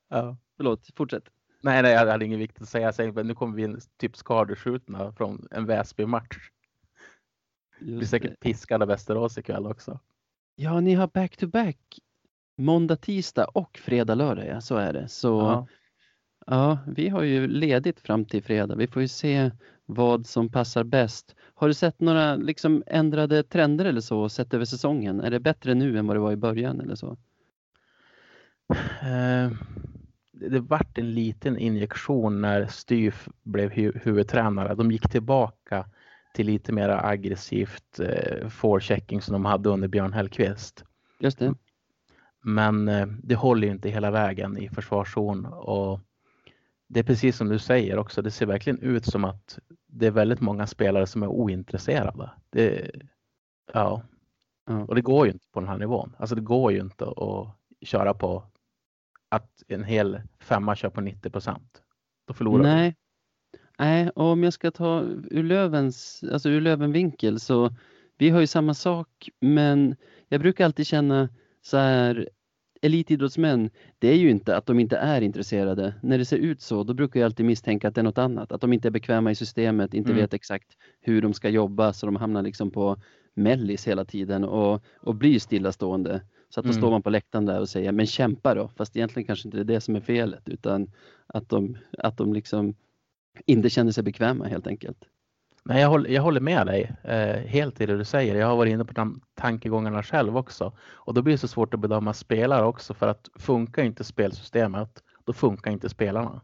Ja. 0.08 0.36
Förlåt, 0.56 0.88
fortsätt. 0.96 1.24
Nej, 1.60 1.82
nej, 1.82 1.92
jag 1.92 2.06
hade 2.06 2.24
inget 2.24 2.38
viktigt 2.38 2.62
att 2.62 2.68
säga. 2.68 2.92
säger, 2.92 3.24
nu 3.24 3.34
kommer 3.34 3.56
vi 3.56 3.76
typ 3.96 4.16
skadeskjutna 4.16 5.12
från 5.12 5.48
en 5.50 5.66
Väsby-match. 5.66 6.38
Blir 7.80 8.06
säkert 8.06 8.40
piskade 8.40 8.84
av 8.84 8.88
Västerås 8.88 9.38
ikväll 9.38 9.66
också. 9.66 10.00
Ja, 10.54 10.80
ni 10.80 10.94
har 10.94 11.06
back-to-back 11.06 11.76
-back 11.76 11.98
måndag, 12.58 12.96
tisdag 12.96 13.44
och 13.44 13.78
fredag, 13.78 14.14
lördag. 14.14 14.46
Ja, 14.46 14.60
så 14.60 14.76
är 14.76 14.92
det. 14.92 15.08
Så 15.08 15.28
ja. 15.28 15.66
ja, 16.46 16.78
vi 16.86 17.08
har 17.08 17.22
ju 17.22 17.46
ledigt 17.46 18.00
fram 18.00 18.24
till 18.24 18.42
fredag. 18.42 18.76
Vi 18.76 18.86
får 18.86 19.02
ju 19.02 19.08
se 19.08 19.50
vad 19.86 20.26
som 20.26 20.48
passar 20.48 20.84
bäst. 20.84 21.34
Har 21.54 21.68
du 21.68 21.74
sett 21.74 22.00
några 22.00 22.36
liksom 22.36 22.82
ändrade 22.86 23.42
trender 23.42 23.84
eller 23.84 24.00
så 24.00 24.28
sett 24.28 24.54
över 24.54 24.64
säsongen? 24.64 25.20
Är 25.20 25.30
det 25.30 25.40
bättre 25.40 25.74
nu 25.74 25.98
än 25.98 26.06
vad 26.06 26.16
det 26.16 26.20
var 26.20 26.32
i 26.32 26.36
början 26.36 26.80
eller 26.80 26.94
så? 26.94 27.16
Uh, 29.02 29.52
det 30.32 30.60
vart 30.60 30.98
en 30.98 31.14
liten 31.14 31.58
injektion 31.58 32.40
när 32.40 32.66
Styf 32.66 33.28
blev 33.42 33.70
hu 33.70 33.92
huvudtränare. 34.04 34.74
De 34.74 34.90
gick 34.90 35.10
tillbaka 35.10 35.86
till 36.34 36.46
lite 36.46 36.72
mer 36.72 36.88
aggressivt 36.88 38.00
uh, 38.00 38.48
forechecking 38.48 39.22
som 39.22 39.32
de 39.32 39.44
hade 39.44 39.68
under 39.68 39.88
Björn 39.88 40.12
Hellkvist. 40.12 40.84
Just 41.20 41.38
det. 41.38 41.54
Men 42.42 42.88
uh, 42.88 43.06
det 43.22 43.34
håller 43.34 43.68
inte 43.68 43.90
hela 43.90 44.10
vägen 44.10 44.58
i 44.58 44.68
försvarszon 44.68 45.46
och 45.46 46.00
det 46.88 47.00
är 47.00 47.04
precis 47.04 47.36
som 47.36 47.48
du 47.48 47.58
säger 47.58 47.98
också. 47.98 48.22
Det 48.22 48.30
ser 48.30 48.46
verkligen 48.46 48.78
ut 48.78 49.04
som 49.04 49.24
att 49.24 49.58
det 49.86 50.06
är 50.06 50.10
väldigt 50.10 50.40
många 50.40 50.66
spelare 50.66 51.06
som 51.06 51.22
är 51.22 51.26
ointresserade. 51.26 52.30
Det, 52.50 52.90
ja. 53.72 54.02
Mm. 54.70 54.84
Och 54.84 54.94
det 54.94 55.00
går 55.02 55.26
ju 55.26 55.32
inte 55.32 55.46
på 55.52 55.60
den 55.60 55.68
här 55.68 55.78
nivån. 55.78 56.16
Alltså 56.18 56.34
det 56.34 56.40
går 56.40 56.72
ju 56.72 56.80
inte 56.80 57.04
att 57.04 57.56
köra 57.82 58.14
på 58.14 58.44
att 59.28 59.62
en 59.68 59.84
hel 59.84 60.20
femma 60.40 60.76
kör 60.76 60.90
på 60.90 61.00
90 61.00 61.30
procent. 61.30 61.82
Då 62.26 62.34
förlorar 62.34 62.62
Nej. 62.62 62.90
du. 62.90 63.58
Nej, 63.78 64.10
och 64.10 64.24
om 64.24 64.44
jag 64.44 64.52
ska 64.52 64.70
ta 64.70 65.00
ur 65.30 65.42
Lövens, 65.42 66.24
alltså 66.32 66.48
ur 66.48 66.60
Lövenvinkel 66.60 67.40
så 67.40 67.74
vi 68.18 68.30
har 68.30 68.40
ju 68.40 68.46
samma 68.46 68.74
sak 68.74 69.28
men 69.40 69.96
jag 70.28 70.40
brukar 70.40 70.64
alltid 70.64 70.86
känna 70.86 71.28
så 71.68 71.76
här 71.76 72.28
elitidrottsmän, 72.82 73.70
det 73.98 74.08
är 74.08 74.16
ju 74.16 74.30
inte 74.30 74.56
att 74.56 74.66
de 74.66 74.80
inte 74.80 74.96
är 74.96 75.20
intresserade. 75.20 75.94
När 76.02 76.18
det 76.18 76.24
ser 76.24 76.36
ut 76.36 76.60
så, 76.60 76.82
då 76.84 76.94
brukar 76.94 77.20
jag 77.20 77.24
alltid 77.24 77.46
misstänka 77.46 77.88
att 77.88 77.94
det 77.94 78.00
är 78.00 78.02
något 78.02 78.18
annat. 78.18 78.52
Att 78.52 78.60
de 78.60 78.72
inte 78.72 78.88
är 78.88 78.90
bekväma 78.90 79.30
i 79.30 79.34
systemet, 79.34 79.94
inte 79.94 80.10
mm. 80.10 80.22
vet 80.22 80.34
exakt 80.34 80.68
hur 81.00 81.22
de 81.22 81.34
ska 81.34 81.48
jobba 81.48 81.92
så 81.92 82.06
de 82.06 82.16
hamnar 82.16 82.42
liksom 82.42 82.70
på 82.70 82.96
mellis 83.34 83.88
hela 83.88 84.04
tiden 84.04 84.44
och, 84.44 84.82
och 85.00 85.14
blir 85.14 85.38
stillastående. 85.38 86.20
Så 86.48 86.60
att 86.60 86.64
då 86.64 86.70
mm. 86.70 86.80
står 86.80 86.90
man 86.90 87.02
på 87.02 87.10
läktaren 87.10 87.46
där 87.46 87.60
och 87.60 87.68
säger, 87.68 87.92
men 87.92 88.06
kämpa 88.06 88.54
då. 88.54 88.68
Fast 88.76 88.96
egentligen 88.96 89.26
kanske 89.26 89.48
inte 89.48 89.56
det 89.56 89.62
är 89.62 89.74
det 89.74 89.80
som 89.80 89.96
är 89.96 90.00
felet 90.00 90.48
utan 90.48 90.90
att 91.26 91.48
de, 91.48 91.76
att 91.98 92.16
de 92.16 92.32
liksom 92.32 92.74
inte 93.46 93.70
känner 93.70 93.92
sig 93.92 94.04
bekväma 94.04 94.44
helt 94.46 94.66
enkelt. 94.66 95.04
Nej, 95.68 95.80
jag 95.80 95.88
håller, 95.88 96.10
jag 96.10 96.22
håller 96.22 96.40
med 96.40 96.66
dig 96.66 96.92
eh, 97.04 97.46
helt 97.46 97.80
i 97.80 97.86
det 97.86 97.96
du 97.96 98.04
säger. 98.04 98.34
Jag 98.34 98.46
har 98.46 98.56
varit 98.56 98.72
inne 98.72 98.84
på 98.84 98.92
de 98.92 99.20
tankegångarna 99.34 100.02
själv 100.02 100.36
också. 100.36 100.72
Och 100.94 101.14
då 101.14 101.22
blir 101.22 101.34
det 101.34 101.38
så 101.38 101.48
svårt 101.48 101.74
att 101.74 101.80
bedöma 101.80 102.12
spelare 102.12 102.64
också 102.66 102.94
för 102.94 103.08
att 103.08 103.28
funkar 103.38 103.82
inte 103.82 104.04
spelsystemet, 104.04 105.02
då 105.24 105.32
funkar 105.32 105.70
inte 105.70 105.88
spelarna. 105.88 106.40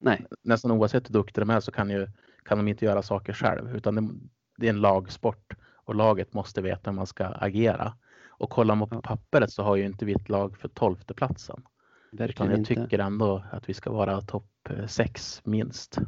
Nej. 0.00 0.26
Nästan 0.42 0.70
oavsett 0.70 1.08
hur 1.08 1.12
duktiga 1.12 1.44
de 1.44 1.50
är 1.50 1.60
så 1.60 1.72
kan, 1.72 1.90
ju, 1.90 2.08
kan 2.44 2.58
de 2.58 2.68
inte 2.68 2.84
göra 2.84 3.02
saker 3.02 3.32
själv 3.32 3.76
utan 3.76 3.94
det, 3.94 4.08
det 4.56 4.66
är 4.66 4.70
en 4.70 4.80
lagsport 4.80 5.54
och 5.84 5.94
laget 5.94 6.34
måste 6.34 6.62
veta 6.62 6.90
hur 6.90 6.96
man 6.96 7.06
ska 7.06 7.26
agera. 7.26 7.92
Och 8.28 8.50
kollar 8.50 8.74
man 8.74 8.88
på 8.88 9.02
pappret 9.02 9.52
så 9.52 9.62
har 9.62 9.76
ju 9.76 9.84
inte 9.84 10.04
vi 10.04 10.12
ett 10.12 10.28
lag 10.28 10.56
för 10.56 10.68
tolfte 10.68 11.14
platsen. 11.14 11.62
Verkligen 12.12 12.52
Utan 12.52 12.58
jag 12.58 12.66
tycker 12.66 12.98
ändå 12.98 13.44
att 13.52 13.68
vi 13.68 13.74
ska 13.74 13.92
vara 13.92 14.20
topp 14.20 14.68
eh, 14.70 14.86
sex 14.86 15.40
minst. 15.44 15.98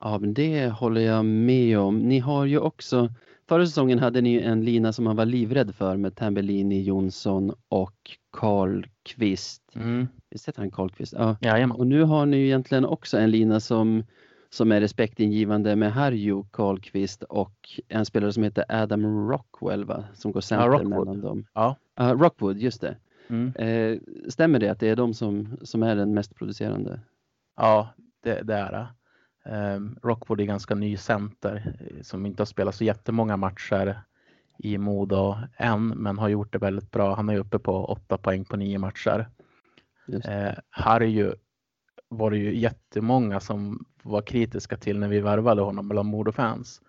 Ja, 0.00 0.18
men 0.18 0.34
det 0.34 0.68
håller 0.68 1.00
jag 1.00 1.24
med 1.24 1.78
om. 1.78 1.98
Ni 1.98 2.18
har 2.18 2.44
ju 2.44 2.58
också, 2.58 3.10
förra 3.48 3.66
säsongen 3.66 3.98
hade 3.98 4.20
ni 4.20 4.36
en 4.36 4.64
lina 4.64 4.92
som 4.92 5.04
man 5.04 5.16
var 5.16 5.24
livrädd 5.24 5.74
för 5.74 5.96
med 5.96 6.16
Tambellini, 6.16 6.82
Jonsson 6.82 7.52
och 7.68 8.16
Karlqvist. 8.32 9.62
Mm. 9.74 10.08
Visst 10.30 10.48
heter 10.48 10.60
han 10.60 10.70
Karlqvist? 10.70 11.14
Ja. 11.18 11.36
Jajamän. 11.40 11.76
Och 11.76 11.86
nu 11.86 12.02
har 12.02 12.26
ni 12.26 12.36
egentligen 12.36 12.84
också 12.84 13.18
en 13.18 13.30
lina 13.30 13.60
som, 13.60 14.04
som 14.50 14.72
är 14.72 14.80
respektingivande 14.80 15.76
med 15.76 15.92
Harju 15.92 16.44
Karlqvist 16.50 17.22
och 17.22 17.80
en 17.88 18.06
spelare 18.06 18.32
som 18.32 18.42
heter 18.42 18.64
Adam 18.68 19.28
Rockwell 19.30 19.84
va? 19.84 20.04
Som 20.14 20.32
går 20.32 20.40
center 20.40 20.72
ja, 20.72 20.82
mellan 20.82 21.20
dem. 21.20 21.46
Ja. 21.54 21.76
Uh, 22.00 22.10
Rockwood, 22.10 22.58
just 22.58 22.80
det. 22.80 22.96
Mm. 23.28 23.52
Eh, 23.56 23.98
stämmer 24.28 24.58
det 24.58 24.68
att 24.68 24.80
det 24.80 24.88
är 24.88 24.96
de 24.96 25.14
som, 25.14 25.56
som 25.62 25.82
är 25.82 25.96
den 25.96 26.14
mest 26.14 26.34
producerande? 26.34 27.00
Ja, 27.56 27.88
det, 28.22 28.42
det 28.42 28.54
är 28.54 28.72
det. 28.72 28.86
Um, 29.48 29.98
Rockwood 30.02 30.40
är 30.40 30.44
ganska 30.44 30.74
ny 30.74 30.96
center 30.96 31.76
eh, 31.80 32.02
som 32.02 32.26
inte 32.26 32.40
har 32.40 32.46
spelat 32.46 32.74
så 32.74 32.84
jättemånga 32.84 33.36
matcher 33.36 34.00
i 34.58 34.78
Modo 34.78 35.36
än, 35.56 35.88
men 35.88 36.18
har 36.18 36.28
gjort 36.28 36.52
det 36.52 36.58
väldigt 36.58 36.90
bra. 36.90 37.14
Han 37.14 37.28
är 37.28 37.38
uppe 37.38 37.58
på 37.58 37.84
åtta 37.84 38.18
poäng 38.18 38.44
på 38.44 38.56
nio 38.56 38.78
matcher. 38.78 39.28
Uh, 40.08 40.52
Harry 40.70 41.32
var 42.08 42.30
det 42.30 42.38
ju 42.38 42.58
jättemånga 42.58 43.40
som 43.40 43.84
var 44.02 44.22
kritiska 44.22 44.76
till 44.76 44.98
när 44.98 45.08
vi 45.08 45.20
värvade 45.20 45.62
honom 45.62 45.88
bland 45.88 46.08
Modo-fans. 46.08 46.80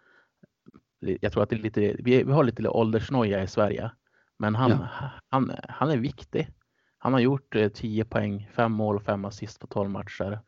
Jag 0.99 1.31
tror 1.31 1.43
att 1.43 1.49
det 1.49 1.55
är 1.55 1.59
lite, 1.59 1.95
vi, 1.99 2.23
vi 2.23 2.31
har 2.31 2.43
lite 2.43 2.69
åldersnoja 2.69 3.43
i 3.43 3.47
Sverige, 3.47 3.91
men 4.37 4.55
han, 4.55 4.71
ja. 4.71 4.87
han, 5.29 5.51
han 5.69 5.89
är 5.89 5.97
viktig. 5.97 6.49
Han 6.97 7.13
har 7.13 7.19
gjort 7.19 7.55
10 7.73 8.01
eh, 8.01 8.07
poäng, 8.07 8.49
fem 8.53 8.71
mål 8.71 8.95
och 8.95 9.03
fem 9.03 9.25
assist 9.25 9.59
på 9.59 9.67
12 9.67 9.89
matcher. 9.89 10.39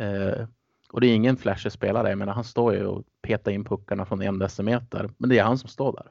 Uh, 0.00 0.46
och 0.92 1.00
det 1.00 1.06
är 1.06 1.14
ingen 1.14 1.36
flashig 1.36 1.72
spelare. 1.72 2.08
Jag 2.08 2.18
menar, 2.18 2.32
han 2.32 2.44
står 2.44 2.74
ju 2.74 2.86
och 2.86 3.04
petar 3.22 3.52
in 3.52 3.64
puckarna 3.64 4.04
från 4.04 4.22
en 4.22 4.38
decimeter. 4.38 5.10
Men 5.18 5.30
det 5.30 5.38
är 5.38 5.44
han 5.44 5.58
som 5.58 5.68
står 5.68 5.92
där. 5.92 6.10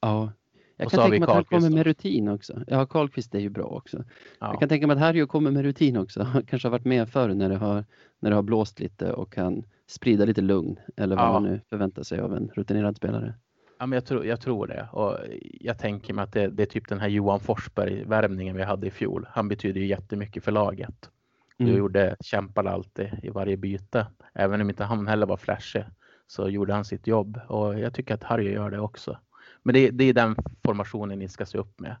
Ja, 0.00 0.32
jag 0.76 0.90
kan 0.90 1.00
tänka 1.00 1.18
mig 1.18 1.28
att 1.28 1.34
han 1.34 1.44
kommer 1.44 1.70
med 1.70 1.86
rutin 1.86 2.28
också. 2.28 2.64
Ja, 2.66 2.86
Karlqvist 2.86 3.34
är 3.34 3.38
ju 3.38 3.48
bra 3.48 3.64
också. 3.64 4.04
Ja. 4.38 4.50
Jag 4.50 4.60
kan 4.60 4.68
tänka 4.68 4.86
mig 4.86 4.94
att 4.94 5.00
Harry 5.00 5.26
kommer 5.26 5.50
med 5.50 5.62
rutin 5.62 5.96
också. 5.96 6.22
Han 6.32 6.46
kanske 6.46 6.68
har 6.68 6.70
varit 6.70 6.84
med 6.84 7.08
förr 7.08 7.28
när 7.28 7.48
det 7.48 7.56
har, 7.56 7.84
när 8.20 8.30
det 8.30 8.36
har 8.36 8.42
blåst 8.42 8.80
lite 8.80 9.12
och 9.12 9.32
kan 9.32 9.64
sprida 9.86 10.24
lite 10.24 10.40
lugn. 10.40 10.78
Eller 10.96 11.16
vad 11.16 11.24
ja. 11.24 11.32
man 11.32 11.42
nu 11.42 11.60
förväntar 11.70 12.02
sig 12.02 12.20
av 12.20 12.36
en 12.36 12.48
rutinerad 12.54 12.96
spelare. 12.96 13.34
Ja, 13.78 13.86
men 13.86 13.96
jag, 13.96 14.06
tror, 14.06 14.26
jag 14.26 14.40
tror 14.40 14.66
det. 14.66 14.88
Och 14.92 15.18
jag 15.60 15.78
tänker 15.78 16.14
mig 16.14 16.22
att 16.22 16.32
det, 16.32 16.48
det 16.48 16.62
är 16.62 16.66
typ 16.66 16.88
den 16.88 17.00
här 17.00 17.08
Johan 17.08 17.40
Forsberg-värvningen 17.40 18.56
vi 18.56 18.62
hade 18.62 18.86
i 18.86 18.90
fjol. 18.90 19.26
Han 19.30 19.48
betyder 19.48 19.80
ju 19.80 19.86
jättemycket 19.86 20.44
för 20.44 20.52
laget. 20.52 21.10
Mm. 21.58 21.72
Jag 21.72 21.78
gjorde, 21.78 22.16
kämpade 22.20 22.70
alltid 22.70 23.10
i 23.22 23.30
varje 23.30 23.56
byte. 23.56 24.06
Även 24.34 24.60
om 24.60 24.70
inte 24.70 24.84
han 24.84 25.06
heller 25.06 25.26
var 25.26 25.36
flashig 25.36 25.84
så 26.26 26.48
gjorde 26.48 26.74
han 26.74 26.84
sitt 26.84 27.06
jobb 27.06 27.40
och 27.48 27.80
jag 27.80 27.94
tycker 27.94 28.14
att 28.14 28.24
Harry 28.24 28.52
gör 28.52 28.70
det 28.70 28.80
också. 28.80 29.18
Men 29.62 29.74
det, 29.74 29.90
det 29.90 30.04
är 30.04 30.14
den 30.14 30.36
formationen 30.64 31.18
ni 31.18 31.28
ska 31.28 31.46
se 31.46 31.58
upp 31.58 31.80
med. 31.80 31.96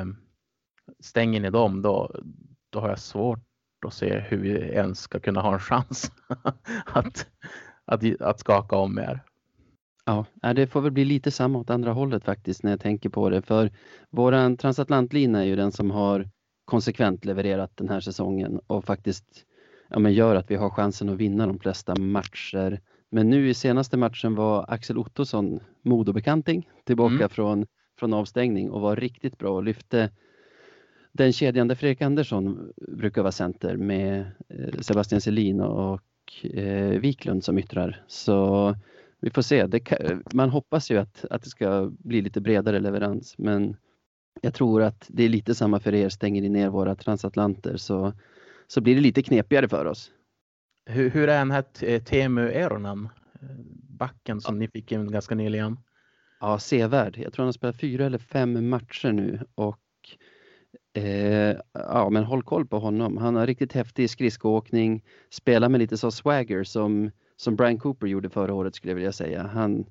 Um, 0.00 0.16
stänger 1.00 1.40
ni 1.40 1.50
dem 1.50 1.82
då, 1.82 2.20
då 2.70 2.80
har 2.80 2.88
jag 2.88 2.98
svårt 2.98 3.44
att 3.86 3.94
se 3.94 4.18
hur 4.18 4.38
vi 4.38 4.50
ens 4.50 5.00
ska 5.00 5.20
kunna 5.20 5.40
ha 5.40 5.52
en 5.52 5.60
chans 5.60 6.12
att, 6.86 7.26
att, 7.84 8.20
att 8.20 8.40
skaka 8.40 8.76
om 8.76 8.98
er. 8.98 9.22
Ja, 10.04 10.26
det 10.54 10.66
får 10.66 10.80
väl 10.80 10.92
bli 10.92 11.04
lite 11.04 11.30
samma 11.30 11.58
åt 11.58 11.70
andra 11.70 11.92
hållet 11.92 12.24
faktiskt 12.24 12.62
när 12.62 12.70
jag 12.70 12.80
tänker 12.80 13.08
på 13.08 13.30
det. 13.30 13.42
För 13.42 13.70
våran 14.10 14.56
transatlantlina 14.56 15.40
är 15.40 15.44
ju 15.44 15.56
den 15.56 15.72
som 15.72 15.90
har 15.90 16.30
konsekvent 16.70 17.24
levererat 17.24 17.76
den 17.76 17.88
här 17.88 18.00
säsongen 18.00 18.60
och 18.66 18.84
faktiskt 18.84 19.44
ja, 19.88 19.98
men 19.98 20.12
gör 20.12 20.36
att 20.36 20.50
vi 20.50 20.54
har 20.54 20.70
chansen 20.70 21.08
att 21.08 21.16
vinna 21.16 21.46
de 21.46 21.58
flesta 21.58 21.94
matcher. 21.94 22.80
Men 23.10 23.30
nu 23.30 23.48
i 23.48 23.54
senaste 23.54 23.96
matchen 23.96 24.34
var 24.34 24.64
Axel 24.68 24.98
Ottosson 24.98 25.60
Modobekanting 25.82 26.68
tillbaka 26.84 27.14
mm. 27.14 27.28
från, 27.28 27.66
från 27.98 28.12
avstängning 28.12 28.70
och 28.70 28.80
var 28.80 28.96
riktigt 28.96 29.38
bra 29.38 29.56
och 29.56 29.62
lyfte 29.62 30.10
den 31.12 31.32
kedjan 31.32 31.68
där 31.68 31.74
Fredrik 31.74 32.02
Andersson 32.02 32.72
brukar 32.76 33.22
vara 33.22 33.32
center 33.32 33.76
med 33.76 34.20
eh, 34.48 34.80
Sebastian 34.80 35.20
Selin 35.20 35.60
och 35.60 36.02
eh, 36.42 37.00
Wiklund 37.00 37.44
som 37.44 37.58
yttrar. 37.58 38.04
Så 38.06 38.74
vi 39.20 39.30
får 39.30 39.42
se. 39.42 39.80
Kan, 39.80 40.22
man 40.32 40.50
hoppas 40.50 40.90
ju 40.90 40.98
att, 40.98 41.24
att 41.30 41.42
det 41.42 41.50
ska 41.50 41.90
bli 41.98 42.22
lite 42.22 42.40
bredare 42.40 42.80
leverans, 42.80 43.34
men 43.38 43.76
jag 44.40 44.54
tror 44.54 44.82
att 44.82 45.06
det 45.08 45.24
är 45.24 45.28
lite 45.28 45.54
samma 45.54 45.80
för 45.80 45.94
er. 45.94 46.08
Stänger 46.08 46.42
ni 46.42 46.48
ner 46.48 46.68
våra 46.68 46.94
transatlanter 46.94 47.76
så, 47.76 48.12
så 48.66 48.80
blir 48.80 48.94
det 48.94 49.00
lite 49.00 49.22
knepigare 49.22 49.68
för 49.68 49.84
oss. 49.84 50.10
Hur, 50.86 51.10
hur 51.10 51.28
är 51.28 51.38
den 51.38 51.50
här 51.50 51.64
eh, 51.80 52.02
Teemu 52.02 52.50
Eronen? 52.50 53.08
Backen 53.98 54.40
som 54.40 54.54
ja. 54.54 54.58
ni 54.58 54.68
fick 54.68 54.92
in 54.92 55.12
ganska 55.12 55.34
nyligen. 55.34 55.78
Ja, 56.40 56.58
sevärd. 56.58 57.18
Jag 57.18 57.32
tror 57.32 57.42
han 57.42 57.48
har 57.48 57.52
spelat 57.52 57.80
fyra 57.80 58.06
eller 58.06 58.18
fem 58.18 58.68
matcher 58.68 59.12
nu 59.12 59.40
och 59.54 59.78
eh, 60.94 61.56
ja, 61.72 62.10
men 62.10 62.24
håll 62.24 62.42
koll 62.42 62.66
på 62.66 62.78
honom. 62.78 63.16
Han 63.16 63.36
har 63.36 63.46
riktigt 63.46 63.72
häftig 63.72 64.10
skridskoåkning, 64.10 65.04
spelar 65.30 65.68
med 65.68 65.78
lite 65.78 65.96
så 65.96 66.10
swagger 66.10 66.64
som, 66.64 67.10
som 67.36 67.56
Brian 67.56 67.78
Cooper 67.78 68.06
gjorde 68.06 68.30
förra 68.30 68.54
året 68.54 68.74
skulle 68.74 68.90
jag 68.90 68.96
vilja 68.96 69.12
säga. 69.12 69.42
Han, 69.42 69.86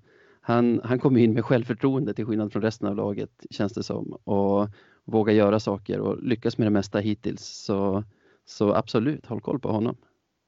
han, 0.50 0.82
han 0.84 1.00
kom 1.00 1.18
in 1.18 1.34
med 1.34 1.46
självförtroende 1.46 2.14
till 2.14 2.26
skillnad 2.26 2.52
från 2.52 2.62
resten 2.62 2.88
av 2.88 2.96
laget 2.96 3.46
känns 3.50 3.74
det 3.74 3.84
som 3.84 4.14
och 4.24 4.70
vågar 5.06 5.34
göra 5.34 5.60
saker 5.60 6.00
och 6.00 6.24
lyckas 6.24 6.58
med 6.58 6.68
det 6.68 6.72
mesta 6.72 7.00
hittills. 7.00 7.46
Så, 7.46 8.04
så 8.46 8.74
absolut, 8.74 9.26
håll 9.26 9.42
koll 9.42 9.60
på 9.60 9.72
honom. 9.72 9.98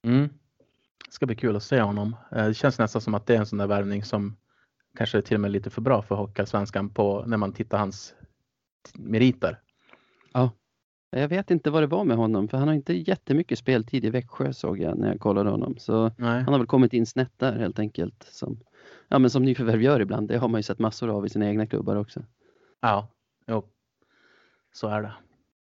Mm. 0.04 0.30
Det 1.06 1.12
ska 1.12 1.26
bli 1.26 1.36
kul 1.36 1.56
att 1.56 1.64
se 1.64 1.82
honom. 1.82 2.16
Eh, 2.32 2.46
det 2.46 2.54
känns 2.54 2.80
nästan 2.80 3.02
som 3.02 3.14
att 3.14 3.26
det 3.26 3.36
är 3.36 3.40
en 3.40 3.46
sån 3.46 3.58
där 3.58 3.68
värvning 3.68 4.04
som 4.04 4.38
kanske 4.98 5.18
är 5.18 5.22
till 5.22 5.36
och 5.36 5.42
med 5.42 5.52
lite 5.52 5.70
för 5.70 5.82
bra 5.82 6.02
för 6.02 6.16
Hockeyallsvenskan 6.16 6.90
på 6.90 7.24
när 7.28 7.38
man 7.38 7.54
tittar 7.54 7.78
hans 7.78 8.14
meriter. 8.94 9.60
Ja, 10.34 10.52
jag 11.10 11.28
vet 11.28 11.52
inte 11.52 11.72
vad 11.72 11.84
det 11.84 11.88
var 11.88 12.04
med 12.04 12.18
honom 12.18 12.48
för 12.48 12.58
han 12.58 12.68
har 12.68 12.76
inte 12.76 12.94
jättemycket 12.94 13.60
speltid 13.60 14.06
i 14.06 14.10
Växjö 14.10 14.54
såg 14.54 14.80
jag 14.80 14.98
när 14.98 15.08
jag 15.08 15.20
kollade 15.20 15.50
honom. 15.50 15.76
Så 15.78 16.12
Nej. 16.18 16.44
han 16.44 16.54
har 16.54 16.58
väl 16.58 16.68
kommit 16.68 16.94
in 16.94 17.06
snett 17.06 17.34
där 17.38 17.60
helt 17.60 17.80
enkelt. 17.80 18.28
Som, 18.32 18.60
ja, 19.12 19.20
men 19.20 19.30
som 19.30 19.44
nyförvärv 19.44 19.82
gör 19.82 20.00
ibland. 20.00 20.28
Det 20.28 20.38
har 20.38 20.48
man 20.48 20.60
ju 20.60 20.64
sett 20.64 20.80
massor 20.80 21.10
av 21.10 21.26
i 21.26 21.30
sina 21.30 21.48
egna 21.48 21.68
klubbar 21.68 21.96
också. 21.96 22.24
Ja, 22.82 23.08
jo. 23.48 23.64
så 24.74 24.88
är 24.88 25.02
det. 25.02 25.14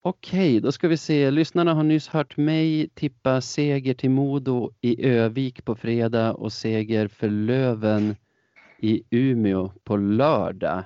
Okej, 0.02 0.60
då 0.60 0.72
ska 0.72 0.88
vi 0.88 0.96
se. 0.96 1.30
Lyssnarna 1.30 1.74
har 1.74 1.82
nyss 1.82 2.08
hört 2.08 2.36
mig 2.36 2.88
tippa 2.88 3.40
seger 3.40 3.94
till 3.94 4.10
Modo 4.10 4.70
i 4.80 5.06
Övik 5.06 5.64
på 5.64 5.74
fredag 5.74 6.32
och 6.32 6.52
seger 6.52 7.08
för 7.08 7.28
Löven 7.28 8.16
i 8.78 9.02
Umeå 9.10 9.72
på 9.84 9.96
lördag. 9.96 10.84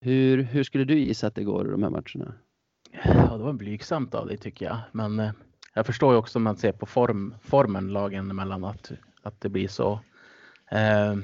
Hur, 0.00 0.42
hur 0.42 0.64
skulle 0.64 0.84
du 0.84 0.98
gissa 0.98 1.26
att 1.26 1.34
det 1.34 1.44
går 1.44 1.68
i 1.68 1.70
de 1.70 1.82
här 1.82 1.90
matcherna? 1.90 2.34
Ja, 3.04 3.36
det 3.36 3.44
var 3.44 3.52
blygsamt 3.52 4.14
av 4.14 4.26
dig 4.26 4.36
tycker 4.36 4.66
jag. 4.66 4.78
Men 4.92 5.20
eh, 5.20 5.32
jag 5.74 5.86
förstår 5.86 6.12
ju 6.12 6.18
också 6.18 6.38
om 6.38 6.42
man 6.42 6.56
ser 6.56 6.72
på 6.72 6.86
form, 6.86 7.34
formen 7.42 7.88
lagen 7.88 8.30
emellan 8.30 8.64
att, 8.64 8.92
att 9.22 9.40
det 9.40 9.48
blir 9.48 9.68
så. 9.68 10.00
Eh, 10.70 11.16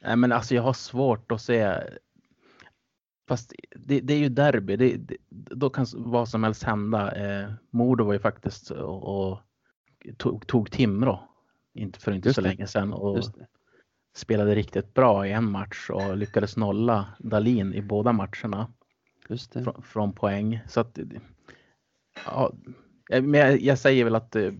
men 0.00 0.32
alltså 0.32 0.54
jag 0.54 0.62
har 0.62 0.72
svårt 0.72 1.32
att 1.32 1.42
se 1.42 1.80
Fast 3.28 3.52
det, 3.76 4.00
det, 4.00 4.14
är 4.14 4.18
ju 4.18 4.28
derby, 4.28 4.76
det, 4.76 4.96
det, 4.96 5.16
då 5.30 5.70
kan 5.70 5.86
vad 5.94 6.28
som 6.28 6.44
helst 6.44 6.62
hända. 6.62 7.12
Eh, 7.12 7.52
Modo 7.70 8.04
var 8.04 8.12
ju 8.12 8.18
faktiskt 8.18 8.70
och, 8.70 9.28
och 9.30 9.38
tog, 10.16 10.46
tog 10.46 10.70
Timrå 10.70 11.28
inte 11.74 12.00
för 12.00 12.12
inte 12.12 12.28
Just 12.28 12.34
så 12.34 12.40
det. 12.40 12.48
länge 12.48 12.66
sedan 12.66 12.92
och 12.92 13.24
spelade 14.16 14.54
riktigt 14.54 14.94
bra 14.94 15.26
i 15.26 15.32
en 15.32 15.50
match 15.50 15.90
och 15.90 16.16
lyckades 16.16 16.56
nolla 16.56 17.06
Dalin 17.18 17.74
i 17.74 17.82
båda 17.82 18.12
matcherna. 18.12 18.72
Just 19.28 19.52
det. 19.52 19.64
Från, 19.64 19.82
från 19.82 20.12
poäng. 20.12 20.60
Så 20.68 20.80
att, 20.80 20.98
ja, 22.26 22.52
men 23.08 23.34
jag, 23.34 23.60
jag 23.60 23.78
säger 23.78 24.04
väl 24.04 24.14
att 24.14 24.36
eh, 24.36 24.52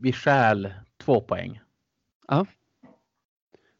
vi 0.00 0.12
stjäl 0.12 0.74
två 0.96 1.20
poäng. 1.20 1.60
Ja, 2.28 2.46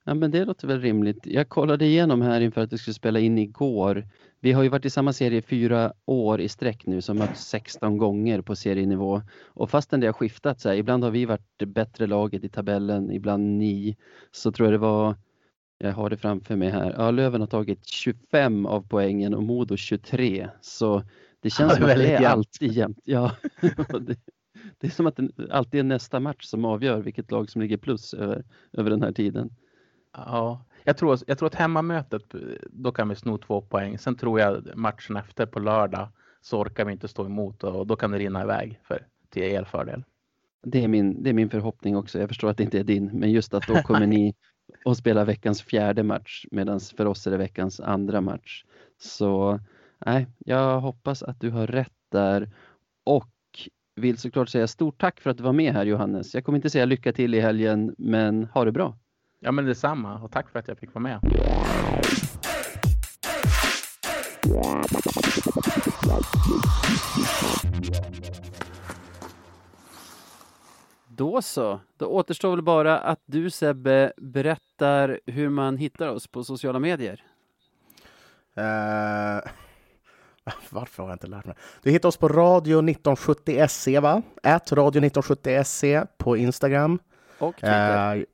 Ja, 0.04 0.14
men 0.14 0.30
det 0.30 0.44
låter 0.44 0.68
väl 0.68 0.80
rimligt. 0.80 1.26
Jag 1.26 1.48
kollade 1.48 1.84
igenom 1.84 2.22
här 2.22 2.40
inför 2.40 2.60
att 2.60 2.72
vi 2.72 2.78
skulle 2.78 2.94
spela 2.94 3.20
in 3.20 3.38
igår. 3.38 4.08
Vi 4.40 4.52
har 4.52 4.62
ju 4.62 4.68
varit 4.68 4.84
i 4.84 4.90
samma 4.90 5.12
serie 5.12 5.42
fyra 5.42 5.92
år 6.04 6.40
i 6.40 6.48
sträck 6.48 6.86
nu 6.86 7.00
som 7.02 7.18
mötts 7.18 7.48
16 7.48 7.98
gånger 7.98 8.40
på 8.40 8.56
serienivå. 8.56 9.22
Och 9.46 9.70
fastän 9.70 10.00
det 10.00 10.06
har 10.06 10.12
skiftat 10.12 10.60
så 10.60 10.68
här, 10.68 10.76
ibland 10.76 11.04
har 11.04 11.10
vi 11.10 11.24
varit 11.24 11.46
det 11.56 11.66
bättre 11.66 12.06
laget 12.06 12.44
i 12.44 12.48
tabellen, 12.48 13.10
ibland 13.10 13.58
ni. 13.58 13.96
Så 14.30 14.52
tror 14.52 14.66
jag 14.66 14.74
det 14.74 14.78
var, 14.78 15.16
jag 15.78 15.92
har 15.92 16.10
det 16.10 16.16
framför 16.16 16.56
mig 16.56 16.70
här, 16.70 16.94
ja, 16.98 17.10
Löven 17.10 17.40
har 17.40 17.48
tagit 17.48 17.86
25 17.86 18.66
av 18.66 18.86
poängen 18.88 19.34
och 19.34 19.42
Modo 19.42 19.76
23. 19.76 20.48
Så 20.60 21.02
det 21.40 21.50
känns 21.50 21.72
ja, 21.72 21.76
som 21.76 21.84
att 21.84 21.96
det 21.96 22.14
är 22.14 22.28
alltid 22.28 22.72
jämnt. 22.72 23.00
Ja. 23.04 23.36
det, 24.00 24.16
det 24.78 24.86
är 24.86 24.90
som 24.90 25.06
att 25.06 25.16
det 25.16 25.30
alltid 25.50 25.80
är 25.80 25.84
nästa 25.84 26.20
match 26.20 26.44
som 26.44 26.64
avgör 26.64 27.00
vilket 27.00 27.30
lag 27.30 27.50
som 27.50 27.62
ligger 27.62 27.76
plus 27.76 28.14
över, 28.14 28.44
över 28.72 28.90
den 28.90 29.02
här 29.02 29.12
tiden. 29.12 29.50
Ja, 30.12 30.64
jag 30.84 30.96
tror, 30.96 31.18
jag 31.26 31.38
tror 31.38 31.46
att 31.46 31.54
hemmamötet, 31.54 32.22
då 32.70 32.92
kan 32.92 33.08
vi 33.08 33.14
sno 33.14 33.38
två 33.38 33.60
poäng. 33.60 33.98
Sen 33.98 34.16
tror 34.16 34.40
jag 34.40 34.76
matchen 34.76 35.16
efter 35.16 35.46
på 35.46 35.60
lördag 35.60 36.08
så 36.40 36.60
orkar 36.60 36.84
vi 36.84 36.92
inte 36.92 37.08
stå 37.08 37.26
emot 37.26 37.64
och 37.64 37.86
då 37.86 37.96
kan 37.96 38.10
det 38.10 38.18
rinna 38.18 38.42
iväg 38.42 38.80
för, 38.84 39.06
till 39.30 39.42
er 39.42 39.64
fördel. 39.64 40.04
Det 40.62 40.84
är, 40.84 40.88
min, 40.88 41.22
det 41.22 41.30
är 41.30 41.34
min 41.34 41.50
förhoppning 41.50 41.96
också. 41.96 42.18
Jag 42.18 42.28
förstår 42.28 42.50
att 42.50 42.56
det 42.56 42.62
inte 42.62 42.78
är 42.78 42.84
din, 42.84 43.10
men 43.12 43.30
just 43.30 43.54
att 43.54 43.66
då 43.66 43.74
kommer 43.82 44.06
ni 44.06 44.34
att 44.84 44.96
spela 44.96 45.24
veckans 45.24 45.62
fjärde 45.62 46.02
match 46.02 46.44
medan 46.50 46.80
för 46.80 47.06
oss 47.06 47.26
är 47.26 47.30
det 47.30 47.36
veckans 47.36 47.80
andra 47.80 48.20
match. 48.20 48.64
Så 48.98 49.60
nej, 50.06 50.26
jag 50.38 50.80
hoppas 50.80 51.22
att 51.22 51.40
du 51.40 51.50
har 51.50 51.66
rätt 51.66 51.92
där 52.10 52.50
och 53.04 53.28
vill 53.94 54.18
såklart 54.18 54.48
säga 54.48 54.66
stort 54.66 55.00
tack 55.00 55.20
för 55.20 55.30
att 55.30 55.36
du 55.36 55.42
var 55.42 55.52
med 55.52 55.72
här 55.72 55.84
Johannes. 55.84 56.34
Jag 56.34 56.44
kommer 56.44 56.58
inte 56.58 56.70
säga 56.70 56.84
lycka 56.84 57.12
till 57.12 57.34
i 57.34 57.40
helgen, 57.40 57.94
men 57.98 58.44
ha 58.44 58.64
det 58.64 58.72
bra. 58.72 58.98
Ja, 59.44 59.52
men 59.52 59.64
detsamma 59.64 60.18
och 60.18 60.30
tack 60.30 60.50
för 60.50 60.58
att 60.58 60.68
jag 60.68 60.78
fick 60.78 60.94
vara 60.94 61.02
med. 61.02 61.20
Då 71.08 71.42
så. 71.42 71.80
Då 71.96 72.06
återstår 72.06 72.50
väl 72.50 72.62
bara 72.62 72.98
att 72.98 73.20
du 73.26 73.50
Sebbe 73.50 74.12
berättar 74.16 75.20
hur 75.26 75.48
man 75.48 75.76
hittar 75.76 76.08
oss 76.08 76.26
på 76.26 76.44
sociala 76.44 76.78
medier. 76.78 77.24
Uh, 78.58 79.40
varför 80.70 81.02
har 81.02 81.10
jag 81.10 81.14
inte 81.14 81.26
lärt 81.26 81.44
mig? 81.44 81.56
Du 81.82 81.90
hittar 81.90 82.08
oss 82.08 82.16
på 82.16 82.28
radio 82.28 82.78
1970 82.78 83.68
SE, 83.68 84.00
va? 84.00 84.22
Ät 84.42 84.72
radio 84.72 85.04
1970 85.04 85.64
SE 85.64 86.06
på 86.16 86.36
Instagram. 86.36 86.98
Och 87.38 87.54
Twitter. 87.54 88.16
Uh, 88.16 88.24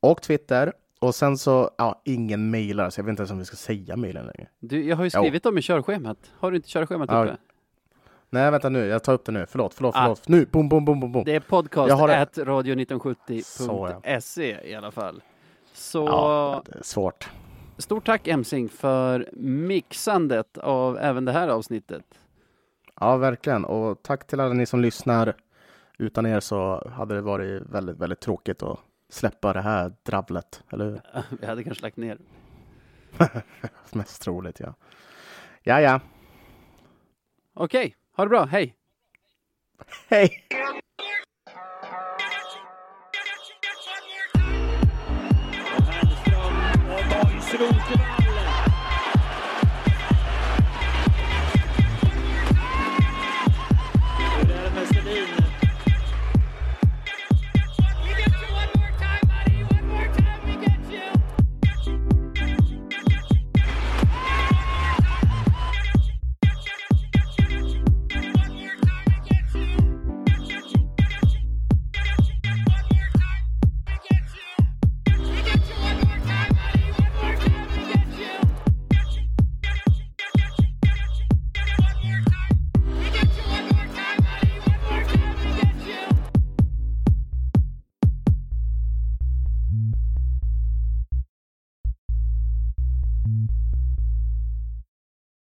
och 0.00 0.22
Twitter. 0.22 0.72
Och 0.98 1.14
sen 1.14 1.38
så, 1.38 1.70
ja, 1.78 2.02
ingen 2.04 2.50
mejlar, 2.50 2.90
så 2.90 3.00
jag 3.00 3.04
vet 3.04 3.10
inte 3.10 3.20
ens 3.20 3.30
om 3.30 3.38
vi 3.38 3.44
ska 3.44 3.56
säga 3.56 3.96
mejlen 3.96 4.26
längre. 4.26 4.48
Du, 4.58 4.84
jag 4.84 4.96
har 4.96 5.04
ju 5.04 5.10
skrivit 5.10 5.42
dem 5.42 5.58
i 5.58 5.62
körschemat. 5.62 6.18
Har 6.38 6.50
du 6.50 6.56
inte 6.56 6.68
körschemat 6.68 7.08
ja. 7.12 7.24
uppe? 7.24 7.36
Nej, 8.30 8.50
vänta 8.50 8.68
nu, 8.68 8.86
jag 8.86 9.04
tar 9.04 9.12
upp 9.12 9.24
det 9.24 9.32
nu. 9.32 9.46
Förlåt, 9.48 9.74
förlåt, 9.74 9.96
ah. 9.96 10.02
förlåt. 10.02 10.28
Nu, 10.28 10.46
bom, 10.50 10.68
bom, 10.68 10.84
bom, 10.84 11.12
bom. 11.12 11.24
Det 11.24 11.34
är 11.34 11.40
podcast 11.40 11.92
at 11.92 12.38
radio1970.se 12.38 14.50
ja. 14.50 14.62
i 14.62 14.74
alla 14.74 14.90
fall. 14.90 15.22
Så... 15.72 16.06
Ja, 16.06 16.62
det 16.66 16.78
är 16.78 16.82
svårt. 16.82 17.30
Stort 17.78 18.06
tack 18.06 18.28
Emsing 18.28 18.68
för 18.68 19.28
mixandet 19.36 20.58
av 20.58 20.98
även 20.98 21.24
det 21.24 21.32
här 21.32 21.48
avsnittet. 21.48 22.04
Ja, 23.00 23.16
verkligen. 23.16 23.64
Och 23.64 24.02
tack 24.02 24.26
till 24.26 24.40
alla 24.40 24.54
ni 24.54 24.66
som 24.66 24.80
lyssnar. 24.80 25.34
Utan 25.98 26.26
er 26.26 26.40
så 26.40 26.90
hade 26.94 27.14
det 27.14 27.20
varit 27.20 27.62
väldigt, 27.62 27.96
väldigt 27.96 28.20
tråkigt 28.20 28.62
att 28.62 28.78
släppa 29.10 29.52
det 29.52 29.60
här 29.60 29.92
dravlet, 30.02 30.64
eller 30.72 30.84
hur? 30.84 31.00
Vi 31.40 31.46
hade 31.46 31.64
kanske 31.64 31.82
lagt 31.82 31.96
ner. 31.96 32.18
Mest 33.92 34.22
troligt, 34.22 34.60
ja. 34.60 34.74
Ja, 35.62 35.80
ja. 35.80 36.00
Okej, 37.54 37.96
ha 38.16 38.24
det 38.24 38.28
bra. 38.28 38.44
Hej! 38.44 38.74
Hej! 40.08 40.46
Ström 47.40 47.68
och 47.68 48.29